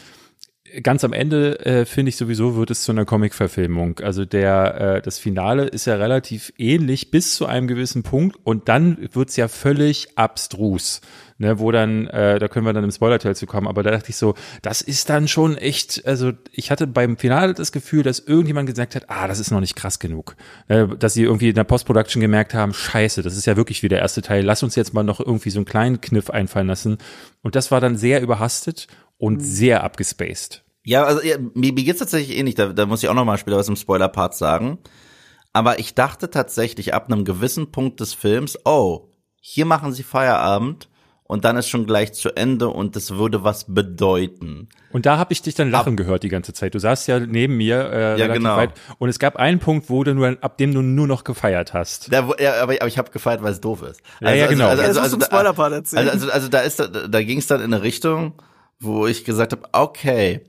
ganz 0.83 1.05
am 1.05 1.13
Ende 1.13 1.65
äh, 1.65 1.85
finde 1.85 2.11
ich 2.11 2.17
sowieso 2.17 2.57
wird 2.57 2.71
es 2.71 2.83
zu 2.83 2.93
einer 2.93 3.05
Comic-Verfilmung. 3.05 4.01
Also 4.01 4.25
der 4.25 4.97
äh, 4.97 5.03
das 5.03 5.19
Finale 5.19 5.65
ist 5.65 5.87
ja 5.87 5.97
relativ 5.97 6.53
ähnlich 6.59 7.11
bis 7.11 7.35
zu 7.35 7.47
einem 7.47 7.67
gewissen 7.67 8.03
Punkt 8.03 8.37
und 8.45 8.69
dann 8.69 9.09
wird's 9.13 9.37
ja 9.37 9.49
völlig 9.49 10.17
abstrus. 10.17 11.01
Ne, 11.41 11.61
wo 11.61 11.71
dann, 11.71 12.09
äh, 12.09 12.41
da 12.41 12.49
können 12.49 12.67
wir 12.67 12.73
dann 12.73 12.83
im 12.83 12.91
Spoiler-Teil 12.91 13.37
zu 13.37 13.47
kommen, 13.47 13.69
aber 13.69 13.85
da 13.85 13.93
dachte 13.93 14.11
ich 14.11 14.17
so, 14.17 14.35
das 14.61 14.83
ist 14.83 15.09
dann 15.09 15.29
schon 15.29 15.57
echt, 15.57 16.05
also 16.05 16.33
ich 16.51 16.73
hatte 16.73 16.89
beim 16.89 17.17
Finale 17.17 17.55
das 17.55 17.71
Gefühl, 17.71 18.03
dass 18.03 18.19
irgendjemand 18.19 18.67
gesagt 18.67 18.97
hat, 18.97 19.05
ah, 19.07 19.29
das 19.29 19.39
ist 19.39 19.53
noch 19.53 19.61
nicht 19.61 19.77
krass 19.77 20.01
genug. 20.01 20.35
Äh, 20.67 20.89
dass 20.99 21.15
sie 21.15 21.23
irgendwie 21.23 21.51
in 21.51 21.55
der 21.55 21.63
Post-Production 21.63 22.21
gemerkt 22.21 22.55
haben, 22.55 22.75
scheiße, 22.75 23.23
das 23.23 23.37
ist 23.37 23.47
ja 23.47 23.57
wirklich 23.57 23.85
wie 23.85 23.89
der 23.89 24.01
erste 24.01 24.21
Teil, 24.21 24.45
lass 24.45 24.65
uns 24.65 24.75
jetzt 24.75 24.95
mal 24.95 25.05
noch 25.05 25.21
irgendwie 25.21 25.51
so 25.51 25.61
einen 25.61 25.65
kleinen 25.65 26.01
Kniff 26.01 26.29
einfallen 26.29 26.67
lassen. 26.67 26.99
Und 27.43 27.55
das 27.55 27.71
war 27.71 27.81
dann 27.81 27.97
sehr 27.97 28.21
überhastet 28.21 28.89
und 29.19 29.41
sehr 29.41 29.85
abgespaced. 29.85 30.65
Ja, 30.85 31.05
also 31.05 31.23
ja, 31.23 31.37
mir, 31.39 31.73
mir 31.73 31.85
geht's 31.85 31.99
tatsächlich 31.99 32.39
ähnlich. 32.39 32.55
Da, 32.55 32.73
da 32.73 32.87
muss 32.87 33.03
ich 33.03 33.09
auch 33.09 33.15
noch 33.15 33.25
mal 33.25 33.37
später 33.37 33.59
was 33.59 33.69
im 33.69 33.77
Spoiler-Part 33.77 34.35
sagen. 34.35 34.79
Aber 35.53 35.79
ich 35.79 35.95
dachte 35.95 36.31
tatsächlich 36.31 36.95
ab 36.95 37.11
einem 37.11 37.25
gewissen 37.25 37.71
Punkt 37.73 38.01
des 38.01 38.15
Films, 38.15 38.59
oh, 38.65 39.11
hier 39.41 39.67
machen 39.67 39.93
sie 39.93 40.03
Feierabend 40.03 40.89
und 41.25 41.45
dann 41.45 41.57
ist 41.57 41.69
schon 41.69 41.87
gleich 41.87 42.13
zu 42.15 42.31
Ende 42.37 42.69
und 42.69 42.97
das 42.97 43.11
würde 43.17 43.45
was 43.45 43.67
bedeuten. 43.75 44.69
Und 44.93 45.05
da 45.05 45.19
habe 45.19 45.33
ich 45.33 45.43
dich 45.43 45.55
dann 45.55 45.71
lachen 45.71 45.97
gehört 45.97 46.23
die 46.23 46.29
ganze 46.31 46.53
Zeit. 46.55 46.75
Du 46.75 46.79
saßt 46.79 47.07
ja 47.09 47.21
neben 47.21 47.57
mir 47.57 47.77
äh, 47.77 48.13
relativ 48.15 48.35
genau. 48.35 48.57
weit 48.57 48.71
und 48.99 49.09
es 49.11 49.19
gab 49.19 49.37
einen 49.37 49.59
Punkt, 49.59 49.91
wo 49.91 50.05
du 50.05 50.15
nur, 50.15 50.37
ab 50.41 50.57
dem 50.59 50.73
du 50.73 50.81
nur 50.81 51.07
noch 51.07 51.25
gefeiert 51.25 51.75
hast. 51.75 52.11
Da, 52.13 52.29
wo- 52.29 52.35
ja, 52.39 52.63
aber, 52.63 52.75
aber 52.75 52.87
ich 52.87 52.97
habe 52.97 53.11
gefeiert, 53.11 53.43
weil 53.43 53.53
es 53.53 53.61
doof 53.61 53.83
ist. 53.83 54.01
Ja, 54.21 54.33
ja, 54.33 54.47
genau. 54.47 54.69
Ja, 54.69 54.77
das 54.77 54.97
musst 54.99 55.11
du 55.13 55.17
im 55.17 55.21
da- 55.21 55.27
Spoiler-Part 55.27 55.73
erzählen. 55.73 56.09
Also, 56.09 56.27
also, 56.27 56.33
also 56.33 56.49
da 56.49 56.61
ist 56.61 56.81
da, 56.81 56.87
da 56.87 57.23
ging 57.23 57.39
es 57.39 57.47
dann 57.47 57.61
in 57.61 57.75
eine 57.75 57.83
Richtung, 57.83 58.35
wo 58.81 59.07
ich 59.07 59.25
gesagt 59.25 59.53
habe, 59.53 59.63
okay, 59.73 60.41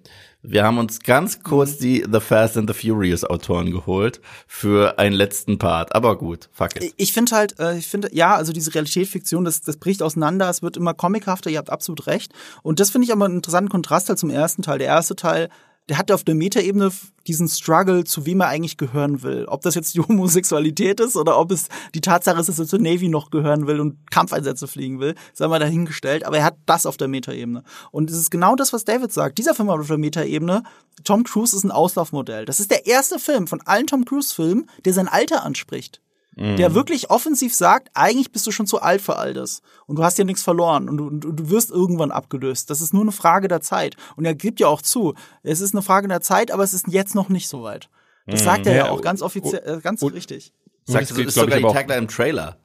wir 0.41 0.63
haben 0.63 0.77
uns 0.77 1.01
ganz 1.01 1.43
kurz 1.43 1.73
Mhm. 1.73 1.80
die 1.82 2.05
The 2.09 2.19
Fast 2.21 2.55
and 2.55 2.73
the 2.73 2.73
Furious 2.73 3.25
Autoren 3.25 3.71
geholt 3.71 4.21
für 4.47 4.97
einen 4.97 5.13
letzten 5.15 5.57
Part. 5.57 5.93
Aber 5.93 6.17
gut, 6.17 6.47
fuck 6.53 6.77
it. 6.77 6.93
ich 6.95 7.11
finde 7.11 7.36
halt, 7.36 7.59
äh, 7.59 7.77
ich 7.77 7.88
finde, 7.88 8.09
ja, 8.13 8.36
also 8.36 8.53
diese 8.53 8.73
Realität-Fiktion, 8.73 9.43
das, 9.43 9.61
das 9.61 9.75
bricht 9.77 10.01
auseinander, 10.01 10.49
es 10.49 10.61
wird 10.61 10.77
immer 10.77 10.93
comichafter, 10.93 11.49
ihr 11.49 11.57
habt 11.57 11.69
absolut 11.69 12.07
recht. 12.07 12.32
Und 12.63 12.80
das 12.80 12.89
finde 12.89 13.05
ich 13.05 13.11
aber 13.11 13.25
einen 13.25 13.36
interessanten 13.36 13.69
Kontrast 13.69 14.07
halt 14.07 14.17
zum 14.17 14.30
ersten 14.30 14.61
Teil. 14.61 14.77
Der 14.80 14.88
erste 14.88 15.17
Teil, 15.17 15.49
der 15.89 15.97
hatte 15.97 16.13
auf 16.13 16.23
der 16.23 16.35
Metaebene 16.35 16.91
diesen 17.27 17.47
Struggle, 17.47 18.03
zu 18.03 18.25
wem 18.25 18.41
er 18.41 18.47
eigentlich 18.47 18.77
gehören 18.77 19.23
will. 19.23 19.45
Ob 19.45 19.61
das 19.61 19.75
jetzt 19.75 19.95
die 19.95 19.99
Homosexualität 20.07 20.99
ist 20.99 21.15
oder 21.15 21.39
ob 21.39 21.51
es 21.51 21.67
die 21.95 22.01
Tatsache 22.01 22.39
ist, 22.39 22.47
dass 22.47 22.59
er 22.59 22.67
zur 22.67 22.79
Navy 22.79 23.09
noch 23.09 23.31
gehören 23.31 23.67
will 23.67 23.79
und 23.79 24.09
Kampfeinsätze 24.11 24.67
fliegen 24.67 24.99
will, 24.99 25.15
sei 25.33 25.47
mal 25.47 25.59
dahingestellt. 25.59 26.25
Aber 26.25 26.37
er 26.37 26.43
hat 26.43 26.57
das 26.67 26.85
auf 26.85 26.97
der 26.97 27.07
Metaebene. 27.07 27.63
Und 27.91 28.11
es 28.11 28.17
ist 28.17 28.29
genau 28.29 28.55
das, 28.55 28.71
was 28.71 28.85
David 28.85 29.11
sagt. 29.11 29.39
Dieser 29.39 29.55
Film 29.55 29.69
hat 29.71 29.79
auf 29.79 29.87
der 29.87 29.97
Metaebene, 29.97 30.63
Tom 31.03 31.23
Cruise 31.23 31.55
ist 31.55 31.63
ein 31.63 31.71
Auslaufmodell. 31.71 32.45
Das 32.45 32.59
ist 32.59 32.71
der 32.71 32.85
erste 32.85 33.19
Film 33.19 33.47
von 33.47 33.61
allen 33.61 33.87
Tom 33.87 34.05
Cruise-Filmen, 34.05 34.69
der 34.85 34.93
sein 34.93 35.07
Alter 35.07 35.43
anspricht 35.43 36.01
der 36.39 36.73
wirklich 36.73 37.09
offensiv 37.09 37.53
sagt, 37.53 37.89
eigentlich 37.93 38.31
bist 38.31 38.47
du 38.47 38.51
schon 38.51 38.65
zu 38.65 38.81
alt 38.81 39.01
für 39.01 39.17
all 39.17 39.33
das. 39.33 39.61
Und 39.87 39.97
du 39.97 40.03
hast 40.03 40.17
ja 40.17 40.23
nichts 40.23 40.41
verloren 40.41 40.87
und 40.87 40.97
du, 40.97 41.07
und 41.07 41.19
du 41.21 41.49
wirst 41.49 41.69
irgendwann 41.69 42.11
abgelöst. 42.11 42.69
Das 42.69 42.79
ist 42.79 42.93
nur 42.93 43.01
eine 43.01 43.11
Frage 43.11 43.47
der 43.49 43.59
Zeit. 43.61 43.97
Und 44.15 44.23
er 44.25 44.35
gibt 44.35 44.59
ja 44.59 44.67
auch 44.67 44.81
zu, 44.81 45.15
es 45.43 45.59
ist 45.59 45.73
eine 45.73 45.81
Frage 45.81 46.07
der 46.07 46.21
Zeit, 46.21 46.51
aber 46.51 46.63
es 46.63 46.73
ist 46.73 46.87
jetzt 46.87 47.13
noch 47.15 47.27
nicht 47.29 47.49
so 47.49 47.63
weit. 47.63 47.89
Das 48.25 48.43
sagt 48.43 48.67
er 48.67 48.75
ja, 48.75 48.85
Ja, 48.85 48.91
auch 48.91 49.01
ganz 49.01 49.21
offiziell, 49.21 49.61
äh, 49.65 49.81
ganz 49.81 50.01
richtig. 50.03 50.53
Sagt, 50.85 51.03
es 51.03 51.09
das 51.09 51.17
geht, 51.17 51.27
ist 51.27 51.33
sogar 51.35 51.57
die 51.57 51.63
Tagline 51.63 51.99
im 51.99 52.07
Trailer. 52.07 52.57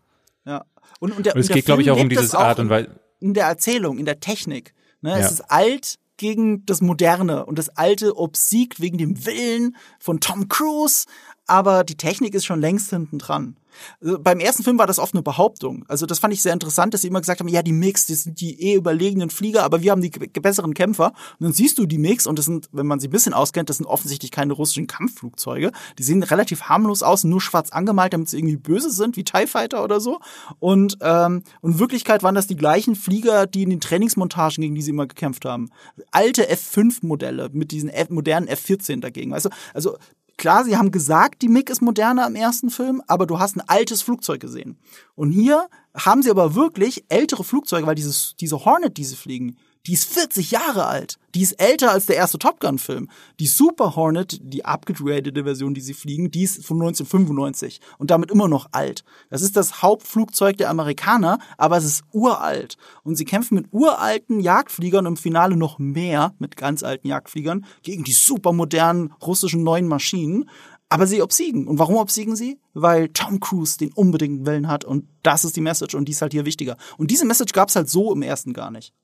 Ja. 0.45 0.65
Und, 1.01 1.17
und, 1.17 1.27
der, 1.27 1.35
Und 1.35 1.41
es 1.41 1.49
und 1.49 1.55
geht, 1.55 1.65
glaube 1.65 1.83
ich, 1.83 1.91
auch 1.91 1.99
um 1.99 2.09
dieses 2.09 2.35
Art 2.35 2.59
und 2.59 2.67
in- 2.67 2.71
Weise. 2.71 3.01
in 3.21 3.35
der 3.35 3.47
Erzählung, 3.47 3.99
in 3.99 4.05
der 4.05 4.21
Technik. 4.21 4.75
Ne? 5.01 5.11
Ja. 5.11 5.19
Es 5.19 5.33
ist 5.33 5.41
alt 5.51 5.97
gegen 6.17 6.65
das 6.67 6.81
Moderne 6.81 7.45
und 7.45 7.59
das 7.59 7.71
Alte 7.71 8.17
obsiegt 8.17 8.81
wegen 8.81 8.99
dem 8.99 9.27
Willen 9.27 9.77
von 9.99 10.21
Tom 10.21 10.49
Cruise, 10.49 11.07
aber 11.47 11.85
die 11.85 11.97
Technik 11.97 12.35
ist 12.35 12.45
schon 12.45 12.61
längst 12.61 12.91
hinten 12.91 13.19
dran. 13.19 13.57
Also 14.01 14.19
beim 14.19 14.41
ersten 14.41 14.63
Film 14.63 14.79
war 14.79 14.87
das 14.87 14.99
oft 14.99 15.15
eine 15.15 15.23
Behauptung. 15.23 15.85
Also 15.89 16.07
das 16.07 16.19
fand 16.19 16.33
ich 16.33 16.43
sehr 16.43 16.53
interessant, 16.53 16.95
dass 16.95 17.03
sie 17.03 17.09
immer 17.09 17.21
gesagt 17.21 17.41
haben, 17.41 17.49
ja, 17.49 17.63
die 17.63 17.73
Mix, 17.73 18.07
das 18.07 18.23
sind 18.23 18.41
die 18.41 18.61
eh 18.63 18.75
überlegenen 18.75 19.31
Flieger, 19.31 19.65
aber 19.65 19.83
wir 19.83 19.91
haben 19.91 20.01
die 20.01 20.11
besseren 20.11 20.75
Kämpfer. 20.75 21.13
Und 21.39 21.45
dann 21.45 21.53
siehst 21.53 21.79
du 21.79 21.87
die 21.87 21.99
Mix 21.99 22.27
und 22.27 22.39
das 22.39 22.47
sind, 22.47 22.69
wenn 22.73 22.87
man 22.87 23.01
sie 23.01 23.09
ein 23.09 23.11
bisschen 23.11 23.35
auskennt, 23.35 23.69
das 23.71 23.79
sind 23.79 23.87
offensichtlich 23.87 24.31
keine 24.31 24.53
russischen 24.53 24.87
Kampfflugzeuge. 24.87 25.73
Die 25.99 26.03
sehen 26.03 26.23
relativ 26.23 26.63
harmlos 26.63 27.03
aus, 27.03 27.25
nur 27.25 27.41
schwarz 27.41 27.71
angemalt, 27.71 28.13
damit 28.13 28.29
sie 28.29 28.39
irgendwie 28.39 28.57
böse 28.57 28.91
sind, 28.91 29.17
wie 29.17 29.25
TIE 29.25 29.47
Fighter 29.47 29.83
oder 29.85 30.01
so. 30.01 30.21
Und, 30.59 30.99
ähm, 31.01 31.43
und 31.61 31.73
in 31.73 31.79
Wirklichkeit 31.79 32.23
waren 32.23 32.35
das 32.35 32.47
die 32.47 32.57
gleichen 32.57 32.95
Flieger, 32.95 33.47
die 33.47 33.65
in 33.65 33.71
den 33.71 33.81
Trainingsmontagen, 33.81 34.63
gegen 34.63 34.75
die 34.75 34.83
sie 34.83 34.91
immer 34.91 35.07
gekämpft 35.07 35.45
haben. 35.45 35.71
Alte 36.11 36.49
F5-Modelle 36.51 37.51
mit 37.53 37.73
diesen 37.73 37.89
F 37.89 38.11
modernen 38.11 38.49
F14 38.49 39.01
dagegen. 39.01 39.31
Du? 39.31 39.51
Also 39.73 39.97
klar, 40.37 40.65
sie 40.65 40.77
haben 40.77 40.91
gesagt, 40.91 41.43
die 41.43 41.49
MiG 41.49 41.71
ist 41.71 41.83
moderner 41.83 42.27
im 42.27 42.35
ersten 42.35 42.71
Film, 42.71 43.03
aber 43.07 43.27
du 43.27 43.39
hast 43.39 43.57
ein 43.57 43.69
altes 43.69 44.03
Flugzeug 44.03 44.41
gesehen. 44.41 44.79
Und 45.15 45.31
hier 45.31 45.69
haben 45.95 46.23
sie 46.23 46.31
aber 46.31 46.55
wirklich 46.55 47.05
ältere 47.09 47.45
Flugzeuge, 47.45 47.87
weil 47.87 47.95
dieses, 47.95 48.35
diese 48.41 48.65
Hornet, 48.65 48.97
die 48.97 49.05
sie 49.05 49.17
fliegen, 49.17 49.57
die 49.87 49.93
ist 49.93 50.07
40 50.07 50.51
Jahre 50.51 50.87
alt. 50.87 51.19
Die 51.35 51.43
ist 51.43 51.61
älter 51.61 51.91
als 51.91 52.07
der 52.07 52.17
erste 52.17 52.39
Top 52.39 52.59
Gun-Film. 52.59 53.11
Die 53.39 53.47
Super 53.47 53.97
Hornet, 53.97 54.39
die 54.43 54.65
abgegradete 54.65 55.45
Version, 55.45 55.75
die 55.75 55.83
sie 55.83 55.93
fliegen, 55.93 56.31
die 56.31 56.45
ist 56.45 56.65
von 56.65 56.79
1995 56.79 57.81
und 57.99 58.11
damit 58.11 58.31
immer 58.31 58.49
noch 58.49 58.69
alt. 58.73 59.05
Das 59.29 59.43
ist 59.43 59.57
das 59.57 59.83
Hauptflugzeug 59.83 60.57
der 60.57 60.71
Amerikaner, 60.71 61.39
aber 61.59 61.77
es 61.77 61.85
ist 61.85 62.05
uralt. 62.13 62.79
Und 63.03 63.17
sie 63.17 63.27
kämpfen 63.27 63.57
mit 63.57 63.67
uralten 63.73 64.41
Jagdfliegern 64.41 65.05
im 65.05 65.17
Finale 65.19 65.57
noch 65.57 65.79
mehr 65.79 66.35
mit 66.39 66.57
ganz 66.57 66.83
alten 66.83 67.09
Jagdfliegern 67.09 67.67
gegen 67.83 68.05
die 68.05 68.13
supermodernen 68.13 69.13
russischen 69.21 69.65
neuen 69.65 69.87
Maschinen. 69.87 70.49
Aber 70.89 71.07
sie 71.07 71.23
obsiegen. 71.23 71.67
Und 71.67 71.79
warum 71.79 71.97
obsiegen 71.97 72.37
sie? 72.37 72.59
Weil 72.73 73.09
Tom 73.09 73.41
Cruise 73.41 73.77
den 73.77 73.93
unbedingten 73.93 74.47
Willen 74.47 74.69
hat 74.69 74.85
und 74.85 75.09
das 75.23 75.45
ist 75.45 75.57
die 75.57 75.61
Message 75.61 75.95
und 75.95 76.07
die 76.07 76.13
ist 76.13 76.23
halt 76.23 76.33
hier 76.33 76.45
wichtiger. 76.47 76.77
Und 76.97 77.11
diese 77.11 77.27
Message 77.27 77.53
gab 77.53 77.69
es 77.69 77.77
halt 77.77 77.91
so 77.91 78.13
im 78.13 78.23
ersten 78.23 78.53
gar 78.53 78.71
nicht. 78.71 78.95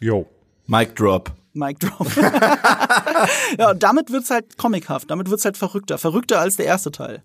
Jo. 0.00 0.26
Mic 0.66 0.94
Drop. 0.96 1.32
Mic 1.52 1.78
Drop. 1.78 2.08
ja, 3.58 3.70
und 3.70 3.82
damit 3.82 4.10
wird's 4.10 4.30
halt 4.30 4.58
comichaft, 4.58 5.10
damit 5.10 5.30
wird's 5.30 5.44
halt 5.44 5.56
verrückter. 5.56 5.98
Verrückter 5.98 6.40
als 6.40 6.56
der 6.56 6.66
erste 6.66 6.90
Teil. 6.90 7.22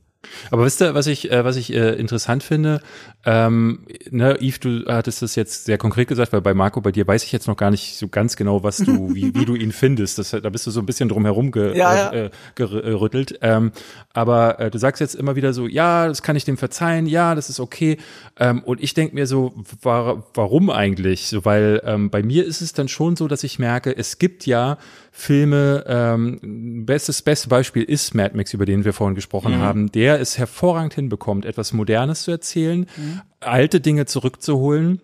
Aber 0.52 0.66
wisst 0.66 0.82
ihr, 0.82 0.94
was 0.94 1.08
ich, 1.08 1.32
äh, 1.32 1.46
was 1.46 1.56
ich 1.56 1.74
äh, 1.74 1.94
interessant 1.94 2.44
finde? 2.44 2.82
Ähm, 3.26 3.86
ne, 4.10 4.38
Yves, 4.42 4.60
du 4.60 4.86
hattest 4.86 5.22
das 5.22 5.36
jetzt 5.36 5.66
sehr 5.66 5.78
konkret 5.78 6.08
gesagt, 6.08 6.34
weil 6.34 6.42
bei 6.42 6.54
Marco, 6.54 6.82
bei 6.82 6.92
dir 6.92 7.08
weiß 7.08 7.24
ich 7.24 7.32
jetzt 7.32 7.48
noch 7.48 7.56
gar 7.56 7.72
nicht 7.72 7.98
so 7.98 8.10
ganz 8.10 8.36
genau, 8.36 8.64
was 8.64 8.78
du, 8.78 9.10
wie, 9.16 9.34
wie 9.34 9.46
du 9.46 9.56
ihn 9.56 9.72
findest. 9.72 10.18
Das, 10.20 10.32
da 10.32 10.50
bist 10.50 10.68
du 10.68 10.72
so 10.72 10.82
ein 10.82 10.86
bisschen 10.86 11.08
drum 11.08 11.24
herum 11.24 11.52
ge, 11.52 11.78
Ja, 11.78 11.96
ja. 11.96 12.12
Äh, 12.12 12.30
gerüttelt. 12.56 13.40
Ähm, 13.42 13.72
aber 14.14 14.60
äh, 14.60 14.70
du 14.70 14.78
sagst 14.78 15.00
jetzt 15.00 15.16
immer 15.16 15.36
wieder 15.36 15.54
so, 15.54 15.68
ja, 15.68 16.08
das 16.08 16.22
kann 16.22 16.36
ich 16.36 16.44
dem 16.44 16.58
verzeihen, 16.58 17.06
ja, 17.06 17.34
das 17.34 17.50
ist 17.50 17.60
okay. 17.60 17.98
Ähm, 18.38 18.62
und 18.64 18.84
ich 18.84 18.94
denk 18.94 19.14
mir 19.14 19.26
so, 19.26 19.54
war, 19.82 20.24
warum 20.34 20.70
eigentlich? 20.70 21.28
So, 21.28 21.46
weil 21.46 21.82
ähm, 21.86 22.10
bei 22.10 22.24
mir 22.24 22.46
ist 22.46 22.62
es 22.62 22.74
dann 22.74 22.90
schon 22.90 23.16
so, 23.16 23.28
dass 23.28 23.44
ich 23.44 23.58
merke, 23.58 23.96
es 23.96 24.18
gibt 24.20 24.46
ja 24.46 24.78
Filme, 25.20 25.84
ähm, 25.88 26.86
bestes 26.86 27.22
beste 27.22 27.50
Beispiel 27.50 27.84
ist 27.84 28.16
Mad 28.16 28.36
Max, 28.38 28.54
über 28.54 28.66
den 28.66 28.86
wir 28.86 28.94
vorhin 28.94 29.16
gesprochen 29.16 29.58
haben, 29.58 29.92
der 29.92 30.22
es 30.22 30.38
hervorragend 30.38 30.94
hinbekommt, 30.94 31.46
etwas 31.46 31.74
Modernes 31.74 32.24
zu 32.24 32.32
erzählen, 32.32 32.86
alte 33.42 33.82
Dinge 33.82 34.06
zurückzuholen 34.06 35.02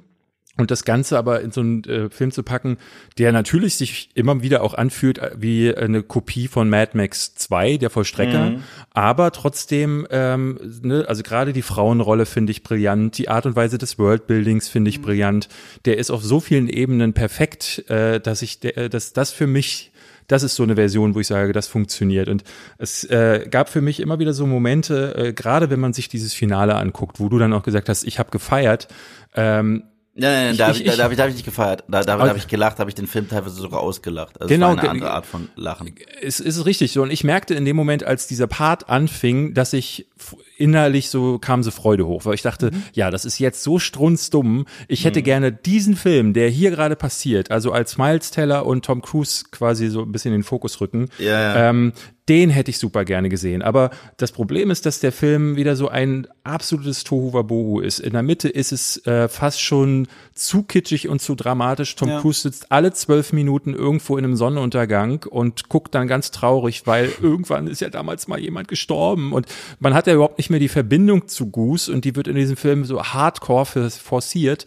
und 0.57 0.71
das 0.71 0.85
Ganze 0.85 1.17
aber 1.17 1.41
in 1.41 1.51
so 1.51 1.59
einen 1.59 1.83
äh, 1.83 2.09
Film 2.09 2.31
zu 2.31 2.41
packen, 2.41 2.77
der 3.17 3.33
natürlich 3.33 3.75
sich 3.75 4.09
immer 4.13 4.41
wieder 4.41 4.63
auch 4.63 4.73
anfühlt 4.73 5.17
äh, 5.17 5.31
wie 5.37 5.75
eine 5.75 6.01
Kopie 6.01 6.47
von 6.47 6.69
Mad 6.69 6.91
Max 6.93 7.35
2, 7.35 7.77
der 7.77 7.89
Vollstrecker, 7.89 8.53
aber 8.91 9.31
trotzdem, 9.31 10.07
ähm, 10.11 10.57
ne, 10.81 11.05
also 11.09 11.23
gerade 11.23 11.51
die 11.51 11.61
Frauenrolle 11.61 12.25
finde 12.25 12.51
ich 12.51 12.63
brillant, 12.63 13.17
die 13.17 13.27
Art 13.27 13.45
und 13.45 13.57
Weise 13.57 13.77
des 13.77 13.99
Worldbuildings 13.99 14.69
finde 14.69 14.89
ich 14.89 15.01
brillant, 15.01 15.49
der 15.83 15.97
ist 15.97 16.09
auf 16.09 16.23
so 16.23 16.39
vielen 16.39 16.69
Ebenen 16.69 17.13
perfekt, 17.13 17.83
äh, 17.89 18.21
dass 18.21 18.41
ich, 18.41 18.61
der, 18.61 18.77
äh, 18.77 18.89
dass 18.89 19.11
das 19.11 19.31
für 19.31 19.47
mich 19.47 19.91
das 20.27 20.43
ist 20.43 20.55
so 20.55 20.63
eine 20.63 20.75
Version, 20.75 21.15
wo 21.15 21.19
ich 21.19 21.27
sage, 21.27 21.53
das 21.53 21.67
funktioniert. 21.67 22.29
Und 22.29 22.43
es 22.77 23.03
äh, 23.05 23.47
gab 23.49 23.69
für 23.69 23.81
mich 23.81 23.99
immer 23.99 24.19
wieder 24.19 24.33
so 24.33 24.45
Momente, 24.45 25.15
äh, 25.15 25.33
gerade 25.33 25.69
wenn 25.69 25.79
man 25.79 25.93
sich 25.93 26.09
dieses 26.09 26.33
Finale 26.33 26.75
anguckt, 26.75 27.19
wo 27.19 27.29
du 27.29 27.37
dann 27.37 27.53
auch 27.53 27.63
gesagt 27.63 27.89
hast, 27.89 28.03
ich 28.03 28.19
habe 28.19 28.31
gefeiert, 28.31 28.87
ähm, 29.35 29.83
Nein, 30.17 30.47
nein, 30.47 30.57
da 30.57 30.67
habe 30.67 30.77
ich- 30.77 30.83
da, 30.85 31.03
hab 31.03 31.11
ich, 31.11 31.17
da 31.17 31.23
hab 31.23 31.29
ich 31.29 31.35
nicht 31.35 31.45
gefeiert. 31.45 31.83
Da, 31.89 32.01
da, 32.01 32.17
da 32.17 32.27
habe 32.29 32.37
ich 32.37 32.47
gelacht, 32.47 32.79
habe 32.79 32.89
ich 32.89 32.95
den 32.95 33.05
Film 33.07 33.27
teilweise 33.27 33.55
sogar 33.55 33.81
ausgelacht. 33.81 34.39
Also 34.39 34.47
Genau, 34.53 34.71
es 34.71 34.77
war 34.77 34.83
eine 34.83 34.89
andere 34.91 35.11
Art 35.11 35.25
von 35.25 35.49
Lachen. 35.55 35.93
es 36.21 36.39
ist 36.39 36.65
richtig 36.65 36.93
so. 36.93 37.01
Und 37.03 37.11
ich 37.11 37.25
merkte 37.25 37.53
in 37.53 37.65
dem 37.65 37.75
Moment, 37.75 38.03
als 38.05 38.25
dieser 38.25 38.47
Part 38.47 38.87
anfing, 38.89 39.53
dass 39.53 39.73
ich 39.73 40.07
innerlich 40.57 41.09
so 41.09 41.37
kam 41.37 41.63
so 41.63 41.71
Freude 41.71 42.07
hoch, 42.07 42.23
weil 42.23 42.33
ich 42.35 42.41
dachte, 42.41 42.71
Mhm. 42.71 42.83
ja, 42.93 43.11
das 43.11 43.25
ist 43.25 43.39
jetzt 43.39 43.61
so 43.61 43.77
strunzdumm. 43.77 44.65
Ich 44.87 45.03
hätte 45.03 45.21
gerne 45.21 45.51
diesen 45.51 45.97
Film, 45.97 46.31
der 46.33 46.47
hier 46.49 46.71
gerade 46.71 46.95
passiert, 46.95 47.51
also 47.51 47.73
als 47.73 47.97
Miles 47.97 48.31
Teller 48.31 48.65
und 48.65 48.85
Tom 48.85 49.01
Cruise 49.01 49.43
quasi 49.51 49.89
so 49.89 50.03
ein 50.03 50.13
bisschen 50.13 50.33
in 50.33 50.39
den 50.39 50.43
Fokus 50.45 50.79
rücken, 50.79 51.09
Ja, 51.19 51.25
ja. 51.55 51.69
Ähm, 51.69 51.91
den 52.27 52.49
hätte 52.49 52.71
ich 52.71 52.79
super 52.79 53.05
gerne 53.05 53.29
gesehen. 53.29 53.61
Aber 53.61 53.91
das 54.17 54.31
Problem 54.31 54.71
ist, 54.71 54.85
dass 54.85 54.99
der 54.99 55.11
Film 55.11 55.55
wieder 55.57 55.75
so 55.75 55.89
ein 55.89 56.27
absolutes 56.43 57.03
Tohuwabohu 57.03 57.81
ist. 57.81 57.99
In 57.99 58.13
der 58.13 58.23
Mitte 58.23 58.49
ist 58.49 58.71
es 58.71 59.05
äh, 59.05 59.27
fast 59.27 59.61
schon 59.61 60.07
zu 60.33 60.63
kitschig 60.63 61.07
und 61.07 61.21
zu 61.21 61.35
dramatisch. 61.35 61.95
Tom 61.95 62.09
Ja. 62.09 62.21
Cruise 62.21 62.41
sitzt 62.41 62.71
alle 62.71 62.93
zwölf 62.93 63.31
Minuten 63.31 63.75
irgendwo 63.75 64.17
in 64.17 64.25
einem 64.25 64.35
Sonnenuntergang 64.35 65.25
und 65.29 65.69
guckt 65.69 65.93
dann 65.93 66.07
ganz 66.07 66.31
traurig, 66.31 66.87
weil 66.87 67.11
irgendwann 67.21 67.67
ist 67.67 67.81
ja 67.81 67.89
damals 67.89 68.27
mal 68.27 68.39
jemand 68.39 68.67
gestorben 68.67 69.31
und 69.31 69.45
man 69.79 69.93
hat 69.93 70.07
ja 70.07 70.13
überhaupt 70.15 70.39
nicht 70.39 70.49
mehr 70.49 70.59
die 70.59 70.67
Verbindung 70.67 71.27
zu 71.27 71.51
Goose 71.51 71.91
und 71.91 72.05
die 72.05 72.15
wird 72.15 72.27
in 72.27 72.35
diesem 72.35 72.57
Film 72.57 72.85
so 72.85 73.03
hardcore 73.03 73.65
forciert. 73.91 74.65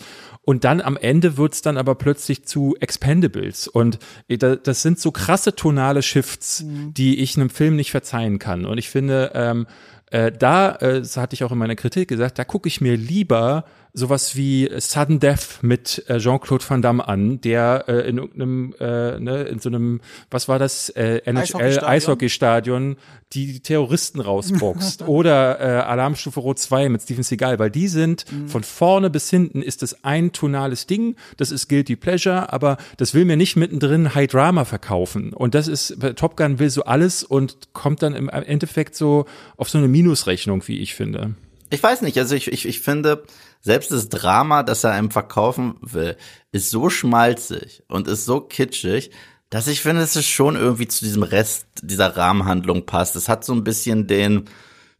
Und 0.48 0.64
dann 0.64 0.80
am 0.80 0.96
Ende 0.96 1.36
wird's 1.36 1.60
dann 1.60 1.76
aber 1.76 1.94
plötzlich 1.94 2.46
zu 2.46 2.74
Expendables. 2.80 3.68
Und 3.68 3.98
da- 4.28 4.56
das 4.56 4.80
sind 4.80 4.98
so 4.98 5.10
krasse 5.12 5.54
tonale 5.54 6.00
Shifts, 6.00 6.64
die 6.66 7.18
ich 7.18 7.36
einem 7.36 7.50
Film 7.50 7.76
nicht 7.76 7.90
verzeihen 7.90 8.38
kann. 8.38 8.64
Und 8.64 8.78
ich 8.78 8.88
finde, 8.88 9.30
ähm, 9.34 9.66
äh, 10.10 10.32
da, 10.32 10.70
äh, 10.76 11.00
das 11.00 11.18
hatte 11.18 11.34
ich 11.34 11.44
auch 11.44 11.52
in 11.52 11.58
meiner 11.58 11.76
Kritik 11.76 12.08
gesagt, 12.08 12.38
da 12.38 12.44
gucke 12.44 12.66
ich 12.66 12.80
mir 12.80 12.96
lieber 12.96 13.66
sowas 13.92 14.36
wie 14.36 14.70
Sudden 14.78 15.20
Death 15.20 15.62
mit 15.62 16.04
äh, 16.08 16.18
Jean-Claude 16.18 16.64
Van 16.68 16.82
Damme 16.82 17.06
an, 17.06 17.40
der 17.40 17.84
äh, 17.88 18.08
in 18.08 18.18
irgendeinem, 18.18 18.74
äh, 18.80 19.18
ne, 19.18 19.42
in 19.44 19.58
so 19.58 19.68
einem, 19.68 20.00
was 20.30 20.48
war 20.48 20.58
das, 20.58 20.88
äh, 20.90 21.22
NHL 21.24 21.38
Eishockeystadion. 21.38 21.90
Eishockeystadion, 21.90 22.96
die 23.32 23.60
Terroristen 23.60 24.20
rausboxt. 24.20 25.02
Oder 25.06 25.60
äh, 25.60 25.64
Alarmstufe 25.82 26.40
Rot 26.40 26.58
2 26.58 26.88
mit 26.88 27.02
Steven 27.02 27.22
Seagal, 27.22 27.58
weil 27.58 27.70
die 27.70 27.88
sind 27.88 28.24
von 28.46 28.62
vorne 28.62 29.10
bis 29.10 29.30
hinten 29.30 29.62
ist 29.62 29.82
es 29.82 30.04
ein 30.04 30.32
tonales 30.32 30.86
Ding, 30.86 31.16
das 31.36 31.50
ist 31.50 31.68
Guilty 31.68 31.96
Pleasure, 31.96 32.52
aber 32.52 32.76
das 32.96 33.14
will 33.14 33.24
mir 33.24 33.36
nicht 33.36 33.56
mittendrin 33.56 34.14
High 34.14 34.28
Drama 34.28 34.64
verkaufen. 34.64 35.32
Und 35.32 35.54
das 35.54 35.68
ist, 35.68 35.96
Top 36.16 36.36
Gun 36.36 36.58
will 36.58 36.70
so 36.70 36.84
alles 36.84 37.24
und 37.24 37.72
kommt 37.72 38.02
dann 38.02 38.14
im 38.14 38.28
Endeffekt 38.28 38.94
so 38.94 39.26
auf 39.56 39.68
so 39.68 39.78
eine 39.78 39.88
Minusrechnung, 39.88 40.66
wie 40.66 40.78
ich 40.78 40.94
finde. 40.94 41.34
Ich 41.70 41.82
weiß 41.82 42.02
nicht, 42.02 42.18
also 42.18 42.34
ich, 42.34 42.50
ich, 42.50 42.66
ich 42.66 42.80
finde, 42.80 43.24
selbst 43.60 43.90
das 43.90 44.08
Drama, 44.08 44.62
das 44.62 44.84
er 44.84 44.92
einem 44.92 45.10
verkaufen 45.10 45.76
will, 45.80 46.16
ist 46.52 46.70
so 46.70 46.90
schmalzig 46.90 47.82
und 47.88 48.08
ist 48.08 48.24
so 48.24 48.40
kitschig, 48.40 49.10
dass 49.50 49.66
ich 49.66 49.80
finde, 49.80 50.02
dass 50.02 50.16
es 50.16 50.26
schon 50.26 50.56
irgendwie 50.56 50.88
zu 50.88 51.04
diesem 51.04 51.22
Rest 51.22 51.66
dieser 51.82 52.16
Rahmenhandlung 52.16 52.86
passt. 52.86 53.16
Es 53.16 53.28
hat 53.28 53.44
so 53.44 53.54
ein 53.54 53.64
bisschen 53.64 54.06
den 54.06 54.44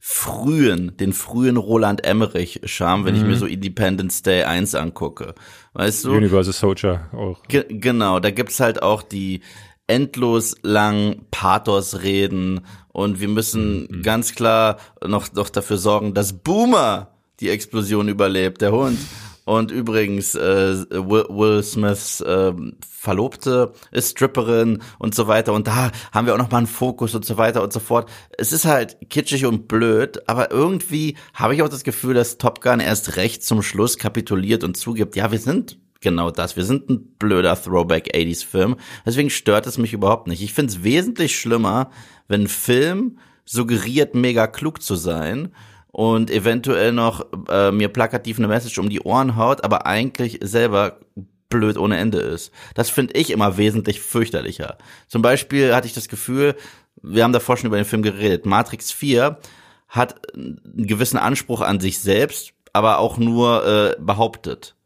frühen, 0.01 0.97
den 0.97 1.13
frühen 1.13 1.57
Roland 1.57 2.05
Emmerich-Charme, 2.05 3.05
wenn 3.05 3.17
ich 3.17 3.23
mir 3.23 3.37
so 3.37 3.47
Independence 3.47 4.23
Day 4.23 4.45
1 4.45 4.75
angucke. 4.75 5.35
Weißt 5.73 6.05
du? 6.05 6.13
Universal 6.13 6.53
Soldier 6.53 7.09
auch. 7.13 7.43
Ge 7.49 7.65
genau, 7.69 8.21
da 8.21 8.31
gibt's 8.31 8.61
halt 8.61 8.83
auch 8.83 9.03
die 9.03 9.41
endlos 9.87 10.55
lang 10.63 11.27
Pathos-Reden 11.31 12.61
und 12.99 13.21
wir 13.21 13.29
müssen 13.29 14.03
ganz 14.03 14.35
klar 14.35 14.79
noch, 15.07 15.33
noch 15.33 15.51
dafür 15.51 15.77
sorgen, 15.77 16.15
dass 16.15 16.33
Boomer 16.33 17.13
die 17.39 17.49
Explosion 17.49 18.09
überlebt, 18.09 18.61
der 18.61 18.73
Hund. 18.73 18.99
Und 19.45 19.71
übrigens, 19.71 20.35
äh, 20.35 20.85
Will, 20.91 21.63
Smiths 21.63 22.21
äh, 22.23 22.53
Verlobte 22.85 23.73
ist 23.93 24.11
Stripperin 24.11 24.83
und 24.99 25.15
so 25.15 25.29
weiter. 25.29 25.53
Und 25.53 25.69
da 25.69 25.93
haben 26.11 26.27
wir 26.27 26.35
auch 26.35 26.39
noch 26.39 26.51
mal 26.51 26.59
einen 26.59 26.67
Fokus 26.67 27.15
und 27.15 27.25
so 27.25 27.39
weiter 27.39 27.63
und 27.63 27.73
so 27.73 27.79
fort. 27.79 28.11
Es 28.37 28.51
ist 28.51 28.65
halt 28.65 28.97
kitschig 29.09 29.47
und 29.47 29.69
blöd, 29.69 30.29
aber 30.29 30.51
irgendwie 30.51 31.17
habe 31.35 31.55
ich 31.55 31.63
auch 31.63 31.69
das 31.69 31.85
Gefühl, 31.85 32.15
dass 32.15 32.37
Top 32.37 32.61
Gun 32.61 32.81
erst 32.81 33.15
recht 33.15 33.45
zum 33.45 33.63
Schluss 33.63 33.97
kapituliert 33.97 34.65
und 34.65 34.77
zugibt, 34.77 35.15
ja, 35.15 35.31
wir 35.31 35.39
sind 35.39 35.79
genau 36.01 36.31
das. 36.31 36.57
Wir 36.57 36.65
sind 36.65 36.89
ein 36.89 37.17
blöder 37.19 37.61
Throwback 37.61 38.15
80s 38.15 38.45
Film. 38.45 38.77
Deswegen 39.05 39.31
stört 39.31 39.67
es 39.67 39.79
mich 39.79 39.93
überhaupt 39.93 40.27
nicht. 40.27 40.43
Ich 40.43 40.53
finde 40.53 40.73
es 40.73 40.85
wesentlich 40.85 41.39
schlimmer, 41.39 41.91
wenn 42.29 42.43
ein 42.43 42.49
Film 42.49 43.19
suggeriert, 43.45 44.15
mega 44.15 44.47
klug 44.47 44.83
zu 44.83 44.95
sein 44.95 45.53
und 45.91 46.31
eventuell 46.31 46.93
noch 46.93 47.27
äh, 47.49 47.73
mir 47.73 47.89
plakativ 47.89 48.39
eine 48.39 48.49
Message 48.49 48.79
um 48.79 48.91
die 48.91 49.01
Ohren 49.01 49.37
haut, 49.37 49.65
aber 49.65 49.87
eigentlich 49.87 50.39
selber 50.43 51.01
blöd 51.49 51.79
ohne 51.79 51.97
Ende 51.97 52.19
ist. 52.19 52.53
Das 52.75 52.91
finde 52.91 53.15
ich 53.15 53.31
immer 53.31 53.57
wesentlich 53.57 54.01
fürchterlicher. 54.01 54.77
Zum 55.07 55.23
Beispiel 55.23 55.75
hatte 55.75 55.87
ich 55.87 55.95
das 55.95 56.09
Gefühl, 56.09 56.57
wir 57.03 57.25
haben 57.25 57.33
davor 57.33 57.57
schon 57.57 57.69
über 57.69 57.77
den 57.77 57.87
Film 57.87 58.03
geredet, 58.03 58.45
Matrix 58.45 58.93
4 58.93 59.39
hat 59.89 60.35
einen 60.35 60.87
gewissen 60.87 61.17
Anspruch 61.17 61.63
an 61.63 61.81
sich 61.81 61.99
selbst, 62.01 62.53
aber 62.75 62.99
auch 62.99 63.17
nur 63.17 63.67
äh, 63.67 63.97
behauptet 63.99 64.77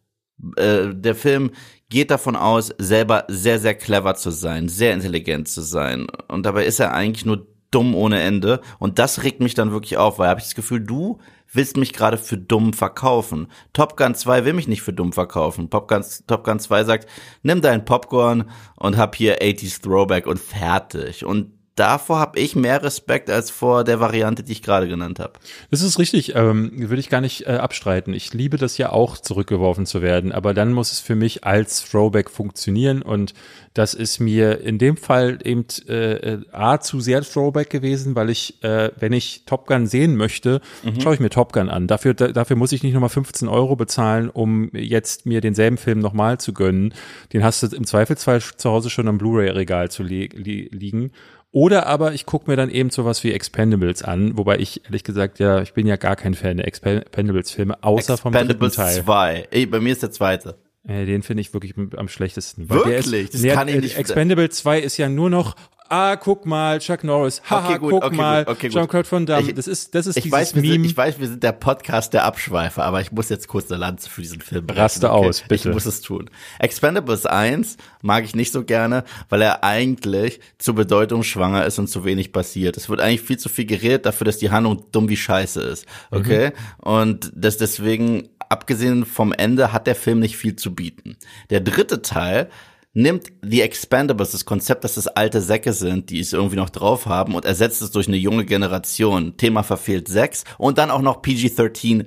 äh, 0.57 0.89
der 0.93 1.15
Film 1.15 1.51
geht 1.89 2.11
davon 2.11 2.37
aus, 2.37 2.75
selber 2.79 3.25
sehr, 3.29 3.59
sehr 3.59 3.75
clever 3.75 4.15
zu 4.15 4.31
sein, 4.31 4.69
sehr 4.69 4.95
intelligent 4.95 5.49
zu 5.49 5.61
sein. 5.61 6.07
Und 6.29 6.47
dabei 6.47 6.65
ist 6.65 6.81
er 6.81 6.95
eigentlich 6.95 7.27
nur 7.27 7.47
dumm 7.73 7.95
ohne 7.95 8.21
Ende. 8.21 8.61
Und 8.79 8.99
das 8.99 9.25
regt 9.25 9.41
mich 9.41 9.55
dann 9.55 9.73
wirklich 9.73 9.97
auf, 9.97 10.19
weil 10.19 10.29
habe 10.29 10.41
ich 10.41 10.47
das 10.47 10.55
Gefühl, 10.55 10.81
du 10.81 11.19
willst 11.53 11.77
mich 11.77 11.93
gerade 11.93 12.17
für 12.17 12.39
dumm 12.39 12.73
verkaufen. 12.73 13.49
Top 13.73 13.97
Gun 13.97 14.15
2 14.15 14.45
will 14.45 14.53
mich 14.53 14.69
nicht 14.69 14.83
für 14.83 14.93
dumm 14.93 15.13
verkaufen. 15.13 15.71
Top 15.71 15.89
Gun, 15.89 16.05
Top 16.27 16.45
Gun 16.45 16.61
2 16.61 16.85
sagt, 16.85 17.09
nimm 17.43 17.61
dein 17.61 17.85
Popcorn 17.85 18.51
und 18.77 18.97
hab 18.97 19.17
hier 19.17 19.43
80s 19.43 19.83
Throwback 19.83 20.27
und 20.27 20.39
fertig. 20.39 21.25
Und 21.25 21.53
davor 21.77 22.19
habe 22.19 22.39
ich 22.39 22.57
mehr 22.57 22.83
Respekt 22.83 23.31
als 23.31 23.51
vor 23.51 23.85
der 23.85 24.01
Variante, 24.01 24.43
die 24.43 24.53
ich 24.53 24.63
gerade 24.63 24.89
genannt 24.89 25.19
habe. 25.19 25.33
Das 25.71 25.83
ist 25.83 25.99
richtig, 25.99 26.35
ähm, 26.35 26.73
würde 26.75 27.01
ich 27.01 27.09
gar 27.09 27.21
nicht 27.21 27.47
äh, 27.47 27.53
abstreiten. 27.53 28.15
Ich 28.15 28.35
liebe 28.35 28.57
das 28.57 28.79
ja 28.79 28.91
auch, 28.91 29.17
zurückgeworfen 29.17 29.87
zu 29.87 30.03
werden, 30.03 30.33
aber 30.33 30.55
dann 30.55 30.73
muss 30.73 30.93
es 30.93 31.01
für 31.01 31.15
mich 31.15 31.45
als 31.45 31.89
Throwback 31.89 32.31
funktionieren 32.31 33.03
und 33.03 33.35
das 33.75 33.95
ist 33.95 34.21
mir 34.21 34.61
in 34.61 34.79
dem 34.79 34.99
Fall 34.99 35.39
eben 35.45 35.65
äh, 35.89 36.13
äh, 36.35 36.39
A 36.53 36.79
zu 36.81 37.01
sehr 37.01 37.23
Throwback 37.23 37.71
gewesen, 37.71 38.15
weil 38.15 38.29
ich, 38.29 38.63
äh, 38.63 38.91
wenn 38.99 39.15
ich 39.15 39.45
Top 39.47 39.67
Gun 39.67 39.87
sehen 39.87 40.17
möchte, 40.17 40.61
schaue 41.01 41.15
ich 41.15 41.21
mir 41.21 41.31
Top 41.31 41.53
Gun 41.53 41.71
an. 41.71 41.87
Dafür, 41.87 42.13
da, 42.13 42.29
dafür 42.29 42.57
muss 42.57 42.73
ich 42.73 42.83
nicht 42.83 42.93
nochmal 42.93 43.09
15 43.09 43.49
Euro 43.49 43.75
bezahlen, 43.77 44.29
um 44.29 44.71
jetzt 44.75 45.25
mir 45.25 45.41
denselben 45.41 45.79
Film 45.79 46.01
nochmal 46.01 46.39
zu 46.39 46.53
gönnen. 46.53 46.93
Den 47.33 47.43
hast 47.43 47.63
du 47.63 47.75
im 47.75 47.87
Zweifelsfall 47.87 48.43
zu 48.43 48.71
Hause 48.71 48.91
schon 48.91 49.09
am 49.09 49.17
Blu-ray-Regal 49.17 49.91
zu 49.91 50.03
li 50.03 50.29
li 50.35 50.69
liegen. 50.71 51.13
Oder 51.53 51.87
aber 51.87 52.15
ich 52.15 52.25
gucke 52.25 52.51
mir 52.51 52.57
dann 52.57 52.71
eben 52.71 52.89
sowas 52.89 53.23
wie 53.25 53.33
Expendables 53.33 54.03
an, 54.03 54.39
wobei 54.39 54.57
ich 54.59 54.87
ehrlich 54.87 55.05
gesagt 55.05 55.39
ja, 55.39 55.61
ich 55.61 55.75
bin 55.75 55.87
ja 55.87 55.97
gar 55.97 56.17
kein 56.17 56.35
Fan 56.35 56.57
der 56.57 56.67
Expendables-Filme, 56.67 57.83
außer 57.83 58.17
vom 58.17 58.33
dritten 58.33 58.49
Expendables 58.49 58.75
Teil. 58.77 59.05
2. 59.05 59.49
Ey, 59.51 59.67
bei 59.67 59.79
mir 59.79 59.93
ist 59.93 60.03
der 60.03 60.11
zweite. 60.11 60.57
Äh, 60.87 61.07
den 61.07 61.23
finde 61.23 61.41
ich 61.43 61.53
wirklich 61.55 61.75
am 61.97 62.09
schlechtesten. 62.09 62.69
Wirklich? 62.69 63.25
Ist, 63.25 63.35
Das 63.35 63.43
der, 63.43 63.55
kann 63.55 63.69
ich 63.69 63.75
äh, 63.77 63.81
nicht- 63.81 63.97
Expendables 63.97 64.57
2 64.57 64.81
ist 64.81 64.97
ja 64.97 65.09
nur 65.09 65.31
noch, 65.31 65.55
ah, 65.89 66.17
guck 66.17 66.47
mal, 66.47 66.79
Chuck 66.81 67.05
Norris, 67.05 67.43
haha, 67.49 67.69
Okay, 67.69 67.79
gut, 67.79 67.91
guck 67.91 68.05
okay, 68.05 68.17
mal, 68.17 68.45
okay. 68.49 68.69
Jean-Claude 68.71 69.13
Van 69.13 69.27
Damme. 69.27 69.49
Ich- 69.49 69.55
das 69.55 69.69
ist, 69.69 69.95
das 69.95 70.07
ist 70.07 70.17
Ich 70.17 70.25
dieses 70.25 70.39
weiß, 70.39 70.55
wir 70.57 70.63
Meme. 70.63 70.73
sind, 70.75 70.85
ich 70.87 70.97
weiß, 70.97 71.21
wir 71.21 71.29
sind 71.29 71.43
der 71.43 71.53
Podcast 71.53 72.15
der 72.15 72.25
Abschweifer, 72.25 72.83
aber 72.83 73.01
ich 73.03 73.13
muss 73.13 73.29
jetzt 73.29 73.47
kurz 73.47 73.71
eine 73.71 73.79
Lanze 73.79 74.09
für 74.11 74.23
diesen 74.23 74.41
Film 74.41 74.67
brechen. 74.67 74.81
Raste 74.81 75.13
aus, 75.13 75.43
bitte. 75.47 75.69
Ich 75.69 75.75
muss 75.75 75.85
es 75.87 76.01
tun. 76.01 76.31
Expendables 76.59 77.27
1 77.27 77.77
mag 78.01 78.25
ich 78.25 78.35
nicht 78.35 78.53
so 78.53 78.65
gerne, 78.65 79.05
weil 79.29 79.43
er 79.43 79.63
eigentlich 79.65 80.41
zu 80.59 80.75
bedeutungsschwanger 80.75 81.65
ist 81.67 81.79
und 81.79 81.89
zu 81.89 82.05
wenig 82.05 82.33
passiert. 82.33 82.77
Es 82.79 82.89
wird 82.89 83.01
eigentlich 83.01 83.21
viel 83.23 83.39
zu 83.39 83.49
viel 83.51 83.67
geredet 83.67 84.07
dafür, 84.07 84.25
dass 84.25 84.39
die 84.39 84.51
Handlung 84.51 84.85
dumm 84.93 85.09
wie 85.11 85.17
Scheiße 85.17 85.61
ist. 85.61 85.87
Okay? 86.11 86.53
Und 86.79 87.31
das 87.37 87.59
deswegen, 87.59 88.29
abgesehen 88.53 89.05
vom 89.05 89.33
Ende, 89.33 89.73
hat 89.73 89.87
der 89.87 89.95
Film 89.95 90.21
nicht 90.21 90.37
viel 90.37 90.57
zu 90.57 90.75
bieten. 90.75 91.17
Der 91.51 91.61
dritte 91.61 92.03
Teil 92.03 92.51
nimmt 92.93 93.33
The 93.43 93.63
Expendables, 93.63 94.33
das 94.33 94.45
Konzept, 94.45 94.85
dass 94.85 94.99
es 94.99 95.09
alte 95.09 95.41
Säcke 95.41 95.73
sind, 95.73 96.11
die 96.11 96.21
es 96.21 96.35
irgendwie 96.35 96.57
noch 96.57 96.71
drauf 96.71 97.07
haben 97.07 97.35
und 97.35 97.47
ersetzt 97.47 97.81
es 97.81 97.91
durch 97.91 98.09
eine 98.09 98.19
junge 98.19 98.45
Generation. 98.45 99.37
Thema 99.39 99.63
verfehlt 99.63 100.09
6 100.09 100.45
und 100.59 100.79
dann 100.79 100.91
auch 100.91 101.01
noch 101.01 101.23
PG-13 101.23 102.07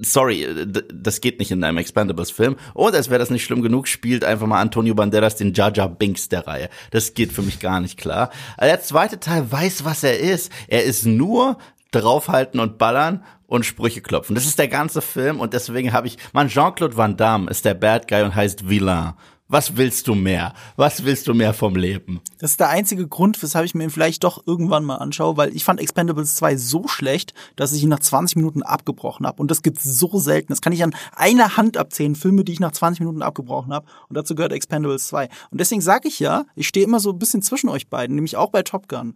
sorry, 0.00 0.46
das 0.94 1.20
geht 1.20 1.38
nicht 1.38 1.50
in 1.50 1.64
einem 1.64 1.78
Expendables-Film. 1.78 2.56
Und 2.74 2.94
als 2.94 3.10
wäre 3.10 3.18
das 3.18 3.30
nicht 3.30 3.44
schlimm 3.44 3.62
genug, 3.62 3.88
spielt 3.88 4.24
einfach 4.24 4.46
mal 4.46 4.60
Antonio 4.60 4.94
Banderas 4.94 5.34
den 5.34 5.52
Jar 5.54 5.88
Binks 5.88 6.28
der 6.28 6.46
Reihe. 6.46 6.68
Das 6.90 7.14
geht 7.14 7.32
für 7.32 7.42
mich 7.42 7.58
gar 7.58 7.80
nicht 7.80 7.98
klar. 7.98 8.30
Der 8.60 8.80
zweite 8.80 9.18
Teil 9.18 9.50
weiß, 9.50 9.84
was 9.84 10.04
er 10.04 10.18
ist. 10.20 10.52
Er 10.68 10.84
ist 10.84 11.04
nur 11.04 11.58
draufhalten 11.90 12.60
und 12.60 12.78
ballern 12.78 13.24
und 13.46 13.64
Sprüche 13.64 14.02
klopfen. 14.02 14.34
Das 14.34 14.46
ist 14.46 14.58
der 14.58 14.68
ganze 14.68 15.00
Film 15.00 15.40
und 15.40 15.54
deswegen 15.54 15.92
habe 15.92 16.06
ich, 16.06 16.18
man, 16.32 16.48
Jean-Claude 16.48 16.96
Van 16.96 17.16
Damme 17.16 17.50
ist 17.50 17.64
der 17.64 17.74
Bad 17.74 18.08
Guy 18.08 18.22
und 18.22 18.34
heißt 18.34 18.68
Villain. 18.68 19.14
Was 19.50 19.78
willst 19.78 20.06
du 20.06 20.14
mehr? 20.14 20.52
Was 20.76 21.04
willst 21.04 21.26
du 21.26 21.32
mehr 21.32 21.54
vom 21.54 21.74
Leben? 21.74 22.20
Das 22.38 22.50
ist 22.50 22.60
der 22.60 22.68
einzige 22.68 23.08
Grund, 23.08 23.42
weshalb 23.42 23.64
ich 23.64 23.74
mir 23.74 23.84
ihn 23.84 23.90
vielleicht 23.90 24.22
doch 24.22 24.46
irgendwann 24.46 24.84
mal 24.84 24.96
anschaue, 24.96 25.38
weil 25.38 25.56
ich 25.56 25.64
fand 25.64 25.80
Expendables 25.80 26.34
2 26.34 26.58
so 26.58 26.86
schlecht, 26.86 27.32
dass 27.56 27.72
ich 27.72 27.82
ihn 27.82 27.88
nach 27.88 28.00
20 28.00 28.36
Minuten 28.36 28.62
abgebrochen 28.62 29.26
habe. 29.26 29.40
Und 29.40 29.50
das 29.50 29.62
gibt's 29.62 29.84
so 29.84 30.18
selten. 30.18 30.48
Das 30.48 30.60
kann 30.60 30.74
ich 30.74 30.84
an 30.84 30.94
einer 31.16 31.56
Hand 31.56 31.78
abzählen, 31.78 32.14
Filme, 32.14 32.44
die 32.44 32.52
ich 32.52 32.60
nach 32.60 32.72
20 32.72 33.00
Minuten 33.00 33.22
abgebrochen 33.22 33.72
habe. 33.72 33.86
Und 34.10 34.18
dazu 34.18 34.34
gehört 34.34 34.52
Expendables 34.52 35.08
2. 35.08 35.30
Und 35.50 35.58
deswegen 35.58 35.80
sage 35.80 36.08
ich 36.08 36.20
ja, 36.20 36.44
ich 36.54 36.68
stehe 36.68 36.84
immer 36.84 37.00
so 37.00 37.10
ein 37.10 37.18
bisschen 37.18 37.40
zwischen 37.40 37.70
euch 37.70 37.88
beiden, 37.88 38.16
nämlich 38.16 38.36
auch 38.36 38.50
bei 38.50 38.62
Top 38.62 38.86
Gun. 38.86 39.14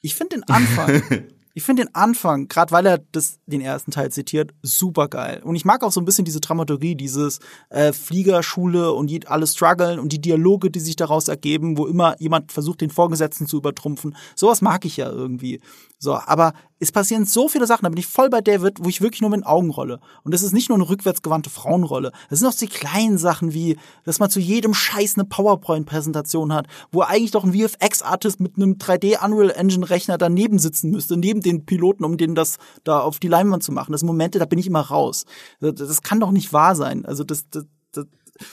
Ich 0.00 0.16
finde 0.16 0.38
den 0.38 0.48
Anfang 0.48 1.02
Ich 1.58 1.64
finde 1.64 1.86
den 1.86 1.94
Anfang, 1.96 2.46
gerade 2.46 2.70
weil 2.70 2.86
er 2.86 2.98
das, 3.10 3.40
den 3.46 3.60
ersten 3.60 3.90
Teil 3.90 4.12
zitiert, 4.12 4.54
super 4.62 5.08
geil. 5.08 5.42
Und 5.42 5.56
ich 5.56 5.64
mag 5.64 5.82
auch 5.82 5.90
so 5.90 6.00
ein 6.00 6.04
bisschen 6.04 6.24
diese 6.24 6.38
Dramaturgie, 6.38 6.94
dieses 6.94 7.40
äh, 7.70 7.92
Fliegerschule 7.92 8.92
und 8.92 9.08
die 9.10 9.26
alle 9.26 9.44
strugglen 9.44 9.98
und 9.98 10.12
die 10.12 10.20
Dialoge, 10.20 10.70
die 10.70 10.78
sich 10.78 10.94
daraus 10.94 11.26
ergeben, 11.26 11.76
wo 11.76 11.88
immer 11.88 12.14
jemand 12.20 12.52
versucht, 12.52 12.80
den 12.80 12.90
Vorgesetzten 12.90 13.48
zu 13.48 13.56
übertrumpfen. 13.56 14.14
Sowas 14.36 14.62
mag 14.62 14.84
ich 14.84 14.98
ja 14.98 15.10
irgendwie. 15.10 15.60
So, 15.98 16.14
aber 16.14 16.52
es 16.78 16.92
passieren 16.92 17.24
so 17.24 17.48
viele 17.48 17.66
Sachen, 17.66 17.84
da 17.84 17.88
bin 17.88 17.98
ich 17.98 18.06
voll 18.06 18.30
bei 18.30 18.40
David, 18.40 18.78
wo 18.80 18.88
ich 18.88 19.00
wirklich 19.00 19.20
nur 19.20 19.30
mit 19.30 19.40
den 19.40 19.46
Augen 19.46 19.70
rolle. 19.70 20.00
Und 20.22 20.32
das 20.32 20.42
ist 20.42 20.52
nicht 20.52 20.68
nur 20.68 20.76
eine 20.76 20.88
rückwärtsgewandte 20.88 21.50
Frauenrolle. 21.50 22.12
Das 22.30 22.38
sind 22.38 22.48
auch 22.48 22.54
die 22.54 22.68
kleinen 22.68 23.18
Sachen 23.18 23.52
wie, 23.52 23.76
dass 24.04 24.20
man 24.20 24.30
zu 24.30 24.40
jedem 24.40 24.74
Scheiß 24.74 25.16
eine 25.16 25.24
PowerPoint-Präsentation 25.24 26.52
hat, 26.52 26.66
wo 26.92 27.02
eigentlich 27.02 27.32
doch 27.32 27.44
ein 27.44 27.52
VFX-Artist 27.52 28.40
mit 28.40 28.56
einem 28.56 28.74
3D 28.74 29.24
Unreal 29.24 29.50
Engine-Rechner 29.50 30.18
daneben 30.18 30.58
sitzen 30.58 30.90
müsste, 30.90 31.16
neben 31.16 31.40
den 31.40 31.66
Piloten, 31.66 32.04
um 32.04 32.16
den 32.16 32.34
das 32.34 32.58
da 32.84 33.00
auf 33.00 33.18
die 33.18 33.28
Leinwand 33.28 33.62
zu 33.62 33.72
machen. 33.72 33.92
Das 33.92 34.00
sind 34.00 34.08
Momente, 34.08 34.38
da 34.38 34.44
bin 34.44 34.58
ich 34.58 34.66
immer 34.66 34.80
raus. 34.80 35.24
Das, 35.60 36.02
kann 36.02 36.20
doch 36.20 36.30
nicht 36.30 36.52
wahr 36.52 36.76
sein. 36.76 37.04
Also 37.04 37.24
das, 37.24 37.48
das 37.50 37.64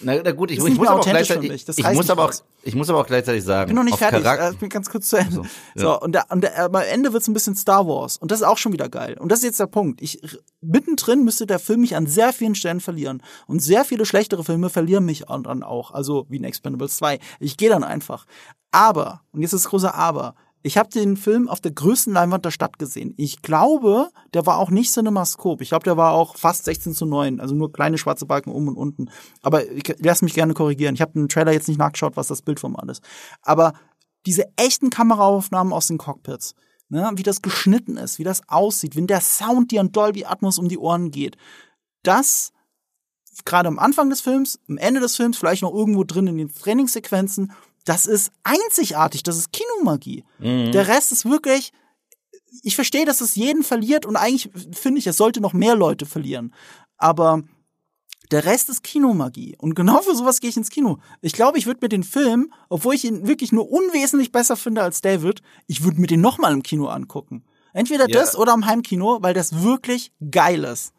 na, 0.01 0.15
na 0.23 0.31
gut, 0.31 0.51
ich, 0.51 0.57
ich 0.57 0.77
muss 0.77 0.87
aber 0.87 0.99
auch 0.99 1.03
gleichzeitig, 1.05 1.67
ich 1.67 1.85
reißt 1.85 1.95
muss 1.95 2.09
aber 2.09 2.25
auch, 2.25 2.33
ich 2.63 2.75
muss 2.75 2.89
aber 2.89 2.99
auch 3.01 3.05
gleichzeitig 3.07 3.43
sagen, 3.43 3.63
Ich 3.63 3.67
bin 3.67 3.75
noch 3.75 3.83
nicht 3.83 3.97
fertig. 3.97 4.23
Charakter- 4.23 4.47
Äh, 4.49 4.51
ich 4.53 4.57
bin 4.59 4.69
ganz 4.69 4.89
kurz 4.89 5.09
zu 5.09 5.17
Ende. 5.17 5.31
So, 5.35 5.43
So, 5.75 5.85
ja. 5.87 5.93
und, 5.93 6.11
der, 6.13 6.25
und 6.31 6.41
der, 6.41 6.59
am 6.65 6.73
Ende 6.75 7.13
wird's 7.13 7.27
ein 7.27 7.33
bisschen 7.33 7.55
Star 7.55 7.87
Wars. 7.87 8.17
Und 8.17 8.31
das 8.31 8.39
ist 8.41 8.47
auch 8.47 8.57
schon 8.57 8.73
wieder 8.73 8.89
geil. 8.89 9.17
Und 9.19 9.31
das 9.31 9.39
ist 9.39 9.45
jetzt 9.45 9.59
der 9.59 9.67
Punkt. 9.67 10.01
Ich, 10.01 10.19
mittendrin 10.61 11.23
müsste 11.23 11.45
der 11.45 11.59
Film 11.59 11.81
mich 11.81 11.95
an 11.95 12.07
sehr 12.07 12.33
vielen 12.33 12.55
Stellen 12.55 12.79
verlieren. 12.81 13.21
Und 13.47 13.59
sehr 13.61 13.85
viele 13.85 14.05
schlechtere 14.05 14.43
Filme 14.43 14.69
verlieren 14.69 15.05
mich 15.05 15.29
an- 15.29 15.43
dann 15.43 15.63
auch. 15.63 15.91
Also 15.91 16.25
wie 16.29 16.37
in 16.37 16.43
Expendables 16.43 16.97
2. 16.97 17.19
Ich 17.39 17.57
gehe 17.57 17.69
dann 17.69 17.83
einfach. 17.83 18.25
Aber, 18.71 19.21
und 19.31 19.41
jetzt 19.41 19.53
ist 19.53 19.65
das 19.65 19.69
große 19.69 19.93
Aber, 19.93 20.35
ich 20.65 20.79
habe 20.79 20.89
den 20.89 21.15
Film 21.15 21.47
auf 21.47 21.61
der 21.61 21.73
größten 21.73 22.11
Leinwand 22.11 22.43
der 22.43 22.49
Stadt 22.49 22.79
gesehen. 22.79 23.13
Ich 23.17 23.43
glaube, 23.43 24.09
der 24.33 24.47
war 24.47 24.57
auch 24.57 24.71
nicht 24.71 24.91
Cinemascope. 24.91 25.61
Ich 25.61 25.69
glaube, 25.69 25.83
der 25.83 25.95
war 25.95 26.13
auch 26.13 26.37
fast 26.37 26.65
16 26.65 26.95
zu 26.95 27.05
9. 27.05 27.39
Also 27.39 27.53
nur 27.53 27.71
kleine 27.71 27.99
schwarze 27.99 28.25
Balken 28.25 28.49
oben 28.49 28.69
und 28.69 28.75
unten. 28.75 29.11
Aber 29.43 29.69
ich, 29.71 29.83
lass 29.99 30.23
mich 30.23 30.33
gerne 30.33 30.55
korrigieren. 30.55 30.95
Ich 30.95 31.01
habe 31.01 31.11
den 31.11 31.29
Trailer 31.29 31.51
jetzt 31.51 31.67
nicht 31.67 31.77
nachgeschaut, 31.77 32.17
was 32.17 32.29
das 32.29 32.41
Bildformat 32.41 32.89
ist. 32.89 33.03
Aber 33.43 33.73
diese 34.25 34.45
echten 34.55 34.89
Kameraaufnahmen 34.89 35.71
aus 35.71 35.85
den 35.85 35.99
Cockpits, 35.99 36.55
ne, 36.89 37.11
wie 37.13 37.21
das 37.21 37.43
geschnitten 37.43 37.97
ist, 37.97 38.17
wie 38.17 38.23
das 38.23 38.41
aussieht, 38.49 38.95
wenn 38.95 39.05
der 39.05 39.21
Sound 39.21 39.69
dir 39.69 39.81
an 39.81 39.91
Dolby 39.91 40.25
Atmos 40.25 40.57
um 40.57 40.67
die 40.67 40.79
Ohren 40.79 41.11
geht, 41.11 41.37
das 42.01 42.53
gerade 43.43 43.67
am 43.67 43.77
Anfang 43.77 44.09
des 44.09 44.21
Films, 44.21 44.59
am 44.67 44.79
Ende 44.79 44.99
des 44.99 45.15
Films, 45.15 45.37
vielleicht 45.37 45.61
noch 45.61 45.75
irgendwo 45.75 46.03
drin 46.03 46.25
in 46.25 46.39
den 46.39 46.51
Trainingssequenzen, 46.51 47.51
das 47.85 48.07
ist 48.07 48.31
einzigartig, 48.43 49.21
das 49.21 49.37
ist 49.37 49.51
Kinomagie. 49.75 50.23
Der 50.39 50.87
Rest 50.87 51.11
ist 51.11 51.25
wirklich, 51.25 51.71
ich 52.63 52.75
verstehe, 52.75 53.05
dass 53.05 53.21
es 53.21 53.35
jeden 53.35 53.63
verliert 53.63 54.05
und 54.05 54.15
eigentlich 54.15 54.49
finde 54.73 54.99
ich, 54.99 55.07
es 55.07 55.17
sollte 55.17 55.41
noch 55.41 55.53
mehr 55.53 55.75
Leute 55.75 56.05
verlieren. 56.05 56.53
Aber 56.97 57.43
der 58.31 58.45
Rest 58.45 58.69
ist 58.69 58.83
Kinomagie. 58.83 59.55
Und 59.59 59.75
genau 59.75 60.01
für 60.01 60.15
sowas 60.15 60.39
gehe 60.39 60.49
ich 60.49 60.57
ins 60.57 60.69
Kino. 60.69 60.97
Ich 61.21 61.33
glaube, 61.33 61.57
ich 61.57 61.65
würde 61.67 61.79
mir 61.83 61.89
den 61.89 62.03
Film, 62.03 62.51
obwohl 62.69 62.95
ich 62.95 63.05
ihn 63.05 63.27
wirklich 63.27 63.51
nur 63.51 63.69
unwesentlich 63.69 64.31
besser 64.31 64.55
finde 64.55 64.81
als 64.81 65.01
David, 65.01 65.41
ich 65.67 65.83
würde 65.83 66.01
mir 66.01 66.07
den 66.07 66.21
nochmal 66.21 66.53
im 66.53 66.63
Kino 66.63 66.87
angucken. 66.87 67.43
Entweder 67.73 68.09
Ja. 68.09 68.19
das 68.19 68.35
oder 68.37 68.53
am 68.53 68.65
Heimkino, 68.65 69.19
weil 69.21 69.33
das 69.33 69.61
wirklich 69.63 70.11
geil 70.31 70.63
ist. 70.63 70.93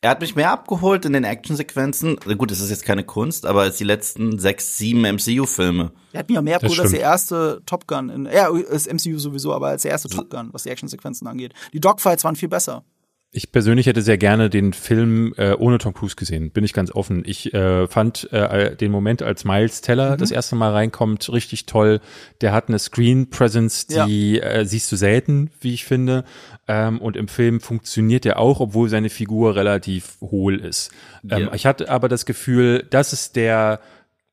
Er 0.00 0.10
hat 0.10 0.20
mich 0.20 0.36
mehr 0.36 0.52
abgeholt 0.52 1.04
in 1.06 1.12
den 1.12 1.24
Actionsequenzen. 1.24 2.18
Gut, 2.38 2.52
es 2.52 2.60
ist 2.60 2.70
jetzt 2.70 2.84
keine 2.84 3.02
Kunst, 3.02 3.44
aber 3.44 3.62
als 3.62 3.78
die 3.78 3.84
letzten 3.84 4.38
sechs, 4.38 4.78
sieben 4.78 5.00
MCU-Filme. 5.00 5.90
Er 6.12 6.20
hat 6.20 6.30
mir 6.30 6.40
mehr 6.40 6.60
Das 6.60 6.70
abgeholt 6.70 6.80
als 6.80 6.90
der 6.92 7.00
erste 7.00 7.62
Top 7.66 7.88
Gun. 7.88 8.08
In, 8.08 8.26
ja, 8.26 8.48
das 8.52 8.86
MCU 8.86 9.18
sowieso, 9.18 9.52
aber 9.52 9.68
als 9.68 9.82
der 9.82 9.90
erste 9.90 10.08
Top 10.08 10.30
Gun, 10.30 10.50
was 10.52 10.62
die 10.62 10.70
Actionsequenzen 10.70 11.26
angeht. 11.26 11.52
Die 11.72 11.80
Dogfights 11.80 12.22
waren 12.22 12.36
viel 12.36 12.48
besser. 12.48 12.84
Ich 13.30 13.52
persönlich 13.52 13.86
hätte 13.86 14.00
sehr 14.00 14.16
gerne 14.16 14.48
den 14.48 14.72
Film 14.72 15.34
äh, 15.36 15.52
ohne 15.52 15.76
Tom 15.76 15.92
Cruise 15.92 16.16
gesehen, 16.16 16.50
bin 16.50 16.64
ich 16.64 16.72
ganz 16.72 16.90
offen. 16.90 17.24
Ich 17.26 17.52
äh, 17.52 17.86
fand 17.86 18.32
äh, 18.32 18.74
den 18.74 18.90
Moment, 18.90 19.22
als 19.22 19.44
Miles 19.44 19.82
Teller 19.82 20.12
Mhm. 20.12 20.18
das 20.18 20.30
erste 20.30 20.56
Mal 20.56 20.72
reinkommt, 20.72 21.30
richtig 21.30 21.66
toll. 21.66 22.00
Der 22.40 22.52
hat 22.52 22.68
eine 22.68 22.78
Screen 22.78 23.28
Presence, 23.28 23.86
die 23.86 24.40
äh, 24.40 24.64
siehst 24.64 24.90
du 24.90 24.96
selten, 24.96 25.50
wie 25.60 25.74
ich 25.74 25.84
finde. 25.84 26.24
Ähm, 26.68 27.00
und 27.02 27.16
im 27.18 27.28
Film 27.28 27.60
funktioniert 27.60 28.24
er 28.24 28.38
auch, 28.38 28.60
obwohl 28.60 28.88
seine 28.88 29.10
Figur 29.10 29.56
relativ 29.56 30.16
hohl 30.22 30.58
ist. 30.58 30.90
Ähm, 31.30 31.38
Ja. 31.48 31.54
Ich 31.54 31.66
hatte 31.66 31.90
aber 31.90 32.08
das 32.08 32.24
Gefühl, 32.24 32.86
das 32.88 33.12
ist 33.12 33.36
der 33.36 33.80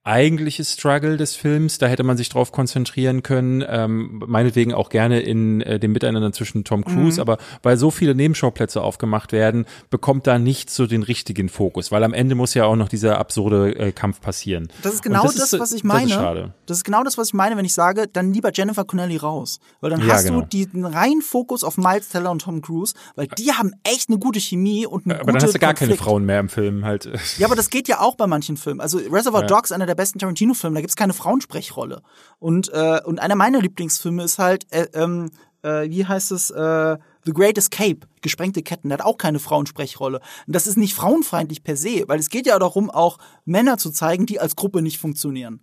eigentliche 0.06 0.64
Struggle 0.64 1.18
des 1.18 1.36
Films, 1.36 1.80
da 1.80 1.88
hätte 1.88 2.04
man 2.04 2.16
sich 2.16 2.30
drauf 2.30 2.52
konzentrieren 2.52 3.24
können, 3.24 3.64
ähm, 3.68 4.22
meinetwegen 4.28 4.74
auch 4.74 4.90
gerne 4.90 5.20
in 5.20 5.62
äh, 5.62 5.80
dem 5.80 5.94
Miteinander 5.94 6.32
zwischen 6.32 6.64
Tom 6.64 6.82
Mhm. 6.82 6.84
Cruise, 6.86 7.20
aber 7.20 7.38
weil 7.64 7.76
so 7.78 7.90
viele 7.90 8.14
Nebenschauplätze 8.14 8.82
aufgemacht 8.82 9.32
werden, 9.32 9.66
bekommt 9.90 10.28
da 10.28 10.38
nicht 10.38 10.70
so 10.70 10.86
den 10.86 11.02
richtigen 11.02 11.50
Fokus, 11.50 11.92
weil 11.92 12.04
am 12.04 12.14
Ende 12.14 12.36
muss 12.36 12.54
ja 12.54 12.66
auch 12.66 12.76
noch 12.76 12.88
dieser 12.88 13.18
absurde 13.18 13.76
äh, 13.76 13.92
Kampf 13.92 14.22
passieren. 14.22 14.68
Das 14.84 14.94
ist 14.94 15.02
genau 15.04 15.26
ist 15.26 15.40
das, 15.40 15.50
so- 15.50 15.60
was 15.60 15.72
ich 15.72 15.82
Das 15.82 15.88
meine. 15.88 16.06
ist 16.06 16.14
schade. 16.14 16.54
Das 16.68 16.78
ist 16.78 16.84
genau 16.84 17.04
das, 17.04 17.18
was 17.18 17.30
ich 17.30 17.34
meine, 17.34 17.58
wenn 17.58 17.66
ich 17.66 17.74
sage, 17.74 18.08
dann 18.12 18.32
lieber 18.32 18.52
Jennifer 18.54 18.86
Connelly 18.86 19.18
raus. 19.18 19.60
Weil 19.82 19.90
dann 19.90 20.02
Ja, 20.06 20.14
hast 20.14 20.26
genau. 20.26 20.42
du 20.42 20.66
den 20.68 20.86
reinen 20.86 21.24
Fokus 21.24 21.64
auf 21.64 21.78
Miles 21.78 22.10
Teller 22.10 22.30
und 22.30 22.44
Tom 22.44 22.62
Cruise, 22.62 22.94
weil 23.16 23.26
die 23.40 23.52
haben 23.54 23.72
echt 23.84 24.10
eine 24.10 24.20
gute 24.20 24.40
Chemie 24.40 24.86
und 24.86 25.06
eine 25.06 25.16
Aber 25.16 25.24
gute 25.24 25.34
dann 25.34 25.44
hast 25.48 25.56
du 25.56 25.60
gar 25.60 25.74
keine 25.74 25.90
Konflikt. 25.90 26.04
Frauen 26.04 26.26
mehr 26.26 26.40
im 26.40 26.50
Film 26.50 26.86
halt. 26.86 27.10
Ja, 27.40 27.48
aber 27.48 27.56
das 27.56 27.72
geht 27.72 27.88
ja 27.88 28.02
auch 28.02 28.16
bei 28.16 28.28
manchen 28.28 28.56
Filmen. 28.58 28.82
Also 28.82 29.00
Reservoir 29.00 29.42
Ja. 29.42 29.48
Dogs, 29.48 29.72
einer 29.72 29.86
der 29.88 29.95
besten 29.96 30.20
Tarantino-Filme, 30.20 30.76
da 30.76 30.82
gibt's 30.82 30.96
keine 30.96 31.14
Frauensprechrolle. 31.14 32.02
Und, 32.40 32.72
äh, 32.74 33.02
und 33.04 33.20
einer 33.20 33.36
meiner 33.36 33.62
Lieblingsfilme 33.62 34.24
ist 34.24 34.38
halt, 34.40 34.72
äh, 34.72 34.88
ähm, 34.94 35.32
äh, 35.64 35.90
wie 35.90 36.06
heißt 36.06 36.32
es, 36.32 36.50
äh, 36.52 36.98
The 37.26 37.32
Great 37.34 37.58
Escape, 37.58 38.00
gesprengte 38.22 38.62
Ketten, 38.62 38.90
der 38.90 39.00
hat 39.00 39.06
auch 39.06 39.18
keine 39.18 39.40
Frauensprechrolle. 39.40 40.20
Und 40.46 40.56
das 40.56 40.68
ist 40.68 40.78
nicht 40.78 40.94
frauenfeindlich 40.94 41.64
per 41.64 41.76
se, 41.76 42.04
weil 42.08 42.20
es 42.20 42.30
geht 42.30 42.46
ja 42.46 42.58
darum, 42.60 42.90
auch 42.92 43.18
Männer 43.46 43.78
zu 43.78 43.90
zeigen, 43.92 44.26
die 44.28 44.40
als 44.40 44.56
Gruppe 44.56 44.82
nicht 44.82 45.00
funktionieren. 45.00 45.62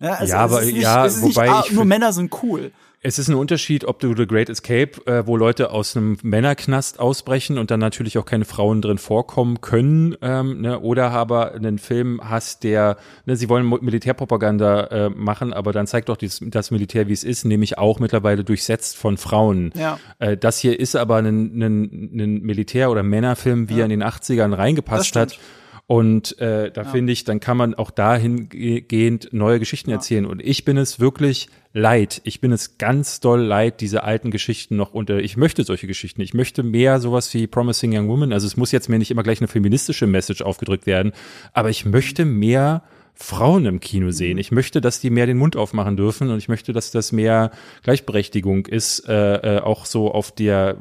Ja, 0.00 0.14
also 0.14 0.32
Ja, 0.32 0.38
aber- 0.40 0.60
es 0.62 0.66
ist 0.68 0.72
nicht, 0.72 0.82
ja, 0.82 1.06
es 1.06 1.16
ist 1.16 1.22
nicht, 1.22 1.36
wobei 1.36 1.50
ah, 1.50 1.60
nur 1.70 1.82
find- 1.82 1.86
Männer 1.86 2.12
sind 2.12 2.42
cool. 2.42 2.72
Es 3.04 3.18
ist 3.18 3.26
ein 3.26 3.34
Unterschied, 3.34 3.84
ob 3.84 3.98
du 3.98 4.14
The 4.14 4.28
Great 4.28 4.48
Escape, 4.48 4.92
äh, 5.06 5.26
wo 5.26 5.36
Leute 5.36 5.72
aus 5.72 5.96
einem 5.96 6.18
Männerknast 6.22 7.00
ausbrechen 7.00 7.58
und 7.58 7.72
dann 7.72 7.80
natürlich 7.80 8.16
auch 8.16 8.24
keine 8.24 8.44
Frauen 8.44 8.80
drin 8.80 8.98
vorkommen 8.98 9.60
können, 9.60 10.16
ähm, 10.22 10.60
ne, 10.60 10.78
oder 10.78 11.10
aber 11.10 11.52
einen 11.52 11.78
Film 11.78 12.20
hast, 12.22 12.62
der, 12.62 12.96
ne, 13.26 13.34
sie 13.34 13.48
wollen 13.48 13.68
Militärpropaganda 13.68 14.84
äh, 14.84 15.10
machen, 15.10 15.52
aber 15.52 15.72
dann 15.72 15.88
zeigt 15.88 16.10
doch 16.10 16.16
dies, 16.16 16.38
das 16.46 16.70
Militär, 16.70 17.08
wie 17.08 17.12
es 17.12 17.24
ist, 17.24 17.44
nämlich 17.44 17.76
auch 17.76 17.98
mittlerweile 17.98 18.44
durchsetzt 18.44 18.96
von 18.96 19.16
Frauen. 19.16 19.72
Ja. 19.74 19.98
Äh, 20.20 20.36
das 20.36 20.60
hier 20.60 20.78
ist 20.78 20.94
aber 20.94 21.16
ein, 21.16 21.60
ein, 21.60 22.10
ein 22.14 22.42
Militär- 22.42 22.88
oder 22.88 23.02
Männerfilm, 23.02 23.68
wie 23.68 23.80
er 23.80 23.86
in 23.86 23.90
den 23.90 24.04
80ern 24.04 24.50
Das 24.50 24.58
reingepasst 24.60 25.16
hat. 25.16 25.40
Und 25.86 26.38
äh, 26.38 26.70
da 26.70 26.84
finde 26.84 27.12
ich, 27.12 27.24
dann 27.24 27.40
kann 27.40 27.56
man 27.56 27.74
auch 27.74 27.90
dahingehend 27.90 29.28
neue 29.32 29.58
Geschichten 29.58 29.90
erzählen. 29.90 30.24
Und 30.24 30.40
ich 30.40 30.64
bin 30.64 30.78
es 30.78 31.00
wirklich 31.00 31.48
leid. 31.74 32.20
Ich 32.24 32.40
bin 32.40 32.52
es 32.52 32.78
ganz 32.78 33.20
doll 33.20 33.40
leid, 33.40 33.80
diese 33.80 34.04
alten 34.04 34.30
Geschichten 34.30 34.76
noch 34.76 34.94
unter. 34.94 35.18
Ich 35.18 35.36
möchte 35.36 35.64
solche 35.64 35.86
Geschichten. 35.86 36.20
Ich 36.22 36.34
möchte 36.34 36.62
mehr 36.62 37.00
sowas 37.00 37.32
wie 37.34 37.46
Promising 37.46 37.96
Young 37.96 38.08
Woman. 38.08 38.32
Also 38.32 38.46
es 38.46 38.56
muss 38.56 38.72
jetzt 38.72 38.88
mir 38.88 38.98
nicht 38.98 39.10
immer 39.10 39.22
gleich 39.22 39.40
eine 39.40 39.48
feministische 39.48 40.06
Message 40.06 40.42
aufgedrückt 40.42 40.86
werden, 40.86 41.12
aber 41.52 41.68
ich 41.68 41.84
möchte 41.84 42.24
mehr 42.24 42.82
Frauen 43.14 43.66
im 43.66 43.80
Kino 43.80 44.10
sehen. 44.10 44.38
Ich 44.38 44.50
möchte, 44.50 44.80
dass 44.80 45.00
die 45.00 45.10
mehr 45.10 45.26
den 45.26 45.38
Mund 45.38 45.56
aufmachen 45.56 45.96
dürfen 45.96 46.30
und 46.30 46.38
ich 46.38 46.48
möchte, 46.48 46.72
dass 46.72 46.90
das 46.90 47.12
mehr 47.12 47.52
Gleichberechtigung 47.82 48.66
ist, 48.66 49.08
äh, 49.08 49.58
äh, 49.58 49.60
auch 49.60 49.86
so 49.86 50.12
auf 50.12 50.32
der, 50.32 50.76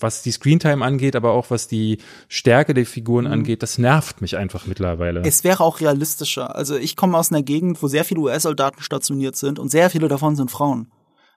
was 0.00 0.22
die 0.22 0.32
Screentime 0.32 0.84
angeht, 0.84 1.16
aber 1.16 1.32
auch 1.32 1.50
was 1.50 1.68
die 1.68 1.98
Stärke 2.28 2.74
der 2.74 2.86
Figuren 2.86 3.26
angeht. 3.26 3.62
Das 3.62 3.78
nervt 3.78 4.20
mich 4.22 4.36
einfach 4.36 4.66
mittlerweile. 4.66 5.22
Es 5.24 5.44
wäre 5.44 5.62
auch 5.62 5.80
realistischer. 5.80 6.54
Also 6.56 6.76
ich 6.76 6.96
komme 6.96 7.18
aus 7.18 7.30
einer 7.30 7.42
Gegend, 7.42 7.82
wo 7.82 7.88
sehr 7.88 8.04
viele 8.04 8.20
US-Soldaten 8.20 8.82
stationiert 8.82 9.36
sind 9.36 9.58
und 9.58 9.70
sehr 9.70 9.90
viele 9.90 10.08
davon 10.08 10.36
sind 10.36 10.50
Frauen. 10.50 10.88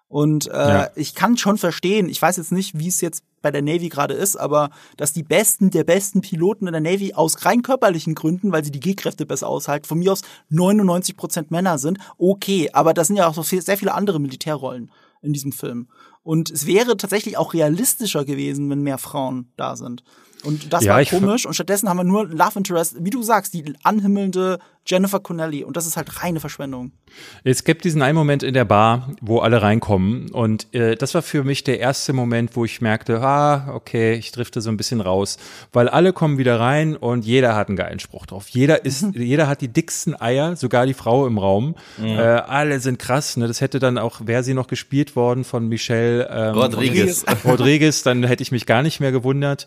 Und 0.10 0.48
äh, 0.48 0.52
Ja. 0.52 0.90
ich 0.96 1.16
kann 1.16 1.38
schon 1.38 1.58
verstehen, 1.58 2.08
ich 2.08 2.22
weiß 2.22 2.38
jetzt 2.38 2.52
nicht, 2.52 2.78
wie 2.80 2.88
es 2.88 3.02
jetzt 3.02 3.24
bei 3.42 3.52
der 3.52 3.62
Navy 3.62 3.90
gerade 3.90 4.14
ist, 4.14 4.36
aber 4.36 4.70
dass 4.96 5.14
die 5.14 5.24
besten 5.24 5.70
der 5.70 5.84
besten 5.84 6.22
Piloten 6.22 6.66
in 6.68 6.72
der 6.74 6.82
Navy 6.82 7.14
aus 7.14 7.46
rein 7.46 7.62
körperlichen 7.62 8.16
Gründen, 8.16 8.52
weil 8.52 8.64
sie 8.64 8.72
die 8.72 8.80
G-Kräfte 8.80 9.26
besser 9.26 9.48
aushalten, 9.48 9.86
von 9.86 10.00
mir 10.00 10.12
aus 10.14 10.22
99 10.50 11.18
Prozent 11.18 11.52
Männer 11.52 11.78
sind, 11.78 12.00
okay. 12.18 12.70
Aber 12.74 12.94
das 12.94 13.08
sind 13.08 13.18
ja 13.18 13.28
auch 13.28 13.34
so 13.34 13.44
viel, 13.44 13.62
sehr 13.62 13.78
viele 13.78 13.94
andere 13.94 14.20
Militärrollen 14.20 14.92
in 15.22 15.34
diesem 15.34 15.52
Film. 15.52 15.88
Und 16.24 16.52
es 16.52 16.66
wäre 16.66 16.98
tatsächlich 16.98 17.38
auch 17.38 17.54
realistischer 17.54 18.26
gewesen, 18.26 18.70
wenn 18.70 18.82
mehr 18.82 18.98
Frauen 18.98 19.52
da 19.56 19.76
sind. 19.76 20.04
Und 20.44 20.72
das 20.74 20.84
Ja, 20.84 20.96
war 20.96 21.04
komisch. 21.06 21.46
Und 21.46 21.54
stattdessen 21.54 21.90
haben 21.90 21.98
wir 21.98 22.04
nur 22.04 22.28
Love 22.28 22.58
Interest, 22.60 22.96
wie 23.00 23.10
du 23.10 23.24
sagst, 23.24 23.54
die 23.54 23.74
anhimmelnde 23.84 24.60
Jennifer 24.86 25.20
Connelly. 25.20 25.66
Und 25.66 25.76
das 25.76 25.86
ist 25.86 25.98
halt 25.98 26.24
reine 26.24 26.40
Verschwendung. 26.40 26.92
Es 27.44 27.66
gibt 27.66 27.84
diesen 27.84 28.02
einen 28.02 28.16
Moment 28.16 28.42
in 28.44 28.54
der 28.54 28.64
Bar, 28.64 29.12
wo 29.22 29.40
alle 29.40 29.62
reinkommen 29.62 30.30
und 30.32 30.74
äh, 30.74 30.96
das 30.96 31.14
war 31.14 31.22
für 31.22 31.44
mich 31.44 31.64
der 31.64 31.80
erste 31.80 32.14
Moment, 32.14 32.56
wo 32.56 32.64
ich 32.64 32.80
merkte, 32.80 33.20
ah, 33.22 33.74
okay, 33.74 34.14
ich 34.14 34.32
drifte 34.32 34.62
so 34.62 34.70
ein 34.70 34.78
bisschen 34.78 35.02
raus, 35.02 35.38
weil 35.74 35.90
alle 35.90 36.14
kommen 36.14 36.38
wieder 36.38 36.60
rein 36.60 36.96
und 36.96 37.26
jeder 37.26 37.56
hat 37.56 37.68
einen 37.68 37.76
geilen 37.78 38.00
Spruch 38.00 38.26
drauf. 38.28 38.48
Jeder 38.50 38.86
ist, 38.86 39.02
Mhm. 39.04 39.14
jeder 39.22 39.48
hat 39.48 39.60
die 39.62 39.68
dicksten 39.68 40.20
Eier, 40.20 40.56
sogar 40.56 40.86
die 40.86 40.94
Frau 40.94 41.28
im 41.28 41.38
Raum. 41.38 41.76
Äh, 42.02 42.18
alle 42.22 42.80
sind 42.80 43.00
krass, 43.00 43.36
ne? 43.36 43.48
Das 43.48 43.60
hätte 43.62 43.80
dann 43.80 43.98
auch, 43.98 44.22
wäre 44.26 44.44
sie 44.44 44.54
noch 44.54 44.68
gespielt 44.68 45.16
worden 45.18 45.44
von 45.44 45.68
Michelle 45.68 46.30
ähm, 46.32 46.56
Rodriguez. 46.56 47.26
Rodriguez, 47.44 48.04
dann 48.04 48.24
hätte 48.24 48.44
ich 48.44 48.52
mich 48.52 48.66
gar 48.66 48.84
nicht 48.84 49.00
mehr 49.02 49.12
gewundert. 49.12 49.66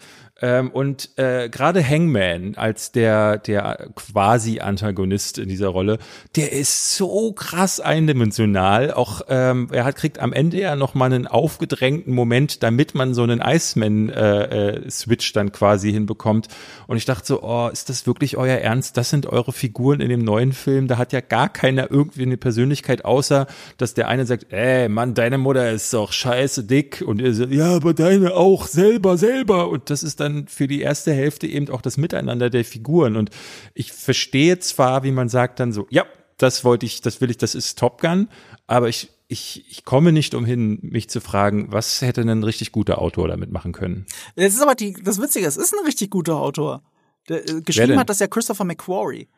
Ähm, 0.61 0.71
und 0.71 1.11
äh, 1.17 1.49
gerade 1.49 1.87
Hangman 1.87 2.55
als 2.57 2.93
der 2.93 3.39
der 3.39 3.89
quasi 3.95 4.61
Antagonist 4.61 5.39
in 5.39 5.49
dieser 5.49 5.69
Rolle, 5.69 5.99
der 6.37 6.53
ist 6.53 6.97
so 6.97 7.33
krass 7.33 7.81
eindimensional. 7.81 8.93
Auch 8.93 9.23
ähm, 9.29 9.69
er 9.73 9.85
hat 9.85 9.97
kriegt 9.97 10.19
am 10.19 10.33
Ende 10.33 10.61
ja 10.61 10.77
noch 10.77 10.95
mal 10.95 11.07
einen 11.07 11.27
aufgedrängten 11.27 12.15
Moment, 12.15 12.63
damit 12.63 12.95
man 12.95 13.15
so 13.15 13.23
einen 13.23 13.41
Iceman 13.41 14.09
äh, 14.11 14.77
äh, 14.77 15.17
dann 15.35 15.53
quasi 15.53 15.93
hinbekommt. 15.93 16.49
Und 16.87 16.97
ich 16.97 17.05
dachte 17.05 17.27
so, 17.27 17.43
oh, 17.43 17.69
ist 17.73 17.89
das 17.89 18.07
wirklich 18.07 18.37
euer 18.37 18.57
Ernst? 18.57 18.97
Das 18.97 19.11
sind 19.11 19.27
eure 19.27 19.53
Figuren 19.53 20.01
in 20.01 20.09
dem 20.09 20.25
neuen 20.25 20.53
Film. 20.53 20.89
Da 20.89 20.99
hat 20.99 21.13
ja 21.13 21.21
gar 21.21 21.49
keiner 21.49 21.91
irgendwie 21.91 22.23
eine 22.23 22.37
Persönlichkeit, 22.37 23.05
außer 23.05 23.47
dass 23.77 23.95
der 23.95 24.09
eine 24.09 24.27
sagt, 24.27 24.53
ey, 24.53 24.89
Mann, 24.89 25.15
deine 25.15 25.39
Mutter 25.39 25.71
ist 25.71 25.93
doch 25.93 26.13
scheiße 26.13 26.65
dick. 26.65 27.03
Und 27.07 27.21
er 27.21 27.35
sagt, 27.35 27.53
ja, 27.53 27.77
aber 27.77 27.95
deine 27.95 28.35
auch 28.35 28.67
selber, 28.67 29.19
selber. 29.19 29.69
Und 29.69 29.91
das 29.91 30.03
ist 30.03 30.21
dann 30.21 30.47
für 30.51 30.67
die 30.69 30.81
erste 30.81 31.13
Hälfte 31.13 31.47
eben 31.47 31.69
auch 31.71 31.83
das 31.83 31.97
Miteinander 31.97 32.51
der 32.51 32.65
Figuren. 32.65 33.17
Und 33.17 33.31
ich 33.75 33.93
verstehe 33.93 34.59
zwar, 34.59 35.03
wie 35.05 35.13
man 35.13 35.29
sagt 35.29 35.61
dann 35.61 35.73
so, 35.73 35.87
ja, 35.91 36.05
das 36.39 36.65
wollte 36.65 36.87
ich, 36.87 37.01
das 37.01 37.21
will 37.21 37.31
ich, 37.31 37.37
das 37.39 37.55
ist 37.55 37.79
Top 37.79 38.01
Gun, 38.01 38.29
aber 38.67 38.89
ich, 38.89 39.11
ich, 39.29 39.65
ich 39.71 39.85
komme 39.85 40.11
nicht 40.13 40.35
umhin, 40.35 40.79
mich 40.83 41.09
zu 41.11 41.21
fragen, 41.21 41.69
was 41.71 42.01
hätte 42.03 42.23
ein 42.23 42.43
richtig 42.43 42.73
guter 42.73 43.01
Autor 43.01 43.29
damit 43.29 43.51
machen 43.53 43.73
können? 43.73 44.07
Das 44.37 44.55
ist 44.55 44.63
aber 44.63 44.75
die, 44.75 44.95
das 44.95 45.21
Witzige, 45.21 45.47
es 45.47 45.57
ist 45.57 45.73
ein 45.75 45.85
richtig 45.85 46.11
guter 46.11 46.37
Autor. 46.37 46.83
Der, 47.29 47.49
äh, 47.49 47.61
geschrieben 47.61 47.99
hat 47.99 48.09
das 48.09 48.19
ja 48.21 48.27
Christopher 48.27 48.65
McQuarrie. 48.65 49.29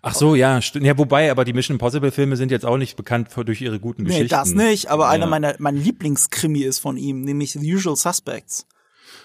Ach 0.00 0.14
so, 0.14 0.34
ja, 0.34 0.62
stimmt. 0.62 0.86
Ja, 0.86 0.96
wobei, 0.96 1.30
aber 1.30 1.44
die 1.44 1.52
Mission 1.52 1.74
Impossible 1.74 2.10
Filme 2.12 2.36
sind 2.36 2.50
jetzt 2.50 2.64
auch 2.64 2.78
nicht 2.78 2.96
bekannt 2.96 3.30
für- 3.30 3.44
durch 3.44 3.60
ihre 3.60 3.78
guten 3.78 4.02
Nee, 4.04 4.08
Geschichten. 4.10 4.28
das 4.30 4.52
nicht, 4.54 4.88
aber 4.88 5.08
einer 5.08 5.24
Ja. 5.24 5.30
meiner, 5.30 5.54
mein 5.58 5.76
Lieblingskrimi 5.76 6.60
ist 6.62 6.78
von 6.78 6.96
ihm, 6.96 7.22
nämlich 7.22 7.52
The 7.52 7.74
Usual 7.74 7.96
Suspects. 7.96 8.66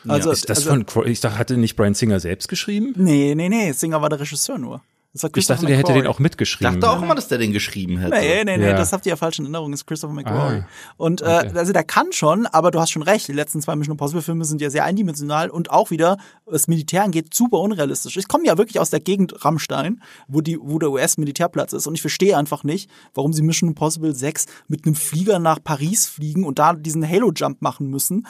Also, 0.08 0.32
ist 0.32 0.50
das 0.50 0.68
also 0.68 0.84
von, 0.86 1.08
ich 1.08 1.22
dachte, 1.22 1.38
hatte 1.38 1.58
nicht 1.58 1.76
Brian 1.76 1.94
Singer 1.94 2.20
selbst 2.20 2.48
geschrieben? 2.48 2.94
Nee, 2.96 3.34
nee, 3.36 3.50
nee, 3.50 3.72
Singer 3.72 4.02
war 4.02 4.10
der 4.10 4.20
Regisseur 4.20 4.58
nur. 4.58 4.82
Das 5.22 5.24
war 5.24 5.38
Ich 5.38 5.48
dachte, 5.48 5.66
der 5.66 5.78
hätte 5.78 5.94
den 5.94 6.08
auch 6.08 6.20
mitgeschrieben. 6.20 6.80
dachte 6.80 6.96
auch 6.96 7.02
immer, 7.02 7.16
dass 7.16 7.28
der 7.28 7.38
den 7.38 7.52
geschrieben 7.52 7.98
hätte. 7.98 8.16
Nee, 8.18 8.44
nee, 8.44 8.58
nee, 8.58 8.64
Ja. 8.68 8.74
das 8.78 8.94
habt 8.94 9.06
ihr 9.06 9.12
ja 9.12 9.16
falsch 9.16 9.40
in 9.40 9.46
Erinnerung, 9.46 9.72
das 9.72 9.82
ist 9.82 9.86
Christopher 9.88 10.14
McQuarrie. 10.14 10.60
Ah, 10.60 10.68
und 10.98 11.22
äh, 11.22 11.26
okay. 11.26 11.52
also 11.56 11.74
der 11.74 11.84
kann 11.84 12.12
schon, 12.12 12.46
aber 12.48 12.72
du 12.72 12.80
hast 12.80 12.92
schon 12.92 13.02
recht, 13.02 13.28
die 13.28 13.34
letzten 13.34 13.62
zwei 13.62 13.76
Mission 13.76 13.94
Impossible 13.94 14.22
Filme 14.22 14.46
sind 14.46 14.62
ja 14.62 14.70
sehr 14.70 14.84
eindimensional 14.86 15.50
und 15.50 15.72
auch 15.72 15.92
wieder, 15.92 16.18
was 16.46 16.68
Militär 16.68 17.04
angeht, 17.04 17.34
super 17.34 17.60
unrealistisch. 17.60 18.18
Ich 18.18 18.28
komme 18.28 18.46
ja 18.46 18.58
wirklich 18.58 18.80
aus 18.80 18.90
der 18.90 19.00
Gegend 19.00 19.44
Rammstein, 19.46 20.02
wo 20.28 20.42
die, 20.42 20.58
wo 20.62 20.80
der 20.80 20.92
US-Militärplatz 20.92 21.74
ist 21.74 21.88
und 21.88 21.96
ich 21.96 22.02
verstehe 22.02 22.38
einfach 22.38 22.64
nicht, 22.64 22.90
warum 23.14 23.34
sie 23.34 23.42
Mission 23.42 23.70
Impossible 23.70 24.14
6 24.14 24.46
mit 24.68 24.86
einem 24.86 24.96
Flieger 24.96 25.40
nach 25.40 25.60
Paris 25.64 26.06
fliegen 26.08 26.44
und 26.44 26.60
da 26.60 26.74
diesen 26.74 27.08
Halo-Jump 27.08 27.62
machen 27.62 27.90
müssen. 27.90 28.28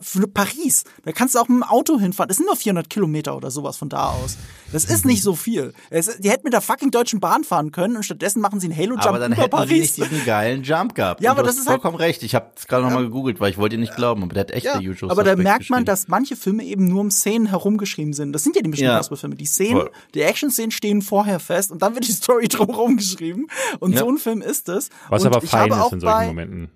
Für 0.00 0.26
Paris, 0.28 0.84
da 1.04 1.12
kannst 1.12 1.34
du 1.34 1.38
auch 1.38 1.48
mit 1.48 1.58
dem 1.58 1.62
Auto 1.62 1.98
hinfahren. 1.98 2.28
Das 2.28 2.36
sind 2.38 2.46
nur 2.46 2.56
400 2.56 2.88
Kilometer 2.90 3.36
oder 3.36 3.50
sowas 3.50 3.76
von 3.76 3.88
da 3.88 4.10
aus. 4.10 4.36
Das 4.72 4.84
ist 4.84 5.04
nicht 5.04 5.22
so 5.22 5.34
viel. 5.36 5.72
Es, 5.90 6.18
die 6.18 6.28
hätten 6.30 6.42
mit 6.44 6.52
der 6.52 6.60
fucking 6.60 6.90
Deutschen 6.90 7.20
Bahn 7.20 7.44
fahren 7.44 7.70
können 7.70 7.96
und 7.96 8.02
stattdessen 8.02 8.40
machen 8.40 8.58
sie 8.58 8.66
einen 8.66 8.76
Halo-Jump 8.76 9.06
Aber 9.06 9.18
dann 9.20 9.32
über 9.32 9.42
hätten 9.42 9.50
sie 9.52 9.56
Paris. 9.56 9.98
nicht 9.98 10.10
diesen 10.10 10.26
geilen 10.26 10.62
Jump 10.64 10.94
gehabt. 10.94 11.20
Ja, 11.20 11.30
Und 11.30 11.38
aber 11.38 11.42
du 11.42 11.46
das 11.46 11.56
hast 11.56 11.62
ist 11.62 11.68
halt- 11.68 11.80
vollkommen 11.82 11.96
recht. 12.02 12.22
Ich 12.24 12.34
habe 12.34 12.50
es 12.56 12.66
gerade 12.66 12.82
noch 12.84 12.90
mal 12.90 13.04
gegoogelt, 13.04 13.38
weil 13.40 13.50
ich 13.50 13.58
wollte 13.58 13.76
dir 13.76 13.80
nicht 13.80 13.94
glauben, 13.94 14.22
aber 14.24 14.34
der 14.34 14.40
hat 14.40 14.50
echt 14.50 14.66
Ja, 14.66 14.78
der 14.78 14.90
Usual 14.90 15.10
aber 15.12 15.22
da 15.24 15.36
merkt 15.36 15.70
man, 15.70 15.84
dass 15.84 16.08
manche 16.08 16.34
Filme 16.36 16.64
eben 16.64 16.86
nur 16.88 17.00
um 17.00 17.10
Szenen 17.10 17.46
herumgeschrieben 17.46 18.12
sind. 18.12 18.32
Das 18.32 18.42
sind 18.42 18.56
ja 18.56 18.62
die 18.62 18.68
Mission 18.70 18.88
Ja. 18.88 19.02
Filme. 19.02 19.36
Die 19.36 19.46
Szenen, 19.46 19.80
Voll. 19.82 19.90
die 20.14 20.22
Action-Szenen 20.22 20.70
stehen 20.72 21.00
vorher 21.02 21.38
fest 21.38 21.70
und 21.70 21.80
dann 21.82 21.94
wird 21.94 22.08
die 22.08 22.12
Story 22.12 22.48
drumherum 22.48 22.96
geschrieben. 22.96 23.46
Und 23.78 23.92
Ja. 23.92 24.00
so 24.00 24.08
ein 24.10 24.18
Film 24.18 24.42
ist 24.42 24.68
es. 24.68 24.90
Was 25.08 25.22
und 25.22 25.28
aber 25.28 25.44
ich 25.44 25.50
fein 25.50 25.70
ist 25.70 25.76
in 25.92 26.00
solchen 26.00 26.00
bei, 26.00 26.26
Momenten. 26.26 26.70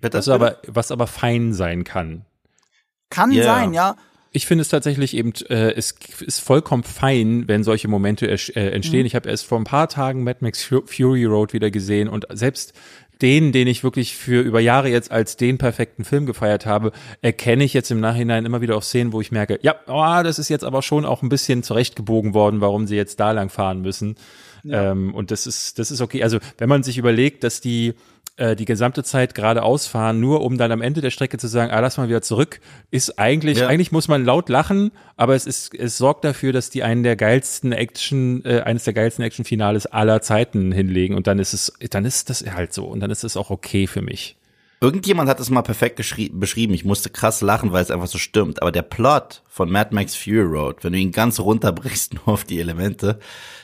Bitte? 0.00 0.18
Was 0.18 0.28
aber, 0.28 0.58
was 0.66 0.90
aber 0.92 1.06
fein 1.06 1.52
sein 1.52 1.84
kann. 1.84 2.24
Kann 3.10 3.32
Ja. 3.32 3.44
sein, 3.44 3.74
ja. 3.74 3.96
Ich 4.32 4.46
finde 4.46 4.62
es 4.62 4.68
tatsächlich 4.68 5.16
eben, 5.16 5.32
äh, 5.48 5.72
es 5.72 5.94
ist 6.20 6.40
vollkommen 6.40 6.84
fein, 6.84 7.48
wenn 7.48 7.64
solche 7.64 7.88
Momente 7.88 8.28
äh, 8.28 8.70
entstehen. 8.70 9.04
Ich 9.06 9.14
habe 9.16 9.28
erst 9.28 9.46
vor 9.46 9.58
ein 9.58 9.64
paar 9.64 9.88
Tagen 9.88 10.22
Mad 10.22 10.38
Max 10.40 10.62
Fu- 10.62 10.84
Fury 10.86 11.24
Road 11.24 11.52
wieder 11.52 11.70
gesehen 11.70 12.08
und 12.08 12.26
selbst 12.30 12.72
den, 13.22 13.52
den 13.52 13.66
ich 13.66 13.84
wirklich 13.84 14.16
für 14.16 14.40
über 14.40 14.60
Jahre 14.60 14.88
jetzt 14.88 15.10
als 15.10 15.36
den 15.36 15.58
perfekten 15.58 16.04
Film 16.04 16.24
gefeiert 16.24 16.64
habe, 16.64 16.92
erkenne 17.20 17.64
ich 17.64 17.74
jetzt 17.74 17.90
im 17.90 18.00
Nachhinein 18.00 18.46
immer 18.46 18.62
wieder 18.62 18.76
auf 18.76 18.84
Szenen, 18.84 19.12
wo 19.12 19.20
ich 19.20 19.30
merke, 19.30 19.58
ja, 19.62 19.74
oh, 19.88 20.22
das 20.22 20.38
ist 20.38 20.48
jetzt 20.48 20.64
aber 20.64 20.80
schon 20.80 21.04
auch 21.04 21.22
ein 21.22 21.28
bisschen 21.28 21.62
zurechtgebogen 21.62 22.32
worden, 22.32 22.60
warum 22.62 22.86
sie 22.86 22.96
jetzt 22.96 23.20
da 23.20 23.32
lang 23.32 23.50
fahren 23.50 23.82
müssen. 23.82 24.14
Ähm, 24.68 25.14
und 25.14 25.30
das 25.30 25.46
ist, 25.46 25.78
das 25.78 25.90
ist 25.90 26.00
okay. 26.00 26.22
Also 26.22 26.38
wenn 26.56 26.68
man 26.68 26.82
sich 26.82 26.98
überlegt, 26.98 27.44
dass 27.44 27.60
die 27.60 27.94
äh, 28.40 28.56
die 28.56 28.64
gesamte 28.64 29.04
Zeit 29.04 29.34
geradeaus 29.34 29.86
fahren, 29.86 30.18
nur 30.18 30.40
um 30.42 30.58
dann 30.58 30.72
am 30.72 30.82
Ende 30.82 31.00
der 31.00 31.10
Strecke 31.10 31.38
zu 31.38 31.46
sagen, 31.46 31.70
ah, 31.70 31.78
lass 31.80 31.96
mal 31.98 32.08
wieder 32.08 32.22
zurück, 32.22 32.60
ist 32.90 33.18
eigentlich, 33.18 33.58
Ja. 33.58 33.68
eigentlich 33.68 33.92
muss 33.92 34.08
man 34.08 34.24
laut 34.24 34.48
lachen, 34.48 34.90
aber 35.16 35.34
es 35.36 35.46
ist, 35.46 35.74
es 35.74 35.98
sorgt 35.98 36.24
dafür, 36.24 36.52
dass 36.52 36.70
die 36.70 36.82
einen 36.82 37.02
der 37.02 37.16
geilsten 37.16 37.72
Action, 37.72 38.44
äh, 38.44 38.62
eines 38.62 38.84
der 38.84 38.94
geilsten 38.94 39.24
Action-Finales 39.24 39.86
aller 39.86 40.22
Zeiten 40.22 40.72
hinlegen 40.72 41.14
und 41.14 41.26
dann 41.26 41.38
ist 41.38 41.52
es, 41.52 41.72
dann 41.90 42.04
ist 42.04 42.30
das 42.30 42.44
halt 42.44 42.72
so 42.72 42.86
und 42.86 43.00
dann 43.00 43.10
ist 43.10 43.22
es 43.24 43.36
auch 43.36 43.50
okay 43.50 43.86
für 43.86 44.02
mich. 44.02 44.36
Irgendjemand 44.82 45.28
hat 45.28 45.38
es 45.40 45.50
mal 45.50 45.60
perfekt 45.60 45.96
beschrieben. 45.96 46.72
Ich 46.72 46.86
musste 46.86 47.10
krass 47.10 47.42
lachen, 47.42 47.70
weil 47.70 47.82
es 47.82 47.90
einfach 47.90 48.06
so 48.06 48.16
stimmt. 48.16 48.62
Aber 48.62 48.72
der 48.72 48.80
Plot 48.80 49.42
von 49.46 49.70
Mad 49.70 49.94
Max 49.94 50.16
Fury 50.16 50.40
Road, 50.40 50.82
wenn 50.82 50.94
du 50.94 50.98
ihn 50.98 51.12
ganz 51.12 51.38
runterbrichst 51.38 52.14
nur 52.26 52.28
auf 52.28 52.44
die 52.44 52.60
Elemente, 52.60 53.18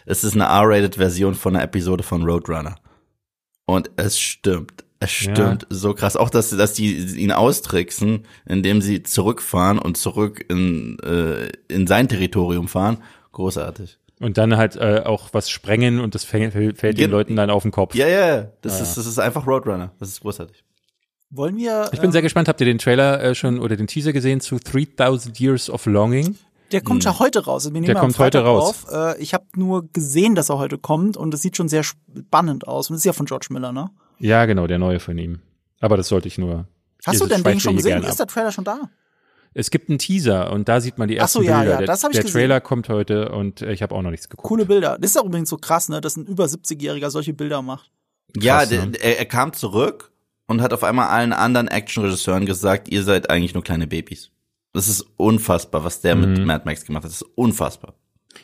es 0.04 0.24
ist 0.24 0.34
eine 0.34 0.44
R-rated-Version 0.44 1.34
von 1.34 1.56
einer 1.56 1.64
Episode 1.64 2.02
von 2.02 2.22
Roadrunner. 2.22 2.74
Und 3.66 3.90
es 3.96 4.18
stimmt. 4.18 4.84
Es 4.98 5.10
stimmt 5.10 5.66
so 5.68 5.92
krass. 5.92 6.16
Auch, 6.16 6.30
dass, 6.30 6.50
dass 6.50 6.72
die 6.72 6.96
ihn 7.18 7.32
austricksen, 7.32 8.26
indem 8.46 8.80
sie 8.80 9.02
zurückfahren 9.02 9.78
und 9.78 9.96
zurück 9.98 10.44
in, 10.48 10.98
äh, 11.00 11.50
in 11.68 11.86
sein 11.86 12.08
Territorium 12.08 12.66
fahren. 12.66 12.98
Großartig. 13.32 13.98
Und 14.20 14.38
dann 14.38 14.56
halt 14.56 14.76
äh, 14.76 15.02
auch 15.04 15.28
was 15.32 15.50
sprengen 15.50 16.00
und 16.00 16.14
das 16.14 16.24
fällt, 16.24 16.78
fällt 16.78 16.98
den 16.98 17.10
Leuten 17.10 17.36
dann 17.36 17.50
auf 17.50 17.62
den 17.62 17.72
Kopf. 17.72 17.94
Ja, 17.94 18.08
ja, 18.08 18.26
ja. 18.26 18.48
Das, 18.62 18.80
ist, 18.80 18.96
das 18.96 19.04
ist 19.04 19.18
einfach 19.18 19.46
Roadrunner. 19.46 19.92
Das 19.98 20.08
ist 20.08 20.22
großartig. 20.22 20.64
Wollen 21.28 21.56
wir. 21.56 21.90
Ich 21.92 21.98
bin 21.98 22.08
ähm, 22.08 22.12
sehr 22.12 22.22
gespannt, 22.22 22.48
habt 22.48 22.60
ihr 22.60 22.66
den 22.66 22.78
Trailer 22.78 23.22
äh, 23.22 23.34
schon 23.34 23.58
oder 23.58 23.76
den 23.76 23.88
Teaser 23.88 24.12
gesehen 24.12 24.40
zu 24.40 24.58
3000 24.58 25.38
Years 25.38 25.68
of 25.68 25.84
Longing? 25.84 26.36
Der 26.72 26.80
kommt 26.80 27.04
ja 27.04 27.18
heute 27.18 27.44
raus. 27.44 27.64
Wir 27.64 27.72
nehmen 27.72 27.86
Der 27.86 27.94
kommt 27.94 28.18
heute 28.18 28.40
raus. 28.44 28.86
Auf. 28.86 28.92
Äh, 28.92 29.22
ich 29.22 29.34
habe 29.34 29.44
nur 29.54 29.88
gesehen, 29.92 30.34
dass 30.34 30.48
er 30.48 30.58
heute 30.58 30.78
kommt 30.78 31.16
und 31.16 31.32
es 31.32 31.42
sieht 31.42 31.56
schon 31.56 31.68
sehr 31.68 31.82
spannend 31.84 32.66
aus. 32.66 32.90
Und 32.90 32.96
es 32.96 33.00
ist 33.00 33.04
ja 33.04 33.12
von 33.12 33.26
George 33.26 33.48
Miller, 33.50 33.72
ne? 33.72 33.90
Ja, 34.18 34.46
genau, 34.46 34.66
der 34.66 34.78
neue 34.78 34.98
von 35.00 35.16
ihm. 35.18 35.40
Aber 35.80 35.96
das 35.96 36.08
sollte 36.08 36.28
ich 36.28 36.38
nur. 36.38 36.66
Hast 37.04 37.20
du 37.20 37.26
denn 37.26 37.42
den 37.42 37.60
schon 37.60 37.76
gesehen? 37.76 38.02
Ist 38.02 38.18
der 38.18 38.26
Trailer 38.26 38.50
schon 38.50 38.64
da? 38.64 38.90
Es 39.54 39.70
gibt 39.70 39.88
einen 39.88 39.98
Teaser 39.98 40.52
und 40.52 40.68
da 40.68 40.80
sieht 40.80 40.98
man 40.98 41.08
die 41.08 41.18
Ach 41.18 41.28
so, 41.28 41.38
ersten 41.40 41.50
ja, 41.50 41.58
Bilder. 41.60 41.72
ja, 41.72 41.78
der 41.78 41.86
das 41.86 42.04
hab 42.04 42.10
ich 42.10 42.16
der 42.16 42.24
gesehen. 42.24 42.40
Trailer 42.40 42.60
kommt 42.60 42.90
heute 42.90 43.30
und 43.30 43.62
äh, 43.62 43.72
ich 43.72 43.82
habe 43.82 43.94
auch 43.94 44.02
noch 44.02 44.10
nichts 44.10 44.28
geguckt. 44.28 44.46
Coole 44.46 44.66
Bilder. 44.66 44.98
Das 45.00 45.10
ist 45.12 45.16
auch 45.16 45.24
übrigens 45.24 45.48
so 45.48 45.56
krass, 45.56 45.88
ne, 45.88 46.00
dass 46.02 46.16
ein 46.16 46.26
über 46.26 46.44
70-Jähriger 46.44 47.08
solche 47.08 47.32
Bilder 47.32 47.62
macht. 47.62 47.90
Ja, 48.38 48.58
Krass, 48.58 48.68
der, 48.68 48.86
ne? 48.86 48.98
er, 49.00 49.18
er 49.18 49.24
kam 49.24 49.54
zurück 49.54 50.12
und 50.46 50.60
hat 50.60 50.74
auf 50.74 50.84
einmal 50.84 51.08
allen 51.08 51.32
anderen 51.32 51.68
Actionregisseuren 51.68 52.44
gesagt, 52.44 52.88
ihr 52.88 53.02
seid 53.02 53.30
eigentlich 53.30 53.54
nur 53.54 53.62
kleine 53.64 53.86
Babys. 53.86 54.30
Das 54.76 54.88
ist 54.88 55.04
unfassbar, 55.16 55.84
was 55.84 56.00
der 56.00 56.14
Mhm. 56.16 56.20
mit 56.32 56.44
Mad 56.46 56.62
Max 56.66 56.84
gemacht 56.84 57.04
hat. 57.04 57.10
Das 57.10 57.22
ist 57.22 57.28
unfassbar. 57.34 57.94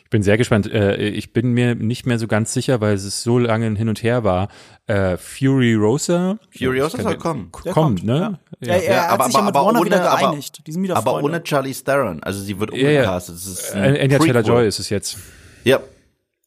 Ich 0.03 0.09
bin 0.09 0.23
sehr 0.23 0.37
gespannt. 0.37 0.71
Äh, 0.71 0.95
ich 1.09 1.33
bin 1.33 1.51
mir 1.51 1.75
nicht 1.75 2.07
mehr 2.07 2.17
so 2.17 2.27
ganz 2.27 2.51
sicher, 2.53 2.81
weil 2.81 2.95
es 2.95 3.21
so 3.23 3.37
lange 3.37 3.67
ein 3.67 3.75
hin 3.75 3.89
und 3.89 4.01
her 4.01 4.23
war. 4.23 4.47
Äh, 4.87 5.17
Fury 5.17 5.75
Rosa. 5.75 6.39
Furiosa 6.49 6.97
Ich 6.97 7.03
soll 7.03 7.17
kommen. 7.17 7.51
Der 7.63 7.73
Kommt, 7.73 8.03
ne? 8.03 8.39
Ja. 8.59 8.73
Hat 9.09 9.25
sich 9.25 9.35
ja 9.35 9.41
mit 9.43 9.53
Warner 9.53 9.83
wieder 9.85 9.99
geeinigt. 9.99 10.65
Die 10.65 10.71
sind 10.71 10.81
wieder 10.81 10.97
aber 10.97 11.11
Freunde. 11.11 11.29
ohne 11.29 11.43
Charlie 11.43 11.73
Theron. 11.73 12.23
Also 12.23 12.41
sie 12.41 12.59
wird 12.59 12.73
Ja, 12.75 12.89
ja. 12.89 12.99
umgecastet. 13.01 13.75
Ein 13.75 13.95
Äh, 13.95 14.01
Anya 14.01 14.17
Prequel. 14.17 14.33
Taylor-Joy 14.33 14.67
ist 14.67 14.79
es 14.79 14.89
jetzt. 14.89 15.17
Ja, 15.63 15.79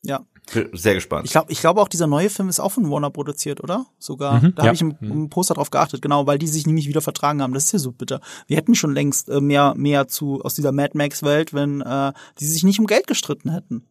ja. 0.02 0.20
Sehr 0.72 0.94
gespannt. 0.94 1.26
Ich 1.26 1.32
glaube 1.32 1.50
ich 1.50 1.60
glaube 1.60 1.80
auch, 1.80 1.88
dieser 1.88 2.06
neue 2.06 2.30
Film 2.30 2.48
ist 2.48 2.60
auch 2.60 2.70
von 2.70 2.90
Warner 2.90 3.10
produziert, 3.10 3.62
oder? 3.62 3.86
Sogar. 3.98 4.42
Mhm, 4.42 4.54
da 4.54 4.62
ja. 4.62 4.66
habe 4.68 4.74
ich 4.74 4.80
im, 4.80 4.96
im 5.00 5.28
Poster 5.28 5.54
drauf 5.54 5.70
geachtet, 5.70 6.02
genau, 6.02 6.26
weil 6.26 6.38
die 6.38 6.46
sich 6.46 6.66
nämlich 6.66 6.88
wieder 6.88 7.00
vertragen 7.00 7.42
haben. 7.42 7.52
Das 7.52 7.64
ist 7.64 7.72
ja 7.72 7.78
so 7.78 7.92
bitter. 7.92 8.20
Wir 8.46 8.56
hätten 8.56 8.74
schon 8.74 8.94
längst 8.94 9.28
äh, 9.28 9.40
mehr, 9.40 9.74
mehr 9.76 10.08
zu 10.08 10.42
aus 10.42 10.54
dieser 10.54 10.72
Mad 10.72 10.96
Max-Welt, 10.96 11.52
wenn 11.52 11.80
äh, 11.80 12.12
die 12.38 12.46
sich 12.46 12.62
nicht 12.62 12.78
um 12.78 12.86
Geld 12.86 13.06
gestritten 13.06 13.50
hätten. 13.50 13.84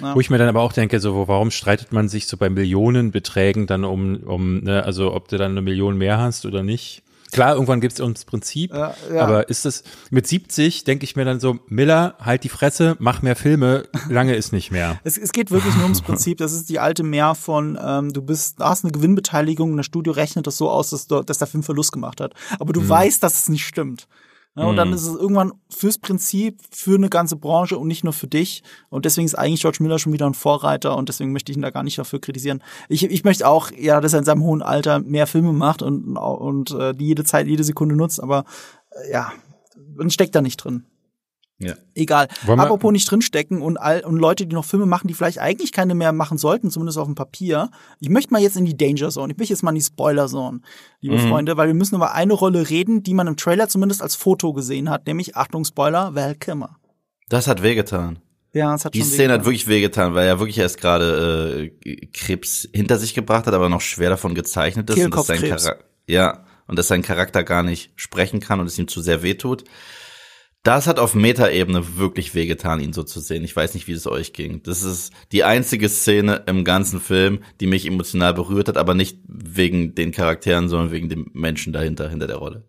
Ja. 0.00 0.14
Wo 0.14 0.20
ich 0.20 0.28
mir 0.28 0.38
dann 0.38 0.48
aber 0.48 0.60
auch 0.60 0.72
denke, 0.72 1.00
so, 1.00 1.26
warum 1.28 1.50
streitet 1.50 1.92
man 1.92 2.08
sich 2.08 2.26
so 2.26 2.36
bei 2.36 2.50
Millionenbeträgen 2.50 3.66
dann 3.66 3.84
um, 3.84 4.16
um, 4.16 4.58
ne, 4.58 4.84
also 4.84 5.14
ob 5.14 5.28
du 5.28 5.38
dann 5.38 5.52
eine 5.52 5.62
Million 5.62 5.96
mehr 5.96 6.18
hast 6.18 6.44
oder 6.44 6.62
nicht? 6.62 7.02
Klar, 7.32 7.54
irgendwann 7.54 7.80
gibt 7.80 7.94
es 7.94 8.00
uns 8.00 8.24
Prinzip, 8.24 8.72
Ja, 8.72 8.94
ja. 9.12 9.22
aber 9.22 9.48
ist 9.48 9.64
das 9.64 9.82
mit 10.10 10.26
70 10.26 10.84
denke 10.84 11.04
ich 11.04 11.16
mir 11.16 11.24
dann 11.24 11.40
so, 11.40 11.58
Miller, 11.68 12.14
halt 12.20 12.44
die 12.44 12.48
Fresse, 12.48 12.96
mach 12.98 13.22
mehr 13.22 13.36
Filme, 13.36 13.88
lange 14.08 14.34
ist 14.34 14.52
nicht 14.52 14.70
mehr. 14.70 15.00
Es, 15.04 15.16
es 15.18 15.32
geht 15.32 15.50
wirklich 15.50 15.74
nur 15.74 15.84
ums 15.84 16.02
Prinzip. 16.02 16.38
Das 16.38 16.52
ist 16.52 16.68
die 16.68 16.78
alte 16.80 17.02
Mehr 17.02 17.34
von, 17.34 17.78
ähm, 17.80 18.12
du 18.12 18.22
bist, 18.22 18.56
hast 18.60 18.84
eine 18.84 18.92
Gewinnbeteiligung 18.92 19.70
und 19.70 19.76
das 19.76 19.86
Studio 19.86 20.12
rechnet 20.12 20.46
das 20.46 20.56
so 20.56 20.70
aus, 20.70 20.90
dass, 20.90 21.06
du, 21.06 21.22
dass 21.22 21.38
der 21.38 21.46
Film 21.46 21.62
Verlust 21.62 21.92
gemacht 21.92 22.20
hat. 22.20 22.34
Aber 22.58 22.72
du 22.72 22.88
weißt, 22.88 23.22
dass 23.22 23.42
es 23.42 23.48
nicht 23.48 23.66
stimmt. 23.66 24.08
Ja, 24.56 24.64
und 24.64 24.76
dann 24.76 24.92
ist 24.94 25.06
es 25.06 25.14
irgendwann 25.14 25.52
fürs 25.68 25.98
Prinzip, 25.98 26.60
für 26.70 26.94
eine 26.94 27.10
ganze 27.10 27.36
Branche 27.36 27.76
und 27.76 27.88
nicht 27.88 28.04
nur 28.04 28.14
für 28.14 28.26
dich. 28.26 28.62
Und 28.88 29.04
deswegen 29.04 29.26
ist 29.26 29.34
eigentlich 29.34 29.60
George 29.60 29.78
Miller 29.80 29.98
schon 29.98 30.14
wieder 30.14 30.26
ein 30.26 30.32
Vorreiter 30.32 30.96
und 30.96 31.10
deswegen 31.10 31.32
möchte 31.32 31.52
ich 31.52 31.58
ihn 31.58 31.62
da 31.62 31.70
gar 31.70 31.82
nicht 31.82 31.98
dafür 31.98 32.20
kritisieren. 32.22 32.62
Ich, 32.88 33.04
ich 33.04 33.22
möchte 33.22 33.46
auch, 33.46 33.70
ja, 33.70 34.00
dass 34.00 34.14
er 34.14 34.20
in 34.20 34.24
seinem 34.24 34.42
hohen 34.42 34.62
Alter 34.62 35.00
mehr 35.00 35.26
Filme 35.26 35.52
macht 35.52 35.82
und, 35.82 36.16
und 36.16 36.70
äh, 36.70 36.94
die 36.94 37.06
jede 37.06 37.24
Zeit, 37.24 37.46
jede 37.48 37.64
Sekunde 37.64 37.96
nutzt, 37.96 38.22
aber 38.22 38.44
äh, 38.90 39.12
ja, 39.12 39.30
man 39.94 40.08
steckt 40.08 40.34
da 40.34 40.40
nicht 40.40 40.56
drin. 40.56 40.86
Ja. 41.58 41.74
Egal. 41.94 42.28
Apropos 42.46 42.92
nicht 42.92 43.10
drinstecken 43.10 43.62
und, 43.62 43.78
all, 43.78 44.00
und 44.04 44.18
Leute, 44.18 44.46
die 44.46 44.54
noch 44.54 44.66
Filme 44.66 44.84
machen, 44.84 45.08
die 45.08 45.14
vielleicht 45.14 45.38
eigentlich 45.38 45.72
keine 45.72 45.94
mehr 45.94 46.12
machen 46.12 46.36
sollten, 46.36 46.70
zumindest 46.70 46.98
auf 46.98 47.06
dem 47.06 47.14
Papier. 47.14 47.70
Ich 47.98 48.10
möchte 48.10 48.32
mal 48.32 48.42
jetzt 48.42 48.56
in 48.58 48.66
die 48.66 48.76
Danger 48.76 49.08
Zone. 49.08 49.32
Ich 49.32 49.38
möchte 49.38 49.54
jetzt 49.54 49.62
mal 49.62 49.70
in 49.70 49.76
die 49.76 49.82
Spoiler 49.82 50.26
Zone, 50.28 50.60
liebe 51.00 51.18
Freunde, 51.18 51.56
weil 51.56 51.68
wir 51.68 51.74
müssen 51.74 51.94
über 51.94 52.12
eine 52.12 52.34
Rolle 52.34 52.68
reden, 52.68 53.02
die 53.02 53.14
man 53.14 53.26
im 53.26 53.36
Trailer 53.38 53.68
zumindest 53.68 54.02
als 54.02 54.14
Foto 54.16 54.52
gesehen 54.52 54.90
hat, 54.90 55.06
nämlich, 55.06 55.34
Achtung, 55.36 55.64
Spoiler, 55.64 56.14
Val 56.14 56.34
Kilmer. 56.34 56.76
Das 57.30 57.46
hat 57.48 57.62
wehgetan. 57.62 58.18
Ja, 58.52 58.74
es 58.74 58.84
hat 58.84 58.94
Die 58.94 59.00
schon 59.00 59.08
Szene 59.08 59.32
hat 59.32 59.40
wehgetan. 59.40 59.46
wirklich 59.46 59.68
wehgetan, 59.68 60.14
weil 60.14 60.26
er 60.26 60.38
wirklich 60.38 60.58
erst 60.58 60.78
gerade 60.80 61.70
äh, 61.84 62.06
Krebs 62.12 62.68
hinter 62.74 62.98
sich 62.98 63.14
gebracht 63.14 63.46
hat, 63.46 63.54
aber 63.54 63.68
noch 63.70 63.80
schwer 63.80 64.10
davon 64.10 64.34
gezeichnet 64.34 64.88
ist. 64.90 65.02
Und 65.02 65.14
dass 65.14 65.26
sein 65.26 65.38
Kehlkopfkrebs. 65.38 65.64
Chara- 65.66 65.84
ja, 66.06 66.44
und 66.66 66.78
dass 66.78 66.88
sein 66.88 67.02
Charakter 67.02 67.44
gar 67.44 67.62
nicht 67.62 67.92
sprechen 67.96 68.40
kann 68.40 68.60
und 68.60 68.66
es 68.66 68.78
ihm 68.78 68.88
zu 68.88 69.00
sehr 69.00 69.22
wehtut. 69.22 69.64
Das 70.66 70.88
hat 70.88 70.98
auf 70.98 71.14
Metaebene 71.14 71.96
wirklich 71.96 72.34
wehgetan, 72.34 72.80
ihn 72.80 72.92
so 72.92 73.04
zu 73.04 73.20
sehen. 73.20 73.44
Ich 73.44 73.54
weiß 73.54 73.74
nicht, 73.74 73.86
wie 73.86 73.92
es 73.92 74.08
euch 74.08 74.32
ging. 74.32 74.64
Das 74.64 74.82
ist 74.82 75.12
die 75.30 75.44
einzige 75.44 75.88
Szene 75.88 76.42
im 76.46 76.64
ganzen 76.64 76.98
Film, 76.98 77.38
die 77.60 77.68
mich 77.68 77.86
emotional 77.86 78.34
berührt 78.34 78.66
hat, 78.66 78.76
aber 78.76 78.94
nicht 78.94 79.20
wegen 79.28 79.94
den 79.94 80.10
Charakteren, 80.10 80.68
sondern 80.68 80.90
wegen 80.90 81.08
dem 81.08 81.30
Menschen 81.34 81.72
dahinter, 81.72 82.08
hinter 82.08 82.26
der 82.26 82.38
Rolle. 82.38 82.64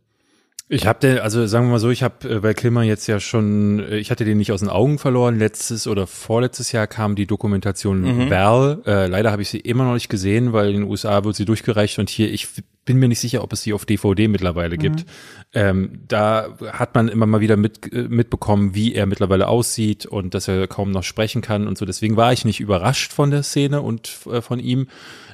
Ich 0.69 0.85
habe 0.85 0.99
den, 0.99 1.17
also 1.17 1.47
sagen 1.47 1.65
wir 1.65 1.71
mal 1.71 1.79
so, 1.79 1.89
ich 1.89 2.03
habe 2.03 2.29
äh, 2.29 2.39
bei 2.39 2.53
Kilmer 2.53 2.83
jetzt 2.83 3.07
ja 3.07 3.19
schon, 3.19 3.79
äh, 3.79 3.97
ich 3.97 4.11
hatte 4.11 4.25
den 4.25 4.37
nicht 4.37 4.51
aus 4.51 4.59
den 4.59 4.69
Augen 4.69 4.99
verloren. 4.99 5.39
Letztes 5.39 5.87
oder 5.87 6.05
vorletztes 6.05 6.71
Jahr 6.71 6.85
kam 6.85 7.15
die 7.15 7.25
Dokumentation 7.25 8.29
Val. 8.29 8.83
Äh, 8.85 9.07
leider 9.07 9.31
habe 9.31 9.41
ich 9.41 9.49
sie 9.49 9.59
immer 9.59 9.85
noch 9.85 9.93
nicht 9.93 10.09
gesehen, 10.09 10.53
weil 10.53 10.67
in 10.67 10.81
den 10.81 10.89
USA 10.89 11.23
wird 11.23 11.35
sie 11.35 11.45
durchgereicht 11.45 11.97
und 11.97 12.11
hier, 12.11 12.31
ich 12.31 12.47
bin 12.87 12.97
mir 12.97 13.09
nicht 13.09 13.19
sicher, 13.19 13.43
ob 13.43 13.53
es 13.53 13.61
sie 13.61 13.73
auf 13.73 13.85
DVD 13.85 14.27
mittlerweile 14.27 14.77
gibt. 14.77 15.05
Ähm, 15.53 15.99
da 16.07 16.57
hat 16.71 16.95
man 16.95 17.09
immer 17.09 17.25
mal 17.25 17.41
wieder 17.41 17.57
mit, 17.57 17.93
äh, 17.93 18.07
mitbekommen, 18.07 18.73
wie 18.73 18.95
er 18.95 19.05
mittlerweile 19.05 19.47
aussieht 19.47 20.05
und 20.05 20.33
dass 20.33 20.47
er 20.47 20.67
kaum 20.67 20.91
noch 20.91 21.03
sprechen 21.03 21.41
kann 21.41 21.67
und 21.67 21.77
so. 21.77 21.85
Deswegen 21.85 22.15
war 22.15 22.33
ich 22.33 22.45
nicht 22.45 22.61
überrascht 22.61 23.13
von 23.13 23.29
der 23.29 23.43
Szene 23.43 23.81
und 23.81 24.11
äh, 24.31 24.41
von 24.41 24.59
ihm. 24.59 24.87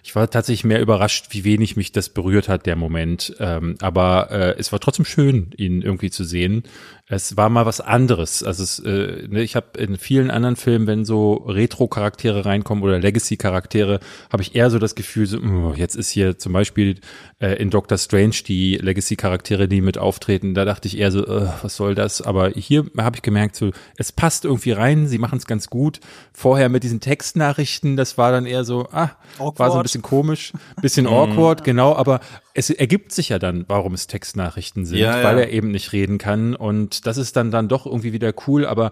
Ich 0.04 0.16
war 0.16 0.30
tatsächlich 0.30 0.66
mehr 0.66 0.82
überrascht, 0.82 1.28
wie 1.30 1.46
wenig 1.46 1.78
mich 1.78 1.92
das 1.92 2.10
berührt 2.10 2.50
hat, 2.50 2.66
der 2.66 2.76
Moment. 2.76 3.36
Ähm, 3.40 3.76
aber 3.80 4.32
äh, 4.32 4.56
es 4.58 4.72
war 4.72 4.80
trotzdem 4.80 5.06
schön, 5.06 5.52
ihn 5.56 5.82
irgendwie 5.82 6.10
zu 6.10 6.24
sehen. 6.24 6.64
Es 7.10 7.36
war 7.36 7.50
mal 7.50 7.66
was 7.66 7.82
anderes. 7.82 8.44
Also 8.44 8.64
es, 8.64 8.80
äh, 8.80 9.28
ne, 9.28 9.44
ich 9.44 9.58
habe 9.58 9.78
in 9.78 9.98
vielen 9.98 10.32
anderen 10.32 10.56
Filmen, 10.56 10.88
wenn 10.88 11.04
so 11.04 11.34
Retro-Charaktere 11.34 12.46
reinkommen 12.46 12.82
oder 12.82 12.98
Legacy-Charaktere, 12.98 14.00
habe 14.32 14.42
ich 14.42 14.56
eher 14.56 14.70
so 14.70 14.80
das 14.80 14.96
Gefühl, 14.96 15.26
so, 15.26 15.38
oh, 15.40 15.74
jetzt 15.76 15.96
ist 15.96 16.10
hier 16.10 16.38
zum 16.38 16.54
Beispiel 16.54 17.02
äh, 17.40 17.62
in 17.62 17.72
Doctor 17.72 17.98
Strange 17.98 18.36
die 18.48 18.78
Legacy-Charaktere, 18.78 19.68
die 19.68 19.82
mit 19.82 19.98
auftreten. 19.98 20.54
Da 20.54 20.64
dachte 20.64 20.88
ich 20.88 20.98
eher 20.98 21.12
so, 21.12 21.28
äh, 21.28 21.50
was 21.62 21.76
soll 21.76 21.94
das? 21.94 22.22
Aber 22.22 22.52
hier 22.52 22.86
habe 22.98 23.18
ich 23.18 23.22
gemerkt, 23.22 23.58
so, 23.58 23.72
es 23.98 24.14
passt 24.14 24.46
irgendwie 24.46 24.72
rein. 24.72 25.08
Sie 25.08 25.18
machen 25.18 25.40
es 25.40 25.46
ganz 25.46 25.70
gut. 25.70 26.00
Vorher 26.32 26.70
mit 26.70 26.84
diesen 26.84 27.02
Textnachrichten, 27.02 27.98
das 27.98 28.18
war 28.18 28.32
dann 28.32 28.46
eher 28.46 28.64
so, 28.64 28.88
ah, 28.94 29.10
war 29.38 29.38
so 29.38 29.44
ein 29.44 29.58
Awkward. 29.58 29.84
bisschen 29.84 30.02
komisch, 30.04 30.54
bisschen 30.82 31.08
awkward, 31.08 31.66
genau, 31.66 31.98
aber 31.98 32.22
es 32.54 32.70
ergibt 32.70 33.12
sich 33.12 33.30
ja 33.30 33.40
dann, 33.40 33.66
warum 33.68 33.94
es 33.94 34.08
Textnachrichten 34.08 34.86
sind, 34.86 34.98
Ja, 35.00 35.18
ja. 35.18 35.24
weil 35.24 35.40
er 35.40 35.50
eben 35.50 35.72
nicht 35.72 35.92
reden 35.94 36.18
kann 36.18 36.56
und 36.56 37.08
das 37.08 37.18
ist 37.18 37.36
dann 37.36 37.52
dann 37.52 37.68
doch 37.68 37.86
irgendwie 37.86 38.14
wieder 38.14 38.34
cool, 38.48 38.66
aber 38.66 38.92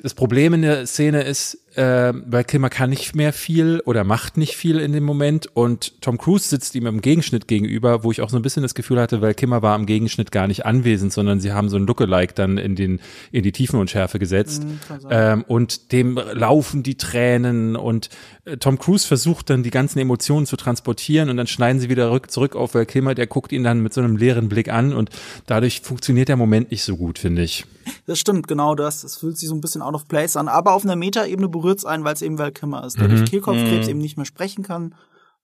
das 0.00 0.14
Problem 0.14 0.54
in 0.54 0.62
der 0.62 0.86
Szene 0.86 1.22
ist, 1.22 1.58
äh, 1.78 2.12
weil 2.26 2.42
Kilmer 2.42 2.70
kann 2.70 2.90
nicht 2.90 3.14
mehr 3.14 3.32
viel 3.32 3.80
oder 3.84 4.02
macht 4.02 4.36
nicht 4.36 4.56
viel 4.56 4.80
in 4.80 4.92
dem 4.92 5.04
Moment 5.04 5.46
und 5.54 6.02
Tom 6.02 6.18
Cruise 6.18 6.48
sitzt 6.48 6.74
ihm 6.74 6.86
im 6.86 7.00
Gegenschnitt 7.00 7.46
gegenüber, 7.46 8.02
wo 8.02 8.10
ich 8.10 8.20
auch 8.20 8.30
so 8.30 8.36
ein 8.36 8.42
bisschen 8.42 8.64
das 8.64 8.74
Gefühl 8.74 9.00
hatte, 9.00 9.22
weil 9.22 9.32
Kilmer 9.32 9.62
war 9.62 9.76
im 9.76 9.86
Gegenschnitt 9.86 10.32
gar 10.32 10.48
nicht 10.48 10.66
anwesend, 10.66 11.12
sondern 11.12 11.38
sie 11.38 11.52
haben 11.52 11.68
so 11.68 11.76
ein 11.76 11.86
Lookalike 11.86 12.34
dann 12.34 12.58
in 12.58 12.74
den 12.74 12.98
in 13.30 13.44
die 13.44 13.52
Tiefenunschärfe 13.52 14.18
gesetzt 14.18 14.66
ähm, 15.08 15.44
und 15.46 15.92
dem 15.92 16.20
laufen 16.32 16.82
die 16.82 16.96
Tränen 16.96 17.76
und 17.76 18.08
äh, 18.44 18.56
Tom 18.56 18.80
Cruise 18.80 19.06
versucht 19.06 19.48
dann 19.48 19.62
die 19.62 19.70
ganzen 19.70 20.00
Emotionen 20.00 20.46
zu 20.46 20.56
transportieren 20.56 21.30
und 21.30 21.36
dann 21.36 21.46
schneiden 21.46 21.80
sie 21.80 21.88
wieder 21.88 22.10
rück, 22.10 22.32
zurück 22.32 22.56
auf 22.56 22.74
Val 22.74 22.86
Kilmer, 22.86 23.14
der 23.14 23.28
guckt 23.28 23.52
ihn 23.52 23.62
dann 23.62 23.80
mit 23.80 23.94
so 23.94 24.00
einem 24.00 24.16
leeren 24.16 24.48
Blick 24.48 24.68
an 24.68 24.92
und 24.92 25.10
dadurch 25.46 25.82
funktioniert 25.82 26.28
der 26.28 26.36
Moment 26.36 26.72
nicht 26.72 26.82
so 26.82 26.96
gut, 26.96 27.20
finde 27.20 27.42
ich. 27.42 27.64
Das 28.06 28.18
stimmt, 28.18 28.48
genau 28.48 28.74
das. 28.74 29.04
Es 29.04 29.16
fühlt 29.16 29.38
sich 29.38 29.48
so 29.48 29.54
ein 29.54 29.60
bisschen 29.60 29.82
out 29.82 29.94
of 29.94 30.08
place 30.08 30.36
an. 30.36 30.48
Aber 30.48 30.72
auf 30.72 30.84
einer 30.84 30.96
Metaebene 30.96 31.48
berührt 31.48 31.67
es 31.76 31.84
einen, 31.84 32.04
weil 32.04 32.14
es 32.14 32.22
eben 32.22 32.38
Val 32.38 32.52
Kilmer 32.52 32.84
ist, 32.84 32.98
der 32.98 33.08
durch 33.08 33.28
Kehlkopfkrebs 33.30 33.88
eben 33.88 33.98
nicht 33.98 34.16
mehr 34.16 34.26
sprechen 34.26 34.62
kann. 34.64 34.94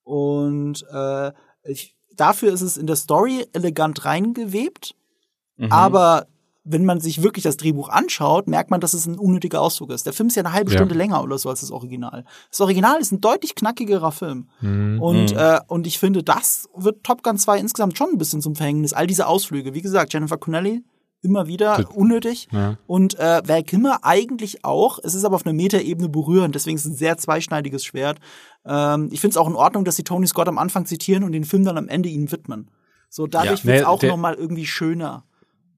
Und 0.03 0.85
äh, 0.91 1.33
ich, 1.65 1.95
dafür 2.17 2.53
ist 2.53 2.63
es 2.63 2.77
in 2.77 2.87
der 2.87 2.97
Story 2.97 3.47
elegant 3.53 4.05
reingewebt. 4.05 4.95
Aber 5.71 6.27
wenn 6.65 6.85
man 6.87 6.99
sich 6.99 7.23
wirklich 7.23 7.45
das 7.45 7.59
Drehbuch 7.59 7.91
anschaut, 7.91 8.49
merkt 8.49 8.71
man, 8.71 8.81
dass 8.81 8.95
es 8.95 9.05
ein 9.07 9.19
unnötiger 9.19 9.61
Ausdruck 9.61 9.91
ist. 9.91 10.07
Der 10.07 10.15
Film 10.15 10.29
ist 10.29 10.35
ja 10.35 10.43
eine 10.43 10.53
halbe 10.55 10.71
Ja. 10.73 10.79
Stunde 10.79 10.95
länger 10.95 11.23
oder 11.23 11.37
so 11.37 11.51
als 11.51 11.61
das 11.61 11.71
Original. 11.71 12.25
Das 12.51 12.61
Original 12.61 12.99
ist 13.01 13.13
ein 13.13 13.21
deutlich 13.21 13.55
knackigerer 13.55 14.13
Film. 14.13 14.49
Und, 14.99 15.33
äh, 15.33 15.61
und 15.69 15.87
ich 15.87 15.99
finde, 15.99 16.23
das 16.23 16.69
wird 16.75 17.05
Top 17.05 17.23
Gun 17.23 17.37
2 17.37 17.59
insgesamt 17.59 17.99
schon 17.99 18.09
ein 18.11 18.19
bisschen 18.19 18.41
zum 18.41 18.57
Verhängnis. 18.57 18.95
All 18.95 19.07
diese 19.07 19.27
Ausflüge. 19.27 19.75
Wie 19.75 19.83
gesagt, 19.83 20.13
Jennifer 20.15 20.39
Connelly 20.39 20.83
immer 21.25 21.47
wieder 21.47 21.79
Das- 21.79 21.87
unnötig. 21.87 22.49
Ja. 22.53 22.77
Und 22.87 23.19
äh, 23.19 23.43
Val 23.47 23.63
Kilmer 23.65 24.01
eigentlich 24.03 24.65
auch. 24.65 24.99
Es 25.03 25.15
ist 25.15 25.25
aber 25.25 25.37
auf 25.37 25.47
einer 25.47 25.53
Metaebene 25.55 26.09
berührend, 26.09 26.55
deswegen 26.55 26.77
ist 26.77 26.85
es 26.85 26.93
ein 26.93 26.97
sehr 26.97 27.17
zweischneidiges 27.19 27.85
Schwert. 27.85 28.19
Ähm, 28.67 29.09
ich 29.11 29.21
finde 29.21 29.33
es 29.33 29.37
auch 29.37 29.49
in 29.49 29.55
Ordnung, 29.57 29.85
dass 29.85 29.97
sie 29.97 30.05
Tony 30.05 30.27
Scott 30.27 30.49
am 30.49 30.59
Anfang 30.59 30.87
zitieren 30.87 31.25
und 31.25 31.33
den 31.33 31.45
Film 31.45 31.65
dann 31.65 31.79
am 31.79 31.89
Ende 31.89 32.09
ihnen 32.09 32.31
widmen. 32.31 32.71
So, 33.09 33.27
dadurch 33.27 33.61
Ja. 33.61 33.65
wird 33.67 33.77
es 33.77 33.83
Nee, 33.83 33.87
auch 33.87 33.99
der- 34.01 34.11
noch 34.11 34.17
mal 34.19 34.35
irgendwie 34.35 34.67
schöner. 34.67 35.25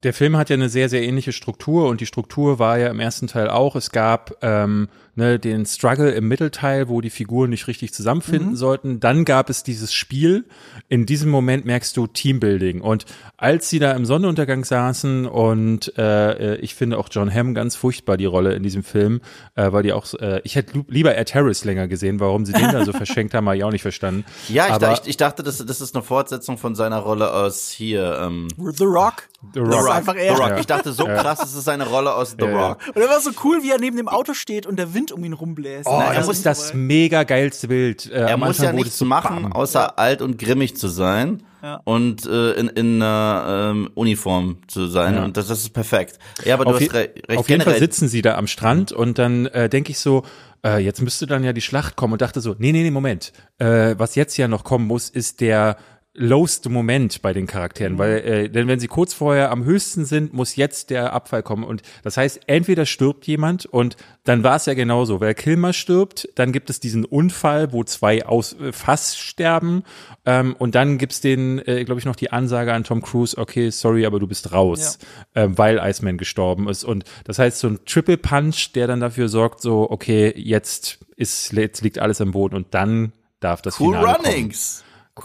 Der 0.03 0.13
Film 0.13 0.37
hat 0.37 0.51
ja 0.51 0.55
eine 0.55 0.69
sehr, 0.69 0.89
sehr 0.89 1.03
ähnliche 1.03 1.33
Struktur 1.33 1.89
und 1.89 2.01
die 2.01 2.07
Struktur 2.07 2.59
war 2.59 2.79
ja 2.79 2.89
im 2.89 3.01
ersten 3.01 3.27
Teil 3.29 3.49
auch, 3.49 3.75
es 3.77 3.91
gab 3.91 4.37
ähm, 4.43 4.89
ne, 5.17 5.39
den 5.39 5.67
Struggle 5.67 6.11
im 6.13 6.29
Mittelteil, 6.29 6.89
wo 6.89 7.01
die 7.01 7.11
Figuren 7.11 7.51
nicht 7.51 7.67
richtig 7.67 7.93
zusammenfinden 7.93 8.55
sollten. 8.57 9.01
Dann 9.01 9.25
gab 9.25 9.51
es 9.51 9.63
dieses 9.63 9.93
Spiel. 9.93 10.45
In 10.89 11.07
diesem 11.07 11.31
Moment 11.31 11.65
merkst 11.65 11.97
du 11.97 12.07
Teambuilding. 12.07 12.81
Und 12.81 13.07
als 13.37 13.69
sie 13.69 13.79
da 13.79 13.93
im 13.93 14.05
Sonnenuntergang 14.07 14.65
saßen 14.65 15.27
und 15.27 15.97
äh, 15.99 16.57
ich 16.57 16.75
finde 16.75 16.99
auch 16.99 17.09
John 17.11 17.33
Hamm 17.33 17.55
ganz 17.55 17.75
furchtbar 17.77 18.17
die 18.17 18.25
Rolle 18.27 18.55
in 18.55 18.63
diesem 18.63 18.83
Film, 18.85 19.21
äh, 19.57 19.73
weil 19.73 19.83
die 19.83 19.93
auch, 19.93 20.13
äh, 20.15 20.41
ich 20.45 20.55
hätte 20.57 20.85
lieber 20.89 21.17
Ed 21.17 21.35
Harris 21.35 21.65
länger 21.65 21.89
gesehen, 21.89 22.21
warum 22.21 22.45
sie 22.47 22.53
den 22.53 22.71
da 22.71 22.85
so 22.85 22.93
verschenkt 22.95 23.35
haben, 23.35 23.47
habe 23.47 23.57
ich 23.57 23.65
auch 23.65 23.73
nicht 23.73 23.83
verstanden. 23.83 24.25
Ja, 24.49 24.67
ich, 24.67 24.73
Aber 24.73 24.93
ich, 24.93 25.01
ich 25.07 25.17
dachte, 25.17 25.43
das, 25.43 25.65
das 25.65 25.81
ist 25.81 25.95
eine 25.95 26.05
Fortsetzung 26.05 26.59
von 26.59 26.75
seiner 26.75 26.99
Rolle 26.99 27.33
aus 27.33 27.71
hier. 27.71 28.19
Ähm, 28.21 28.49
The 28.59 28.85
Rock. 28.85 29.25
The 29.55 29.61
Das 29.61 29.69
Rock. 29.69 29.81
ist 29.81 29.91
einfach 29.91 30.15
er. 30.17 30.37
The 30.37 30.43
Rock. 30.43 30.55
Ich 30.61 30.67
dachte, 30.67 30.93
so 30.93 31.05
krass 31.05 31.43
ist 31.43 31.55
es 31.55 31.65
seine 31.65 31.87
Rolle 31.87 32.15
aus 32.15 32.37
The 32.39 32.45
Ja, 32.45 32.51
ja. 32.51 32.67
Rock. 32.69 32.79
Und 32.95 33.01
er 33.03 33.09
war 33.09 33.21
so 33.21 33.31
cool, 33.45 33.63
wie 33.63 33.71
er 33.71 33.79
neben 33.79 33.97
dem 33.97 34.09
Auto 34.09 34.35
steht 34.35 34.67
und 34.67 34.77
der 34.77 34.93
Wind 34.95 35.06
um 35.13 35.25
ihn 35.25 35.33
rumbläst. 35.33 35.87
Oh, 35.87 35.99
Nein, 35.99 36.15
das 36.15 36.29
ist 36.29 36.45
das 36.47 36.75
mega 36.75 37.23
geilste 37.25 37.69
Bild. 37.69 38.07
Äh, 38.11 38.21
Er 38.21 38.35
am 38.35 38.41
muss 38.41 38.49
Anfang, 38.51 38.65
ja 38.67 38.73
wo 38.73 38.77
nichts 38.77 39.01
machen, 39.03 39.43
bam. 39.45 39.53
außer 39.53 39.99
alt 39.99 40.23
und 40.23 40.39
grimmig 40.39 40.77
zu 40.77 40.89
sein 40.89 41.43
Ja. 41.63 41.81
und 41.85 42.27
äh, 42.27 42.53
in, 42.53 42.69
in 42.69 43.03
einer 43.03 43.71
ähm, 43.73 43.91
Uniform 43.95 44.59
zu 44.69 44.87
sein. 44.87 45.15
Ja. 45.15 45.25
Und 45.25 45.37
das, 45.37 45.49
das 45.49 45.61
ist 45.61 45.71
perfekt. 45.71 46.19
Ja, 46.45 46.55
aber 46.55 46.65
du 46.65 46.71
auf, 46.73 46.81
hast 46.81 46.93
re 46.95 47.11
recht. 47.29 47.39
auf 47.39 47.49
jeden 47.49 47.63
Fall 47.63 47.79
sitzen 47.79 48.09
sie 48.09 48.23
da 48.23 48.37
am 48.37 48.47
Strand 48.47 48.93
und 48.93 49.19
dann 49.19 49.47
äh, 49.47 49.69
denke 49.69 49.91
ich 49.93 49.99
so, 49.99 50.23
äh, 50.65 50.79
jetzt 50.79 51.03
müsste 51.03 51.27
dann 51.27 51.45
ja 51.45 51.53
die 51.53 51.61
Schlacht 51.61 51.97
kommen 51.97 52.13
und 52.15 52.23
dachte 52.23 52.41
so, 52.41 52.55
nee, 52.59 52.73
nee, 52.73 52.83
nee, 52.83 52.91
Moment. 52.91 53.33
Äh, 53.59 53.95
was 53.99 54.15
jetzt 54.15 54.37
ja 54.37 54.49
noch 54.49 54.65
kommen 54.65 54.87
muss, 54.87 55.09
ist 55.11 55.41
der 55.41 55.77
lowste 56.17 56.69
Moment 56.69 57.23
bei 57.23 57.33
den 57.33 57.47
Charakteren, 57.47 57.95
Mhm. 57.95 57.99
weil 57.99 58.17
äh, 58.19 58.49
denn 58.49 58.69
wenn 58.69 58.81
sie 58.81 58.89
kurz 58.89 59.15
vorher 59.15 59.51
am 59.51 59.65
höchsten 59.65 60.05
sind, 60.05 60.33
muss 60.33 60.57
jetzt 60.57 60.91
der 60.91 61.13
Abfall 61.13 61.43
kommen. 61.43 61.65
Und 61.65 61.83
das 62.03 62.17
heißt, 62.17 62.41
entweder 62.47 62.87
stirbt 62.87 63.27
jemand 63.27 63.67
und 63.67 63.97
dann 64.25 64.43
war 64.43 64.57
es 64.57 64.67
ja 64.67 64.75
genauso, 64.75 65.21
weil 65.21 65.35
Kilmer 65.35 65.73
stirbt, 65.73 66.29
dann 66.35 66.53
gibt 66.53 66.71
es 66.71 66.81
diesen 66.81 67.05
Unfall, 67.05 67.73
wo 67.73 67.85
zwei 67.85 68.27
aus 68.27 68.55
äh, 68.61 68.73
fast 68.73 69.19
sterben. 69.19 69.85
Ähm, 70.25 70.57
und 70.59 70.75
dann 70.75 70.99
gibt's 70.99 71.21
den, 71.21 71.59
äh, 71.67 71.85
glaube 71.85 72.01
ich, 72.01 72.05
noch 72.05 72.17
die 72.17 72.33
Ansage 72.33 72.73
an 72.73 72.83
Tom 72.85 73.03
Cruise, 73.03 73.39
okay, 73.39 73.71
sorry, 73.71 74.05
aber 74.07 74.19
du 74.19 74.27
bist 74.27 74.53
raus, 74.53 74.99
ähm, 75.35 75.57
weil 75.57 75.79
Iceman 75.79 76.19
gestorben 76.19 76.69
ist. 76.69 76.83
Und 76.85 77.05
das 77.25 77.39
heißt 77.39 77.59
so 77.59 77.69
ein 77.69 77.79
Triple 77.87 78.17
Punch, 78.17 78.73
der 78.75 78.87
dann 78.87 79.01
dafür 79.01 79.29
sorgt, 79.29 79.61
so 79.61 79.89
okay, 79.91 80.33
jetzt 80.37 80.99
ist 81.17 81.53
jetzt 81.53 81.83
liegt 81.83 81.99
alles 81.99 82.21
am 82.21 82.33
Boden 82.33 82.57
und 82.57 82.75
dann 82.75 83.13
darf 83.41 83.63
das 83.63 83.81
Cool 83.81 83.95
Finale 83.95 84.19
kommen. 84.19 84.53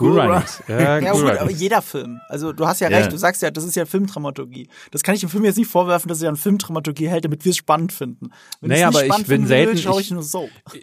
Cool 0.00 0.20
Runnings. 0.20 0.62
Ja, 0.68 0.98
Ja, 1.00 1.14
cool 1.14 1.22
gut, 1.22 1.36
aber 1.38 1.50
jeder 1.50 1.82
Film. 1.82 2.20
Also 2.28 2.52
du 2.52 2.66
hast 2.66 2.80
ja 2.80 2.88
Ja. 2.90 2.98
recht, 2.98 3.12
du 3.12 3.16
sagst 3.16 3.42
ja, 3.42 3.50
das 3.50 3.64
ist 3.64 3.74
ja 3.76 3.84
Filmdramaturgie. 3.84 4.68
Das 4.90 5.02
kann 5.02 5.14
ich 5.14 5.20
dem 5.20 5.28
Film 5.30 5.44
jetzt 5.44 5.58
nicht 5.58 5.70
vorwerfen, 5.70 6.08
dass 6.08 6.22
er 6.22 6.30
an 6.30 6.36
Filmdramaturgie 6.36 7.08
hält, 7.08 7.24
damit 7.24 7.44
wir 7.44 7.50
es 7.50 7.56
spannend 7.56 7.92
finden. 7.92 8.30
Wenn 8.60 8.70
Naja, 8.70 8.88
aber 8.88 9.00
ich 9.02 9.06
spannend 9.06 9.28
bin 9.28 9.46
selten- 9.46 9.72
will, 9.74 9.78
schaue 9.82 10.00
ich 10.00 10.06
ich- 10.06 10.12
nur 10.12 10.22
Soap. 10.22 10.50
Ge- 10.72 10.82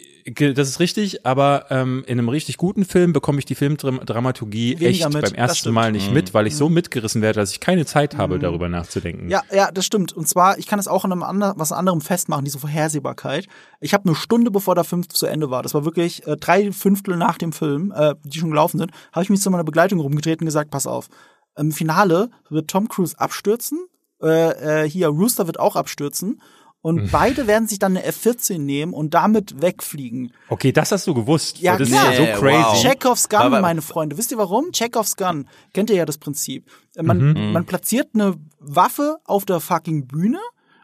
Das 0.54 0.68
ist 0.68 0.80
richtig, 0.80 1.26
aber 1.26 1.66
ähm, 1.70 2.04
in 2.06 2.18
einem 2.18 2.28
richtig 2.28 2.56
guten 2.56 2.84
Film 2.84 3.12
bekomme 3.12 3.38
ich 3.38 3.44
die 3.44 3.54
Filmdramaturgie 3.54 4.78
Weniger 4.80 5.06
echt 5.06 5.14
mit, 5.14 5.22
beim 5.22 5.34
ersten. 5.34 5.72
Mal 5.72 5.92
nicht 5.92 6.12
mit, 6.12 6.34
weil 6.34 6.46
ich 6.46 6.56
so 6.56 6.68
mitgerissen 6.68 7.22
werde, 7.22 7.40
dass 7.40 7.52
ich 7.52 7.60
keine 7.60 7.86
Zeit 7.86 8.16
habe, 8.16 8.38
darüber 8.38 8.68
nachzudenken. 8.68 9.28
Ja, 9.30 9.42
ja, 9.52 9.70
das 9.70 9.86
stimmt. 9.86 10.12
Und 10.12 10.28
zwar, 10.28 10.58
ich 10.58 10.66
kann 10.66 10.78
es 10.78 10.88
auch 10.88 11.04
an 11.04 11.12
einem 11.12 11.22
ander, 11.22 11.54
was 11.56 11.72
anderem 11.72 12.00
festmachen, 12.00 12.44
diese 12.44 12.58
Vorhersehbarkeit. 12.58 13.46
Ich 13.80 13.94
habe 13.94 14.04
eine 14.06 14.14
Stunde 14.14 14.50
bevor 14.50 14.74
der 14.74 14.84
Film 14.84 15.08
zu 15.08 15.26
Ende 15.26 15.50
war, 15.50 15.62
das 15.62 15.74
war 15.74 15.84
wirklich 15.84 16.26
äh, 16.26 16.36
drei 16.36 16.72
Fünftel 16.72 17.16
nach 17.16 17.38
dem 17.38 17.52
Film, 17.52 17.92
äh, 17.94 18.14
die 18.24 18.38
schon 18.38 18.50
gelaufen 18.50 18.78
sind, 18.78 18.92
habe 19.12 19.22
ich 19.22 19.30
mich 19.30 19.40
zu 19.40 19.50
meiner 19.50 19.64
Begleitung 19.64 20.00
rumgedreht 20.00 20.40
und 20.40 20.46
gesagt, 20.46 20.70
pass 20.70 20.86
auf, 20.86 21.08
im 21.56 21.72
Finale 21.72 22.30
wird 22.48 22.68
Tom 22.68 22.88
Cruise 22.88 23.18
abstürzen, 23.18 23.86
äh, 24.22 24.82
äh, 24.84 24.88
hier 24.88 25.08
Rooster 25.08 25.46
wird 25.46 25.58
auch 25.58 25.76
abstürzen 25.76 26.40
und 26.82 27.10
beide 27.12 27.46
werden 27.46 27.68
sich 27.68 27.78
dann 27.78 27.96
eine 27.96 28.04
F-14 28.06 28.58
nehmen 28.58 28.92
und 28.94 29.12
damit 29.14 29.60
wegfliegen. 29.60 30.32
Okay, 30.48 30.72
das 30.72 30.92
hast 30.92 31.06
du 31.06 31.14
gewusst. 31.14 31.58
Ja, 31.60 31.76
das 31.76 31.88
klar. 31.88 32.12
ist 32.12 32.18
ja 32.18 32.24
Yeah, 32.24 32.36
so 32.36 32.40
crazy. 32.42 32.64
wow. 32.64 32.82
Chekhovs 32.82 33.28
Gun, 33.28 33.38
Aber- 33.40 33.60
meine 33.60 33.82
Freunde. 33.82 34.16
Wisst 34.16 34.32
ihr 34.32 34.38
warum? 34.38 34.72
Chekhovs 34.72 35.16
Gun. 35.16 35.46
Kennt 35.74 35.90
ihr 35.90 35.96
ja 35.96 36.06
das 36.06 36.18
Prinzip. 36.18 36.64
Man, 37.00 37.32
Mhm. 37.32 37.52
man 37.52 37.66
platziert 37.66 38.08
eine 38.14 38.34
Waffe 38.58 39.18
auf 39.24 39.44
der 39.44 39.60
fucking 39.60 40.06
Bühne 40.06 40.38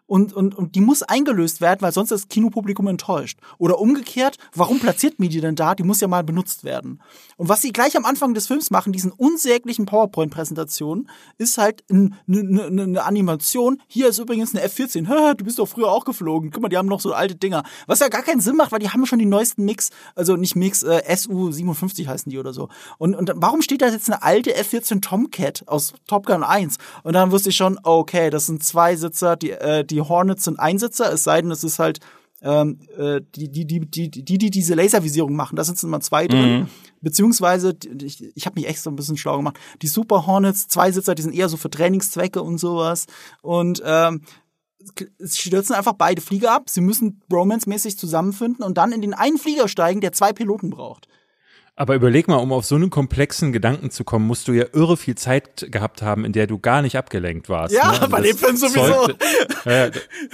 und, 0.06 0.32
und, 0.32 0.54
und 0.54 0.74
die 0.74 0.80
muss 0.80 1.02
eingelöst 1.02 1.60
werden, 1.60 1.82
weil 1.82 1.92
sonst 1.92 2.12
ist 2.12 2.24
das 2.24 2.28
Kinopublikum 2.28 2.86
enttäuscht. 2.86 3.38
Oder 3.58 3.78
umgekehrt, 3.78 4.38
warum 4.54 4.78
platziert 4.78 5.18
mir 5.18 5.28
die 5.28 5.40
denn 5.40 5.56
da? 5.56 5.74
Die 5.74 5.82
muss 5.82 6.00
ja 6.00 6.08
mal 6.08 6.24
benutzt 6.24 6.64
werden. 6.64 7.02
Und 7.36 7.48
was 7.48 7.62
sie 7.62 7.72
gleich 7.72 7.96
am 7.96 8.04
Anfang 8.04 8.34
des 8.34 8.46
Films 8.46 8.70
machen, 8.70 8.92
diesen 8.92 9.12
unsäglichen 9.12 9.86
PowerPoint-Präsentationen, 9.86 11.08
ist 11.38 11.58
halt 11.58 11.84
eine 11.90 12.10
ne, 12.26 12.70
ne, 12.70 12.86
ne 12.86 13.04
Animation. 13.04 13.82
Hier 13.88 14.08
ist 14.08 14.18
übrigens 14.18 14.54
eine 14.54 14.62
F-14. 14.64 15.06
Hä, 15.08 15.34
Du 15.36 15.44
bist 15.44 15.58
doch 15.58 15.66
früher 15.66 15.90
auch 15.90 16.04
geflogen. 16.04 16.50
Guck 16.50 16.62
mal, 16.62 16.68
die 16.68 16.76
haben 16.76 16.88
noch 16.88 17.00
so 17.00 17.12
alte 17.12 17.34
Dinger. 17.34 17.64
Was 17.86 18.00
ja 18.00 18.08
gar 18.08 18.22
keinen 18.22 18.40
Sinn 18.40 18.56
macht, 18.56 18.72
weil 18.72 18.78
die 18.78 18.90
haben 18.90 19.04
schon 19.06 19.18
die 19.18 19.26
neuesten 19.26 19.64
Mix, 19.64 19.90
also 20.14 20.36
nicht 20.36 20.56
Mix, 20.56 20.82
äh, 20.82 21.02
SU57 21.08 22.06
heißen 22.06 22.30
die 22.30 22.38
oder 22.38 22.52
so. 22.52 22.68
Und, 22.98 23.14
und 23.14 23.32
warum 23.36 23.62
steht 23.62 23.82
da 23.82 23.88
jetzt 23.88 24.08
eine 24.08 24.22
alte 24.22 24.54
F-14 24.54 25.02
Tomcat 25.02 25.64
aus 25.66 25.94
Top 26.06 26.26
Gun 26.26 26.42
1? 26.42 26.76
Und 27.02 27.12
dann 27.12 27.32
wusste 27.32 27.50
ich 27.50 27.56
schon, 27.56 27.78
okay, 27.82 28.30
das 28.30 28.46
sind 28.46 28.62
zwei 28.64 28.96
Sitzer, 28.96 29.36
die, 29.36 29.50
äh, 29.50 29.84
die 29.84 29.95
Hornets 30.02 30.44
sind 30.44 30.58
Einsitzer, 30.58 31.12
es 31.12 31.24
sei 31.24 31.42
denn, 31.42 31.50
es 31.50 31.64
ist 31.64 31.78
halt 31.78 32.00
ähm, 32.42 32.80
äh, 32.98 33.22
die, 33.34 33.50
die, 33.50 33.66
die, 33.66 33.80
die, 33.80 34.10
die, 34.10 34.38
die 34.38 34.50
diese 34.50 34.74
Laservisierung 34.74 35.34
machen, 35.34 35.56
da 35.56 35.64
sitzen 35.64 35.86
immer 35.86 36.00
zwei 36.00 36.26
drin. 36.28 36.68
Beziehungsweise, 37.00 37.72
die- 37.74 38.04
ich, 38.04 38.22
ich 38.36 38.46
habe 38.46 38.60
mich 38.60 38.68
echt 38.68 38.80
so 38.82 38.90
ein 38.90 38.96
bisschen 38.96 39.16
schlau 39.16 39.36
gemacht, 39.38 39.58
die 39.82 39.86
Super 39.86 40.26
Hornets, 40.26 40.68
zwei 40.68 40.92
Sitzer, 40.92 41.14
die 41.14 41.22
sind 41.22 41.34
eher 41.34 41.48
so 41.48 41.56
für 41.56 41.70
Trainingszwecke 41.70 42.42
und 42.42 42.58
sowas. 42.58 43.06
Und 43.42 43.82
ähm, 43.84 44.22
es 45.18 45.38
stürzen 45.38 45.74
einfach 45.74 45.94
beide 45.94 46.20
Flieger 46.20 46.52
ab. 46.52 46.68
Sie 46.70 46.80
müssen 46.80 47.20
Bromance-mäßig 47.28 47.96
zusammenfinden 47.98 48.64
und 48.64 48.76
dann 48.78 48.92
in 48.92 49.00
den 49.00 49.14
einen 49.14 49.38
Flieger 49.38 49.66
steigen, 49.68 50.00
der 50.00 50.12
zwei 50.12 50.32
Piloten 50.32 50.70
braucht. 50.70 51.08
Aber 51.78 51.94
überleg 51.94 52.26
mal, 52.26 52.36
um 52.36 52.52
auf 52.52 52.64
so 52.64 52.74
einen 52.74 52.88
komplexen 52.88 53.52
Gedanken 53.52 53.90
zu 53.90 54.02
kommen, 54.02 54.26
musst 54.26 54.48
du 54.48 54.52
ja 54.52 54.64
irre 54.72 54.96
viel 54.96 55.14
Zeit 55.14 55.68
gehabt 55.70 56.00
haben, 56.00 56.24
in 56.24 56.32
der 56.32 56.46
du 56.46 56.58
gar 56.58 56.80
nicht 56.80 56.96
abgelenkt 56.96 57.50
warst. 57.50 57.74
Ja, 57.74 57.84
ne? 57.84 57.90
Also 58.00 58.08
bei 58.08 58.22
dem 58.22 58.36
Film 58.36 58.56
sowieso. 58.56 59.06
Zeugt, 59.06 59.66
äh, 59.66 59.90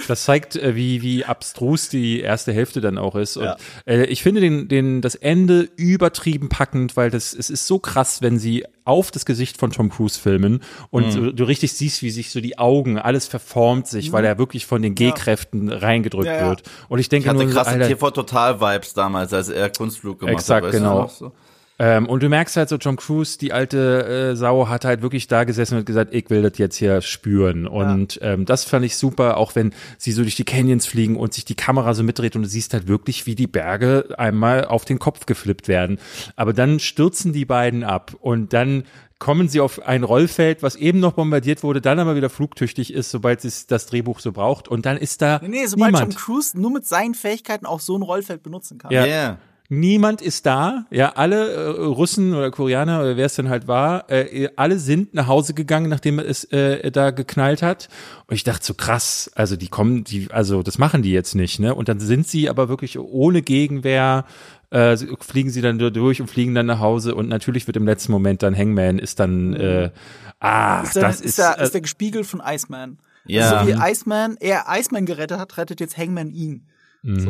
das 0.07 0.23
zeigt, 0.23 0.55
wie, 0.55 1.01
wie 1.01 1.25
abstrus 1.25 1.89
die 1.89 2.21
erste 2.21 2.53
Hälfte 2.53 2.79
dann 2.79 2.97
auch 2.97 3.15
ist. 3.15 3.35
Und 3.35 3.43
Ja. 3.43 3.57
äh, 3.85 4.05
ich 4.05 4.23
finde 4.23 4.39
den, 4.39 4.69
den, 4.69 5.01
das 5.01 5.15
Ende 5.15 5.67
übertrieben 5.75 6.47
packend, 6.47 6.95
weil 6.95 7.09
das, 7.09 7.33
es 7.33 7.49
ist 7.49 7.67
so 7.67 7.77
krass, 7.77 8.21
wenn 8.21 8.39
sie 8.39 8.63
auf 8.85 9.11
das 9.11 9.25
Gesicht 9.25 9.57
von 9.57 9.71
Tom 9.71 9.89
Cruise 9.89 10.19
filmen 10.19 10.61
und 10.89 11.05
Mhm. 11.05 11.11
so, 11.11 11.31
du 11.31 11.43
richtig 11.45 11.73
siehst, 11.73 12.01
wie 12.03 12.09
sich 12.09 12.31
so 12.31 12.41
die 12.41 12.57
Augen, 12.57 12.97
alles 12.99 13.27
verformt 13.27 13.87
sich, 13.87 14.11
weil 14.11 14.25
er 14.25 14.37
wirklich 14.37 14.65
von 14.65 14.81
den 14.81 14.95
G-Kräften 14.95 15.69
reingedrückt 15.69 16.25
Mhm. 16.29 16.33
Ja, 16.35 16.39
ja. 16.41 16.47
wird. 16.49 16.63
Und 16.89 16.99
ich 16.99 17.09
denke 17.09 17.25
Ich 17.25 17.29
hatte 17.29 17.39
nur 17.39 17.49
so, 17.49 17.55
krasse 17.55 17.71
Alter, 17.71 17.87
TV-Total-Vibes 17.87 18.93
damals, 18.93 19.33
als 19.33 19.49
er 19.49 19.69
Kunstflug 19.69 20.19
gemacht 20.19 20.33
Exakt, 20.33 20.65
hat. 20.67 20.73
du 20.73 20.77
genau. 20.77 21.07
so? 21.07 21.31
Ähm, 21.79 22.07
und 22.07 22.21
du 22.21 22.29
merkst 22.29 22.55
halt 22.55 22.69
so, 22.69 22.77
Tom 22.77 22.97
Cruise, 22.97 23.37
die 23.37 23.51
alte 23.51 24.31
äh, 24.31 24.35
Sau, 24.35 24.69
hat 24.69 24.85
halt 24.85 25.01
wirklich 25.01 25.27
da 25.27 25.43
gesessen 25.43 25.77
und 25.77 25.85
gesagt, 25.85 26.13
ich 26.13 26.29
will 26.29 26.43
das 26.43 26.57
jetzt 26.57 26.77
hier 26.77 27.01
spüren. 27.01 27.67
Und 27.67 28.19
ähm, 28.21 28.45
das 28.45 28.63
fand 28.63 28.85
ich 28.85 28.95
super, 28.95 29.37
auch 29.37 29.55
wenn 29.55 29.73
sie 29.97 30.11
so 30.11 30.21
durch 30.21 30.35
die 30.35 30.43
Canyons 30.43 30.85
fliegen 30.85 31.15
und 31.15 31.33
sich 31.33 31.45
die 31.45 31.55
Kamera 31.55 31.93
so 31.93 32.03
mitdreht 32.03 32.35
und 32.35 32.43
du 32.43 32.47
siehst 32.47 32.73
halt 32.73 32.87
wirklich, 32.87 33.25
wie 33.25 33.35
die 33.35 33.47
Berge 33.47 34.13
einmal 34.17 34.65
auf 34.65 34.85
den 34.85 34.99
Kopf 34.99 35.25
geflippt 35.25 35.67
werden. 35.67 35.99
Aber 36.35 36.53
dann 36.53 36.79
stürzen 36.79 37.33
die 37.33 37.45
beiden 37.45 37.83
ab 37.83 38.15
und 38.19 38.53
dann 38.53 38.83
kommen 39.17 39.47
sie 39.47 39.61
auf 39.61 39.87
ein 39.87 40.03
Rollfeld, 40.03 40.61
was 40.63 40.75
eben 40.75 40.99
noch 40.99 41.13
bombardiert 41.13 41.63
wurde, 41.63 41.79
dann 41.79 41.97
aber 41.97 42.17
wieder 42.17 42.29
flugtüchtig 42.29 42.93
ist, 42.93 43.09
sobald 43.09 43.45
es 43.45 43.67
das 43.67 43.85
Drehbuch 43.85 44.19
so 44.19 44.33
braucht. 44.33 44.67
Und 44.67 44.85
dann 44.85 44.97
ist 44.97 45.21
da 45.21 45.39
Nee, 45.41 45.47
nee, 45.47 45.65
sobald 45.65 45.93
niemand. 45.93 46.13
Tom 46.13 46.21
Cruise 46.21 46.59
nur 46.59 46.71
mit 46.71 46.85
seinen 46.85 47.15
Fähigkeiten 47.15 47.65
auch 47.65 47.79
so 47.79 47.97
ein 47.97 48.01
Rollfeld 48.01 48.43
benutzen 48.43 48.77
kann. 48.77 48.91
Ja. 48.91 49.05
Yeah. 49.05 49.37
Niemand 49.69 50.21
ist 50.21 50.45
da, 50.45 50.85
ja, 50.91 51.13
alle 51.15 51.51
äh, 51.51 51.69
Russen 51.69 52.35
oder 52.35 52.51
Koreaner 52.51 52.99
oder 52.99 53.15
wer 53.15 53.25
es 53.25 53.35
denn 53.35 53.49
halt 53.49 53.67
war, 53.67 54.09
äh, 54.11 54.49
alle 54.57 54.77
sind 54.77 55.13
nach 55.13 55.27
Hause 55.27 55.53
gegangen, 55.53 55.89
nachdem 55.89 56.19
es 56.19 56.43
äh, 56.45 56.91
da 56.91 57.11
geknallt 57.11 57.61
hat. 57.61 57.87
Und 58.27 58.35
ich 58.35 58.43
dachte 58.43 58.65
so 58.65 58.73
krass, 58.73 59.31
also 59.35 59.55
die 59.55 59.69
kommen, 59.69 60.03
die, 60.03 60.27
also 60.31 60.63
das 60.63 60.77
machen 60.77 61.01
die 61.01 61.11
jetzt 61.11 61.33
nicht, 61.33 61.59
ne? 61.59 61.73
Und 61.73 61.87
dann 61.87 61.99
sind 62.01 62.27
sie 62.27 62.49
aber 62.49 62.67
wirklich 62.67 62.99
ohne 62.99 63.41
Gegenwehr, 63.41 64.25
äh, 64.69 64.97
fliegen 65.21 65.49
sie 65.49 65.61
dann 65.61 65.79
durch 65.79 66.19
und 66.19 66.27
fliegen 66.27 66.53
dann 66.53 66.65
nach 66.65 66.79
Hause 66.79 67.15
und 67.15 67.29
natürlich 67.29 67.65
wird 67.65 67.77
im 67.77 67.85
letzten 67.85 68.11
Moment 68.11 68.43
dann 68.43 68.57
Hangman 68.57 68.99
ist 68.99 69.19
dann, 69.19 69.53
äh, 69.53 69.91
ah, 70.39 70.81
Ist, 70.81 70.95
der, 70.97 71.03
das 71.03 71.15
ist, 71.15 71.25
ist, 71.25 71.37
der, 71.37 71.59
äh, 71.59 71.63
ist 71.63 71.73
der 71.73 71.81
gespiegelt 71.81 72.25
von 72.25 72.41
Iceman. 72.45 72.97
Ja. 73.25 73.49
Also 73.49 73.65
so 73.65 73.67
wie 73.67 73.91
Iceman, 73.91 74.35
er 74.41 74.65
Iceman 74.67 75.05
gerettet 75.05 75.39
hat, 75.39 75.57
rettet 75.57 75.79
jetzt 75.79 75.97
Hangman 75.97 76.31
ihn. 76.31 76.67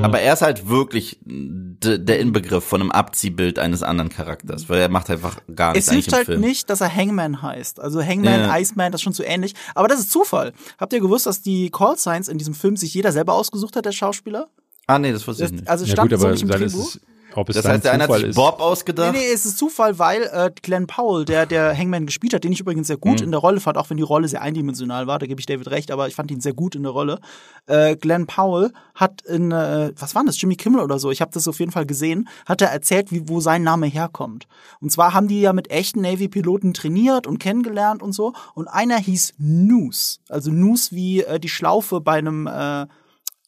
Aber 0.03 0.19
er 0.19 0.33
ist 0.33 0.43
halt 0.43 0.69
wirklich 0.69 1.17
der 1.25 2.19
Inbegriff 2.19 2.63
von 2.63 2.79
einem 2.81 2.91
Abziehbild 2.91 3.57
eines 3.57 3.81
anderen 3.81 4.09
Charakters, 4.09 4.69
weil 4.69 4.79
er 4.79 4.89
macht 4.89 5.09
einfach 5.09 5.37
gar 5.55 5.73
nichts 5.73 5.87
Es 5.87 5.93
hilft 5.93 6.13
halt 6.13 6.25
Film. 6.27 6.41
nicht, 6.41 6.69
dass 6.69 6.79
er 6.81 6.93
Hangman 6.95 7.41
heißt. 7.41 7.79
Also 7.79 8.01
Hangman, 8.03 8.41
Ja. 8.41 8.57
Iceman, 8.59 8.91
das 8.91 8.99
ist 8.99 9.03
schon 9.03 9.13
zu 9.13 9.23
ähnlich. 9.23 9.55
Aber 9.73 9.87
das 9.87 9.99
ist 9.99 10.11
Zufall. 10.11 10.53
Habt 10.77 10.93
ihr 10.93 10.99
gewusst, 10.99 11.25
dass 11.25 11.41
die 11.41 11.71
Call 11.71 11.97
Signs 11.97 12.27
in 12.27 12.37
diesem 12.37 12.53
Film 12.53 12.77
sich 12.77 12.93
jeder 12.93 13.11
selber 13.11 13.33
ausgesucht 13.33 13.75
hat, 13.75 13.85
der 13.85 13.91
Schauspieler? 13.93 14.47
Ah, 14.85 14.99
nee, 14.99 15.11
das 15.11 15.27
wusste 15.27 15.45
ich 15.45 15.51
nicht. 15.53 15.67
also 15.67 15.85
ja 15.85 15.91
stand 15.93 16.11
gut, 16.11 16.19
so 16.19 16.25
aber 16.25 16.33
nicht 16.33 16.43
im 16.43 16.49
dann 16.49 16.61
ist 16.61 16.73
Drehbuch. 16.73 16.87
es, 16.95 17.01
ob 17.35 17.49
es 17.49 17.55
Das 17.55 17.65
heißt, 17.65 17.83
der 17.83 17.91
eine 17.93 18.03
hat 18.03 18.07
Zufall 18.09 18.19
sich 18.21 18.29
ist. 18.29 18.35
Bob 18.35 18.57
Nee, 18.59 18.63
ausgedacht. 18.63 19.13
nee, 19.13 19.25
es 19.33 19.45
ist 19.45 19.57
Zufall, 19.57 19.99
weil 19.99 20.23
äh, 20.23 20.51
Glenn 20.61 20.87
Powell, 20.87 21.25
der 21.25 21.45
der 21.45 21.77
Hangman 21.77 22.05
gespielt 22.05 22.33
hat, 22.33 22.43
den 22.43 22.51
ich 22.51 22.59
übrigens 22.59 22.87
sehr 22.87 22.97
gut 22.97 23.21
in 23.21 23.31
der 23.31 23.39
Rolle 23.39 23.59
fand, 23.59 23.77
auch 23.77 23.89
wenn 23.89 23.97
die 23.97 24.03
Rolle 24.03 24.27
sehr 24.27 24.41
eindimensional 24.41 25.07
war, 25.07 25.19
da 25.19 25.25
gebe 25.25 25.39
ich 25.39 25.45
David 25.45 25.69
recht, 25.71 25.91
aber 25.91 26.07
ich 26.07 26.15
fand 26.15 26.31
ihn 26.31 26.41
sehr 26.41 26.53
gut 26.53 26.75
in 26.75 26.83
der 26.83 26.91
Rolle. 26.91 27.19
Äh, 27.65 27.95
Glenn 27.95 28.27
Powell 28.27 28.71
hat 28.95 29.21
in, 29.23 29.51
äh, 29.51 29.91
was 29.97 30.15
war 30.15 30.23
das, 30.25 30.39
Jimmy 30.41 30.55
Kimmel 30.55 30.81
oder 30.81 30.99
so, 30.99 31.11
ich 31.11 31.21
habe 31.21 31.31
das 31.33 31.47
auf 31.47 31.59
jeden 31.59 31.71
Fall 31.71 31.85
gesehen, 31.85 32.27
hat 32.45 32.61
er 32.61 32.69
erzählt, 32.69 33.11
wie, 33.11 33.27
wo 33.27 33.39
sein 33.39 33.63
Name 33.63 33.87
herkommt. 33.87 34.47
Und 34.81 34.91
zwar 34.91 35.13
haben 35.13 35.27
die 35.27 35.41
ja 35.41 35.53
mit 35.53 35.69
echten 35.71 36.01
Navy-Piloten 36.01 36.73
trainiert 36.73 37.27
und 37.27 37.39
kennengelernt 37.39 38.01
und 38.01 38.13
so. 38.13 38.33
Und 38.53 38.67
einer 38.67 38.97
hieß 38.97 39.33
Noose, 39.37 40.19
also 40.29 40.51
Noose 40.51 40.95
wie 40.95 41.23
äh, 41.23 41.39
die 41.39 41.49
Schlaufe 41.49 42.01
bei 42.01 42.13
einem 42.17 42.47
äh, 42.47 42.85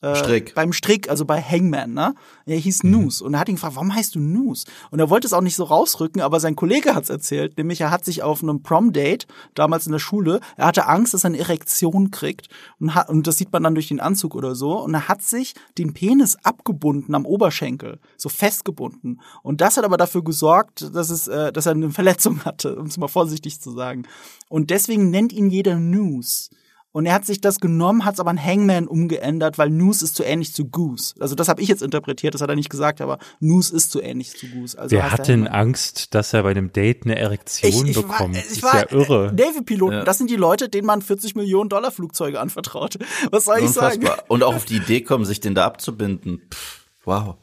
äh, 0.01 0.15
Strick. 0.15 0.53
beim 0.55 0.73
Strick, 0.73 1.09
also 1.09 1.25
bei 1.25 1.41
Hangman, 1.41 1.93
ne? 1.93 2.15
Er 2.45 2.57
hieß 2.57 2.83
Mhm. 2.83 2.91
Noose. 2.91 3.23
Und 3.23 3.33
er 3.33 3.39
hat 3.39 3.49
ihn 3.49 3.55
gefragt, 3.55 3.75
warum 3.75 3.93
heißt 3.95 4.15
du 4.15 4.19
Noose? 4.19 4.65
Und 4.91 4.99
er 4.99 5.09
wollte 5.09 5.25
es 5.25 5.33
auch 5.33 5.41
nicht 5.41 5.55
so 5.55 5.63
rausrücken, 5.63 6.21
aber 6.21 6.39
sein 6.39 6.55
Kollege 6.55 6.93
hat's 6.93 7.09
erzählt, 7.09 7.57
nämlich 7.57 7.81
er 7.81 7.91
hat 7.91 8.05
sich 8.05 8.21
auf 8.21 8.43
einem 8.43 8.61
Prom-Date, 8.61 9.25
damals 9.53 9.85
in 9.85 9.91
der 9.93 9.99
Schule, 9.99 10.39
er 10.57 10.67
hatte 10.67 10.87
Angst, 10.87 11.13
dass 11.13 11.23
er 11.23 11.29
eine 11.29 11.39
Erektion 11.39 12.11
kriegt. 12.11 12.49
Und, 12.79 12.93
hat, 12.93 13.09
und 13.09 13.25
das 13.25 13.37
sieht 13.37 13.51
man 13.51 13.63
dann 13.63 13.73
durch 13.75 13.87
den 13.87 13.99
Anzug 13.99 14.35
oder 14.35 14.53
so. 14.55 14.79
Und 14.79 14.93
er 14.93 15.07
hat 15.07 15.21
sich 15.21 15.53
den 15.77 15.93
Penis 15.93 16.37
abgebunden 16.43 17.15
am 17.15 17.25
Oberschenkel, 17.25 17.99
so 18.17 18.29
festgebunden. 18.29 19.21
Und 19.43 19.61
das 19.61 19.77
hat 19.77 19.85
aber 19.85 19.97
dafür 19.97 20.23
gesorgt, 20.23 20.93
dass, 20.93 21.09
es, 21.09 21.27
äh, 21.27 21.51
dass 21.51 21.65
er 21.65 21.71
eine 21.71 21.91
Verletzung 21.91 22.41
hatte, 22.45 22.75
um 22.75 22.87
es 22.87 22.97
mal 22.97 23.07
vorsichtig 23.07 23.59
zu 23.61 23.71
sagen. 23.71 24.03
Und 24.49 24.69
deswegen 24.69 25.09
nennt 25.09 25.33
ihn 25.33 25.49
jeder 25.49 25.79
Noose. 25.79 26.49
Und 26.95 27.05
er 27.05 27.13
hat 27.13 27.25
sich 27.25 27.41
das 27.41 27.59
genommen, 27.59 28.05
hat 28.05 28.13
es 28.13 28.21
aber 28.21 28.29
an 28.29 28.41
Hangman 28.41 28.87
umgeändert, 28.87 29.57
weil 29.57 29.69
Noose 29.69 30.05
ist 30.05 30.15
zu 30.15 30.23
ähnlich 30.23 30.53
zu 30.53 30.63
Goose. 30.63 31.13
Also 31.19 31.35
das 31.35 31.49
habe 31.49 31.61
ich 31.61 31.67
jetzt 31.67 31.81
interpretiert, 31.81 32.33
das 32.33 32.39
hat 32.41 32.49
er 32.49 32.55
nicht 32.55 32.69
gesagt, 32.69 33.01
aber 33.01 33.17
Noose 33.41 33.75
ist 33.75 33.91
zu 33.91 33.99
ähnlich 33.99 34.37
zu 34.37 34.47
Goose. 34.47 34.79
Also 34.79 34.95
Wer 34.95 35.11
hat 35.11 35.27
denn 35.27 35.45
Angst, 35.45 36.15
dass 36.15 36.31
er 36.31 36.43
bei 36.43 36.51
einem 36.51 36.71
Date 36.71 37.03
eine 37.03 37.17
Erektion 37.19 37.69
ich, 37.85 37.89
ich 37.89 37.95
bekommt? 37.97 38.19
War, 38.19 38.41
das 38.41 38.45
ich 38.45 38.51
ist 38.59 38.63
war 38.63 38.75
ja 38.77 38.91
irre. 38.97 39.33
Navy-Piloten, 39.33 39.93
Ja. 39.97 40.03
das 40.05 40.19
sind 40.19 40.29
die 40.29 40.37
Leute, 40.37 40.69
denen 40.69 40.87
man 40.87 41.01
40 41.01 41.35
Millionen 41.35 41.67
Dollar 41.67 41.91
Flugzeuge 41.91 42.39
anvertraut. 42.39 42.97
Was 43.29 43.43
soll 43.43 43.59
ich 43.59 43.71
sagen? 43.71 44.03
Unfassbar. 44.03 44.23
Und 44.29 44.43
auch 44.43 44.55
auf 44.55 44.63
die 44.63 44.77
Idee 44.77 45.01
kommen, 45.01 45.25
sich 45.25 45.41
den 45.41 45.53
da 45.53 45.65
abzubinden. 45.65 46.43
Pff, 46.49 46.85
wow. 47.03 47.35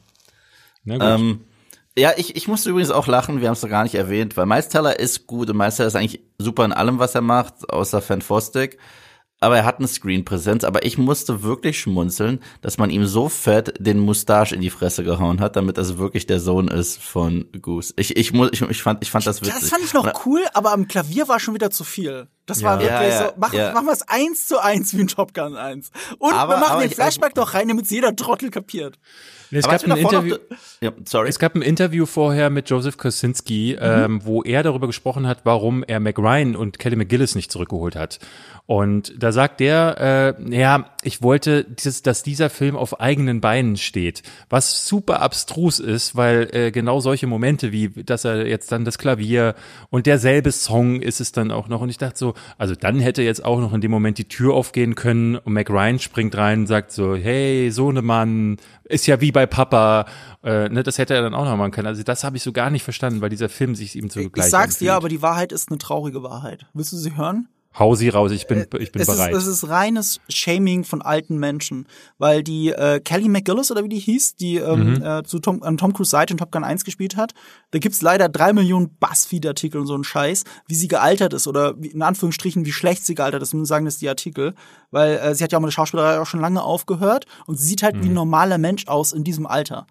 Na 0.83 0.95
gut. 0.95 1.03
Ähm, 1.03 1.41
ja, 1.95 2.13
ich, 2.17 2.35
ich 2.35 2.47
musste 2.47 2.71
übrigens 2.71 2.89
auch 2.89 3.05
lachen, 3.05 3.39
wir 3.39 3.49
haben 3.49 3.53
es 3.53 3.61
doch 3.61 3.69
gar 3.69 3.83
nicht 3.83 3.93
erwähnt, 3.93 4.35
weil 4.35 4.47
Miles 4.47 4.69
Teller 4.69 4.99
ist 4.99 5.27
gut 5.27 5.51
und 5.51 5.57
Miles 5.57 5.75
Teller 5.75 5.89
ist 5.89 5.95
eigentlich 5.95 6.21
super 6.39 6.65
in 6.65 6.73
allem, 6.73 6.97
was 6.97 7.13
er 7.13 7.21
macht, 7.21 7.69
außer 7.69 8.01
Fantastic. 8.01 8.79
Aber 9.43 9.57
er 9.57 9.65
hat 9.65 9.79
eine 9.79 9.87
Screenpräsenz, 9.87 10.63
aber 10.63 10.85
ich 10.85 10.97
musste 10.97 11.43
wirklich 11.43 11.79
schmunzeln, 11.79 12.39
dass 12.61 12.77
man 12.77 12.89
ihm 12.89 13.05
so 13.05 13.27
fett 13.29 13.73
den 13.79 13.99
Mustache 13.99 14.55
in 14.55 14.61
die 14.61 14.69
Fresse 14.69 15.03
gehauen 15.03 15.41
hat, 15.41 15.55
damit 15.55 15.77
das 15.77 15.97
wirklich 15.97 16.25
der 16.27 16.39
Sohn 16.39 16.67
ist 16.69 17.01
von 17.01 17.45
Goose. 17.61 17.93
Ich, 17.97 18.15
ich, 18.15 18.31
muss, 18.33 18.49
ich, 18.53 18.61
ich, 18.61 18.81
fand, 18.81 19.03
ich 19.03 19.11
fand 19.11 19.27
das 19.27 19.41
witzig. 19.41 19.55
Das 19.59 19.69
fand 19.69 19.83
ich 19.83 19.93
noch 19.93 20.25
cool, 20.25 20.41
aber 20.53 20.71
am 20.71 20.87
Klavier 20.87 21.27
war 21.27 21.39
schon 21.39 21.53
wieder 21.53 21.69
zu 21.71 21.83
viel. 21.83 22.27
Das 22.45 22.61
war 22.63 22.75
Ja. 22.75 22.79
wirklich 22.81 23.13
Ja, 23.13 23.21
ja, 23.21 23.27
so, 23.29 23.33
mach, 23.37 23.53
ja. 23.53 23.71
machen 23.73 23.85
wir 23.85 23.93
es 23.93 24.01
eins 24.07 24.47
zu 24.47 24.59
eins 24.61 24.93
wie 24.97 25.01
ein 25.01 25.07
Top 25.07 25.33
Gun 25.33 25.55
1. 25.55 25.91
Und 26.19 26.33
Aber- 26.33 26.55
wir 26.55 26.59
machen 26.59 26.79
den 26.81 26.89
ich- 26.89 26.95
Flashback 26.95 27.35
doch 27.35 27.53
rein, 27.53 27.67
damit 27.69 27.85
es 27.85 27.91
jeder 27.91 28.13
Trottel 28.15 28.49
kapiert. 28.49 28.99
es, 29.49 29.65
gab 29.65 29.81
ein 29.83 29.89
noch- 29.89 29.97
Interview, 29.97 30.35
ja, 30.81 30.91
sorry. 31.05 31.29
es 31.29 31.39
gab 31.39 31.55
ein 31.55 31.61
Interview 31.61 32.05
vorher 32.05 32.49
mit 32.49 32.69
Joseph 32.69 32.97
Kosinski, 32.97 33.77
ähm, 33.79 34.19
wo 34.25 34.41
er 34.43 34.61
darüber 34.63 34.87
gesprochen 34.87 35.25
hat, 35.27 35.41
warum 35.45 35.83
er 35.83 35.99
Mac 36.01 36.17
Ryan 36.19 36.55
und 36.57 36.79
Kelly 36.79 36.95
McGillis 36.97 37.35
nicht 37.35 37.49
zurückgeholt 37.51 37.95
hat. 37.95 38.19
Und 38.65 39.21
da 39.21 39.33
sagt 39.33 39.59
er, 39.59 40.35
äh, 40.39 40.57
ja, 40.57 40.85
ich 41.03 41.21
wollte, 41.21 41.65
dieses, 41.65 42.01
dass 42.01 42.23
dieser 42.23 42.49
Film 42.49 42.77
auf 42.77 43.01
eigenen 43.01 43.41
Beinen 43.41 43.75
steht, 43.75 44.23
was 44.49 44.87
super 44.87 45.21
abstrus 45.21 45.79
ist, 45.79 46.15
weil 46.15 46.49
äh, 46.53 46.71
genau 46.71 47.01
solche 47.01 47.27
Momente 47.27 47.73
wie, 47.73 47.89
dass 47.89 48.23
er 48.23 48.47
jetzt 48.47 48.71
dann 48.71 48.85
das 48.85 48.97
Klavier 48.97 49.55
und 49.89 50.05
derselbe 50.05 50.53
Song 50.53 51.01
ist 51.01 51.19
es 51.19 51.33
dann 51.33 51.51
auch 51.51 51.67
noch. 51.67 51.81
Und 51.81 51.89
ich 51.89 51.97
dachte 51.97 52.17
so, 52.17 52.35
also 52.57 52.73
dann 52.73 53.01
hätte 53.01 53.21
jetzt 53.21 53.43
auch 53.43 53.59
noch 53.59 53.73
in 53.73 53.81
dem 53.81 53.91
Moment 53.91 54.17
die 54.17 54.29
Tür 54.29 54.53
aufgehen 54.53 54.95
können 54.95 55.35
und 55.35 55.51
Mac 55.51 55.69
Ryan 55.69 55.99
springt 55.99 56.37
rein 56.37 56.61
und 56.61 56.67
sagt 56.67 56.93
so, 56.93 57.15
hey, 57.17 57.69
Sohnemann, 57.69 58.57
ist 58.85 59.07
ja 59.07 59.19
wie 59.19 59.33
bei 59.33 59.45
Papa. 59.45 60.05
Äh, 60.41 60.69
ne, 60.69 60.83
das 60.83 60.97
hätte 60.99 61.13
er 61.15 61.21
dann 61.21 61.33
auch 61.33 61.45
noch 61.45 61.57
machen 61.57 61.71
können. 61.71 61.87
Also 61.87 62.03
das 62.03 62.23
habe 62.23 62.37
ich 62.37 62.43
so 62.43 62.53
gar 62.53 62.69
nicht 62.69 62.83
verstanden, 62.83 63.19
weil 63.19 63.29
dieser 63.29 63.49
Film 63.49 63.75
sich 63.75 63.97
ihm 63.97 64.09
so 64.09 64.21
Ich 64.21 64.31
gleich 64.31 64.49
sag's 64.49 64.77
dir, 64.77 64.91
anfühlt. 64.93 64.97
aber 64.97 65.09
die 65.09 65.21
Wahrheit 65.21 65.51
ist 65.51 65.69
eine 65.69 65.79
traurige 65.79 66.23
Wahrheit. 66.23 66.65
Willst 66.73 66.93
du 66.93 66.97
sie 66.97 67.17
hören? 67.17 67.49
Hau 67.77 67.95
sie 67.95 68.09
raus, 68.09 68.31
ich 68.31 68.45
bin, 68.47 68.67
ich 68.79 68.91
bin 68.91 69.01
es 69.01 69.07
bereit. 69.07 69.33
Ist, 69.33 69.47
es 69.47 69.63
ist 69.63 69.69
reines 69.69 70.19
Shaming 70.29 70.83
von 70.83 71.01
alten 71.01 71.37
Menschen, 71.37 71.87
weil 72.19 72.43
die 72.43 72.69
äh, 72.69 72.99
Kelly 72.99 73.27
McGillis 73.29 73.71
oder 73.71 73.83
wie 73.83 73.89
die 73.89 73.99
hieß, 73.99 74.35
die 74.35 74.57
ähm, 74.57 74.93
Mhm. 74.95 75.01
äh, 75.01 75.23
zu 75.23 75.39
Tom, 75.39 75.63
an 75.63 75.77
Tom 75.77 75.91
Cruise 75.93 76.11
Seite 76.11 76.33
in 76.33 76.37
Top 76.37 76.51
Gun 76.51 76.63
1 76.63 76.83
gespielt 76.85 77.15
hat, 77.15 77.33
da 77.71 77.79
gibt's 77.79 78.01
leider 78.01 78.29
drei 78.29 78.53
Millionen 78.53 78.95
Buzzfeed-Artikel 78.99 79.79
und 79.81 79.87
so 79.87 79.95
einen 79.95 80.03
Scheiß, 80.03 80.43
wie 80.67 80.75
sie 80.75 80.87
gealtert 80.87 81.33
ist 81.33 81.47
oder 81.47 81.73
wie, 81.81 81.87
in 81.87 82.01
Anführungsstrichen, 82.03 82.65
wie 82.65 82.71
schlecht 82.71 83.05
sie 83.05 83.15
gealtert 83.15 83.41
ist, 83.41 83.55
sagen 83.65 83.85
das 83.85 83.97
die 83.97 84.09
Artikel, 84.09 84.53
weil 84.91 85.17
äh, 85.17 85.33
sie 85.33 85.43
hat 85.43 85.51
ja 85.51 85.57
auch 85.57 85.61
mit 85.61 85.69
der 85.69 85.73
Schauspielerei 85.73 86.19
auch 86.19 86.27
schon 86.27 86.41
lange 86.41 86.61
aufgehört 86.61 87.25
und 87.47 87.57
sie 87.59 87.65
sieht 87.65 87.81
halt 87.83 87.95
Mhm. 87.95 88.03
wie 88.03 88.09
ein 88.09 88.13
normaler 88.13 88.57
Mensch 88.59 88.87
aus 88.87 89.13
in 89.13 89.23
diesem 89.23 89.47
Alter. 89.47 89.87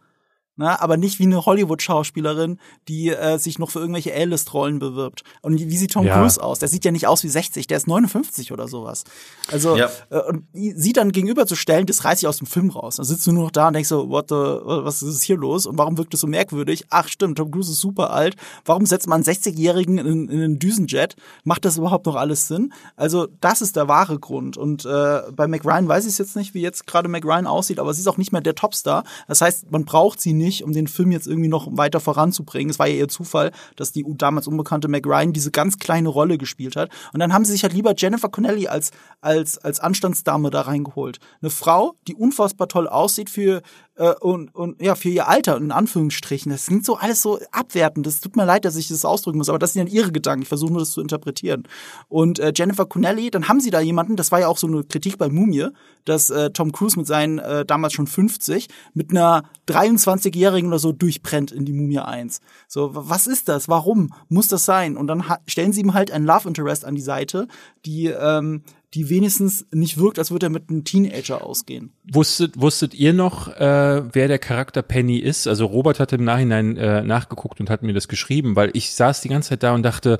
Na, 0.57 0.79
aber 0.81 0.99
nicht 0.99 1.19
wie 1.19 1.23
eine 1.25 1.47
Hollywood-Schauspielerin, 1.47 2.59
die 2.89 3.09
äh, 3.09 3.39
sich 3.39 3.59
noch 3.59 3.71
für 3.71 3.79
irgendwelche 3.79 4.15
A-List-Rollen 4.15 4.79
bewirbt. 4.79 5.23
Und 5.41 5.59
wie 5.59 5.77
sieht 5.79 5.93
Tom 5.93 6.07
Ja. 6.07 6.19
Cruise 6.19 6.43
aus? 6.43 6.59
Der 6.59 6.69
sieht 6.69 6.85
ja 6.85 6.91
nicht 6.93 7.07
aus 7.07 7.25
wie 7.25 7.29
60, 7.29 7.67
der 7.67 7.79
ist 7.79 7.87
59 7.87 8.53
oder 8.53 8.69
sowas. 8.69 9.05
Also, 9.51 9.77
Ja. 9.77 9.91
äh, 10.11 10.19
und 10.21 10.45
sie 10.53 10.93
dann 10.93 11.11
gegenüberzustellen, 11.13 11.87
das 11.87 12.05
reißt 12.05 12.21
sich 12.21 12.29
aus 12.29 12.37
dem 12.37 12.47
Film 12.47 12.69
raus. 12.69 12.97
Dann 12.97 13.07
sitzt 13.07 13.27
du 13.27 13.33
nur 13.33 13.45
noch 13.45 13.51
da 13.51 13.69
und 13.69 13.75
denkst 13.75 13.89
so, 13.89 14.11
what 14.11 14.27
the, 14.29 14.35
was 14.35 15.01
ist 15.03 15.23
hier 15.23 15.39
los? 15.39 15.65
Und 15.65 15.79
warum 15.79 15.97
wirkt 15.97 16.13
das 16.13 16.21
so 16.21 16.27
merkwürdig? 16.27 16.85
Ach 16.91 17.09
stimmt, 17.09 17.39
Tom 17.39 17.51
Cruise 17.51 17.73
ist 17.73 17.81
super 17.81 18.11
alt. 18.11 18.37
Warum 18.67 18.85
setzt 18.85 19.07
man 19.09 19.25
einen 19.25 19.25
60-Jährigen 19.25 19.97
in, 19.99 20.29
in 20.29 20.43
einen 20.43 20.59
Düsenjet? 20.59 21.17
Macht 21.45 21.65
das 21.65 21.79
überhaupt 21.79 22.05
noch 22.05 22.17
alles 22.17 22.47
Sinn? 22.49 22.75
Also, 22.97 23.27
das 23.41 23.63
ist 23.63 23.77
der 23.77 23.89
wahre 23.89 24.19
Grund. 24.19 24.59
Und 24.59 24.85
äh, 24.85 25.23
bei 25.35 25.47
Mac 25.49 25.65
Ryan 25.65 25.89
weiß 25.89 26.05
ich 26.05 26.13
es 26.13 26.19
jetzt 26.19 26.37
nicht, 26.37 26.53
wie 26.53 26.61
jetzt 26.61 26.87
gerade 26.87 27.09
Mac 27.09 27.25
Ryan 27.25 27.47
aussieht, 27.47 27.79
aber 27.79 27.95
sie 27.95 28.03
ist 28.03 28.07
auch 28.09 28.19
nicht 28.19 28.33
mehr 28.33 28.43
der 28.43 28.55
Topstar. 28.55 29.05
Das 29.29 29.41
heißt, 29.41 29.71
man 29.71 29.87
braucht 29.87 30.21
sie 30.21 30.35
nicht, 30.35 30.42
um 30.65 30.73
den 30.73 30.87
Film 30.87 31.13
jetzt 31.13 31.27
irgendwie 31.27 31.49
noch 31.49 31.69
weiter 31.71 32.01
voranzubringen. 32.01 32.71
Es 32.71 32.79
war 32.79 32.87
ja 32.87 32.95
ihr 32.95 33.09
Zufall, 33.09 33.53
dass 33.77 33.93
die 33.93 34.05
damals 34.17 34.47
unbekannte 34.47 34.89
Mac 34.89 35.07
Ryan 35.07 35.33
diese 35.33 35.51
ganz 35.51 35.79
kleine 35.79 36.09
Rolle 36.09 36.39
gespielt 36.39 36.77
hat. 36.77 36.91
Und 37.13 37.21
dann 37.21 37.33
haben 37.33 37.45
sie 37.45 37.53
sich 37.53 37.63
halt 37.63 37.73
lieber 37.73 37.95
Jennifer 37.97 38.29
Connelly 38.29 38.69
als, 38.69 38.91
als, 39.21 39.59
als 39.59 39.81
Anstandsdame 39.81 40.51
da 40.51 40.63
reingeholt. 40.63 41.19
Eine 41.41 41.51
Frau, 41.51 41.95
die 42.09 42.15
unfassbar 42.15 42.69
toll 42.69 42.89
aussieht 42.89 43.31
für, 43.31 43.63
äh, 43.97 44.15
und, 44.21 44.55
und 44.55 44.81
ja, 44.81 44.95
für 44.95 45.11
ihr 45.11 45.29
Alter, 45.29 45.57
in 45.57 45.71
Anführungsstrichen. 45.71 46.51
Das 46.51 46.67
klingt 46.67 46.85
so 46.85 46.97
alles 46.97 47.23
so 47.23 47.39
abwertend. 47.51 48.07
Das 48.07 48.21
tut 48.21 48.37
mir 48.37 48.45
leid, 48.45 48.65
dass 48.65 48.77
ich 48.77 48.89
das 48.89 49.05
ausdrücken 49.05 49.39
muss, 49.39 49.49
aber 49.49 49.59
das 49.59 49.75
sind 49.75 49.89
ja 49.89 49.93
ihre 49.93 50.13
Gedanken. 50.13 50.43
Ich 50.43 50.49
versuche 50.49 50.73
nur, 50.73 50.81
das 50.81 50.93
zu 50.93 51.01
interpretieren. 51.01 51.65
Und 52.09 52.39
äh, 52.39 52.53
Jennifer 52.55 52.87
Connelly, 52.87 53.31
dann 53.31 53.49
haben 53.49 53.61
sie 53.61 53.71
da 53.71 53.81
jemanden, 53.81 54.17
das 54.17 54.33
war 54.33 54.41
ja 54.41 54.49
auch 54.49 54.59
so 54.59 54.67
eine 54.67 54.85
Kritik 54.85 55.19
bei 55.19 55.29
Mumie, 55.29 55.69
dass 56.05 56.31
äh, 56.31 56.51
Tom 56.51 56.73
Cruise 56.73 56.99
mit 56.99 57.07
seinen 57.07 57.39
äh, 57.39 57.65
damals 57.65 57.93
schon 57.93 58.07
50 58.07 58.69
mit 58.95 59.11
einer 59.11 59.45
23-Jährigen 59.69 60.69
oder 60.69 60.79
so 60.79 60.93
durchbrennt 60.93 61.53
in 61.53 61.65
die 61.65 61.73
Mumie 61.73 61.99
1. 61.99 62.41
So, 62.69 62.91
was 62.95 63.27
ist 63.27 63.49
das? 63.49 63.69
Warum 63.69 64.15
muss 64.29 64.49
das 64.49 64.65
sein? 64.65 64.97
Und 64.97 65.07
dann 65.07 65.25
stellen 65.47 65.73
sie 65.73 65.83
ihm 65.83 65.95
halt 65.95 66.11
ein 66.11 66.25
Love 66.25 66.49
Interest 66.49 66.85
an 66.85 66.95
die 66.95 67.03
Seite, 67.03 67.47
die 67.85 68.07
ähm, 68.07 68.63
die 68.95 69.09
wenigstens 69.09 69.67
nicht 69.73 69.99
wirkt, 69.99 70.19
als 70.19 70.31
würde 70.31 70.47
er 70.47 70.51
mit 70.51 70.69
einem 70.69 70.85
Teenager 70.85 71.45
ausgehen. 71.45 71.93
Wusstet, 72.13 72.61
wusstet 72.61 72.93
ihr 72.95 73.15
noch, 73.15 73.49
äh, 73.49 74.03
wer 74.13 74.29
der 74.29 74.39
Charakter 74.39 74.83
Penny 74.83 75.17
ist? 75.17 75.47
Also 75.47 75.65
Robert 75.65 75.99
hat 75.99 76.13
im 76.13 76.25
Nachhinein 76.25 76.77
äh, 76.77 77.03
nachgeguckt 77.03 77.59
und 77.61 77.71
hat 77.71 77.83
mir 77.83 77.95
das 77.95 78.09
geschrieben, 78.09 78.55
weil 78.55 78.71
ich 78.75 78.93
saß 78.93 79.23
die 79.23 79.31
ganze 79.31 79.51
Zeit 79.51 79.63
da 79.63 79.75
und 79.75 79.83
dachte, 79.83 80.19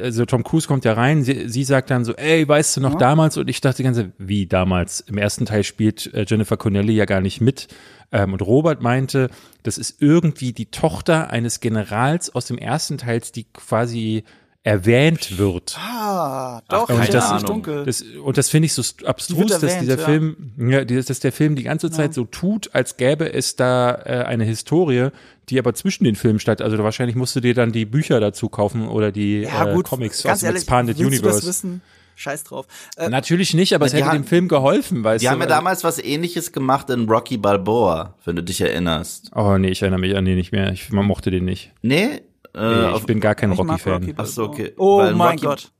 also 0.00 0.24
Tom 0.24 0.44
Cruise 0.44 0.66
kommt 0.66 0.86
ja 0.86 0.94
rein, 0.94 1.24
sie, 1.24 1.48
sie 1.48 1.64
sagt 1.64 1.90
dann 1.90 2.06
so, 2.06 2.14
ey, 2.14 2.48
weißt 2.48 2.78
du 2.78 2.80
noch 2.80 2.94
damals? 2.94 3.36
Und 3.36 3.50
ich 3.50 3.60
dachte 3.60 3.78
die 3.78 3.82
ganze 3.82 4.04
Zeit, 4.04 4.12
wie 4.18 4.46
damals? 4.46 5.00
Im 5.00 5.18
ersten 5.18 5.44
Teil 5.44 5.62
spielt 5.62 6.12
äh, 6.14 6.24
Jennifer 6.26 6.56
Connelly 6.56 6.94
ja 6.94 7.04
gar 7.04 7.20
nicht 7.20 7.42
mit. 7.42 7.68
Ähm, 8.12 8.32
und 8.32 8.40
Robert 8.40 8.82
meinte, 8.82 9.28
das 9.62 9.76
ist 9.76 10.00
irgendwie 10.00 10.52
die 10.52 10.70
Tochter 10.70 11.30
eines 11.30 11.60
Generals 11.60 12.34
aus 12.34 12.46
dem 12.46 12.56
ersten 12.56 12.96
Teil, 12.96 13.20
die 13.34 13.44
quasi 13.44 14.24
erwähnt 14.66 15.38
wird. 15.38 15.76
Ah, 15.78 16.60
doch, 16.68 16.88
Und 16.88 17.02
ich 17.04 17.10
das- 17.10 17.30
ist 17.30 17.48
dunkel. 17.48 17.84
Das, 17.84 18.02
und 18.02 18.36
das 18.36 18.48
finde 18.48 18.66
ich 18.66 18.72
so 18.72 18.82
st- 18.82 19.04
abstrus, 19.04 19.46
dass 19.52 19.62
erwähnt, 19.62 19.82
dieser 19.82 19.98
ja. 19.98 20.04
Film, 20.04 20.36
ja, 20.58 20.84
dieses- 20.84 21.06
dass 21.06 21.20
der 21.20 21.30
Film 21.30 21.54
die 21.54 21.62
ganze 21.62 21.88
Zeit 21.90 22.12
so 22.14 22.24
tut, 22.24 22.70
als 22.74 22.96
gäbe 22.96 23.32
es 23.32 23.54
da 23.54 23.94
äh, 24.04 24.24
eine 24.26 24.42
Historie, 24.44 25.10
die 25.50 25.60
aber 25.60 25.72
zwischen 25.74 26.02
den 26.02 26.16
Filmen 26.16 26.40
statt. 26.40 26.60
Also 26.60 26.76
wahrscheinlich 26.82 27.14
musst 27.14 27.36
du 27.36 27.40
dir 27.40 27.54
dann 27.54 27.70
die 27.70 27.84
Bücher 27.84 28.18
dazu 28.18 28.48
kaufen 28.48 28.88
oder 28.88 29.12
die 29.12 29.42
ja, 29.42 29.68
äh, 29.68 29.72
gut, 29.74 29.86
Comics 29.88 30.24
ganz 30.24 30.34
aus 30.34 30.40
dem 30.40 30.46
ehrlich, 30.46 30.62
Expanded 30.62 30.98
willst 30.98 31.12
du 31.20 31.22
das 31.22 31.22
Universe. 31.34 31.46
wissen? 31.48 31.82
Scheiß 32.18 32.44
drauf. 32.44 32.66
Äh, 32.96 33.08
Natürlich 33.10 33.54
nicht, 33.54 33.72
aber 33.74 33.86
es 33.86 33.92
Die 33.92 33.98
hätte 33.98 34.08
haben- 34.08 34.22
dem 34.22 34.24
Film 34.24 34.48
geholfen, 34.48 35.04
weißt 35.04 35.22
Die 35.22 35.26
du. 35.26 35.30
haben 35.32 35.40
ja 35.40 35.46
damals 35.46 35.84
was 35.84 36.02
ähnliches 36.02 36.50
gemacht 36.50 36.90
in 36.90 37.08
Rocky 37.08 37.36
Balboa, 37.36 38.14
wenn 38.24 38.34
du 38.36 38.42
dich 38.42 38.60
erinnerst. 38.62 39.30
oh 39.36 39.58
nee, 39.58 39.68
ich 39.68 39.82
erinnere 39.82 40.00
mich 40.00 40.16
an 40.16 40.24
den 40.24 40.34
nicht 40.36 40.50
mehr. 40.50 40.72
Ich 40.72 40.90
man 40.90 41.04
mochte 41.06 41.30
den 41.30 41.44
nicht. 41.44 41.72
Nee? 41.82 42.22
Äh, 42.56 42.90
Nee, 42.90 42.96
ich 42.96 43.04
bin 43.04 43.20
gar 43.20 43.34
kein 43.34 43.52
Rocky-Fan. 43.52 44.14
Ach 44.16 44.26
so, 44.26 44.44
okay. 44.44 44.72
Oh 44.78 44.98
Weil 44.98 45.14
mein 45.14 45.30
Rocky- 45.38 45.46
Gott. 45.46 45.72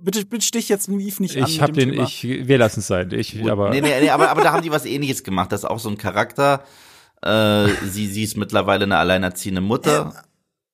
Bitte, 0.00 0.24
bitte 0.26 0.44
stich 0.44 0.68
jetzt 0.68 0.88
Eve 1.00 1.22
nicht 1.22 1.36
an. 1.36 1.44
Ich 1.48 1.60
dem 1.60 1.74
den, 1.74 1.90
Thema. 1.92 2.02
ich, 2.04 2.22
wir 2.24 2.58
lassen 2.58 2.80
es 2.80 2.86
sein. 2.86 3.10
Ich, 3.12 3.48
aber 3.50 3.70
nee, 3.70 3.80
nee, 3.80 4.00
nee, 4.00 4.10
aber, 4.10 4.30
aber 4.30 4.42
da 4.42 4.52
haben 4.52 4.62
die 4.62 4.70
was 4.70 4.84
ähnliches 4.86 5.22
gemacht. 5.22 5.52
Das 5.52 5.60
ist 5.60 5.64
auch 5.66 5.78
so 5.78 5.88
ein 5.88 5.96
Charakter. 5.98 6.64
Äh, 7.22 7.68
sie, 7.86 8.06
sie 8.08 8.22
ist 8.24 8.36
mittlerweile 8.36 8.84
eine 8.84 8.96
alleinerziehende 8.98 9.60
Mutter. 9.60 10.24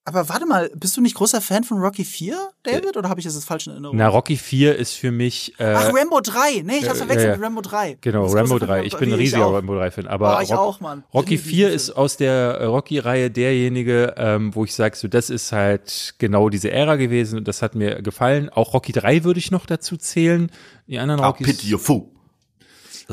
Aber 0.03 0.27
warte 0.29 0.47
mal, 0.47 0.71
bist 0.75 0.97
du 0.97 1.01
nicht 1.01 1.13
großer 1.13 1.41
Fan 1.41 1.63
von 1.63 1.77
Rocky 1.77 2.03
4, 2.03 2.35
David? 2.63 2.97
Oder 2.97 3.07
habe 3.09 3.19
ich 3.19 3.25
das 3.25 3.35
jetzt 3.35 3.45
falsch 3.45 3.67
in 3.67 3.73
Erinnerung? 3.73 3.95
na 3.95 4.07
Rocky 4.07 4.35
4 4.35 4.75
ist 4.75 4.93
für 4.93 5.11
mich 5.11 5.53
äh, 5.59 5.75
Ach, 5.77 5.93
Rambo 5.93 6.19
3. 6.19 6.63
Nee, 6.65 6.77
ich 6.79 6.89
hab's 6.89 6.97
ja, 6.99 7.05
verwechselt 7.05 7.29
ja. 7.29 7.35
mit 7.37 7.45
Rambo 7.45 7.61
3. 7.61 7.97
Genau, 8.01 8.25
Rambo 8.25 8.55
großer 8.55 8.59
Fan 8.59 8.67
3. 8.67 8.77
von 8.79 8.85
Ich 8.87 8.97
bin 8.97 9.09
ein 9.13 9.15
riesiger 9.19 9.45
auch. 9.45 9.53
Rambo 9.53 9.73
3-Fan. 9.73 10.07
Aber 10.07 10.37
Oh, 10.39 10.41
ich 10.41 10.49
Rock- 10.51 10.57
auch, 10.59 10.79
Mann. 10.79 11.03
Rocky 11.13 11.35
Ich 11.35 11.41
liebe 11.45 11.55
4 11.55 11.65
diesen 11.67 11.75
ist 11.75 11.91
aus 11.91 12.17
der 12.17 12.31
äh, 12.33 12.65
Rocky-Reihe 12.65 13.29
derjenige, 13.29 14.15
ähm, 14.17 14.55
wo 14.55 14.63
ich 14.65 14.73
sage, 14.73 14.97
so, 14.97 15.07
das 15.07 15.29
ist 15.29 15.51
halt 15.51 16.15
genau 16.17 16.49
diese 16.49 16.71
Ära 16.71 16.95
gewesen 16.95 17.37
und 17.37 17.47
das 17.47 17.61
hat 17.61 17.75
mir 17.75 18.01
gefallen. 18.01 18.49
Auch 18.49 18.73
Rocky 18.73 18.93
3 18.93 19.23
würde 19.23 19.37
ich 19.39 19.51
noch 19.51 19.67
dazu 19.67 19.97
zählen. 19.97 20.49
Die 20.87 20.97
anderen 20.97 21.21
Ah, 21.21 21.27
Rockys. 21.27 21.45
pity 21.45 21.73
your 21.73 21.79
fool. 21.79 22.07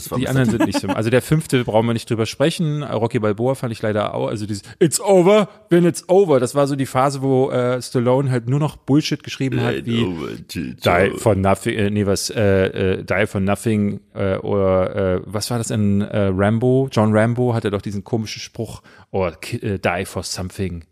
Das 0.04 0.10
war 0.10 0.18
Die 0.18 0.28
anderen 0.28 0.50
sind 0.50 0.66
nicht 0.66 0.80
so. 0.80 0.88
Also 0.88 1.10
der 1.10 1.22
fünfte 1.22 1.64
brauchen 1.64 1.86
wir 1.86 1.92
nicht 1.92 2.08
drüber 2.08 2.26
sprechen. 2.26 2.82
Rocky 2.82 3.18
Balboa 3.18 3.54
fand 3.54 3.72
ich 3.72 3.82
leider 3.82 4.14
auch. 4.14 4.28
Also 4.28 4.46
dieses 4.46 4.62
It's 4.78 5.00
over, 5.00 5.48
when 5.70 5.84
it's 5.84 6.08
over. 6.08 6.40
Das 6.40 6.54
war 6.54 6.66
so 6.66 6.76
die 6.76 6.86
Phase, 6.86 7.22
wo 7.22 7.50
äh, 7.50 7.80
Stallone 7.82 8.30
halt 8.30 8.48
nur 8.48 8.60
noch 8.60 8.76
Bullshit 8.76 9.22
geschrieben 9.22 9.60
hat, 9.62 9.86
wie 9.86 10.04
Die 10.84 11.18
for 11.18 11.34
Nothing, 11.34 11.74
äh, 11.78 11.90
nee, 11.90 12.06
was, 12.06 12.30
äh, 12.30 12.98
äh, 12.98 13.04
Die 13.04 13.26
for 13.26 13.40
Nothing, 13.40 14.00
äh, 14.14 14.36
oder, 14.38 15.16
äh, 15.16 15.20
was 15.26 15.50
war 15.50 15.58
das 15.58 15.70
in 15.70 16.00
äh, 16.02 16.30
Rambo? 16.34 16.88
John 16.92 17.14
Rambo 17.16 17.54
hatte 17.54 17.70
doch 17.70 17.82
diesen 17.82 18.04
komischen 18.04 18.40
Spruch, 18.40 18.82
oder 19.10 19.32
ki- 19.32 19.56
äh, 19.58 19.78
Die 19.78 20.04
for 20.04 20.22
Something. 20.22 20.84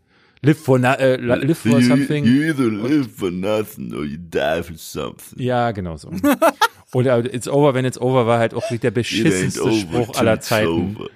Live 0.43 0.59
for, 0.59 0.77
na, 0.79 0.93
äh, 0.95 1.15
live 1.17 1.57
for 1.57 1.81
something. 1.81 2.23
You 2.25 2.43
either 2.43 2.69
live 2.69 3.09
for 3.11 3.31
nothing 3.31 3.93
or 3.93 4.03
you 4.03 4.17
die 4.19 4.61
for 4.63 4.77
something. 4.77 5.39
Ja, 5.41 5.71
genau 5.71 5.97
so. 5.97 6.11
Oder 6.93 7.33
It's 7.33 7.47
Over 7.47 7.73
When 7.73 7.85
It's 7.85 7.99
Over 7.99 8.25
war 8.27 8.39
halt 8.39 8.53
auch 8.53 8.63
der 8.69 8.91
beschissenste 8.91 9.71
Spruch 9.73 10.15
aller 10.15 10.35
it's 10.35 10.47
Zeiten. 10.47 10.95
over. 10.97 11.09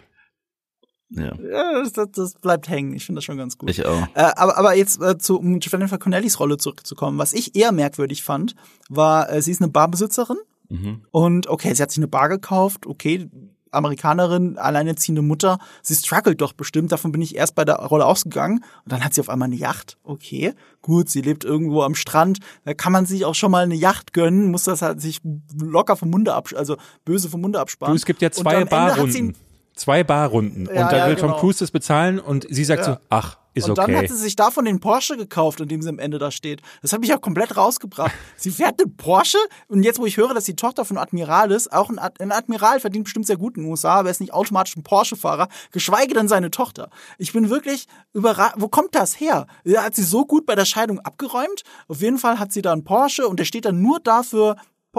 Ja, 1.14 1.34
Ja, 1.41 1.73
das, 1.81 1.93
das, 1.93 2.11
das 2.14 2.34
bleibt 2.35 2.69
hängen. 2.69 2.93
Ich 2.93 3.06
finde 3.06 3.18
das 3.18 3.26
schon 3.26 3.38
ganz 3.38 3.57
gut. 3.57 3.69
ich 3.69 3.85
auch. 3.85 4.07
Äh, 4.15 4.31
aber, 4.35 4.57
aber 4.57 4.76
jetzt 4.76 5.02
äh, 5.02 5.18
zu 5.18 5.39
um 5.39 5.60
Jennifer 5.61 5.98
Connellys 5.98 6.39
Rolle 6.39 6.57
zurückzukommen. 6.57 7.18
Was 7.18 7.34
ich 7.34 7.56
eher 7.56 7.72
merkwürdig 7.72 8.23
fand, 8.23 8.56
war, 8.89 9.31
äh, 9.31 9.41
sie 9.41 9.52
ist 9.52 9.61
eine 9.61 9.72
Barbesitzerin 9.72 10.38
Mhm. 10.69 11.02
und 11.11 11.48
okay, 11.48 11.73
sie 11.73 11.84
hat 11.84 11.91
sich 11.91 11.98
eine 11.99 12.07
Bar 12.07 12.30
gekauft, 12.30 12.88
okay, 12.88 13.30
Amerikanerin, 13.72 14.57
alleinerziehende 14.57 15.22
Mutter, 15.22 15.60
sie 15.81 15.95
struggelt 15.95 16.41
doch 16.41 16.53
bestimmt, 16.53 16.91
davon 16.91 17.11
bin 17.11 17.22
ich 17.22 17.35
erst 17.35 17.56
bei 17.56 17.65
der 17.65 17.76
Rolle 17.76 18.06
ausgegangen 18.06 18.64
und 18.84 18.91
dann 18.91 19.03
hat 19.03 19.14
sie 19.14 19.22
auf 19.22 19.30
einmal 19.30 19.48
eine 19.48 19.56
Yacht, 19.56 19.98
okay, 20.03 20.53
gut, 20.81 21.10
sie 21.10 21.22
lebt 21.22 21.43
irgendwo 21.43 21.81
am 21.81 21.95
Strand, 21.95 22.39
da 22.65 22.73
kann 22.73 22.91
man 22.91 23.06
sich 23.06 23.26
auch 23.26 23.35
schon 23.35 23.52
mal 23.52 23.64
eine 23.64 23.76
Yacht 23.76 24.14
gönnen, 24.14 24.52
muss 24.52 24.65
das 24.65 24.81
halt 24.81 25.02
sich 25.02 25.19
locker 25.60 25.95
vom 25.95 26.10
Munde 26.10 26.34
abs 26.34 26.53
also 26.53 26.77
böse 27.06 27.30
vom 27.30 27.41
Munde 27.41 27.60
absparen. 27.60 27.93
Du, 27.93 27.95
es 27.95 28.06
gibt 28.06 28.22
ja 28.22 28.31
zwei 28.31 28.65
Barrunden. 28.65 29.35
Zwei 29.73 30.03
Barrunden. 30.03 30.65
Ja, 30.65 30.84
und 30.84 30.91
da 30.91 30.98
ja, 30.98 31.07
will 31.07 31.15
Tom 31.15 31.30
genau. 31.30 31.39
Cruise 31.39 31.60
das 31.60 31.72
bezahlen 31.72 32.19
und 32.19 32.45
sie 32.49 32.65
sagt 32.65 32.85
Ja. 32.85 32.93
so, 32.93 32.98
ach, 33.10 33.38
ist 33.53 33.68
und 33.68 33.78
dann 33.78 33.91
okay. 33.91 33.98
hat 33.98 34.07
sie 34.10 34.15
sich 34.15 34.36
davon 34.36 34.65
den 34.65 34.80
Porsche 34.80 35.18
gekauft, 35.18 35.60
in 35.60 35.68
dem 35.68 35.82
sie 35.82 35.90
am 35.90 35.99
Ende 35.99 36.19
da 36.19 36.32
steht. 36.32 36.61
Das 36.82 36.94
hat 36.94 37.02
mich 37.02 37.10
ja 37.10 37.18
komplett 37.18 37.57
rausgebracht. 37.57 38.11
sie 38.38 38.52
fährt 38.52 38.82
einen 38.82 38.95
Porsche 38.95 39.38
und 39.68 39.84
jetzt, 39.84 39.99
wo 39.99 40.06
ich 40.06 40.18
höre, 40.18 40.34
dass 40.34 40.45
die 40.45 40.56
Tochter 40.56 40.86
von 40.86 40.98
Admiral 40.98 41.52
ist, 41.52 41.72
auch 41.72 41.90
ein, 41.90 41.99
Ad 41.99 42.23
ein 42.23 42.32
Admiral 42.32 42.80
verdient 42.80 43.06
bestimmt 43.06 43.28
sehr 43.28 43.38
gut 43.38 43.57
in 43.57 43.64
den 43.64 43.69
USA, 43.69 43.95
aber 43.95 44.10
er 44.10 44.11
ist 44.11 44.22
nicht 44.22 44.34
automatisch 44.34 44.76
ein 44.76 44.84
Porsche-Fahrer, 44.84 45.48
geschweige 45.72 46.14
denn 46.14 46.28
seine 46.28 46.52
Tochter. 46.52 46.90
Ich 47.18 47.34
bin 47.34 47.49
wirklich 47.49 47.88
überrascht. 48.14 48.56
Wo 48.57 48.68
kommt 48.68 48.95
das 48.95 49.19
her? 49.19 49.48
Hat 49.76 49.95
sie 49.95 50.03
so 50.03 50.26
gut 50.26 50.45
bei 50.45 50.56
der 50.56 50.65
Scheidung 50.65 50.99
abgeräumt? 50.99 51.64
Auf 51.88 52.02
jeden 52.02 52.18
Fall 52.18 52.40
hat 52.40 52.52
sie 52.52 52.61
da 52.61 52.72
einen 52.72 52.84
Porsche 52.84 53.28
und 53.28 53.40
der 53.40 53.45
steht 53.45 53.65
dann 53.65 53.82
nur 53.82 53.99
dafür, 53.99 54.56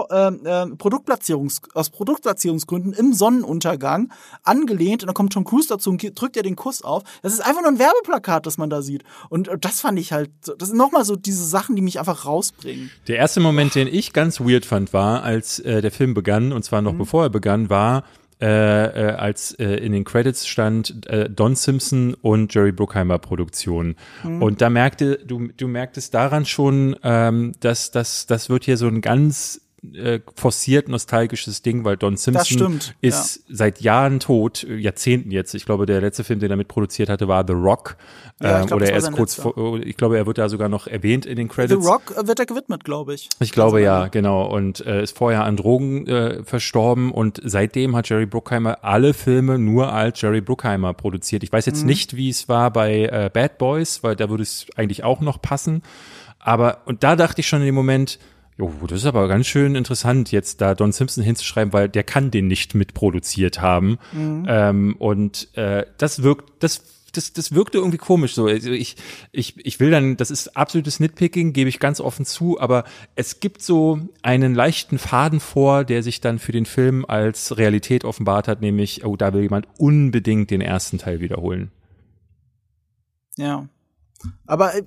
Ähm, 0.09 0.41
ähm, 0.45 0.77
Produktplatzierungs 0.79 1.61
aus 1.75 1.91
Produktplatzierungsgründen 1.91 2.93
im 2.93 3.13
Sonnenuntergang 3.13 4.11
angelehnt 4.43 5.03
und 5.03 5.07
dann 5.07 5.13
kommt 5.13 5.33
Tom 5.33 5.43
Cruise 5.43 5.67
dazu 5.69 5.91
und 5.91 6.19
drückt 6.19 6.35
ja 6.35 6.41
den 6.41 6.55
Kuss 6.55 6.81
auf. 6.81 7.03
Das 7.21 7.31
ist 7.31 7.41
einfach 7.41 7.61
nur 7.61 7.71
ein 7.71 7.77
Werbeplakat, 7.79 8.45
das 8.47 8.57
man 8.57 8.71
da 8.71 8.81
sieht. 8.81 9.03
Und 9.29 9.47
äh, 9.49 9.57
das 9.59 9.81
fand 9.81 9.99
ich 9.99 10.11
halt, 10.11 10.31
das 10.57 10.69
sind 10.69 10.77
nochmal 10.77 11.05
so 11.05 11.15
diese 11.15 11.45
Sachen, 11.45 11.75
die 11.75 11.83
mich 11.83 11.99
einfach 11.99 12.25
rausbringen. 12.25 12.89
Der 13.07 13.17
erste 13.17 13.39
Moment, 13.39 13.75
den 13.75 13.87
ich 13.87 14.13
ganz 14.13 14.39
weird 14.39 14.65
fand, 14.65 14.93
war, 14.93 15.21
als 15.21 15.59
äh, 15.59 15.81
der 15.81 15.91
Film 15.91 16.15
begann, 16.15 16.53
und 16.53 16.63
zwar 16.65 16.81
Mhm. 16.81 16.87
noch 16.87 16.95
bevor 16.95 17.23
er 17.25 17.29
begann, 17.29 17.69
war, 17.69 18.03
äh, 18.41 18.47
äh, 19.09 19.11
als 19.13 19.53
äh, 19.53 19.75
in 19.75 19.93
den 19.93 20.03
Credits 20.03 20.47
stand 20.47 21.05
äh, 21.07 21.29
Don 21.29 21.55
Simpson 21.55 22.13
und 22.15 22.53
Jerry 22.53 22.71
Bruckheimer 22.71 23.19
Produktion. 23.19 23.95
Mhm. 24.23 24.41
Und 24.41 24.61
da 24.61 24.69
merkte, 24.69 25.19
du, 25.23 25.49
du 25.55 25.67
merktest 25.67 26.13
daran 26.13 26.45
schon, 26.45 26.95
ähm, 27.03 27.53
dass 27.61 27.91
das, 27.91 28.25
das 28.25 28.49
wird 28.49 28.65
hier 28.65 28.77
so 28.77 28.87
ein 28.87 29.01
ganz 29.01 29.61
äh, 29.93 30.19
forciert 30.35 30.87
nostalgisches 30.87 31.61
Ding, 31.61 31.83
weil 31.83 31.97
Don 31.97 32.15
Simpson 32.17 32.79
ist 33.01 33.43
seit 33.49 33.81
Jahren 33.81 34.19
tot, 34.19 34.63
äh, 34.63 34.75
Jahrzehnten 34.75 35.31
jetzt. 35.31 35.53
Ich 35.55 35.65
glaube, 35.65 35.85
der 35.85 35.99
letzte 36.01 36.23
Film, 36.23 36.39
den 36.39 36.51
er 36.51 36.57
mit 36.57 36.67
produziert 36.67 37.09
hatte, 37.09 37.27
war 37.27 37.43
The 37.45 37.53
Rock. 37.53 37.97
Ja, 38.41 38.57
ich 38.57 38.61
Ähm, 38.61 38.67
glaub, 38.67 38.77
oder 38.81 38.91
er 38.91 38.97
ist 38.97 39.11
kurz 39.11 39.37
letzter. 39.37 39.53
vor, 39.53 39.79
ich 39.79 39.97
glaube, 39.97 40.17
er 40.17 40.25
wird 40.25 40.37
da 40.37 40.49
sogar 40.49 40.69
noch 40.69 40.87
erwähnt 40.87 41.25
in 41.25 41.35
den 41.35 41.49
The 41.49 41.53
Credits. 41.55 41.85
Rock 41.87 42.15
äh, 42.17 42.27
wird 42.27 42.39
er 42.39 42.45
gewidmet, 42.45 42.83
glaube 42.83 43.13
ich. 43.13 43.29
Ich 43.39 43.51
glaube 43.51 43.77
Also, 43.77 43.85
ja, 43.85 44.07
genau. 44.07 44.45
Und 44.45 44.85
äh, 44.85 45.03
ist 45.03 45.17
vorher 45.17 45.43
an 45.43 45.57
Drogen 45.57 46.07
äh, 46.07 46.43
verstorben 46.43 47.11
und 47.11 47.41
seitdem 47.43 47.95
hat 47.95 48.07
Jerry 48.09 48.25
Bruckheimer 48.25 48.83
alle 48.83 49.13
Filme 49.13 49.59
nur 49.59 49.91
als 49.91 50.21
Jerry 50.21 50.41
Bruckheimer 50.41 50.93
produziert. 50.93 51.43
Ich 51.43 51.51
weiß 51.51 51.65
jetzt 51.65 51.83
nicht, 51.85 52.15
wie 52.15 52.29
es 52.29 52.47
war 52.47 52.71
bei 52.71 53.03
äh, 53.05 53.29
Bad 53.33 53.57
Boys, 53.57 54.03
weil 54.03 54.15
da 54.15 54.29
würde 54.29 54.43
es 54.43 54.65
eigentlich 54.75 55.03
auch 55.03 55.21
noch 55.21 55.41
passen. 55.41 55.83
Aber 56.39 56.79
und 56.85 57.03
da 57.03 57.15
dachte 57.15 57.41
ich 57.41 57.47
schon 57.47 57.59
in 57.59 57.67
dem 57.67 57.75
Moment, 57.75 58.19
jo, 58.63 58.87
das 58.87 58.99
ist 58.99 59.05
aber 59.05 59.27
ganz 59.27 59.47
schön 59.47 59.75
interessant, 59.75 60.31
jetzt 60.31 60.61
da 60.61 60.75
Don 60.75 60.91
Simpson 60.91 61.23
hinzuschreiben, 61.23 61.73
weil 61.73 61.89
der 61.89 62.03
kann 62.03 62.31
den 62.31 62.47
nicht 62.47 62.75
mitproduziert 62.75 63.61
haben. 63.61 63.97
Ähm, 64.47 64.95
und 64.99 65.55
äh, 65.57 65.85
das 65.97 66.23
wirkt, 66.23 66.63
das 66.63 66.83
das, 67.13 67.31
das 67.31 67.53
wirkte 67.53 67.77
irgendwie 67.77 67.97
komisch 67.97 68.33
so. 68.33 68.47
Also 68.47 68.71
ich, 68.71 68.95
ich, 69.31 69.65
ich 69.65 69.79
will 69.79 69.91
dann, 69.91 70.17
das 70.17 70.31
ist 70.31 70.57
absolutes 70.57 70.99
Nitpicking, 70.99 71.53
gebe 71.53 71.69
ich 71.69 71.79
ganz 71.79 72.01
offen 72.01 72.25
zu, 72.25 72.59
aber 72.59 72.83
es 73.15 73.39
gibt 73.39 73.61
so 73.61 73.99
einen 74.23 74.55
leichten 74.55 74.97
Faden 74.97 75.39
vor, 75.39 75.83
der 75.83 76.03
sich 76.03 76.21
dann 76.21 76.39
für 76.39 76.51
den 76.51 76.65
Film 76.65 77.05
als 77.07 77.57
Realität 77.57 78.03
offenbart 78.03 78.47
hat, 78.47 78.61
nämlich, 78.61 79.05
oh, 79.05 79.15
da 79.15 79.33
will 79.33 79.43
jemand 79.43 79.67
unbedingt 79.77 80.49
den 80.49 80.61
ersten 80.61 80.97
Teil 80.97 81.19
wiederholen. 81.19 81.71
Ja. 83.37 83.67
Aber 84.45 84.75
äh, 84.75 84.83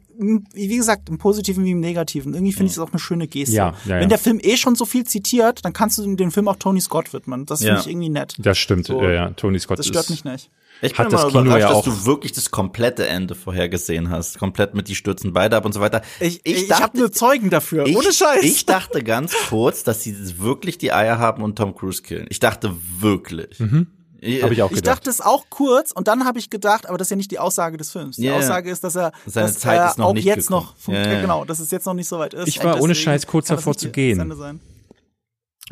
wie 0.54 0.76
gesagt, 0.76 1.08
im 1.08 1.18
Positiven 1.18 1.64
wie 1.64 1.70
im 1.72 1.80
Negativen. 1.80 2.34
Irgendwie 2.34 2.52
finde 2.52 2.66
ich 2.66 2.72
es 2.72 2.78
auch 2.78 2.90
eine 2.90 2.98
schöne 2.98 3.26
Geste. 3.26 3.54
Ja, 3.56 3.74
ja, 3.84 3.94
ja. 3.96 4.00
Wenn 4.00 4.08
der 4.08 4.18
Film 4.18 4.38
eh 4.42 4.56
schon 4.56 4.74
so 4.76 4.84
viel 4.84 5.04
zitiert, 5.04 5.64
dann 5.64 5.72
kannst 5.72 5.98
du 5.98 6.16
den 6.16 6.30
Film 6.30 6.48
auch 6.48 6.56
Tony 6.56 6.80
Scott 6.80 7.12
widmen. 7.12 7.46
Das 7.46 7.60
finde 7.60 7.74
Ja. 7.74 7.80
ich 7.80 7.86
irgendwie 7.88 8.08
nett. 8.10 8.34
Das 8.38 8.58
stimmt, 8.58 8.86
So. 8.86 9.02
ja, 9.02 9.10
ja. 9.10 9.30
Tony 9.30 9.58
Scott 9.58 9.78
Das 9.78 9.86
stört 9.86 10.04
ist, 10.04 10.10
mich 10.10 10.24
nicht. 10.24 10.50
Ich 10.82 10.92
bin 10.94 11.06
Hat 11.06 11.12
das 11.12 11.28
Kino 11.28 11.40
überrascht, 11.44 11.60
ja 11.62 11.72
dass 11.72 11.84
du 11.84 12.04
wirklich 12.04 12.32
das 12.32 12.50
komplette 12.50 13.06
Ende 13.06 13.34
vorhergesehen 13.34 14.10
hast. 14.10 14.38
Komplett 14.38 14.74
mit 14.74 14.88
die 14.88 14.94
stürzen 14.94 15.32
beide 15.32 15.56
ab 15.56 15.64
und 15.64 15.72
so 15.72 15.80
weiter. 15.80 16.02
Ich, 16.20 16.40
ich, 16.44 16.64
ich 16.64 16.70
habe 16.72 16.98
nur 16.98 17.10
Zeugen 17.10 17.48
dafür. 17.48 17.86
ich, 17.86 17.96
Ohne 17.96 18.12
Scheiß. 18.12 18.44
Ich 18.44 18.66
dachte 18.66 19.02
ganz 19.02 19.32
kurz, 19.48 19.84
dass 19.84 20.02
sie 20.02 20.38
wirklich 20.38 20.76
die 20.76 20.92
Eier 20.92 21.18
haben 21.18 21.42
und 21.42 21.56
Tom 21.56 21.74
Cruise 21.74 22.02
killen. 22.02 22.26
Ich 22.28 22.40
dachte 22.40 22.74
wirklich. 23.00 23.58
Ich, 23.58 23.66
habe 24.22 24.54
ich 24.54 24.62
auch 24.62 24.70
Ich 24.70 24.82
dachte 24.82 25.10
es 25.10 25.20
auch 25.20 25.46
kurz 25.50 25.92
und 25.92 26.08
dann 26.08 26.24
habe 26.24 26.38
ich 26.38 26.50
gedacht, 26.50 26.88
aber 26.88 26.98
das 26.98 27.06
ist 27.06 27.10
ja 27.10 27.16
nicht 27.16 27.30
die 27.30 27.38
Aussage 27.38 27.76
des 27.76 27.90
Films. 27.92 28.16
Die 28.16 28.24
Ja, 28.24 28.32
ja. 28.32 28.38
Aussage 28.38 28.70
ist, 28.70 28.82
dass 28.84 28.96
er, 28.96 29.12
Seine 29.26 29.48
dass 29.48 29.58
Zeit 29.58 29.78
er 29.78 29.90
ist 29.90 29.98
noch 29.98 30.06
auch 30.06 30.14
nicht 30.14 30.24
jetzt 30.24 30.48
gekommen. 30.48 30.66
noch, 30.86 30.94
Ja, 30.94 31.12
ja. 31.12 31.20
genau, 31.20 31.44
dass 31.44 31.58
es 31.58 31.70
jetzt 31.70 31.86
noch 31.86 31.94
nicht 31.94 32.08
so 32.08 32.18
weit 32.18 32.34
ist. 32.34 32.48
Ich 32.48 32.62
war 32.64 32.80
ohne 32.80 32.94
Scheiß 32.94 33.26
kurz 33.26 33.48
davor 33.48 33.76
zu 33.76 33.90
gehen. 33.90 34.60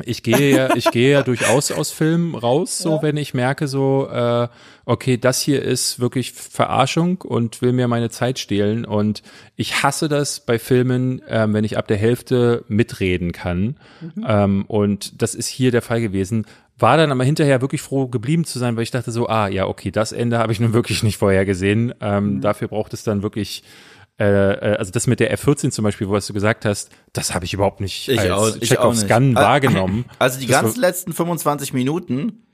Ich 0.03 0.23
gehe 0.23 0.53
ja, 0.53 0.75
ich 0.75 0.91
gehe 0.91 1.11
ja 1.11 1.23
durchaus 1.23 1.71
aus 1.71 1.89
Filmen 1.89 2.35
raus, 2.35 2.79
so 2.79 3.01
wenn 3.01 3.15
ich 3.15 3.33
merke, 3.33 3.69
so, 3.69 4.09
äh, 4.11 4.49
okay, 4.83 5.17
das 5.17 5.39
hier 5.39 5.61
ist 5.61 6.01
wirklich 6.01 6.33
Verarschung 6.33 7.21
und 7.21 7.61
will 7.61 7.71
mir 7.71 7.87
meine 7.87 8.09
Zeit 8.09 8.37
stehlen. 8.37 8.83
Und 8.83 9.23
ich 9.55 9.83
hasse 9.83 10.09
das 10.09 10.41
bei 10.41 10.59
Filmen, 10.59 11.21
ähm, 11.29 11.53
wenn 11.53 11.63
ich 11.63 11.77
ab 11.77 11.87
der 11.87 11.95
Hälfte 11.95 12.65
mitreden 12.67 13.31
kann. 13.31 13.77
Ähm, 14.27 14.65
und 14.67 15.21
das 15.21 15.33
ist 15.33 15.47
hier 15.47 15.71
der 15.71 15.81
Fall 15.81 16.01
gewesen. 16.01 16.45
War 16.77 16.97
dann 16.97 17.11
aber 17.11 17.23
hinterher 17.23 17.61
wirklich 17.61 17.81
froh 17.81 18.07
geblieben 18.07 18.43
zu 18.45 18.59
sein, 18.59 18.75
weil 18.75 18.83
ich 18.83 18.91
dachte 18.91 19.11
so, 19.11 19.27
ah, 19.27 19.47
ja, 19.47 19.65
okay, 19.67 19.91
das 19.91 20.11
Ende 20.11 20.37
habe 20.39 20.51
ich 20.51 20.59
nun 20.59 20.73
wirklich 20.73 21.03
nicht 21.03 21.17
vorher 21.17 21.45
gesehen. 21.45 21.93
Ähm, 22.01 22.41
Dafür 22.41 22.67
braucht 22.67 22.93
es 22.93 23.03
dann 23.03 23.23
wirklich 23.23 23.63
äh, 24.17 24.23
äh, 24.53 24.77
also 24.77 24.91
das 24.91 25.07
mit 25.07 25.19
der 25.19 25.37
F14 25.37 25.71
zum 25.71 25.83
Beispiel, 25.83 26.09
was 26.09 26.25
du 26.27 26.33
gesagt 26.33 26.63
hast, 26.63 26.89
das 27.11 27.33
habe 27.35 27.43
ich 27.43 27.53
überhaupt 27.53 27.81
nicht 27.81 28.07
Ich 28.07 28.19
als 28.19 28.31
auch- 28.31 28.55
ich 28.61 28.69
Check 28.69 28.79
of. 28.79 29.07
Gun 29.09 29.35
Ah, 29.35 29.41
wahrgenommen. 29.41 30.05
Also 30.19 30.39
die 30.39 30.47
Das 30.47 30.61
ganz 30.61 30.75
war- 30.75 30.81
letzten 30.81 31.11
25 31.13 31.73
Minuten 31.73 32.44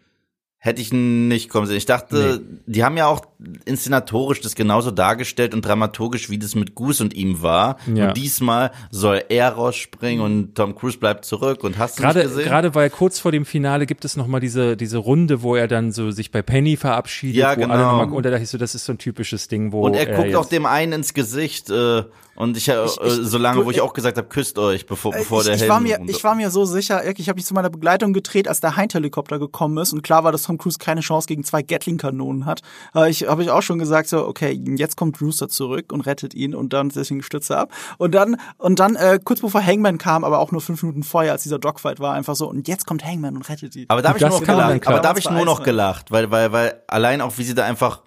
hätte 0.64 0.80
ich 0.80 0.94
nicht 0.94 1.50
kommen 1.50 1.66
sehen. 1.66 1.78
Ich 1.78 1.88
dachte, 1.88 2.40
die 2.68 2.84
haben 2.84 2.96
ja 2.96 3.08
auch 3.08 3.22
inszenatorisch 3.66 4.42
das 4.42 4.54
genauso 4.54 4.92
dargestellt 4.92 5.56
und 5.56 5.66
dramaturgisch, 5.66 6.30
wie 6.30 6.38
das 6.38 6.54
mit 6.54 6.76
Goose 6.76 7.04
und 7.04 7.16
ihm 7.16 7.42
war. 7.42 7.78
Ja. 7.92 8.10
Und 8.10 8.18
diesmal 8.18 8.70
soll 8.92 9.24
er 9.30 9.50
rausspringen 9.50 10.24
und 10.24 10.54
Tom 10.54 10.76
Cruise 10.76 11.00
bleibt 11.00 11.26
zurück 11.26 11.64
und 11.64 11.80
hast 11.80 11.98
du 11.98 12.04
Gerade, 12.04 12.22
gesehen? 12.22 12.44
gerade 12.44 12.76
weil 12.76 12.92
kurz 12.92 13.18
vor 13.18 13.32
dem 13.32 13.44
Finale 13.46 13.88
gibt 13.88 14.06
es 14.06 14.16
noch 14.16 14.28
mal 14.28 14.40
diese, 14.40 14.78
diese 14.78 15.00
Runde, 15.00 15.42
wo 15.42 15.56
er 15.56 15.68
dann 15.68 15.92
so 15.92 16.12
sich 16.12 16.30
bei 16.30 16.44
Penny 16.44 16.78
verabschiedet, 16.78 17.38
Ja, 17.38 17.58
wo 17.58 17.64
alle 17.64 17.74
genau. 17.74 17.98
noch 17.98 18.08
mal, 18.10 18.16
und 18.16 18.24
da 18.24 18.30
dachte 18.30 18.44
ich 18.44 18.50
so, 18.50 18.60
das 18.60 18.76
ist 18.76 18.86
so 18.86 18.94
ein 18.94 19.00
typisches 19.00 19.48
Ding, 19.48 19.72
wo 19.72 19.82
und 19.82 19.96
er 19.96 20.06
guckt 20.06 20.28
jetzt, 20.28 20.36
auch 20.36 20.46
dem 20.46 20.68
einen 20.68 20.94
ins 20.94 21.16
Gesicht 21.16 21.72
äh, 21.72 22.04
und 22.36 22.56
ich, 22.58 22.68
äh, 22.70 22.86
Ich- 22.86 23.00
ich- 23.02 23.14
so 23.28 23.38
lange, 23.38 23.66
wo 23.66 23.72
ich 23.72 23.82
auch 23.82 23.94
gesagt 23.94 24.18
habe, 24.18 24.28
küsst 24.28 24.58
euch, 24.58 24.86
bevor, 24.86 25.12
bevor 25.12 25.40
ich, 25.42 25.46
der 25.48 25.56
ich, 25.56 25.62
Helm 25.62 25.70
war 25.70 25.80
mir, 25.80 25.98
runter- 25.98 26.12
ich 26.12 26.24
war 26.24 26.36
mir 26.36 26.50
so 26.50 26.66
sicher, 26.66 27.04
ich 27.18 27.28
habe 27.30 27.38
mich 27.38 27.46
zu 27.46 27.54
meiner 27.54 27.70
Begleitung 27.70 28.14
gedreht, 28.14 28.48
als 28.48 28.60
der 28.62 28.76
Hind-Helikopter 28.78 29.38
gekommen 29.40 29.78
ist 29.78 29.94
und 29.94 30.02
klar 30.02 30.24
war, 30.24 30.32
dass 30.32 30.44
Tom 30.44 30.58
Cruise 30.58 30.78
keine 30.80 31.02
Chance 31.02 31.28
gegen 31.28 31.44
zwei 31.44 31.62
Gatling-Kanonen 31.62 32.46
hat. 32.46 32.62
Aber 32.94 33.10
ich 33.10 33.28
habe 33.28 33.44
ich 33.44 33.50
auch 33.50 33.62
schon 33.62 33.80
gesagt, 33.80 34.10
so, 34.10 34.26
okay, 34.28 34.52
jetzt 34.78 34.98
kommt 34.98 35.22
Rooster 35.22 35.50
zurück 35.50 35.92
und 35.92 36.02
rettet 36.02 36.34
ihn 36.34 36.56
und 36.56 36.74
dann 36.74 36.90
deswegen 36.90 37.22
stützt 37.24 37.50
er 37.52 37.60
ab. 37.60 37.72
Und 37.98 38.16
dann, 38.16 38.38
und 38.58 38.80
dann, 38.80 38.96
äh, 38.96 39.20
kurz 39.24 39.42
bevor 39.42 39.64
Hangman 39.66 39.98
kam, 39.98 40.24
aber 40.24 40.40
auch 40.40 40.52
nur 40.52 40.62
fünf 40.62 40.82
Minuten 40.84 41.04
vorher, 41.04 41.34
als 41.34 41.44
dieser 41.44 41.60
Dogfight 41.60 42.00
war, 42.00 42.14
einfach 42.14 42.36
so, 42.36 42.50
und 42.50 42.68
jetzt 42.68 42.86
kommt 42.86 43.04
Hangman 43.06 43.36
und 43.36 43.48
rettet 43.50 43.76
ihn. 43.76 43.86
Aber 43.90 44.02
da 44.02 44.10
habe 44.10 44.18
ich 44.20 44.22
nur 44.26 44.32
noch 44.40 44.44
gelacht. 44.46 44.88
Aber 44.88 45.00
da 45.00 45.10
habe 45.10 45.20
ich 45.20 45.30
nur 45.30 45.46
noch 45.46 45.64
gelacht, 45.64 46.12
weil, 46.12 46.32
weil, 46.32 46.52
weil 46.52 46.82
allein 46.88 47.22
auch 47.22 47.38
wie 47.38 47.44
sie 47.44 47.54
da 47.54 47.66
einfach 47.66 48.02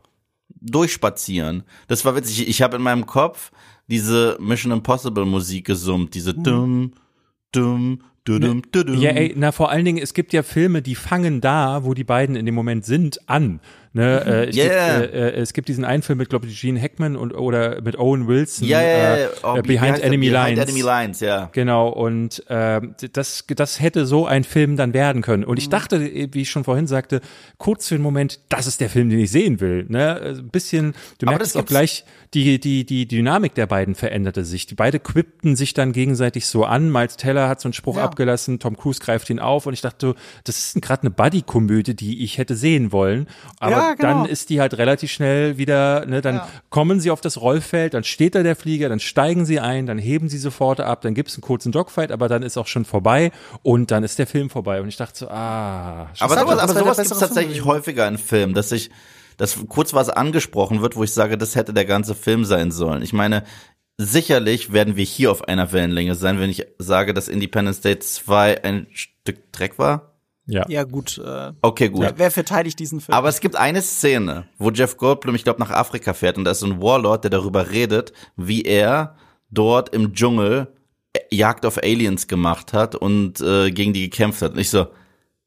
durchspazieren. 0.60 1.64
Das 1.88 2.04
war 2.04 2.16
witzig. 2.16 2.48
Ich 2.48 2.62
habe 2.62 2.76
in 2.76 2.82
meinem 2.82 3.06
Kopf 3.06 3.50
diese 3.88 4.36
Mission 4.40 4.72
Impossible 4.72 5.24
Musik 5.24 5.66
gesummt, 5.66 6.14
diese 6.14 6.34
dumm, 6.34 6.92
dumm, 7.52 8.00
dumm, 8.24 8.62
dumm. 8.72 9.00
Ja, 9.00 9.10
ey, 9.10 9.34
na 9.36 9.52
vor 9.52 9.70
allen 9.70 9.84
Dingen, 9.84 10.02
es 10.02 10.14
gibt 10.14 10.32
ja 10.32 10.42
Filme, 10.42 10.82
die 10.82 10.94
fangen 10.94 11.40
da, 11.40 11.84
wo 11.84 11.94
die 11.94 12.04
beiden 12.04 12.36
in 12.36 12.46
dem 12.46 12.54
Moment 12.54 12.84
sind, 12.84 13.28
an. 13.28 13.60
Ne, 13.96 14.24
äh, 14.26 14.50
ich 14.50 14.56
Yeah. 14.56 15.00
gibt, 15.02 15.14
äh, 15.14 15.28
äh, 15.30 15.40
es 15.40 15.52
gibt 15.52 15.68
diesen 15.68 15.84
einen 15.84 16.02
Film 16.02 16.18
mit, 16.18 16.28
glaube 16.28 16.46
ich, 16.48 16.60
Gene 16.60 16.80
Hackman 16.82 17.14
und 17.14 17.32
oder 17.32 17.80
mit 17.80 17.96
Owen 17.96 18.26
Wilson. 18.26 18.66
Ja, 18.66 18.82
ja, 18.82 18.88
ja. 18.88 19.16
äh, 19.16 19.28
Oh, 19.44 19.54
äh, 19.56 19.62
Behind? 19.62 20.00
Enemy 20.00 20.30
Behind 20.30 20.32
Lines. 20.56 20.58
Enemy 20.64 20.80
Lines, 20.80 21.20
ja. 21.20 21.48
Genau, 21.52 21.88
und 21.90 22.42
ähm, 22.48 22.96
das, 23.12 23.44
das 23.54 23.80
hätte 23.80 24.04
so 24.04 24.26
ein 24.26 24.42
Film 24.42 24.76
dann 24.76 24.94
werden 24.94 25.22
können. 25.22 25.44
Mhm. 25.44 25.48
Und 25.48 25.58
ich 25.58 25.68
dachte, 25.68 26.00
wie 26.02 26.40
ich 26.42 26.50
schon 26.50 26.64
vorhin 26.64 26.88
sagte, 26.88 27.20
kurz 27.58 27.86
für 27.86 27.94
einen 27.94 28.02
Moment, 28.02 28.40
das 28.48 28.66
ist 28.66 28.80
der 28.80 28.90
Film, 28.90 29.10
den 29.10 29.20
ich 29.20 29.30
sehen 29.30 29.60
will. 29.60 29.86
Ne? 29.88 30.14
Also 30.14 30.42
Ein 30.42 30.48
bisschen, 30.48 30.94
du 31.18 31.26
merkst 31.26 31.56
auch 31.56 31.64
gleich, 31.64 32.04
die, 32.34 32.58
die, 32.58 32.84
die 32.84 33.06
Dynamik 33.06 33.54
der 33.54 33.68
beiden 33.68 33.94
veränderte 33.94 34.44
sich. 34.44 34.66
Die 34.66 34.74
beide 34.74 34.98
quippten 34.98 35.54
sich 35.54 35.72
dann 35.72 35.92
gegenseitig 35.92 36.46
so 36.46 36.64
an. 36.64 36.90
Miles 36.90 37.16
Teller 37.16 37.48
hat 37.48 37.60
so 37.60 37.68
einen 37.68 37.74
Spruch 37.74 37.98
Ja. 37.98 38.02
abgelassen, 38.04 38.58
Tom 38.58 38.76
Cruise 38.76 38.98
greift 39.00 39.30
ihn 39.30 39.38
auf 39.38 39.66
und 39.66 39.72
ich 39.72 39.82
dachte, 39.82 40.16
das 40.42 40.58
ist 40.58 40.82
gerade 40.82 41.02
eine 41.02 41.10
Buddy-Komödie, 41.12 41.94
die 41.94 42.24
ich 42.24 42.38
hätte 42.38 42.56
sehen 42.56 42.90
wollen. 42.90 43.28
Aber 43.60 43.70
Ja, 43.76 43.83
genau. 43.92 44.22
dann 44.22 44.24
ist 44.26 44.48
die 44.50 44.60
halt 44.60 44.78
relativ 44.78 45.10
schnell 45.12 45.58
wieder, 45.58 46.06
ne, 46.06 46.20
dann 46.22 46.36
Ja. 46.36 46.48
kommen 46.70 47.00
sie 47.00 47.10
auf 47.10 47.20
das 47.20 47.40
Rollfeld, 47.40 47.92
dann 47.94 48.04
steht 48.04 48.34
da 48.34 48.42
der 48.42 48.56
Flieger, 48.56 48.88
dann 48.88 49.00
steigen 49.00 49.44
sie 49.44 49.60
ein, 49.60 49.86
dann 49.86 49.98
heben 49.98 50.28
sie 50.28 50.38
sofort 50.38 50.80
ab, 50.80 51.02
dann 51.02 51.14
gibt's 51.14 51.34
einen 51.36 51.42
kurzen 51.42 51.70
Dogfight, 51.72 52.10
aber 52.10 52.28
dann 52.28 52.42
ist 52.42 52.56
auch 52.56 52.66
schon 52.66 52.84
vorbei 52.84 53.30
und 53.62 53.90
dann 53.90 54.02
ist 54.04 54.18
der 54.18 54.26
Film 54.26 54.50
vorbei. 54.50 54.80
Und 54.80 54.88
ich 54.88 54.96
dachte 54.96 55.18
so, 55.18 55.28
ah, 55.28 56.10
Aber 56.20 56.38
sowas, 56.38 56.58
aber 56.58 56.72
sowas 56.74 56.96
gibt 56.96 57.10
es 57.12 57.18
tatsächlich 57.18 57.56
Film 57.58 57.66
häufiger 57.68 58.08
in 58.08 58.18
Filmen, 58.18 58.54
dass 58.54 58.72
ich, 58.72 58.90
dass 59.36 59.58
kurz 59.68 59.92
was 59.94 60.08
angesprochen 60.08 60.80
wird, 60.82 60.96
wo 60.96 61.04
ich 61.04 61.12
sage, 61.12 61.36
das 61.36 61.54
hätte 61.54 61.72
der 61.74 61.84
ganze 61.84 62.14
Film 62.14 62.44
sein 62.44 62.70
sollen. 62.70 63.02
Ich 63.02 63.12
meine, 63.12 63.44
sicherlich 63.98 64.72
werden 64.72 64.96
wir 64.96 65.04
hier 65.04 65.30
auf 65.30 65.46
einer 65.48 65.72
Wellenlänge 65.72 66.14
sein, 66.14 66.40
wenn 66.40 66.50
ich 66.50 66.66
sage, 66.78 67.14
dass 67.14 67.28
Independence 67.28 67.80
Day 67.80 67.98
2 67.98 68.64
ein 68.64 68.86
Stück 68.92 69.52
Dreck 69.52 69.78
war. 69.78 70.13
Ja. 70.46 70.64
Ja, 70.68 70.84
gut. 70.84 71.18
Äh, 71.18 71.52
Okay, 71.62 71.88
gut. 71.88 72.02
wer, 72.02 72.18
wer 72.18 72.30
verteidigt 72.30 72.78
diesen 72.78 73.00
Film? 73.00 73.16
Aber 73.16 73.28
es 73.28 73.40
gibt 73.40 73.56
eine 73.56 73.80
Szene, 73.82 74.46
wo 74.58 74.70
Jeff 74.70 74.96
Goldblum, 74.96 75.34
ich 75.34 75.44
glaube, 75.44 75.60
nach 75.60 75.70
Afrika 75.70 76.12
fährt 76.12 76.36
und 76.38 76.44
da 76.44 76.50
ist 76.50 76.60
so 76.60 76.66
ein 76.66 76.82
Warlord, 76.82 77.24
der 77.24 77.30
darüber 77.30 77.70
redet, 77.70 78.12
wie 78.36 78.62
er 78.62 79.16
dort 79.50 79.94
im 79.94 80.12
Dschungel 80.14 80.68
äh, 81.12 81.20
Jagd 81.30 81.64
auf 81.66 81.78
Aliens 81.78 82.26
gemacht 82.26 82.72
hat 82.72 82.94
und 82.94 83.40
äh, 83.40 83.70
gegen 83.70 83.92
die 83.92 84.08
gekämpft 84.10 84.42
hat. 84.42 84.52
Und 84.52 84.58
ich 84.58 84.70
so, 84.70 84.86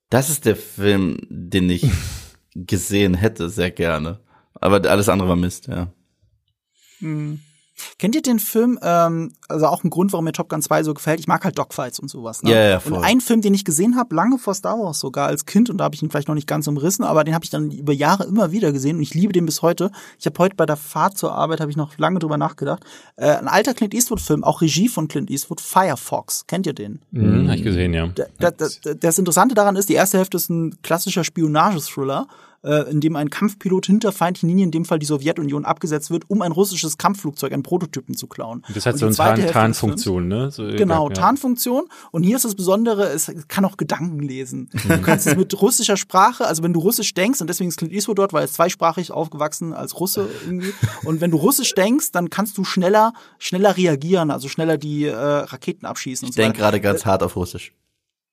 das 0.09 0.29
ist 0.29 0.45
der 0.45 0.55
Film, 0.55 1.17
den 1.29 1.69
ich 1.69 1.85
gesehen 2.55 3.13
hätte, 3.13 3.49
sehr 3.49 3.71
gerne. 3.71 4.19
Aber 4.59 4.89
alles 4.89 5.09
andere 5.09 5.29
war 5.29 5.35
Mist, 5.35 5.67
ja. 5.67 5.91
Kennt 7.99 8.15
ihr 8.15 8.21
den 8.21 8.39
Film, 8.39 8.79
ähm, 8.81 9.33
also 9.47 9.67
auch 9.67 9.83
ein 9.83 9.89
Grund, 9.89 10.13
warum 10.13 10.25
mir 10.25 10.31
Top 10.31 10.49
Gun 10.49 10.61
2 10.61 10.83
so 10.83 10.93
gefällt? 10.93 11.19
Ich 11.19 11.27
mag 11.27 11.43
halt 11.43 11.57
Dogfights 11.57 11.99
und 11.99 12.09
sowas. 12.09 12.43
Ne? 12.43 12.51
Ja, 12.51 12.69
ja, 12.69 12.75
und 12.77 12.81
voll. 12.81 13.03
ein 13.03 13.21
Film, 13.21 13.41
den 13.41 13.53
ich 13.53 13.65
gesehen 13.65 13.95
habe, 13.95 14.15
lange 14.15 14.37
vor 14.37 14.53
Star 14.53 14.77
Wars 14.79 14.99
sogar 14.99 15.27
als 15.27 15.45
Kind, 15.45 15.69
und 15.69 15.77
da 15.77 15.85
habe 15.85 15.95
ich 15.95 16.03
ihn 16.03 16.09
vielleicht 16.09 16.27
noch 16.27 16.35
nicht 16.35 16.47
ganz 16.47 16.67
umrissen, 16.67 17.03
aber 17.03 17.23
den 17.23 17.33
habe 17.33 17.45
ich 17.45 17.51
dann 17.51 17.71
über 17.71 17.93
Jahre 17.93 18.25
immer 18.25 18.51
wieder 18.51 18.71
gesehen 18.71 18.97
und 18.97 19.03
ich 19.03 19.13
liebe 19.13 19.33
den 19.33 19.45
bis 19.45 19.61
heute. 19.61 19.91
Ich 20.19 20.25
habe 20.25 20.37
heute 20.39 20.55
bei 20.55 20.65
der 20.65 20.77
Fahrt 20.77 21.17
zur 21.17 21.33
Arbeit, 21.33 21.59
habe 21.59 21.71
ich 21.71 21.77
noch 21.77 21.97
lange 21.97 22.19
drüber 22.19 22.37
nachgedacht. 22.37 22.83
Äh, 23.15 23.31
ein 23.31 23.47
alter 23.47 23.73
Clint 23.73 23.93
Eastwood-Film, 23.93 24.43
auch 24.43 24.61
Regie 24.61 24.87
von 24.87 25.07
Clint 25.07 25.29
Eastwood, 25.29 25.61
Firefox. 25.61 26.45
Kennt 26.47 26.65
ihr 26.67 26.73
den? 26.73 26.99
Mhm, 27.11 27.47
hab 27.47 27.55
ich 27.55 27.63
gesehen, 27.63 27.93
ja. 27.93 28.07
Da, 28.07 28.25
da, 28.39 28.51
da, 28.51 28.93
das 28.93 29.19
Interessante 29.19 29.55
daran 29.55 29.75
ist, 29.75 29.89
die 29.89 29.93
erste 29.93 30.17
Hälfte 30.17 30.37
ist 30.37 30.49
ein 30.49 30.81
klassischer 30.81 31.23
Spionagethriller, 31.23 32.27
äh, 32.67 32.91
in 32.91 32.99
dem 32.99 33.15
ein 33.15 33.29
Kampfpilot 33.29 33.85
hinter 33.85 34.11
feindlichen 34.11 34.49
Linien, 34.49 34.67
in 34.67 34.71
dem 34.71 34.85
Fall 34.85 34.99
die 34.99 35.05
Sowjetunion, 35.05 35.65
abgesetzt 35.65 36.11
wird, 36.11 36.29
um 36.29 36.41
ein 36.41 36.51
russisches 36.51 36.97
Kampfflugzeug, 36.97 37.53
einen 37.53 37.63
Prototypen 37.63 38.15
zu 38.15 38.27
klauen. 38.27 38.63
Das 38.73 38.85
hat 38.85 38.93
Und 38.93 38.99
so 38.99 39.05
eine 39.07 39.15
zweite 39.15 39.41
Tarn 39.43 39.51
Tarnfunktion, 39.51 40.27
ne? 40.27 40.51
So, 40.51 40.67
Genau, 40.67 41.09
ja. 41.09 41.13
Tarnfunktion. 41.13 41.85
Und 42.11 42.23
hier 42.23 42.35
ist 42.35 42.45
das 42.45 42.55
Besondere, 42.55 43.09
es 43.09 43.31
kann 43.47 43.65
auch 43.65 43.77
Gedanken 43.77 44.19
lesen. 44.19 44.69
Mhm. 44.73 44.89
Du 44.89 45.01
kannst 45.01 45.27
es 45.27 45.35
mit 45.35 45.59
russischer 45.61 45.97
Sprache, 45.97 46.45
also 46.45 46.63
wenn 46.63 46.73
du 46.73 46.79
Russisch 46.79 47.13
denkst, 47.13 47.41
und 47.41 47.47
deswegen 47.47 47.69
ist 47.69 47.77
Clint 47.77 47.93
Eastwood 47.93 48.17
dort, 48.19 48.33
weil 48.33 48.41
er 48.41 48.45
ist 48.45 48.55
zweisprachig 48.55 49.11
aufgewachsen 49.11 49.73
als 49.73 49.99
Russe 49.99 50.27
irgendwie. 50.45 50.73
Und 51.03 51.21
wenn 51.21 51.31
du 51.31 51.37
Russisch 51.37 51.73
denkst, 51.75 52.11
dann 52.11 52.29
kannst 52.29 52.57
du 52.57 52.63
schneller, 52.63 53.13
schneller 53.39 53.77
reagieren, 53.77 54.31
also 54.31 54.49
schneller 54.49 54.77
die 54.77 55.05
äh, 55.05 55.13
Raketen 55.15 55.85
abschießen. 55.85 56.25
und 56.25 56.29
Ich 56.29 56.35
so 56.35 56.41
denke 56.41 56.59
gerade 56.59 56.79
ganz 56.81 57.05
hart 57.05 57.23
auf 57.23 57.35
Russisch. 57.35 57.73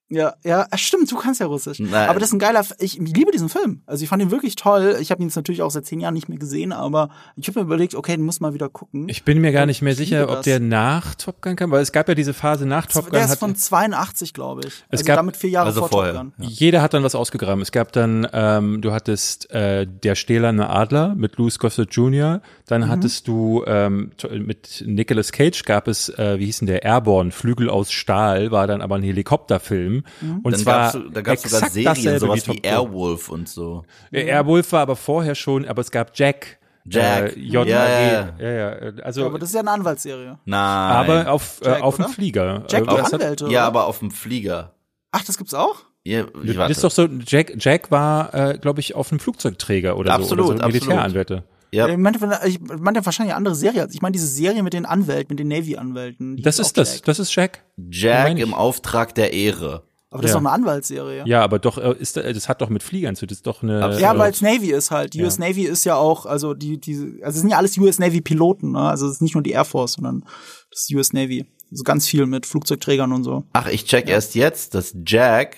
Ja, 0.07 0.35
ja, 0.43 0.67
stimmt, 0.75 1.11
du 1.11 1.15
kannst 1.17 1.39
ja 1.39 1.47
Russisch. 1.47 1.79
Nein. 1.79 2.09
Aber 2.09 2.19
das 2.19 2.29
ist 2.29 2.33
ein 2.33 2.39
geiler, 2.39 2.59
F- 2.59 2.75
ich 2.79 2.99
liebe 2.99 3.31
diesen 3.31 3.49
Film. 3.49 3.81
Also 3.87 4.03
ich 4.03 4.09
fand 4.09 4.21
ihn 4.21 4.29
wirklich 4.29 4.55
toll. 4.55 4.97
Ich 5.01 5.09
habe 5.09 5.23
ihn 5.23 5.29
jetzt 5.29 5.35
natürlich 5.35 5.63
auch 5.63 5.71
seit 5.71 5.87
zehn 5.87 5.99
Jahren 5.99 6.13
nicht 6.13 6.29
mehr 6.29 6.37
gesehen, 6.37 6.71
aber 6.73 7.09
ich 7.35 7.47
habe 7.47 7.59
mir 7.59 7.65
überlegt, 7.65 7.95
okay, 7.95 8.15
den 8.15 8.23
muss 8.23 8.39
mal 8.39 8.53
wieder 8.53 8.69
gucken. 8.69 9.09
Ich 9.09 9.23
bin 9.23 9.41
mir 9.41 9.51
gar 9.51 9.65
nicht 9.65 9.81
mehr 9.81 9.93
Ich 9.93 9.97
sicher, 9.97 10.29
ob 10.29 10.43
der 10.43 10.59
nach 10.59 11.15
Top 11.15 11.41
Gun 11.41 11.55
kam, 11.55 11.71
weil 11.71 11.81
es 11.81 11.91
gab 11.91 12.07
ja 12.07 12.13
diese 12.13 12.35
Phase 12.35 12.67
nach 12.67 12.85
Top 12.85 13.05
Gun. 13.05 13.13
der 13.13 13.25
ist 13.25 13.39
von 13.39 13.55
82, 13.55 14.33
glaube 14.33 14.61
ich. 14.67 14.73
Es 14.89 14.99
also 14.99 15.05
gab- 15.05 15.15
damit 15.15 15.37
vier 15.37 15.49
Jahre 15.49 15.65
also 15.69 15.79
vor 15.81 15.89
vorher, 15.89 16.13
Top 16.13 16.21
Gun. 16.21 16.33
ja. 16.37 16.49
Jeder 16.49 16.81
hat 16.83 16.93
dann 16.93 17.03
was 17.03 17.15
ausgegraben. 17.15 17.63
Es 17.63 17.71
gab 17.71 17.91
dann, 17.91 18.27
ähm, 18.31 18.81
du 18.81 18.91
hattest 18.91 19.49
äh, 19.49 19.87
der 19.87 20.13
stählerne 20.13 20.69
Adler 20.69 21.15
mit 21.15 21.37
Louis 21.37 21.57
Gossett 21.57 21.91
Jr., 21.95 22.41
dann 22.67 22.81
Mhm. 22.81 22.87
hattest 22.89 23.27
du 23.27 23.63
ähm, 23.65 24.11
mit 24.39 24.83
Nicolas 24.85 25.31
Cage 25.31 25.63
gab 25.65 25.87
es, 25.87 26.09
äh, 26.09 26.37
wie 26.39 26.45
hieß 26.45 26.59
denn 26.59 26.67
der, 26.67 26.83
Airborne, 26.83 27.31
Flügel 27.31 27.69
aus 27.71 27.91
Stahl, 27.91 28.51
war 28.51 28.67
dann 28.67 28.81
aber 28.81 28.95
ein 28.95 29.03
Helikopterfilm. 29.03 29.94
Mhm. 30.21 30.39
Und 30.43 30.51
Dann 30.53 30.59
zwar 30.61 30.91
gab's, 30.93 30.97
da 31.13 31.21
gab's 31.21 31.41
sogar 31.43 31.57
exakt 31.59 31.73
Serien, 31.73 31.95
dasselbe 31.95 32.19
sowas 32.19 32.47
wie 32.47 32.51
Gun. 32.53 32.63
Airwolf 32.63 33.29
und 33.29 33.47
so. 33.49 33.83
Äh, 34.11 34.25
Airwolf 34.27 34.71
war 34.71 34.81
aber 34.81 34.95
vorher 34.95 35.35
schon, 35.35 35.65
aber 35.67 35.81
es 35.81 35.91
gab 35.91 36.11
Jack. 36.17 36.59
Jack. 36.87 37.35
Äh, 37.35 37.39
J 37.39 37.67
Ja, 37.67 37.87
ja, 37.89 38.01
ja. 38.11 38.29
ja, 38.39 38.51
ja, 38.51 39.03
also, 39.03 39.25
Aber 39.25 39.39
das 39.39 39.49
ist 39.49 39.55
ja 39.55 39.61
eine 39.61 39.71
Anwaltsserie. 39.71 40.37
Nein. 40.45 40.59
aber 40.59 41.31
auf, 41.31 41.59
äh, 41.63 41.69
auf 41.81 41.95
dem? 41.97 42.05
Flieger. 42.09 42.63
Jack 42.69 42.83
Äh, 42.85 42.89
auch 42.89 42.97
das 42.97 43.05
hat- 43.07 43.13
Anwälte, 43.15 43.47
ja, 43.49 43.65
aber 43.65 43.85
auf 43.87 43.99
dem 43.99 44.11
Flieger. 44.11 44.73
Ach, 45.11 45.23
das 45.23 45.37
gibt's 45.37 45.53
auch? 45.53 45.77
Ja, 46.03 46.25
ich 46.43 46.47
Das 46.49 46.57
warte. 46.57 46.71
ist 46.73 46.83
doch 46.83 46.91
so, 46.91 47.07
Jack, 47.25 47.53
Jack 47.57 47.89
war, 47.89 48.31
äh, 48.35 48.57
glaube 48.59 48.79
ich, 48.79 48.93
auf 48.93 49.11
einem 49.11 49.19
Flugzeugträger 49.19 49.97
oder 49.97 50.13
Absolut, 50.13 50.45
so. 50.45 50.51
Oder 50.53 50.59
so 50.59 50.63
absolut. 50.65 51.43
Ja. 51.75 51.87
Ich 51.87 51.97
meinte, 51.97 52.39
ich 52.45 52.59
meinte 52.59 53.05
wahrscheinlich 53.05 53.33
eine 53.33 53.37
andere 53.37 53.55
Serie. 53.55 53.87
Ich 53.91 54.01
meine 54.01 54.13
diese 54.13 54.27
Serie 54.27 54.63
mit 54.63 54.73
den 54.73 54.85
Anwälten, 54.85 55.33
mit 55.33 55.39
den 55.39 55.47
Navy-Anwälten. 55.49 56.41
Das 56.41 56.59
ist 56.59 56.77
das, 56.77 56.95
Jack. 56.95 57.03
das 57.05 57.19
ist 57.19 57.35
Jack. 57.35 57.63
Jack 57.91 58.37
im 58.39 58.53
Auftrag 58.53 59.13
der 59.15 59.33
Ehre. 59.33 59.83
Aber 60.11 60.21
das 60.21 60.31
ist 60.31 60.35
Ja. 60.35 60.39
doch 60.39 60.45
eine 60.47 60.55
Anwaltsserie. 60.55 61.23
Ja, 61.25 61.41
aber 61.43 61.59
doch, 61.59 61.77
äh, 61.77 61.93
ist, 61.99 62.15
äh, 62.15 62.31
das 62.33 62.47
hat 62.47 62.61
doch 62.61 62.69
mit 62.69 62.83
Fliegern 62.83 63.17
zu, 63.17 63.25
das 63.25 63.39
ist 63.39 63.47
doch 63.47 63.63
eine. 63.63 63.83
Absolut. 63.83 64.01
Ja, 64.01 64.13
äh, 64.13 64.17
weil 64.17 64.31
es 64.31 64.41
Navy 64.41 64.71
ist 64.71 64.89
halt. 64.91 65.13
Die 65.13 65.17
Ja. 65.17 65.25
US 65.25 65.39
Navy 65.39 65.63
ist 65.63 65.83
ja 65.83 65.95
auch, 65.97 66.25
also 66.25 66.53
die, 66.53 66.79
die, 66.79 67.19
also 67.21 67.35
es 67.35 67.41
sind 67.41 67.49
ja 67.49 67.57
alles 67.57 67.77
US 67.77 67.99
Navy 67.99 68.21
Piloten, 68.21 68.71
ne? 68.71 68.79
Also 68.79 69.07
es 69.07 69.13
ist 69.15 69.21
nicht 69.21 69.33
nur 69.35 69.43
die 69.43 69.51
Air 69.51 69.65
Force, 69.65 69.93
sondern 69.93 70.23
das 70.71 70.81
ist 70.83 70.93
US 70.95 71.11
Navy. 71.11 71.45
Also 71.69 71.83
ganz 71.83 72.07
viel 72.07 72.25
mit 72.27 72.45
Flugzeugträgern 72.45 73.11
und 73.11 73.23
so. 73.25 73.43
Ach, 73.51 73.67
ich 73.67 73.83
check 73.85 74.07
erst 74.07 74.35
jetzt, 74.35 74.73
dass 74.75 74.95
Jack 75.05 75.57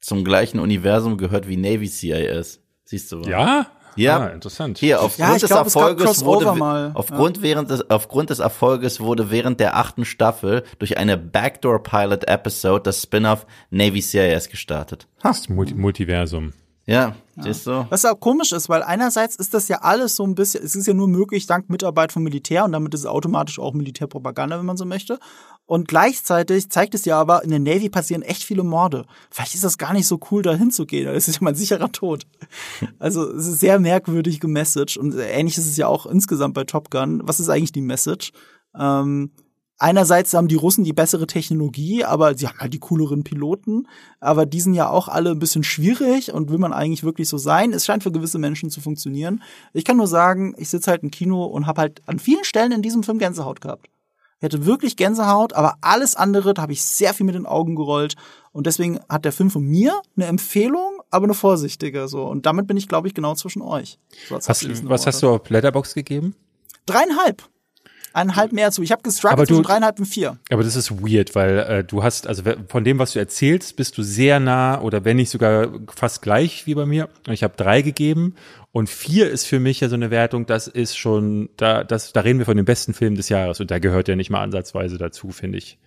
zum 0.00 0.24
gleichen 0.24 0.60
Universum 0.60 1.18
gehört 1.18 1.46
wie 1.48 1.58
Navy 1.58 1.88
CIS. 1.88 2.60
Siehst 2.84 3.12
du? 3.12 3.20
Ja? 3.22 3.66
Ja. 3.96 4.18
Ah, 4.18 4.26
interessant. 4.28 4.78
Hier, 4.78 5.00
aufgrund 5.02 5.28
Ja, 5.28 5.34
des 5.38 5.48
glaub, 5.48 5.64
Erfolges 5.64 6.24
wurde, 6.24 6.52
mal. 6.54 6.90
aufgrund, 6.94 7.42
während 7.42 7.70
des, 7.70 7.88
aufgrund 7.90 8.30
des 8.30 8.38
Erfolges 8.38 9.00
wurde 9.00 9.30
während 9.30 9.60
der 9.60 9.76
achten 9.76 10.04
Staffel 10.04 10.62
durch 10.78 10.98
eine 10.98 11.16
Backdoor 11.16 11.82
Pilot 11.82 12.28
Episode 12.28 12.82
das 12.84 13.02
Spin-off 13.02 13.46
Navy 13.70 14.00
CIS 14.00 14.48
gestartet. 14.48 15.06
Das 15.22 15.48
Multi 15.48 15.74
Multiversum. 15.74 16.52
Ja, 16.86 17.14
siehst 17.40 17.66
du? 17.66 17.86
Was 17.90 18.04
auch 18.04 18.18
komisch 18.18 18.52
ist, 18.52 18.68
weil 18.68 18.82
einerseits 18.82 19.36
ist 19.36 19.54
das 19.54 19.68
ja 19.68 19.78
alles 19.82 20.16
so 20.16 20.24
ein 20.24 20.34
bisschen, 20.34 20.64
es 20.64 20.74
ist 20.74 20.86
ja 20.86 20.94
nur 20.94 21.08
möglich 21.08 21.46
dank 21.46 21.70
Mitarbeit 21.70 22.10
vom 22.10 22.22
Militär 22.22 22.64
und 22.64 22.72
damit 22.72 22.94
ist 22.94 23.00
es 23.00 23.06
automatisch 23.06 23.58
auch 23.58 23.74
Militärpropaganda, 23.74 24.58
wenn 24.58 24.66
man 24.66 24.76
so 24.76 24.84
möchte. 24.84 25.18
Und 25.66 25.86
gleichzeitig 25.86 26.68
zeigt 26.70 26.94
es 26.94 27.04
ja 27.04 27.20
aber, 27.20 27.44
in 27.44 27.50
der 27.50 27.60
Navy 27.60 27.90
passieren 27.90 28.22
echt 28.22 28.42
viele 28.42 28.64
Morde. 28.64 29.06
Vielleicht 29.30 29.54
ist 29.54 29.62
das 29.62 29.78
gar 29.78 29.92
nicht 29.92 30.08
so 30.08 30.18
cool, 30.30 30.42
da 30.42 30.52
hinzugehen. 30.52 31.06
Das 31.06 31.28
ist 31.28 31.36
ja 31.36 31.40
mein 31.42 31.54
sicherer 31.54 31.92
Tod. 31.92 32.26
Also 32.98 33.30
es 33.30 33.46
ist 33.46 33.60
sehr 33.60 33.78
merkwürdig 33.78 34.40
gemessaged 34.40 34.96
und 34.96 35.14
ähnlich 35.14 35.56
ist 35.58 35.66
es 35.66 35.76
ja 35.76 35.86
auch 35.86 36.06
insgesamt 36.06 36.54
bei 36.54 36.64
Top 36.64 36.90
Gun. 36.90 37.20
Was 37.24 37.40
ist 37.40 37.48
eigentlich 37.48 37.72
die 37.72 37.80
Message? 37.80 38.32
Ähm, 38.78 39.30
einerseits 39.80 40.34
haben 40.34 40.48
die 40.48 40.54
Russen 40.54 40.84
die 40.84 40.92
bessere 40.92 41.26
Technologie, 41.26 42.04
aber 42.04 42.36
sie 42.36 42.46
haben 42.46 42.58
halt 42.58 42.72
die 42.72 42.78
cooleren 42.78 43.24
Piloten. 43.24 43.88
Aber 44.20 44.46
die 44.46 44.60
sind 44.60 44.74
ja 44.74 44.88
auch 44.88 45.08
alle 45.08 45.30
ein 45.30 45.38
bisschen 45.38 45.64
schwierig 45.64 46.32
und 46.32 46.50
will 46.50 46.58
man 46.58 46.72
eigentlich 46.72 47.02
wirklich 47.02 47.28
so 47.28 47.38
sein? 47.38 47.72
Es 47.72 47.86
scheint 47.86 48.02
für 48.02 48.12
gewisse 48.12 48.38
Menschen 48.38 48.70
zu 48.70 48.80
funktionieren. 48.80 49.42
Ich 49.72 49.84
kann 49.84 49.96
nur 49.96 50.06
sagen, 50.06 50.54
ich 50.58 50.68
sitze 50.68 50.90
halt 50.90 51.02
im 51.02 51.10
Kino 51.10 51.44
und 51.44 51.66
habe 51.66 51.80
halt 51.80 52.02
an 52.06 52.18
vielen 52.18 52.44
Stellen 52.44 52.72
in 52.72 52.82
diesem 52.82 53.02
Film 53.02 53.18
Gänsehaut 53.18 53.60
gehabt. 53.60 53.88
Ich 54.38 54.44
hatte 54.44 54.64
wirklich 54.64 54.96
Gänsehaut, 54.96 55.52
aber 55.52 55.76
alles 55.82 56.16
andere, 56.16 56.54
da 56.54 56.62
habe 56.62 56.72
ich 56.72 56.82
sehr 56.82 57.12
viel 57.12 57.26
mit 57.26 57.34
den 57.34 57.44
Augen 57.44 57.76
gerollt. 57.76 58.14
Und 58.52 58.66
deswegen 58.66 58.98
hat 59.08 59.26
der 59.26 59.32
Film 59.32 59.50
von 59.50 59.62
mir 59.62 60.00
eine 60.16 60.26
Empfehlung, 60.26 61.02
aber 61.10 61.24
eine 61.24 61.34
vorsichtige 61.34 62.08
so. 62.08 62.24
Und 62.24 62.46
damit 62.46 62.66
bin 62.66 62.78
ich, 62.78 62.88
glaube 62.88 63.06
ich, 63.06 63.14
genau 63.14 63.34
zwischen 63.34 63.60
euch. 63.60 63.98
So 64.28 64.36
was 64.36 64.48
Worte. 64.48 65.06
hast 65.06 65.22
du 65.22 65.28
auf 65.28 65.50
Letterbox 65.50 65.92
gegeben? 65.94 66.34
Dreieinhalb. 66.86 67.42
Eineinhalb 68.12 68.52
mehr 68.52 68.70
zu. 68.72 68.82
Ich 68.82 68.92
habe 68.92 69.02
gestruggelt 69.02 69.48
zwischen 69.48 69.62
dreieinhalb 69.62 69.98
und 69.98 70.06
vier. 70.06 70.38
Aber 70.50 70.64
das 70.64 70.76
ist 70.76 70.90
weird, 71.02 71.34
weil 71.34 71.58
äh, 71.58 71.84
du 71.84 72.02
hast, 72.02 72.26
also 72.26 72.42
von 72.68 72.84
dem, 72.84 72.98
was 72.98 73.12
du 73.12 73.18
erzählst, 73.18 73.76
bist 73.76 73.96
du 73.98 74.02
sehr 74.02 74.40
nah 74.40 74.80
oder 74.80 75.04
wenn 75.04 75.16
nicht 75.16 75.30
sogar 75.30 75.68
fast 75.94 76.22
gleich 76.22 76.66
wie 76.66 76.74
bei 76.74 76.86
mir. 76.86 77.08
Und 77.26 77.32
Ich 77.34 77.42
habe 77.42 77.54
drei 77.56 77.82
gegeben 77.82 78.34
und 78.72 78.88
vier 78.88 79.30
ist 79.30 79.46
für 79.46 79.60
mich 79.60 79.80
ja 79.80 79.88
so 79.88 79.94
eine 79.94 80.10
Wertung, 80.10 80.46
das 80.46 80.66
ist 80.68 80.96
schon, 80.96 81.50
da, 81.56 81.84
das, 81.84 82.12
da 82.12 82.20
reden 82.20 82.38
wir 82.38 82.46
von 82.46 82.56
dem 82.56 82.66
besten 82.66 82.94
Film 82.94 83.14
des 83.14 83.28
Jahres 83.28 83.60
und 83.60 83.70
da 83.70 83.78
gehört 83.78 84.08
ja 84.08 84.16
nicht 84.16 84.30
mal 84.30 84.42
ansatzweise 84.42 84.98
dazu, 84.98 85.30
finde 85.30 85.58
ich. 85.58 85.78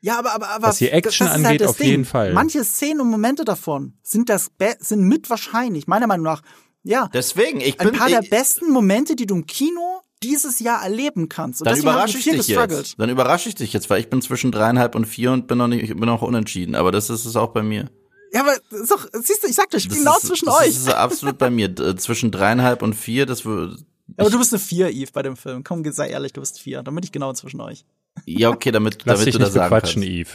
Ja, 0.00 0.18
aber, 0.18 0.34
aber, 0.34 0.48
aber 0.50 0.68
Was 0.68 0.78
die 0.78 0.90
Action 0.90 1.26
das 1.26 1.36
halt 1.36 1.46
angeht, 1.46 1.60
das 1.62 1.70
auf 1.70 1.76
Ding. 1.78 1.86
jeden 1.88 2.04
Fall. 2.04 2.34
Manche 2.34 2.62
Szenen 2.62 3.00
und 3.00 3.08
Momente 3.10 3.44
davon 3.44 3.94
sind 4.02 4.28
das 4.28 4.50
sind 4.80 5.02
mit 5.08 5.30
wahrscheinlich 5.30 5.86
meiner 5.86 6.06
Meinung 6.06 6.24
nach 6.24 6.42
Ja. 6.82 7.08
Deswegen, 7.14 7.60
ich 7.60 7.80
Ein 7.80 7.88
bin. 7.90 7.98
paar 7.98 8.08
der 8.10 8.20
ich, 8.20 8.28
besten 8.28 8.70
Momente, 8.70 9.16
die 9.16 9.24
du 9.26 9.34
im 9.36 9.46
Kino 9.46 10.02
dieses 10.28 10.60
Jahr 10.60 10.82
erleben 10.82 11.28
kannst. 11.28 11.60
Und 11.60 11.66
dann 11.68 11.78
überrasche 11.78 12.18
ich 12.18 12.24
dich 12.24 12.48
jetzt. 12.48 12.94
Dann 12.98 13.10
überrasche 13.10 13.48
ich 13.48 13.54
dich 13.54 13.72
jetzt, 13.72 13.88
weil 13.90 14.00
ich 14.00 14.08
bin 14.10 14.22
zwischen 14.22 14.50
dreieinhalb 14.52 14.94
und 14.94 15.04
vier 15.06 15.32
und 15.32 15.46
bin 15.46 15.58
noch 15.58 15.68
nicht, 15.68 15.82
ich 15.84 15.90
bin 15.90 16.06
noch 16.06 16.22
unentschieden. 16.22 16.74
Aber 16.74 16.90
das 16.92 17.10
ist 17.10 17.24
es 17.24 17.36
auch 17.36 17.48
bei 17.52 17.62
mir. 17.62 17.90
Ja, 18.32 18.40
aber 18.40 18.54
ist 18.70 18.90
doch, 18.90 19.06
siehst 19.12 19.44
du, 19.44 19.48
ich 19.48 19.54
sag 19.54 19.70
dir, 19.70 19.76
ich 19.76 19.88
bin 19.88 19.98
Das 19.98 20.04
genau 20.04 20.16
ist, 20.16 20.26
zwischen 20.26 20.46
das 20.46 20.60
euch. 20.60 20.68
ist 20.68 20.88
absolut 20.92 21.38
bei 21.38 21.50
mir. 21.50 21.68
D- 21.68 21.94
Zwischen 21.96 22.30
dreieinhalb 22.32 22.82
und 22.82 22.94
vier, 22.94 23.26
das 23.26 23.44
wird. 23.44 23.78
aber 24.16 24.28
du 24.30 24.38
bist 24.38 24.52
eine 24.52 24.58
Vier, 24.60 24.90
Eve, 24.90 25.10
bei 25.12 25.22
dem 25.22 25.36
Film. 25.36 25.62
Komm, 25.62 25.84
sei 25.92 26.08
ehrlich, 26.08 26.32
du 26.32 26.40
bist 26.40 26.58
Vier. 26.58 26.82
Dann 26.82 26.94
bin 26.94 27.04
ich 27.04 27.12
genau 27.12 27.32
zwischen 27.32 27.60
euch. 27.60 27.84
Ja, 28.26 28.50
okay, 28.50 28.72
damit, 28.72 29.02
Lass 29.04 29.16
damit 29.20 29.26
dich 29.28 29.34
du 29.34 29.38
das 29.38 29.48
nicht 29.50 29.54
sagen 29.54 29.70
bequatschen, 29.74 30.02
kannst. 30.02 30.14
Eve. 30.16 30.30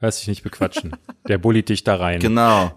Lass 0.00 0.18
dich 0.18 0.28
nicht 0.28 0.42
bequatschen. 0.42 0.96
Der 1.28 1.38
bullitt 1.38 1.68
dich 1.68 1.84
da 1.84 1.94
rein. 1.96 2.18
Genau. 2.18 2.72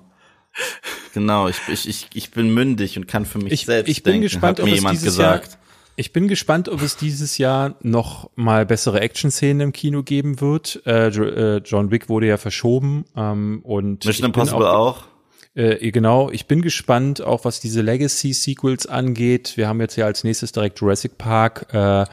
Genau, 1.13 1.47
ich, 1.47 1.57
ich, 1.67 1.87
ich, 1.89 2.07
ich 2.13 2.31
bin 2.31 2.53
mündig 2.53 2.97
und 2.97 3.07
kann 3.07 3.25
für 3.25 3.39
mich 3.39 3.51
Ich- 3.53 3.65
selbst 3.65 3.89
ich 3.89 4.03
bin 4.03 4.13
denken, 4.13 4.23
gespannt, 4.23 4.59
hat 4.59 4.59
ob 4.61 4.65
mir 4.65 4.71
es 4.73 4.77
jemand 4.79 5.01
dieses 5.01 5.17
Jahr- 5.17 5.39
gesagt. 5.39 5.57
Ich 5.97 6.11
bin 6.11 6.27
gespannt, 6.27 6.67
ob 6.67 6.81
es 6.81 6.97
dieses 6.97 7.37
Jahr 7.37 7.75
noch 7.81 8.29
mal 8.35 8.65
bessere 8.65 8.99
Action-Szenen 8.99 9.61
im 9.61 9.73
Kino 9.73 10.03
geben 10.03 10.41
wird. 10.41 10.81
Äh, 10.85 11.07
äh, 11.07 11.61
John 11.63 11.89
Wick 11.89 12.09
wurde 12.09 12.27
ja 12.27 12.37
verschoben 12.37 13.05
ähm, 13.15 13.61
und 13.63 14.03
Mission 14.05 14.27
Impossible 14.27 14.67
auch. 14.67 15.05
Äh, 15.53 15.91
genau, 15.91 16.29
ich 16.31 16.47
bin 16.47 16.61
gespannt, 16.61 17.21
auch 17.21 17.45
was 17.45 17.61
diese 17.61 17.81
Legacy-Sequels 17.81 18.87
angeht. 18.87 19.53
Wir 19.55 19.69
haben 19.69 19.79
jetzt 19.79 19.95
ja 19.95 20.05
als 20.05 20.25
nächstes 20.25 20.51
direkt 20.51 20.81
Jurassic 20.81 21.17
Park. 21.17 21.73
Äh, 21.73 22.05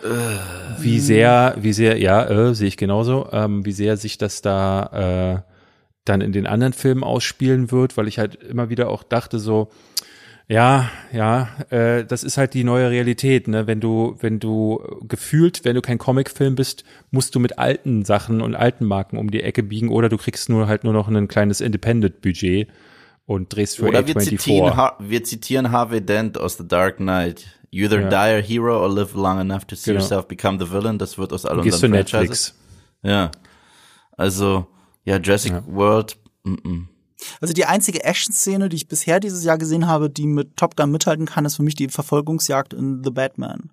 wie 0.79 1.01
sehr, 1.01 1.57
wie 1.59 1.73
sehr, 1.73 1.99
ja, 1.99 2.25
äh, 2.25 2.55
sehe 2.55 2.69
ich 2.69 2.77
genauso, 2.77 3.29
ähm, 3.33 3.65
wie 3.65 3.73
sehr 3.73 3.97
sich 3.97 4.17
das 4.17 4.43
da 4.43 5.43
äh, 5.45 5.53
dann 6.05 6.21
in 6.21 6.31
den 6.31 6.47
anderen 6.47 6.73
Filmen 6.73 7.03
ausspielen 7.03 7.73
wird, 7.73 7.97
weil 7.97 8.07
ich 8.07 8.21
halt 8.21 8.37
immer 8.37 8.71
wieder 8.71 8.89
auch 8.91 9.03
dachte 9.03 9.41
so, 9.41 9.71
ja, 10.49 10.91
ja, 11.13 11.49
äh, 11.71 12.05
das 12.05 12.25
ist 12.25 12.37
halt 12.37 12.53
die 12.55 12.65
neue 12.65 12.91
Realität, 12.91 13.49
ne? 13.49 13.67
Wenn 13.67 13.81
du, 13.81 14.17
wenn 14.21 14.39
du 14.41 14.83
gefühlt, 15.03 15.65
wenn 15.65 15.75
du 15.75 15.81
kein 15.83 15.99
Comicfilm 15.99 16.55
bist, 16.57 16.85
musst 17.11 17.35
du 17.35 17.41
mit 17.41 17.59
alten 17.59 18.05
Sachen 18.05 18.41
und 18.43 18.55
alten 18.55 18.85
Marken 18.85 19.17
um 19.19 19.31
die 19.31 19.43
Ecke 19.43 19.63
biegen 19.63 19.89
oder 19.89 20.09
du 20.09 20.17
kriegst 20.19 20.49
nur 20.49 20.67
halt 20.67 20.85
nur 20.85 20.93
noch 20.93 21.09
ein 21.09 21.29
kleines 21.29 21.61
Independent-Budget 21.61 22.69
und 23.25 23.55
drehst 23.55 23.77
für 23.77 23.87
Oder 23.87 24.07
wir 24.07 24.17
A24. 24.17 24.29
zitieren, 24.29 24.77
Ha- 24.77 24.97
wir 24.99 25.25
zitieren 25.25 25.71
Harvey 25.71 26.01
Dent 26.01 26.37
aus 26.39 26.59
The 26.59 26.67
Dark 26.69 26.97
Knight. 26.97 27.47
You 27.71 27.85
either 27.87 28.01
Ja. 28.03 28.09
die 28.09 28.17
a 28.17 28.43
hero 28.47 28.83
or 28.85 28.93
live 28.95 29.15
long 29.15 29.39
enough 29.41 29.65
to 29.65 29.77
see 29.77 29.93
Genau. 29.93 30.01
yourself 30.03 30.27
become 30.29 30.59
the 30.63 30.71
villain. 30.71 30.99
Das 30.99 31.17
wird 31.17 31.33
aus 31.33 31.47
all 31.47 31.63
Gehst 31.63 31.79
zu 31.79 31.87
unseren 31.87 31.93
Netflix. 31.93 32.55
Ja. 33.03 33.31
Also, 34.17 34.67
ja, 35.05 35.17
Jurassic 35.17 35.55
World. 35.67 36.17
Mm 36.45 36.55
-mm. 36.55 36.85
Also 37.41 37.55
die 37.55 37.65
einzige 37.65 38.05
Action-Szene, 38.05 38.69
die 38.69 38.77
ich 38.77 38.89
bisher 38.89 39.21
dieses 39.21 39.45
Jahr 39.45 39.59
gesehen 39.59 39.87
habe, 39.87 40.11
die 40.11 40.27
mit 40.27 40.57
Top 40.57 40.77
Gun 40.77 40.91
mithalten 40.91 41.27
kann, 41.27 41.45
ist 41.45 41.57
für 41.57 41.63
mich 41.63 41.75
die 41.75 41.89
Verfolgungsjagd 41.89 42.75
in 42.75 43.03
The 43.05 43.11
Batman. 43.11 43.71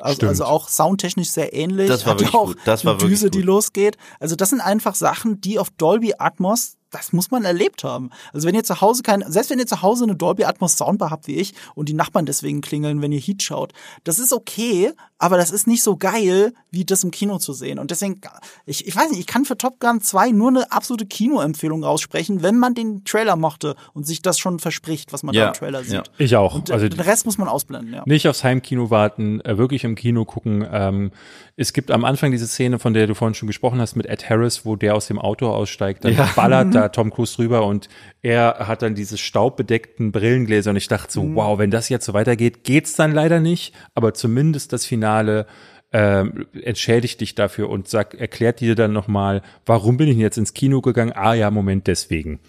Also, 0.00 0.26
also 0.26 0.44
auch 0.44 0.68
soundtechnisch 0.68 1.30
sehr 1.30 1.52
ähnlich. 1.52 1.88
Das 1.88 2.06
war 2.06 2.12
Hat 2.12 2.20
wirklich 2.20 2.34
auch 2.34 2.46
gut. 2.46 2.58
Das 2.64 2.84
war 2.84 2.92
eine 2.92 3.00
wirklich 3.00 3.18
Düse, 3.18 3.30
die 3.30 3.38
gut. 3.38 3.46
losgeht. 3.46 3.96
Also 4.20 4.36
das 4.36 4.50
sind 4.50 4.60
einfach 4.60 4.94
Sachen, 4.94 5.40
die 5.40 5.58
auf 5.58 5.70
Dolby 5.70 6.14
Atmos, 6.18 6.77
das 6.90 7.12
muss 7.12 7.30
man 7.30 7.44
erlebt 7.44 7.84
haben. 7.84 8.10
Also 8.32 8.46
wenn 8.48 8.54
ihr 8.54 8.64
zu 8.64 8.80
Hause 8.80 9.02
kein, 9.02 9.24
selbst 9.30 9.50
wenn 9.50 9.58
ihr 9.58 9.66
zu 9.66 9.82
Hause 9.82 10.04
eine 10.04 10.16
Dolby 10.16 10.44
Atmos 10.44 10.76
Soundbar 10.76 11.10
habt 11.10 11.26
wie 11.26 11.36
ich 11.36 11.54
und 11.74 11.88
die 11.88 11.94
Nachbarn 11.94 12.26
deswegen 12.26 12.60
klingeln, 12.60 13.02
wenn 13.02 13.12
ihr 13.12 13.20
Heat 13.20 13.42
schaut, 13.42 13.72
das 14.04 14.18
ist 14.18 14.32
okay, 14.32 14.92
aber 15.18 15.36
das 15.36 15.50
ist 15.50 15.66
nicht 15.66 15.82
so 15.82 15.96
geil, 15.96 16.52
wie 16.70 16.84
das 16.84 17.02
im 17.04 17.10
Kino 17.10 17.38
zu 17.38 17.52
sehen. 17.52 17.78
Und 17.78 17.90
deswegen, 17.90 18.20
ich, 18.66 18.86
ich 18.86 18.94
weiß 18.94 19.10
nicht, 19.10 19.18
ich 19.20 19.26
kann 19.26 19.44
für 19.44 19.58
Top 19.58 19.80
Gun 19.80 20.00
2 20.00 20.30
nur 20.30 20.48
eine 20.48 20.70
absolute 20.70 21.06
Kinoempfehlung 21.06 21.82
raussprechen, 21.82 22.42
wenn 22.42 22.56
man 22.58 22.74
den 22.74 23.04
Trailer 23.04 23.36
mochte 23.36 23.74
und 23.94 24.06
sich 24.06 24.22
das 24.22 24.38
schon 24.38 24.58
verspricht, 24.60 25.12
was 25.12 25.22
man 25.24 25.34
Ja, 25.34 25.42
da 25.42 25.48
im 25.48 25.54
Trailer 25.54 25.82
sieht. 25.82 25.92
ja. 25.92 26.02
Ich 26.18 26.36
auch. 26.36 26.54
Und 26.54 26.70
also 26.70 26.88
den 26.88 27.00
Rest 27.00 27.26
muss 27.26 27.36
man 27.36 27.48
ausblenden, 27.48 27.92
ja. 27.92 28.02
nicht 28.06 28.28
aufs 28.28 28.44
Heimkino 28.44 28.90
warten, 28.90 29.40
äh, 29.40 29.58
wirklich 29.58 29.84
im 29.84 29.94
Kino 29.96 30.24
gucken. 30.24 30.66
Ähm, 30.70 31.10
es 31.56 31.72
gibt 31.72 31.90
am 31.90 32.04
Anfang 32.04 32.30
diese 32.30 32.46
Szene, 32.46 32.78
von 32.78 32.94
der 32.94 33.06
du 33.08 33.14
vorhin 33.14 33.34
schon 33.34 33.48
gesprochen 33.48 33.80
hast, 33.80 33.96
mit 33.96 34.06
Ed 34.06 34.30
Harris, 34.30 34.64
wo 34.64 34.76
der 34.76 34.94
aus 34.94 35.08
dem 35.08 35.18
Auto 35.18 35.48
aussteigt, 35.48 36.04
dann 36.04 36.16
ballert 36.36 36.72
da 36.82 36.88
Tom 36.88 37.10
Cruise 37.10 37.36
drüber 37.36 37.66
und 37.66 37.88
er 38.22 38.66
hat 38.66 38.82
dann 38.82 38.94
diese 38.94 39.18
staubbedeckten 39.18 40.12
Brillengläser 40.12 40.70
und 40.70 40.76
ich 40.76 40.88
dachte 40.88 41.12
so, 41.12 41.34
wow, 41.34 41.58
wenn 41.58 41.70
das 41.70 41.88
jetzt 41.88 42.06
so 42.06 42.14
weitergeht, 42.14 42.64
geht's 42.64 42.94
dann 42.94 43.12
leider 43.12 43.40
nicht, 43.40 43.74
aber 43.94 44.14
zumindest 44.14 44.72
das 44.72 44.84
Finale 44.84 45.46
ähm, 45.92 46.46
entschädigt 46.62 47.20
dich 47.20 47.34
dafür 47.34 47.70
und 47.70 47.88
sagt, 47.88 48.14
erklärt 48.14 48.60
dir 48.60 48.74
dann 48.74 48.92
nochmal, 48.92 49.42
warum 49.64 49.96
bin 49.96 50.08
ich 50.08 50.14
denn 50.14 50.20
jetzt 50.20 50.36
ins 50.36 50.52
Kino 50.52 50.80
gegangen? 50.80 51.12
Ah 51.14 51.34
ja, 51.34 51.50
Moment, 51.50 51.86
deswegen. 51.86 52.40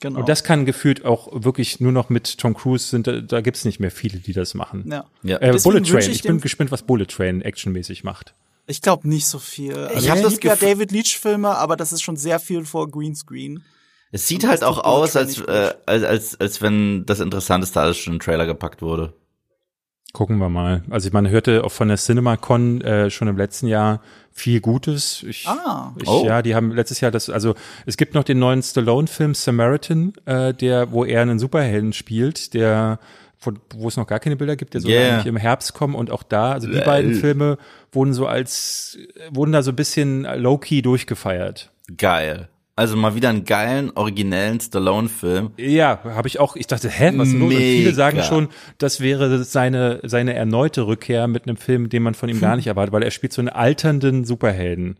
Genau. 0.00 0.20
Und 0.20 0.28
das 0.28 0.44
kann 0.44 0.66
gefühlt 0.66 1.04
auch 1.04 1.28
wirklich 1.32 1.80
nur 1.80 1.92
noch 1.92 2.10
mit 2.10 2.38
Tom 2.38 2.54
Cruise 2.54 2.88
sind, 2.88 3.06
da, 3.06 3.20
da 3.20 3.40
gibt's 3.40 3.64
nicht 3.64 3.80
mehr 3.80 3.90
viele, 3.90 4.18
die 4.18 4.32
das 4.32 4.54
machen. 4.54 4.84
ja. 4.90 5.04
Ja. 5.22 5.38
Äh, 5.38 5.56
Bullet 5.62 5.80
Train. 5.82 6.00
ich 6.00 6.08
Ich, 6.08 6.22
bin 6.22 6.40
gespannt, 6.40 6.70
was 6.70 6.82
Bullet 6.82 7.06
Train 7.06 7.40
actionmäßig 7.40 8.04
macht. 8.04 8.34
Ich 8.66 8.82
glaube 8.82 9.08
nicht 9.08 9.26
so 9.26 9.38
viel. 9.38 9.74
Also 9.76 9.98
Ich 9.98 10.10
hab 10.10 10.16
ich 10.18 10.22
das 10.24 10.42
ja 10.42 10.56
David 10.56 10.90
Leach 10.90 11.18
Filme, 11.18 11.50
aber 11.56 11.76
das 11.76 11.92
ist 11.92 12.02
schon 12.02 12.16
sehr 12.16 12.40
viel 12.40 12.64
vor 12.64 12.90
Greenscreen. 12.90 13.62
Es 14.12 14.26
sieht 14.28 14.44
Und 14.44 14.50
halt 14.50 14.64
auch 14.64 14.78
aus, 14.84 15.16
als, 15.16 15.40
äh, 15.40 15.74
als, 15.84 16.02
als, 16.04 16.40
als 16.40 16.62
wenn 16.62 17.04
das 17.06 17.20
Interessanteste 17.20 17.80
alles 17.80 17.96
schon 17.98 18.14
in 18.14 18.18
den 18.18 18.24
Trailer 18.24 18.46
gepackt 18.46 18.82
wurde. 18.82 19.12
Gucken 20.12 20.38
wir 20.38 20.48
mal. 20.48 20.82
Also 20.88 21.10
man 21.12 21.28
hörte 21.28 21.62
auch 21.62 21.72
von 21.72 21.88
der 21.88 21.98
CinemaCon 21.98 22.80
äh, 22.80 23.10
schon 23.10 23.28
im 23.28 23.36
letzten 23.36 23.66
Jahr 23.66 24.00
viel 24.32 24.60
Gutes. 24.60 25.22
Ich, 25.24 25.46
Ah. 25.46 25.92
ich, 26.00 26.08
Oh. 26.08 26.24
Ja, 26.24 26.40
die 26.40 26.54
haben 26.54 26.70
letztes 26.72 27.00
Jahr 27.00 27.10
das, 27.10 27.28
also 27.28 27.54
es 27.84 27.96
gibt 27.98 28.14
noch 28.14 28.24
den 28.24 28.38
neuen 28.38 28.62
Stallone-Film 28.62 29.34
Samaritan, 29.34 30.14
äh, 30.24 30.54
der, 30.54 30.90
wo 30.92 31.04
er 31.04 31.20
einen 31.22 31.38
Superhelden 31.38 31.92
spielt, 31.92 32.54
der 32.54 32.98
von, 33.46 33.60
wo 33.76 33.86
es 33.86 33.96
noch 33.96 34.08
gar 34.08 34.18
keine 34.18 34.34
Bilder 34.36 34.56
gibt, 34.56 34.74
der 34.74 34.80
soll 34.80 34.90
Yeah. 34.90 35.14
eigentlich 35.14 35.26
im 35.26 35.36
Herbst 35.36 35.72
kommen 35.72 35.94
und 35.94 36.10
auch 36.10 36.24
da, 36.24 36.52
also 36.52 36.68
die 36.68 36.80
beiden 36.80 37.14
Filme 37.14 37.58
wurden 37.92 38.12
so 38.12 38.26
als, 38.26 38.98
wurden 39.30 39.52
da 39.52 39.62
so 39.62 39.70
ein 39.70 39.76
bisschen 39.76 40.24
low-key 40.24 40.82
durchgefeiert. 40.82 41.70
Geil. 41.96 42.48
Also 42.74 42.96
mal 42.96 43.14
wieder 43.14 43.28
einen 43.30 43.44
geilen, 43.44 43.90
originellen 43.94 44.60
Stallone-Film. 44.60 45.52
Ja, 45.56 46.00
habe 46.04 46.28
ich 46.28 46.40
auch. 46.40 46.56
Ich 46.56 46.66
dachte, 46.66 46.90
hä, 46.90 47.12
was 47.14 47.28
ist 47.28 47.32
denn 47.34 47.40
los? 47.40 47.52
Und 47.54 47.58
viele 47.58 47.94
sagen 47.94 48.22
schon, 48.22 48.48
das 48.78 49.00
wäre 49.00 49.44
seine 49.44 50.00
seine 50.02 50.34
erneute 50.34 50.86
Rückkehr 50.86 51.26
mit 51.28 51.46
einem 51.46 51.56
Film, 51.56 51.88
den 51.88 52.02
man 52.02 52.14
von 52.14 52.28
ihm 52.28 52.40
gar 52.40 52.56
nicht 52.56 52.66
erwartet, 52.66 52.92
weil 52.92 53.02
er 53.02 53.12
spielt 53.12 53.32
so 53.32 53.40
einen 53.40 53.48
alternden 53.48 54.24
Superhelden. 54.24 54.98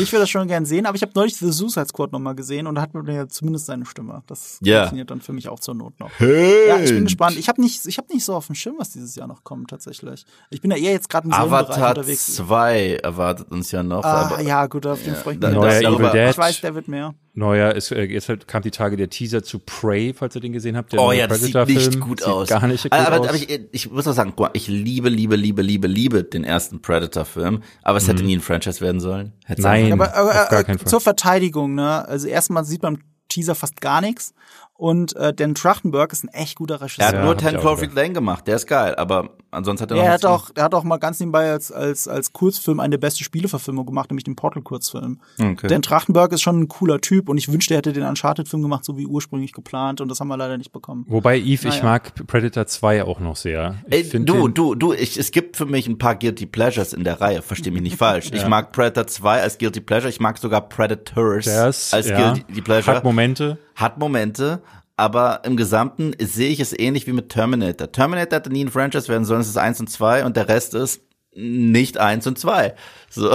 Ich 0.00 0.12
will 0.12 0.20
das 0.20 0.30
schon 0.30 0.46
gern 0.48 0.64
sehen, 0.64 0.86
aber 0.86 0.96
ich 0.96 1.02
habe 1.02 1.12
neulich 1.14 1.36
The 1.36 1.50
Suicide 1.50 1.86
Squad 1.86 2.12
nochmal 2.12 2.34
gesehen 2.34 2.66
und 2.66 2.74
da 2.74 2.82
hat 2.82 2.94
man 2.94 3.06
ja 3.06 3.28
zumindest 3.28 3.66
seine 3.66 3.86
Stimme. 3.86 4.22
Das 4.26 4.58
Ja. 4.62 4.80
funktioniert 4.80 5.10
dann 5.10 5.20
für 5.20 5.32
mich 5.32 5.48
auch 5.48 5.60
zur 5.60 5.74
Not 5.74 5.98
noch. 6.00 6.10
Ja, 6.20 6.78
ich 6.78 6.90
bin 6.90 7.04
gespannt. 7.04 7.36
Ich 7.36 7.48
habe 7.48 7.60
nicht, 7.60 7.86
ich 7.86 7.98
habe 7.98 8.12
nicht 8.12 8.24
so 8.24 8.34
auf 8.34 8.46
dem 8.46 8.54
Schirm, 8.54 8.76
was 8.78 8.90
dieses 8.90 9.14
Jahr 9.14 9.26
noch 9.26 9.44
kommt 9.44 9.70
tatsächlich. 9.70 10.24
Ich 10.50 10.60
bin 10.60 10.70
ja 10.70 10.76
eher 10.76 10.92
jetzt 10.92 11.08
gerade 11.08 11.26
im 11.26 11.32
Avatar 11.32 11.90
unterwegs. 11.90 12.34
2 12.34 12.96
erwartet 13.02 13.50
uns 13.50 13.70
ja 13.70 13.82
noch. 13.82 14.04
Ah, 14.04 14.26
aber 14.26 14.40
ja, 14.42 14.66
gut, 14.66 14.86
auf 14.86 15.02
den 15.02 15.14
freue 15.14 15.34
ich 15.34 15.40
mich. 15.40 15.50
Neuer 15.50 15.80
Evil 15.80 16.10
Dead. 16.10 16.30
Ich 16.30 16.38
weiß, 16.38 16.60
der 16.60 16.74
wird 16.74 16.88
mehr. 16.88 17.14
Neuer 17.32 17.74
ist 17.74 17.92
äh, 17.92 18.02
jetzt 18.04 18.28
halt, 18.28 18.48
kam 18.48 18.62
die 18.62 18.70
Tage 18.70 18.96
der 18.96 19.08
Teaser 19.08 19.42
zu 19.42 19.60
Prey, 19.60 20.12
falls 20.12 20.34
ihr 20.34 20.40
den 20.40 20.52
gesehen 20.52 20.76
habt. 20.76 20.92
Der 20.92 21.00
Oh 21.00 21.12
ja, 21.12 21.26
das 21.26 21.40
sieht 21.40 21.54
nicht 21.68 22.00
gut 22.00 22.20
Sieht 22.20 22.28
aus. 22.28 22.48
Gar 22.48 22.66
nicht 22.66 22.82
gut 22.82 22.92
aber, 22.92 23.20
aus. 23.20 23.28
aber 23.28 23.36
ich, 23.36 23.60
ich 23.70 23.90
muss 23.90 24.06
auch 24.08 24.12
sagen, 24.12 24.32
guck 24.36 24.46
mal, 24.46 24.50
ich 24.54 24.66
liebe, 24.66 25.08
liebe, 25.08 25.36
liebe, 25.36 25.62
liebe, 25.62 25.86
liebe 25.86 26.24
den 26.24 26.44
ersten 26.44 26.82
Predator-Film, 26.82 27.62
aber 27.82 27.98
es 27.98 28.08
hätte 28.08 28.24
nie 28.24 28.36
ein 28.36 28.40
Franchise 28.40 28.80
werden 28.80 29.00
sollen. 29.00 29.32
Hätte 29.44 29.60
Mhm. 29.60 29.66
Nein. 29.68 29.92
Aber, 29.92 30.14
aber 30.14 30.42
auf 30.42 30.48
gar 30.48 30.60
äh, 30.60 30.64
keinen 30.64 30.78
Fall. 30.78 30.88
zur 30.88 31.00
Verteidigung, 31.00 31.74
ne? 31.74 32.06
Also 32.08 32.26
erstmal 32.26 32.64
sieht 32.64 32.82
man 32.82 32.96
im 32.96 33.00
Teaser 33.28 33.54
fast 33.54 33.80
gar 33.80 34.00
nichts. 34.00 34.34
Und 34.80 35.14
äh, 35.16 35.34
Dan 35.34 35.54
Trachtenberg 35.54 36.10
ist 36.10 36.24
ein 36.24 36.28
echt 36.28 36.56
guter 36.56 36.76
Er 36.76 36.80
Regisseur. 36.80 37.06
hat 37.06 37.14
Ja, 37.14 37.22
nur 37.22 37.32
ich 37.34 37.38
Ten 37.38 37.50
Cloverfield 37.58 37.94
Lane 37.94 38.14
gemacht, 38.14 38.46
der 38.46 38.56
ist 38.56 38.66
geil, 38.66 38.94
aber 38.94 39.28
ansonsten 39.50 39.82
hat 39.82 39.90
er 39.90 39.96
noch 39.98 40.02
Ja, 40.02 40.08
er 40.08 40.14
hat 40.14 40.24
auch, 40.24 40.50
er 40.54 40.64
hat 40.64 40.74
auch 40.74 40.84
mal 40.84 40.96
ganz 40.96 41.20
nebenbei 41.20 41.50
als, 41.52 41.70
als, 41.70 42.08
als 42.08 42.32
Kurzfilm 42.32 42.80
eine 42.80 42.92
der 42.92 42.98
beste 43.06 43.22
Spieleverfilmung 43.22 43.84
gemacht, 43.84 44.10
nämlich 44.10 44.24
den 44.24 44.36
Portal-Kurzfilm. 44.36 45.20
Okay. 45.38 45.66
Dan 45.66 45.82
Trachtenberg 45.82 46.32
ist 46.32 46.40
schon 46.40 46.60
ein 46.60 46.68
cooler 46.68 46.98
Typ 47.02 47.28
und 47.28 47.36
ich 47.36 47.52
wünschte, 47.52 47.74
er 47.74 47.78
hätte 47.78 47.92
den 47.92 48.04
Uncharted-Film 48.04 48.62
gemacht, 48.62 48.86
so 48.86 48.96
wie 48.96 49.04
ursprünglich 49.04 49.52
geplant 49.52 50.00
und 50.00 50.08
das 50.08 50.18
haben 50.18 50.28
wir 50.28 50.38
leider 50.38 50.56
nicht 50.56 50.72
bekommen. 50.72 51.04
Wobei, 51.08 51.36
Eve, 51.38 51.68
ich 51.68 51.74
Naja. 51.74 51.84
mag 51.84 52.26
Predator 52.26 52.66
2 52.66 53.04
auch 53.04 53.20
noch 53.20 53.36
sehr. 53.36 53.74
Ich 53.90 54.14
Ey, 54.14 54.24
du, 54.24 54.48
du, 54.48 54.74
du, 54.74 54.94
ich, 54.94 55.18
es 55.18 55.30
gibt 55.30 55.58
für 55.58 55.66
mich 55.66 55.88
ein 55.88 55.98
paar 55.98 56.14
Guilty 56.16 56.46
Pleasures 56.46 56.94
in 56.94 57.04
der 57.04 57.20
Reihe, 57.20 57.42
versteh 57.42 57.70
mich 57.70 57.82
nicht 57.82 57.98
falsch. 57.98 58.30
Ich 58.40 58.46
mag 58.48 58.72
Predator 58.72 59.06
2 59.06 59.42
als 59.42 59.58
Guilty 59.58 59.82
Pleasure, 59.82 60.08
ich 60.08 60.20
mag 60.20 60.38
sogar 60.38 60.62
Predators 60.70 61.44
Das, 61.44 61.92
als 61.92 62.08
ja, 62.08 62.32
Guilty 62.32 62.62
Pleasure. 62.62 62.96
Hat 62.96 63.04
Momente. 63.04 63.58
Hat 63.80 63.98
Momente, 63.98 64.62
aber 64.96 65.40
im 65.44 65.56
Gesamten 65.56 66.12
sehe 66.20 66.50
ich 66.50 66.60
es 66.60 66.78
ähnlich 66.78 67.06
wie 67.06 67.12
mit 67.12 67.30
Terminator. 67.30 67.90
Terminator 67.90 68.36
hätte 68.38 68.50
nie 68.50 68.64
ein 68.64 68.70
Franchise 68.70 69.08
werden 69.08 69.24
sollen, 69.24 69.40
es 69.40 69.48
ist 69.48 69.56
eins 69.56 69.80
und 69.80 69.88
zwei 69.88 70.24
und 70.24 70.36
der 70.36 70.48
Rest 70.48 70.74
ist 70.74 71.00
nicht 71.34 71.96
eins 71.98 72.26
und 72.26 72.38
zwei. 72.38 72.74
So. 73.08 73.30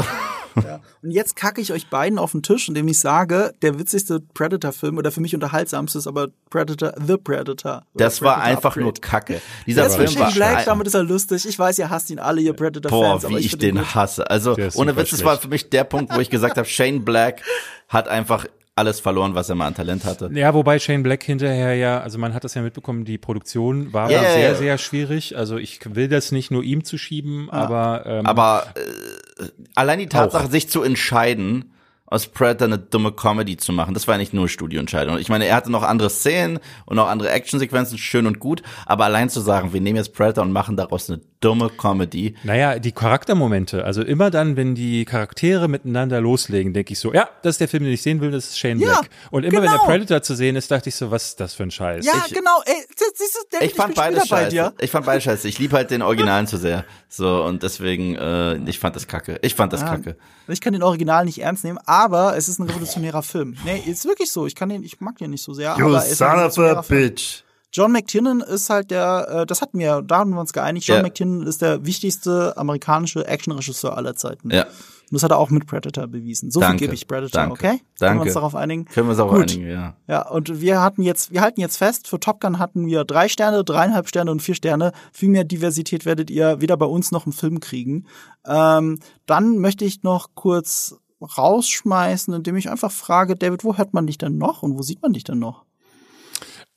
Ja. 0.64 0.80
Und 1.02 1.12
jetzt 1.12 1.36
kacke 1.36 1.60
ich 1.60 1.74
euch 1.74 1.90
beiden 1.90 2.18
auf 2.18 2.32
den 2.32 2.42
Tisch, 2.44 2.68
indem 2.70 2.88
ich 2.88 3.00
sage, 3.00 3.54
der 3.62 3.78
witzigste 3.78 4.22
Predator-Film 4.22 4.98
oder 4.98 5.12
für 5.12 5.20
mich 5.20 5.34
unterhaltsamste 5.34 5.98
ist 5.98 6.08
aber 6.08 6.28
Predator, 6.50 6.94
The 7.06 7.18
Predator. 7.18 7.84
Das 7.94 8.22
war 8.22 8.42
einfach 8.42 8.76
nur 8.78 8.94
Kacke. 8.94 9.42
Dieser 9.66 9.84
Jetzt 9.84 9.98
mit 9.98 10.10
Film 10.10 10.20
war 10.22 10.28
Shane 10.32 10.36
Black, 10.38 10.58
ein- 10.60 10.66
damit 10.66 10.88
ist 10.88 10.94
er 10.94 11.04
lustig. 11.04 11.46
Ich 11.46 11.60
weiß, 11.60 11.78
ihr 11.80 11.90
hasst 11.90 12.10
ihn 12.10 12.20
alle, 12.20 12.40
ihr 12.42 12.54
Boah, 12.54 12.58
Predator-Fans. 12.70 13.26
aber 13.26 13.36
wie 13.36 13.40
ich 13.40 13.54
ihn 13.54 13.60
den 13.60 13.76
gut. 13.80 13.96
hasse. 13.96 14.30
Also 14.30 14.56
ohne 14.76 14.96
Witz, 14.96 15.10
das 15.10 15.24
war 15.26 15.32
schlecht. 15.34 15.42
für 15.42 15.48
mich 15.50 15.70
der 15.70 15.84
Punkt, 15.84 16.14
wo 16.16 16.20
ich 16.20 16.30
gesagt 16.30 16.58
habe, 16.58 16.68
Shane 16.68 17.04
Black 17.04 17.42
hat 17.90 18.08
einfach 18.08 18.46
alles 18.76 19.00
verloren, 19.00 19.36
was 19.36 19.50
er 19.50 19.56
mal 19.56 19.68
an 19.68 19.76
Talent 19.76 20.04
hatte. 20.04 20.30
Ja, 20.34 20.54
wobei 20.54 20.80
Shane 20.80 21.02
Black 21.02 21.24
hinterher 21.24 21.76
ja, 21.76 22.02
also 22.02 22.20
man 22.20 22.34
hat 22.34 22.44
das 22.44 22.56
ja 22.56 22.62
mitbekommen, 22.62 23.06
die 23.06 23.18
Produktion 23.18 23.94
war 23.94 24.12
Ja, 24.12 24.22
ja, 24.22 24.32
sehr, 24.32 24.50
ja. 24.50 24.56
sehr 24.56 24.78
schwierig. 24.78 25.38
Also 25.38 25.58
ich 25.58 25.80
will 25.96 26.10
das 26.10 26.34
nicht 26.34 26.52
nur 26.52 26.62
ihm 26.62 26.84
zuschieben, 26.84 27.50
aber, 27.50 28.04
ähm, 28.06 28.26
Aber 28.26 28.68
äh, 28.76 29.46
allein 29.76 30.00
die 30.00 30.08
Tatsache, 30.08 30.50
sich 30.50 30.70
zu 30.70 30.84
entscheiden, 30.84 31.72
aus 32.16 32.28
Predator 32.28 32.68
eine 32.68 32.78
dumme 32.80 33.12
Comedy 33.12 33.58
zu 33.58 33.74
machen, 33.74 33.94
das 33.94 34.08
war 34.08 34.18
nicht 34.18 34.34
nur 34.34 34.48
Studioentscheidung. 34.48 35.18
Ich 35.20 35.28
meine, 35.30 35.46
er 35.46 35.56
hatte 35.56 35.70
noch 35.72 35.84
andere 35.84 36.10
Szenen 36.10 36.60
und 36.86 36.96
noch 36.96 37.08
andere 37.08 37.30
Actionsequenzen, 37.32 37.98
schön 37.98 38.26
und 38.26 38.40
gut, 38.40 38.64
aber 38.86 39.04
allein 39.06 39.30
zu 39.30 39.42
sagen, 39.42 39.74
wir 39.74 39.82
nehmen 39.82 39.98
jetzt 39.98 40.14
Predator 40.14 40.44
und 40.44 40.52
machen 40.54 40.78
daraus 40.78 41.10
eine 41.10 41.20
dumme 41.42 41.70
Comedy, 41.70 42.36
Naja, 42.44 42.80
die 42.80 42.92
Charaktermomente, 42.92 43.84
also 43.84 44.02
immer 44.02 44.32
dann, 44.32 44.56
wenn 44.56 44.74
die 44.76 45.06
Charaktere 45.06 45.68
miteinander 45.68 46.22
loslegen, 46.22 46.74
denke 46.74 46.94
ich 46.94 47.00
so, 47.00 47.14
ja, 47.14 47.28
das 47.44 47.56
ist 47.56 47.60
der 47.62 47.68
Film, 47.68 47.84
den 47.84 47.94
ich 47.94 48.02
sehen 48.02 48.22
will, 48.22 48.32
das 48.32 48.46
ist 48.48 48.58
Shane 48.60 48.80
Ja, 48.80 49.00
Black. 49.02 49.10
Und 49.32 49.44
immer 49.44 49.58
wenn 49.58 49.64
der 49.64 49.72
genau. 49.74 49.86
Predator 49.86 50.22
zu 50.24 50.36
sehen 50.36 50.56
ist, 50.56 50.72
dachte 50.72 50.90
ich 50.90 50.96
so, 50.96 51.12
was 51.12 51.26
ist 51.26 51.40
das 51.40 51.54
für 51.54 51.64
ein 51.64 51.72
Scheiß? 51.72 52.06
Ja, 52.06 52.14
Ich- 52.28 52.34
genau. 52.34 52.62
Ey, 52.66 52.74
siehst 53.16 53.36
du, 53.36 53.40
David, 53.52 53.68
ich 53.68 53.76
fand 53.76 53.90
bin 53.94 53.96
beides 54.04 54.24
wieder 54.26 54.36
bei 54.36 54.42
scheiße. 54.44 54.50
dir. 54.52 54.74
Ich 54.80 54.90
fand 54.92 55.06
beides 55.06 55.24
scheiße. 55.26 55.48
Ich 55.48 55.60
liebe 55.60 55.76
halt 55.76 55.92
den 55.92 56.02
Originalen 56.02 56.48
zu 56.48 56.58
sehr. 56.58 56.84
So, 57.10 57.44
und 57.44 57.62
deswegen, 57.64 58.16
äh, 58.16 58.56
ich 58.70 58.80
fand 58.80 58.96
das 58.96 59.08
kacke. 59.08 59.38
Ich 59.42 59.54
fand 59.56 59.72
das 59.74 59.82
Ja, 59.82 59.88
kacke. 59.90 60.18
Ich 60.48 60.62
kann 60.62 60.74
den 60.74 60.84
Original 60.84 61.26
nicht 61.26 61.40
ernst 61.42 61.64
nehmen, 61.64 61.80
aber 61.86 62.05
es 62.36 62.48
ist 62.50 62.60
ein 62.60 62.68
revolutionärer 62.68 63.22
Film. 63.24 63.56
Nee, 63.66 63.82
ist 63.86 64.06
wirklich 64.06 64.32
so. 64.32 64.46
Ich 64.46 64.56
kann 64.56 64.70
den, 64.70 64.84
ich 64.84 65.00
mag 65.02 65.18
den 65.18 65.32
nicht 65.32 65.44
so 65.44 65.54
sehr. 65.54 65.72
aber 65.76 65.98
es 65.98 66.12
ist 66.14 66.22
ein 66.22 66.32
revolutionärer 66.32 66.84
Film. 66.84 67.10
bitch. 67.10 67.42
John 67.74 67.92
McTiernan 67.92 68.40
ist 68.40 68.70
halt 68.70 68.90
der, 68.90 69.28
äh, 69.42 69.46
das 69.46 69.62
hatten 69.62 69.78
wir, 69.80 70.02
da 70.02 70.20
haben 70.20 70.30
wir 70.32 70.40
uns 70.40 70.54
geeinigt. 70.54 70.88
John 70.88 70.98
Ja. 70.98 71.04
McTiernan 71.04 71.46
ist 71.46 71.62
der 71.62 71.86
wichtigste 71.86 72.56
amerikanische 72.56 73.28
Actionregisseur 73.28 73.98
aller 73.98 74.16
Zeiten. 74.16 74.50
Ja. 74.50 74.64
Und 74.64 75.12
das 75.12 75.24
hat 75.24 75.32
er 75.32 75.38
auch 75.38 75.50
mit 75.50 75.68
Predator 75.68 76.08
bewiesen. 76.08 76.50
So 76.52 76.62
Danke. 76.62 76.78
viel 76.80 76.88
gebe 76.88 76.96
ich 76.96 77.06
Predator, 77.08 77.42
Danke. 77.42 77.54
okay? 77.54 77.68
Können 77.68 77.82
wir 78.00 78.08
Danke. 78.08 78.24
uns 78.24 78.34
darauf 78.34 78.56
einigen? 78.56 78.86
Können 78.86 79.08
wir 79.08 79.12
uns 79.12 79.20
auch 79.20 79.30
Gut. 79.30 79.52
einigen, 79.52 79.70
ja. 79.70 79.96
Ja, 80.08 80.28
und 80.30 80.62
wir 80.62 80.82
hatten 80.82 81.04
jetzt, 81.04 81.32
wir 81.34 81.42
halten 81.42 81.60
jetzt 81.60 81.76
fest, 81.78 82.08
für 82.08 82.20
Top 82.20 82.40
Gun 82.40 82.60
hatten 82.60 82.88
wir 82.88 83.04
drei 83.04 83.28
Sterne, 83.28 83.64
dreieinhalb 83.66 84.08
Sterne 84.08 84.32
und 84.32 84.42
vier 84.42 84.56
Sterne. 84.56 84.94
Viel 85.12 85.30
mehr 85.30 85.44
Diversität 85.44 86.06
werdet 86.06 86.30
ihr 86.32 86.62
weder 86.62 86.78
bei 86.78 86.86
uns 86.88 87.12
noch 87.12 87.26
im 87.28 87.34
Film 87.34 87.60
kriegen. 87.60 88.06
Ähm, 88.48 89.00
dann 89.26 89.60
möchte 89.60 89.84
ich 89.86 90.02
noch 90.02 90.30
kurz 90.34 90.96
rausschmeißen, 91.22 92.34
indem 92.34 92.56
ich 92.58 92.70
einfach 92.70 92.92
frage, 92.92 93.36
David, 93.36 93.64
wo 93.64 93.78
hört 93.78 93.94
man 93.94 94.08
dich 94.08 94.18
denn 94.18 94.38
noch 94.38 94.64
und 94.64 94.78
wo 94.78 94.82
sieht 94.82 95.02
man 95.02 95.14
dich 95.14 95.24
denn 95.24 95.40
noch? 95.40 95.66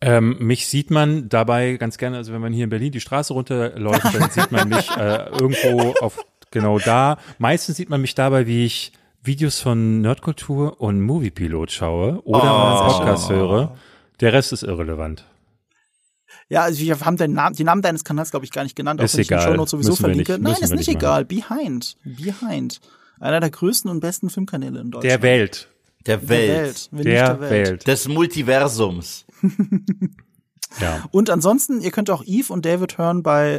Ähm, 0.00 0.36
mich 0.38 0.68
sieht 0.68 0.90
man 0.90 1.28
dabei 1.28 1.76
ganz 1.76 1.98
gerne, 1.98 2.18
also 2.18 2.32
wenn 2.32 2.40
man 2.40 2.52
hier 2.52 2.64
in 2.64 2.70
Berlin 2.70 2.92
die 2.92 3.00
Straße 3.00 3.32
runterläuft, 3.32 4.04
dann 4.14 4.30
sieht 4.30 4.52
man 4.52 4.68
mich 4.68 4.88
äh, 4.96 5.28
irgendwo 5.30 5.92
auf 6.00 6.24
genau 6.52 6.78
da. 6.78 7.18
Meistens 7.38 7.76
sieht 7.76 7.90
man 7.90 8.00
mich 8.00 8.14
dabei, 8.14 8.46
wie 8.46 8.64
ich 8.64 8.92
Videos 9.24 9.58
von 9.60 10.00
Nerdkultur 10.00 10.80
und 10.80 11.00
Moviepilot 11.00 11.72
schaue 11.72 12.22
oder 12.24 12.44
mal 12.44 12.82
einen 12.82 12.92
Podcast 12.92 13.28
höre. 13.28 13.76
Der 14.20 14.32
Rest 14.32 14.52
ist 14.52 14.62
irrelevant. 14.62 15.24
Ja, 16.48 16.62
also 16.62 16.80
wir 16.80 16.98
haben 17.00 17.16
den 17.16 17.32
Namen, 17.34 17.56
die 17.56 17.64
Namen 17.64 17.82
deines 17.82 18.04
Kanals, 18.04 18.30
glaube 18.30 18.46
ich, 18.46 18.52
gar 18.52 18.62
nicht 18.62 18.76
genannt, 18.76 19.00
auch 19.00 19.04
Ist 19.04 19.14
wenn 19.14 19.22
ich 19.22 19.28
den 19.28 19.38
egal. 19.38 19.48
Shownotes 19.50 19.70
sowieso 19.72 19.90
Müssen 19.90 20.00
verlinke. 20.02 20.32
nicht- 20.34 20.42
Nein, 20.42 20.52
ist 20.54 20.60
nicht 20.70 20.78
nicht 20.78 20.88
egal. 20.88 21.24
Behind. 21.24 21.96
Behind. 22.04 22.80
Einer 23.20 23.40
der 23.40 23.50
größten 23.50 23.90
und 23.90 24.00
besten 24.00 24.30
Filmkanäle 24.30 24.80
in 24.80 24.90
Deutschland. 24.90 25.04
Der 25.04 25.22
Welt. 25.22 25.68
Der 26.06 26.18
Der 26.18 26.28
Welt. 26.28 26.48
Welt. 26.48 26.88
wenn 26.92 26.98
nicht 26.98 27.06
Der, 27.08 27.40
Welt. 27.40 27.86
Des 27.86 28.08
Multiversums. 28.08 29.26
Ja. 30.80 31.04
Und 31.10 31.30
ansonsten, 31.30 31.80
ihr 31.80 31.90
könnt 31.90 32.10
auch 32.10 32.22
Eve 32.26 32.52
und 32.52 32.64
David 32.66 32.98
hören 32.98 33.22
bei 33.22 33.52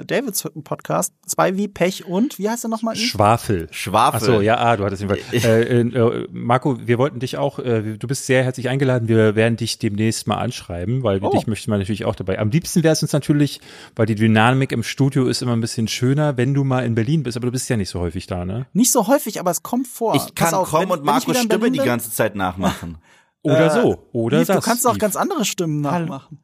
äh, 0.00 0.04
Davids 0.04 0.42
Podcast. 0.64 1.12
Zwei 1.26 1.56
wie 1.56 1.68
Pech 1.68 2.04
und, 2.06 2.38
wie 2.38 2.48
heißt 2.50 2.64
er 2.64 2.68
nochmal? 2.68 2.94
Eve? 2.96 3.04
Schwafel. 3.04 3.68
Schwafel. 3.70 4.20
Ach 4.20 4.24
so, 4.24 4.40
ja, 4.40 4.58
ah, 4.58 4.76
du 4.76 4.84
hattest 4.84 5.04
Fall. 5.04 5.18
Äh, 5.32 5.80
äh, 5.80 6.26
Marco, 6.32 6.78
wir 6.86 6.98
wollten 6.98 7.20
dich 7.20 7.36
auch, 7.38 7.58
äh, 7.58 7.96
du 7.96 8.06
bist 8.08 8.26
sehr 8.26 8.42
herzlich 8.44 8.68
eingeladen. 8.68 9.08
Wir 9.08 9.34
werden 9.36 9.56
dich 9.56 9.78
demnächst 9.78 10.26
mal 10.26 10.36
anschreiben, 10.38 11.02
weil 11.02 11.20
Oh. 11.22 11.30
dich 11.30 11.46
möchten 11.46 11.70
wir 11.70 11.78
natürlich 11.78 12.04
auch 12.04 12.14
dabei. 12.14 12.38
Am 12.38 12.50
liebsten 12.50 12.82
wäre 12.82 12.92
es 12.92 13.02
uns 13.02 13.12
natürlich, 13.12 13.60
weil 13.94 14.06
die 14.06 14.14
Dynamik 14.14 14.72
im 14.72 14.82
Studio 14.82 15.26
ist 15.26 15.42
immer 15.42 15.52
ein 15.54 15.60
bisschen 15.60 15.88
schöner, 15.88 16.36
wenn 16.36 16.52
du 16.54 16.64
mal 16.64 16.84
in 16.84 16.94
Berlin 16.94 17.22
bist, 17.22 17.36
aber 17.36 17.46
du 17.46 17.52
bist 17.52 17.68
ja 17.68 17.76
nicht 17.76 17.90
so 17.90 18.00
häufig 18.00 18.26
da, 18.26 18.44
ne? 18.44 18.66
Nicht 18.72 18.92
so 18.92 19.06
häufig, 19.06 19.40
aber 19.40 19.50
es 19.50 19.62
kommt 19.62 19.86
vor. 19.86 20.14
Ich 20.16 20.34
kann 20.34 20.52
auf, 20.54 20.68
kommen 20.70 20.90
wenn- 20.90 20.98
und 21.00 21.28
in 21.28 21.34
Stimme 21.34 21.70
die 21.70 21.78
ganze 21.78 22.10
Zeit 22.10 22.34
nachmachen. 22.34 22.98
Oder 23.42 23.66
Äh, 23.66 23.70
so, 23.82 24.08
oder 24.12 24.38
Eve, 24.38 24.46
das. 24.46 24.56
du 24.56 24.62
kannst 24.62 24.86
auch 24.86 24.92
Eve. 24.92 24.98
ganz 24.98 25.14
andere 25.16 25.44
Stimmen 25.44 25.80
nachmachen. 25.80 26.38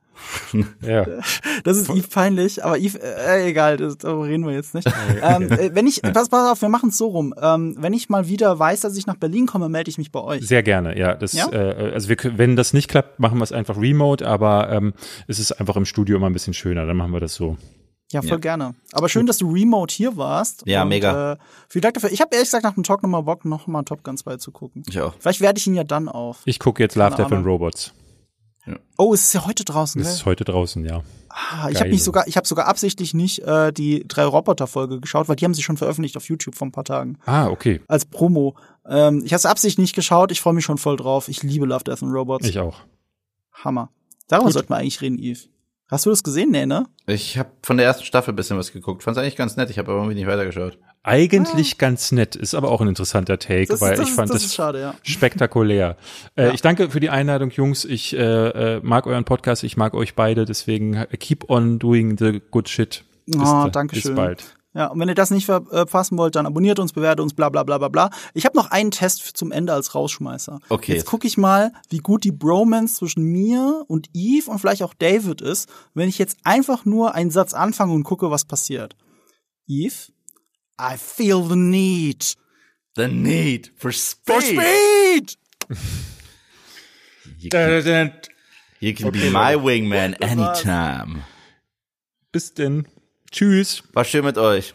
Ja. 0.82 1.06
Das 1.64 1.76
ist 1.76 1.90
Eve 1.90 2.08
peinlich, 2.08 2.64
aber 2.64 2.78
Eve, 2.78 3.00
äh, 3.00 3.48
egal, 3.48 3.76
das, 3.76 3.98
darüber 3.98 4.26
reden 4.26 4.46
wir 4.46 4.52
jetzt 4.52 4.74
nicht. 4.74 4.88
ähm, 5.22 5.50
äh, 5.50 5.70
wenn 5.74 5.86
ich, 5.86 6.02
pass, 6.02 6.28
pass 6.28 6.52
auf, 6.52 6.62
wir 6.62 6.68
machen 6.68 6.90
es 6.90 6.98
so 6.98 7.08
rum. 7.08 7.34
Ähm, 7.40 7.76
wenn 7.78 7.92
ich 7.92 8.08
mal 8.08 8.28
wieder 8.28 8.58
weiß, 8.58 8.80
dass 8.80 8.96
ich 8.96 9.06
nach 9.06 9.16
Berlin 9.16 9.46
komme, 9.46 9.68
melde 9.68 9.90
ich 9.90 9.98
mich 9.98 10.12
bei 10.12 10.20
euch. 10.20 10.46
Sehr 10.46 10.62
gerne, 10.62 10.98
ja. 10.98 11.14
Das, 11.14 11.32
Ja? 11.32 11.48
Äh, 11.50 11.92
also 11.92 12.08
wir, 12.08 12.16
wenn 12.36 12.56
das 12.56 12.72
nicht 12.72 12.88
klappt, 12.88 13.20
machen 13.20 13.38
wir 13.38 13.44
es 13.44 13.52
einfach 13.52 13.76
remote, 13.76 14.26
aber 14.26 14.70
ähm, 14.70 14.92
es 15.28 15.38
ist 15.38 15.52
einfach 15.52 15.76
im 15.76 15.84
Studio 15.84 16.16
immer 16.16 16.28
ein 16.28 16.32
bisschen 16.32 16.54
schöner. 16.54 16.86
Dann 16.86 16.96
machen 16.96 17.12
wir 17.12 17.20
das 17.20 17.34
so. 17.34 17.56
Ja, 18.12 18.20
voll 18.20 18.40
gerne. 18.40 18.74
Aber 18.92 19.08
schön, 19.08 19.26
dass 19.26 19.38
du 19.38 19.50
remote 19.50 19.94
hier 19.94 20.16
warst. 20.18 20.64
Ja, 20.66 20.82
und, 20.82 20.90
mega. 20.90 21.32
Äh, 21.32 21.36
vielen 21.68 21.82
Dank 21.82 21.94
dafür. 21.94 22.12
Ich 22.12 22.20
habe 22.20 22.34
ehrlich 22.34 22.48
gesagt 22.48 22.64
nach 22.64 22.74
dem 22.74 22.82
Talk 22.82 23.02
nochmal 23.02 23.22
Bock, 23.22 23.46
nochmal 23.46 23.84
Top 23.84 24.04
Gun 24.04 24.18
2 24.18 24.36
zu 24.36 24.52
gucken. 24.52 24.82
Ich 24.86 25.00
auch. 25.00 25.14
Vielleicht 25.18 25.40
werde 25.40 25.58
ich 25.58 25.66
ihn 25.66 25.74
ja 25.74 25.84
dann 25.84 26.08
auf. 26.08 26.42
Ich 26.44 26.58
gucke 26.58 26.82
jetzt 26.82 26.94
Love, 26.94 27.16
Death 27.16 27.32
and 27.32 27.32
Ahnung. 27.46 27.70
Robots. 28.66 28.80
Oh, 28.98 29.14
es 29.14 29.24
ist 29.24 29.32
ja 29.32 29.44
heute 29.46 29.64
draußen, 29.64 29.98
Das 30.00 30.08
gell? 30.08 30.16
ist 30.16 30.26
heute 30.26 30.44
draußen, 30.44 30.84
ja. 30.84 31.02
Ah, 31.28 31.68
ich 31.70 31.80
habe 31.80 31.90
mich 31.90 32.02
sogar, 32.04 32.26
ich 32.28 32.36
habe 32.36 32.46
sogar 32.46 32.66
absichtlich 32.68 33.14
nicht 33.14 33.40
äh, 33.40 33.72
die 33.72 34.04
drei 34.06 34.24
Roboter-Folge 34.24 35.00
geschaut, 35.00 35.28
weil 35.28 35.36
die 35.36 35.44
haben 35.44 35.54
sie 35.54 35.62
schon 35.62 35.76
veröffentlicht 35.78 36.16
auf 36.16 36.28
YouTube 36.28 36.54
vor 36.54 36.66
ein 36.68 36.72
paar 36.72 36.84
Tagen 36.84 37.18
Ah, 37.26 37.48
okay. 37.48 37.80
als 37.88 38.04
Promo. 38.04 38.54
Ähm, 38.86 39.22
ich 39.24 39.32
habe 39.32 39.38
es 39.38 39.46
absichtlich 39.46 39.78
nicht 39.82 39.94
geschaut. 39.94 40.30
Ich 40.30 40.40
freue 40.40 40.52
mich 40.54 40.64
schon 40.64 40.78
voll 40.78 40.96
drauf. 40.96 41.28
Ich 41.28 41.42
liebe 41.42 41.64
Love, 41.66 41.84
Death 41.84 42.02
and 42.02 42.12
Robots. 42.12 42.46
Ich 42.46 42.58
auch. 42.58 42.80
Hammer. 43.52 43.90
Darüber 44.28 44.46
Gut. 44.46 44.52
sollten 44.54 44.68
wir 44.70 44.76
eigentlich 44.76 45.00
reden, 45.00 45.18
Eve. 45.18 45.40
Hast 45.92 46.06
du 46.06 46.10
das 46.10 46.22
gesehen? 46.22 46.50
Nee, 46.50 46.64
ne? 46.64 46.86
Ich 47.06 47.36
habe 47.36 47.50
von 47.62 47.76
der 47.76 47.84
ersten 47.84 48.04
Staffel 48.04 48.32
ein 48.32 48.36
bisschen 48.36 48.56
was 48.56 48.72
geguckt. 48.72 49.02
Fand's 49.02 49.18
eigentlich 49.18 49.36
ganz 49.36 49.56
nett. 49.56 49.68
Ich 49.68 49.78
habe 49.78 49.92
aber 49.92 50.00
irgendwie 50.00 50.14
nicht 50.14 50.26
weitergeschaut. 50.26 50.78
Eigentlich 51.02 51.76
ganz 51.76 52.12
nett, 52.12 52.34
ist 52.34 52.54
aber 52.54 52.70
auch 52.70 52.80
ein 52.80 52.88
interessanter 52.88 53.38
Take, 53.38 53.66
Das, 53.66 53.80
weil 53.82 53.96
das, 53.96 54.08
ich 54.08 54.14
fand 54.14 54.30
das 54.30 54.36
das, 54.36 54.44
ist 54.46 54.54
schade, 54.54 54.80
ja. 54.80 54.94
spektakulär. 55.02 55.96
Äh, 56.36 56.46
Ja. 56.46 56.54
Ich 56.54 56.62
danke 56.62 56.88
für 56.88 57.00
die 57.00 57.10
Einladung, 57.10 57.50
Jungs. 57.50 57.84
Ich 57.84 58.16
äh, 58.16 58.18
äh, 58.76 58.80
mag 58.82 59.06
euren 59.06 59.24
Podcast, 59.24 59.64
ich 59.64 59.76
mag 59.76 59.92
euch 59.92 60.14
beide, 60.14 60.46
deswegen 60.46 61.04
keep 61.18 61.50
on 61.50 61.78
doing 61.78 62.16
the 62.16 62.40
good 62.50 62.70
shit. 62.70 63.04
Bis, 63.26 63.36
Oh, 63.42 63.68
danke 63.70 63.94
bis 63.96 64.04
schön. 64.04 64.14
bald. 64.14 64.44
Ja, 64.74 64.86
und 64.86 64.98
wenn 65.00 65.08
ihr 65.08 65.14
das 65.14 65.30
nicht 65.30 65.44
ver- 65.46 65.66
äh, 65.70 65.76
verpassen 65.86 66.16
wollt, 66.16 66.34
dann 66.34 66.46
abonniert 66.46 66.78
uns, 66.78 66.92
bewertet 66.94 67.20
uns, 67.20 67.34
bla 67.34 67.50
bla 67.50 67.62
bla 67.62 67.76
bla 67.78 67.88
bla. 67.88 68.10
Ich 68.32 68.46
habe 68.46 68.56
noch 68.56 68.70
einen 68.70 68.90
Test 68.90 69.20
zum 69.36 69.52
Ende 69.52 69.72
als 69.74 69.94
Rausschmeißer. 69.94 70.60
Okay. 70.70 70.94
Jetzt 70.94 71.04
gucke 71.04 71.26
ich 71.26 71.36
mal, 71.36 71.72
wie 71.90 71.98
gut 71.98 72.24
die 72.24 72.32
Bromance 72.32 72.94
zwischen 72.94 73.22
mir 73.24 73.84
und 73.88 74.08
Eve 74.14 74.50
und 74.50 74.58
vielleicht 74.60 74.82
auch 74.82 74.94
David 74.94 75.42
ist, 75.42 75.68
wenn 75.92 76.08
ich 76.08 76.16
jetzt 76.18 76.38
einfach 76.44 76.86
nur 76.86 77.14
einen 77.14 77.30
Satz 77.30 77.52
anfange 77.52 77.92
und 77.92 78.04
gucke, 78.04 78.30
was 78.30 78.46
passiert. 78.46 78.96
Eve, 79.66 79.94
I 80.80 80.96
feel 80.96 81.44
the 81.48 81.56
need 81.56 82.34
The 82.96 83.08
need 83.08 83.72
for 83.76 83.90
speed. 83.92 84.26
for 84.26 84.42
speed. 84.42 85.36
You 87.38 87.48
can, 87.50 88.12
you 88.80 88.94
can 88.94 89.10
be 89.12 89.30
my 89.30 89.54
wingman 89.56 90.14
anytime. 90.20 91.24
Bis 92.32 92.54
denn. 92.54 92.86
Tschüss. 93.32 93.82
War 93.94 94.04
schön 94.04 94.24
mit 94.24 94.38
euch. 94.38 94.74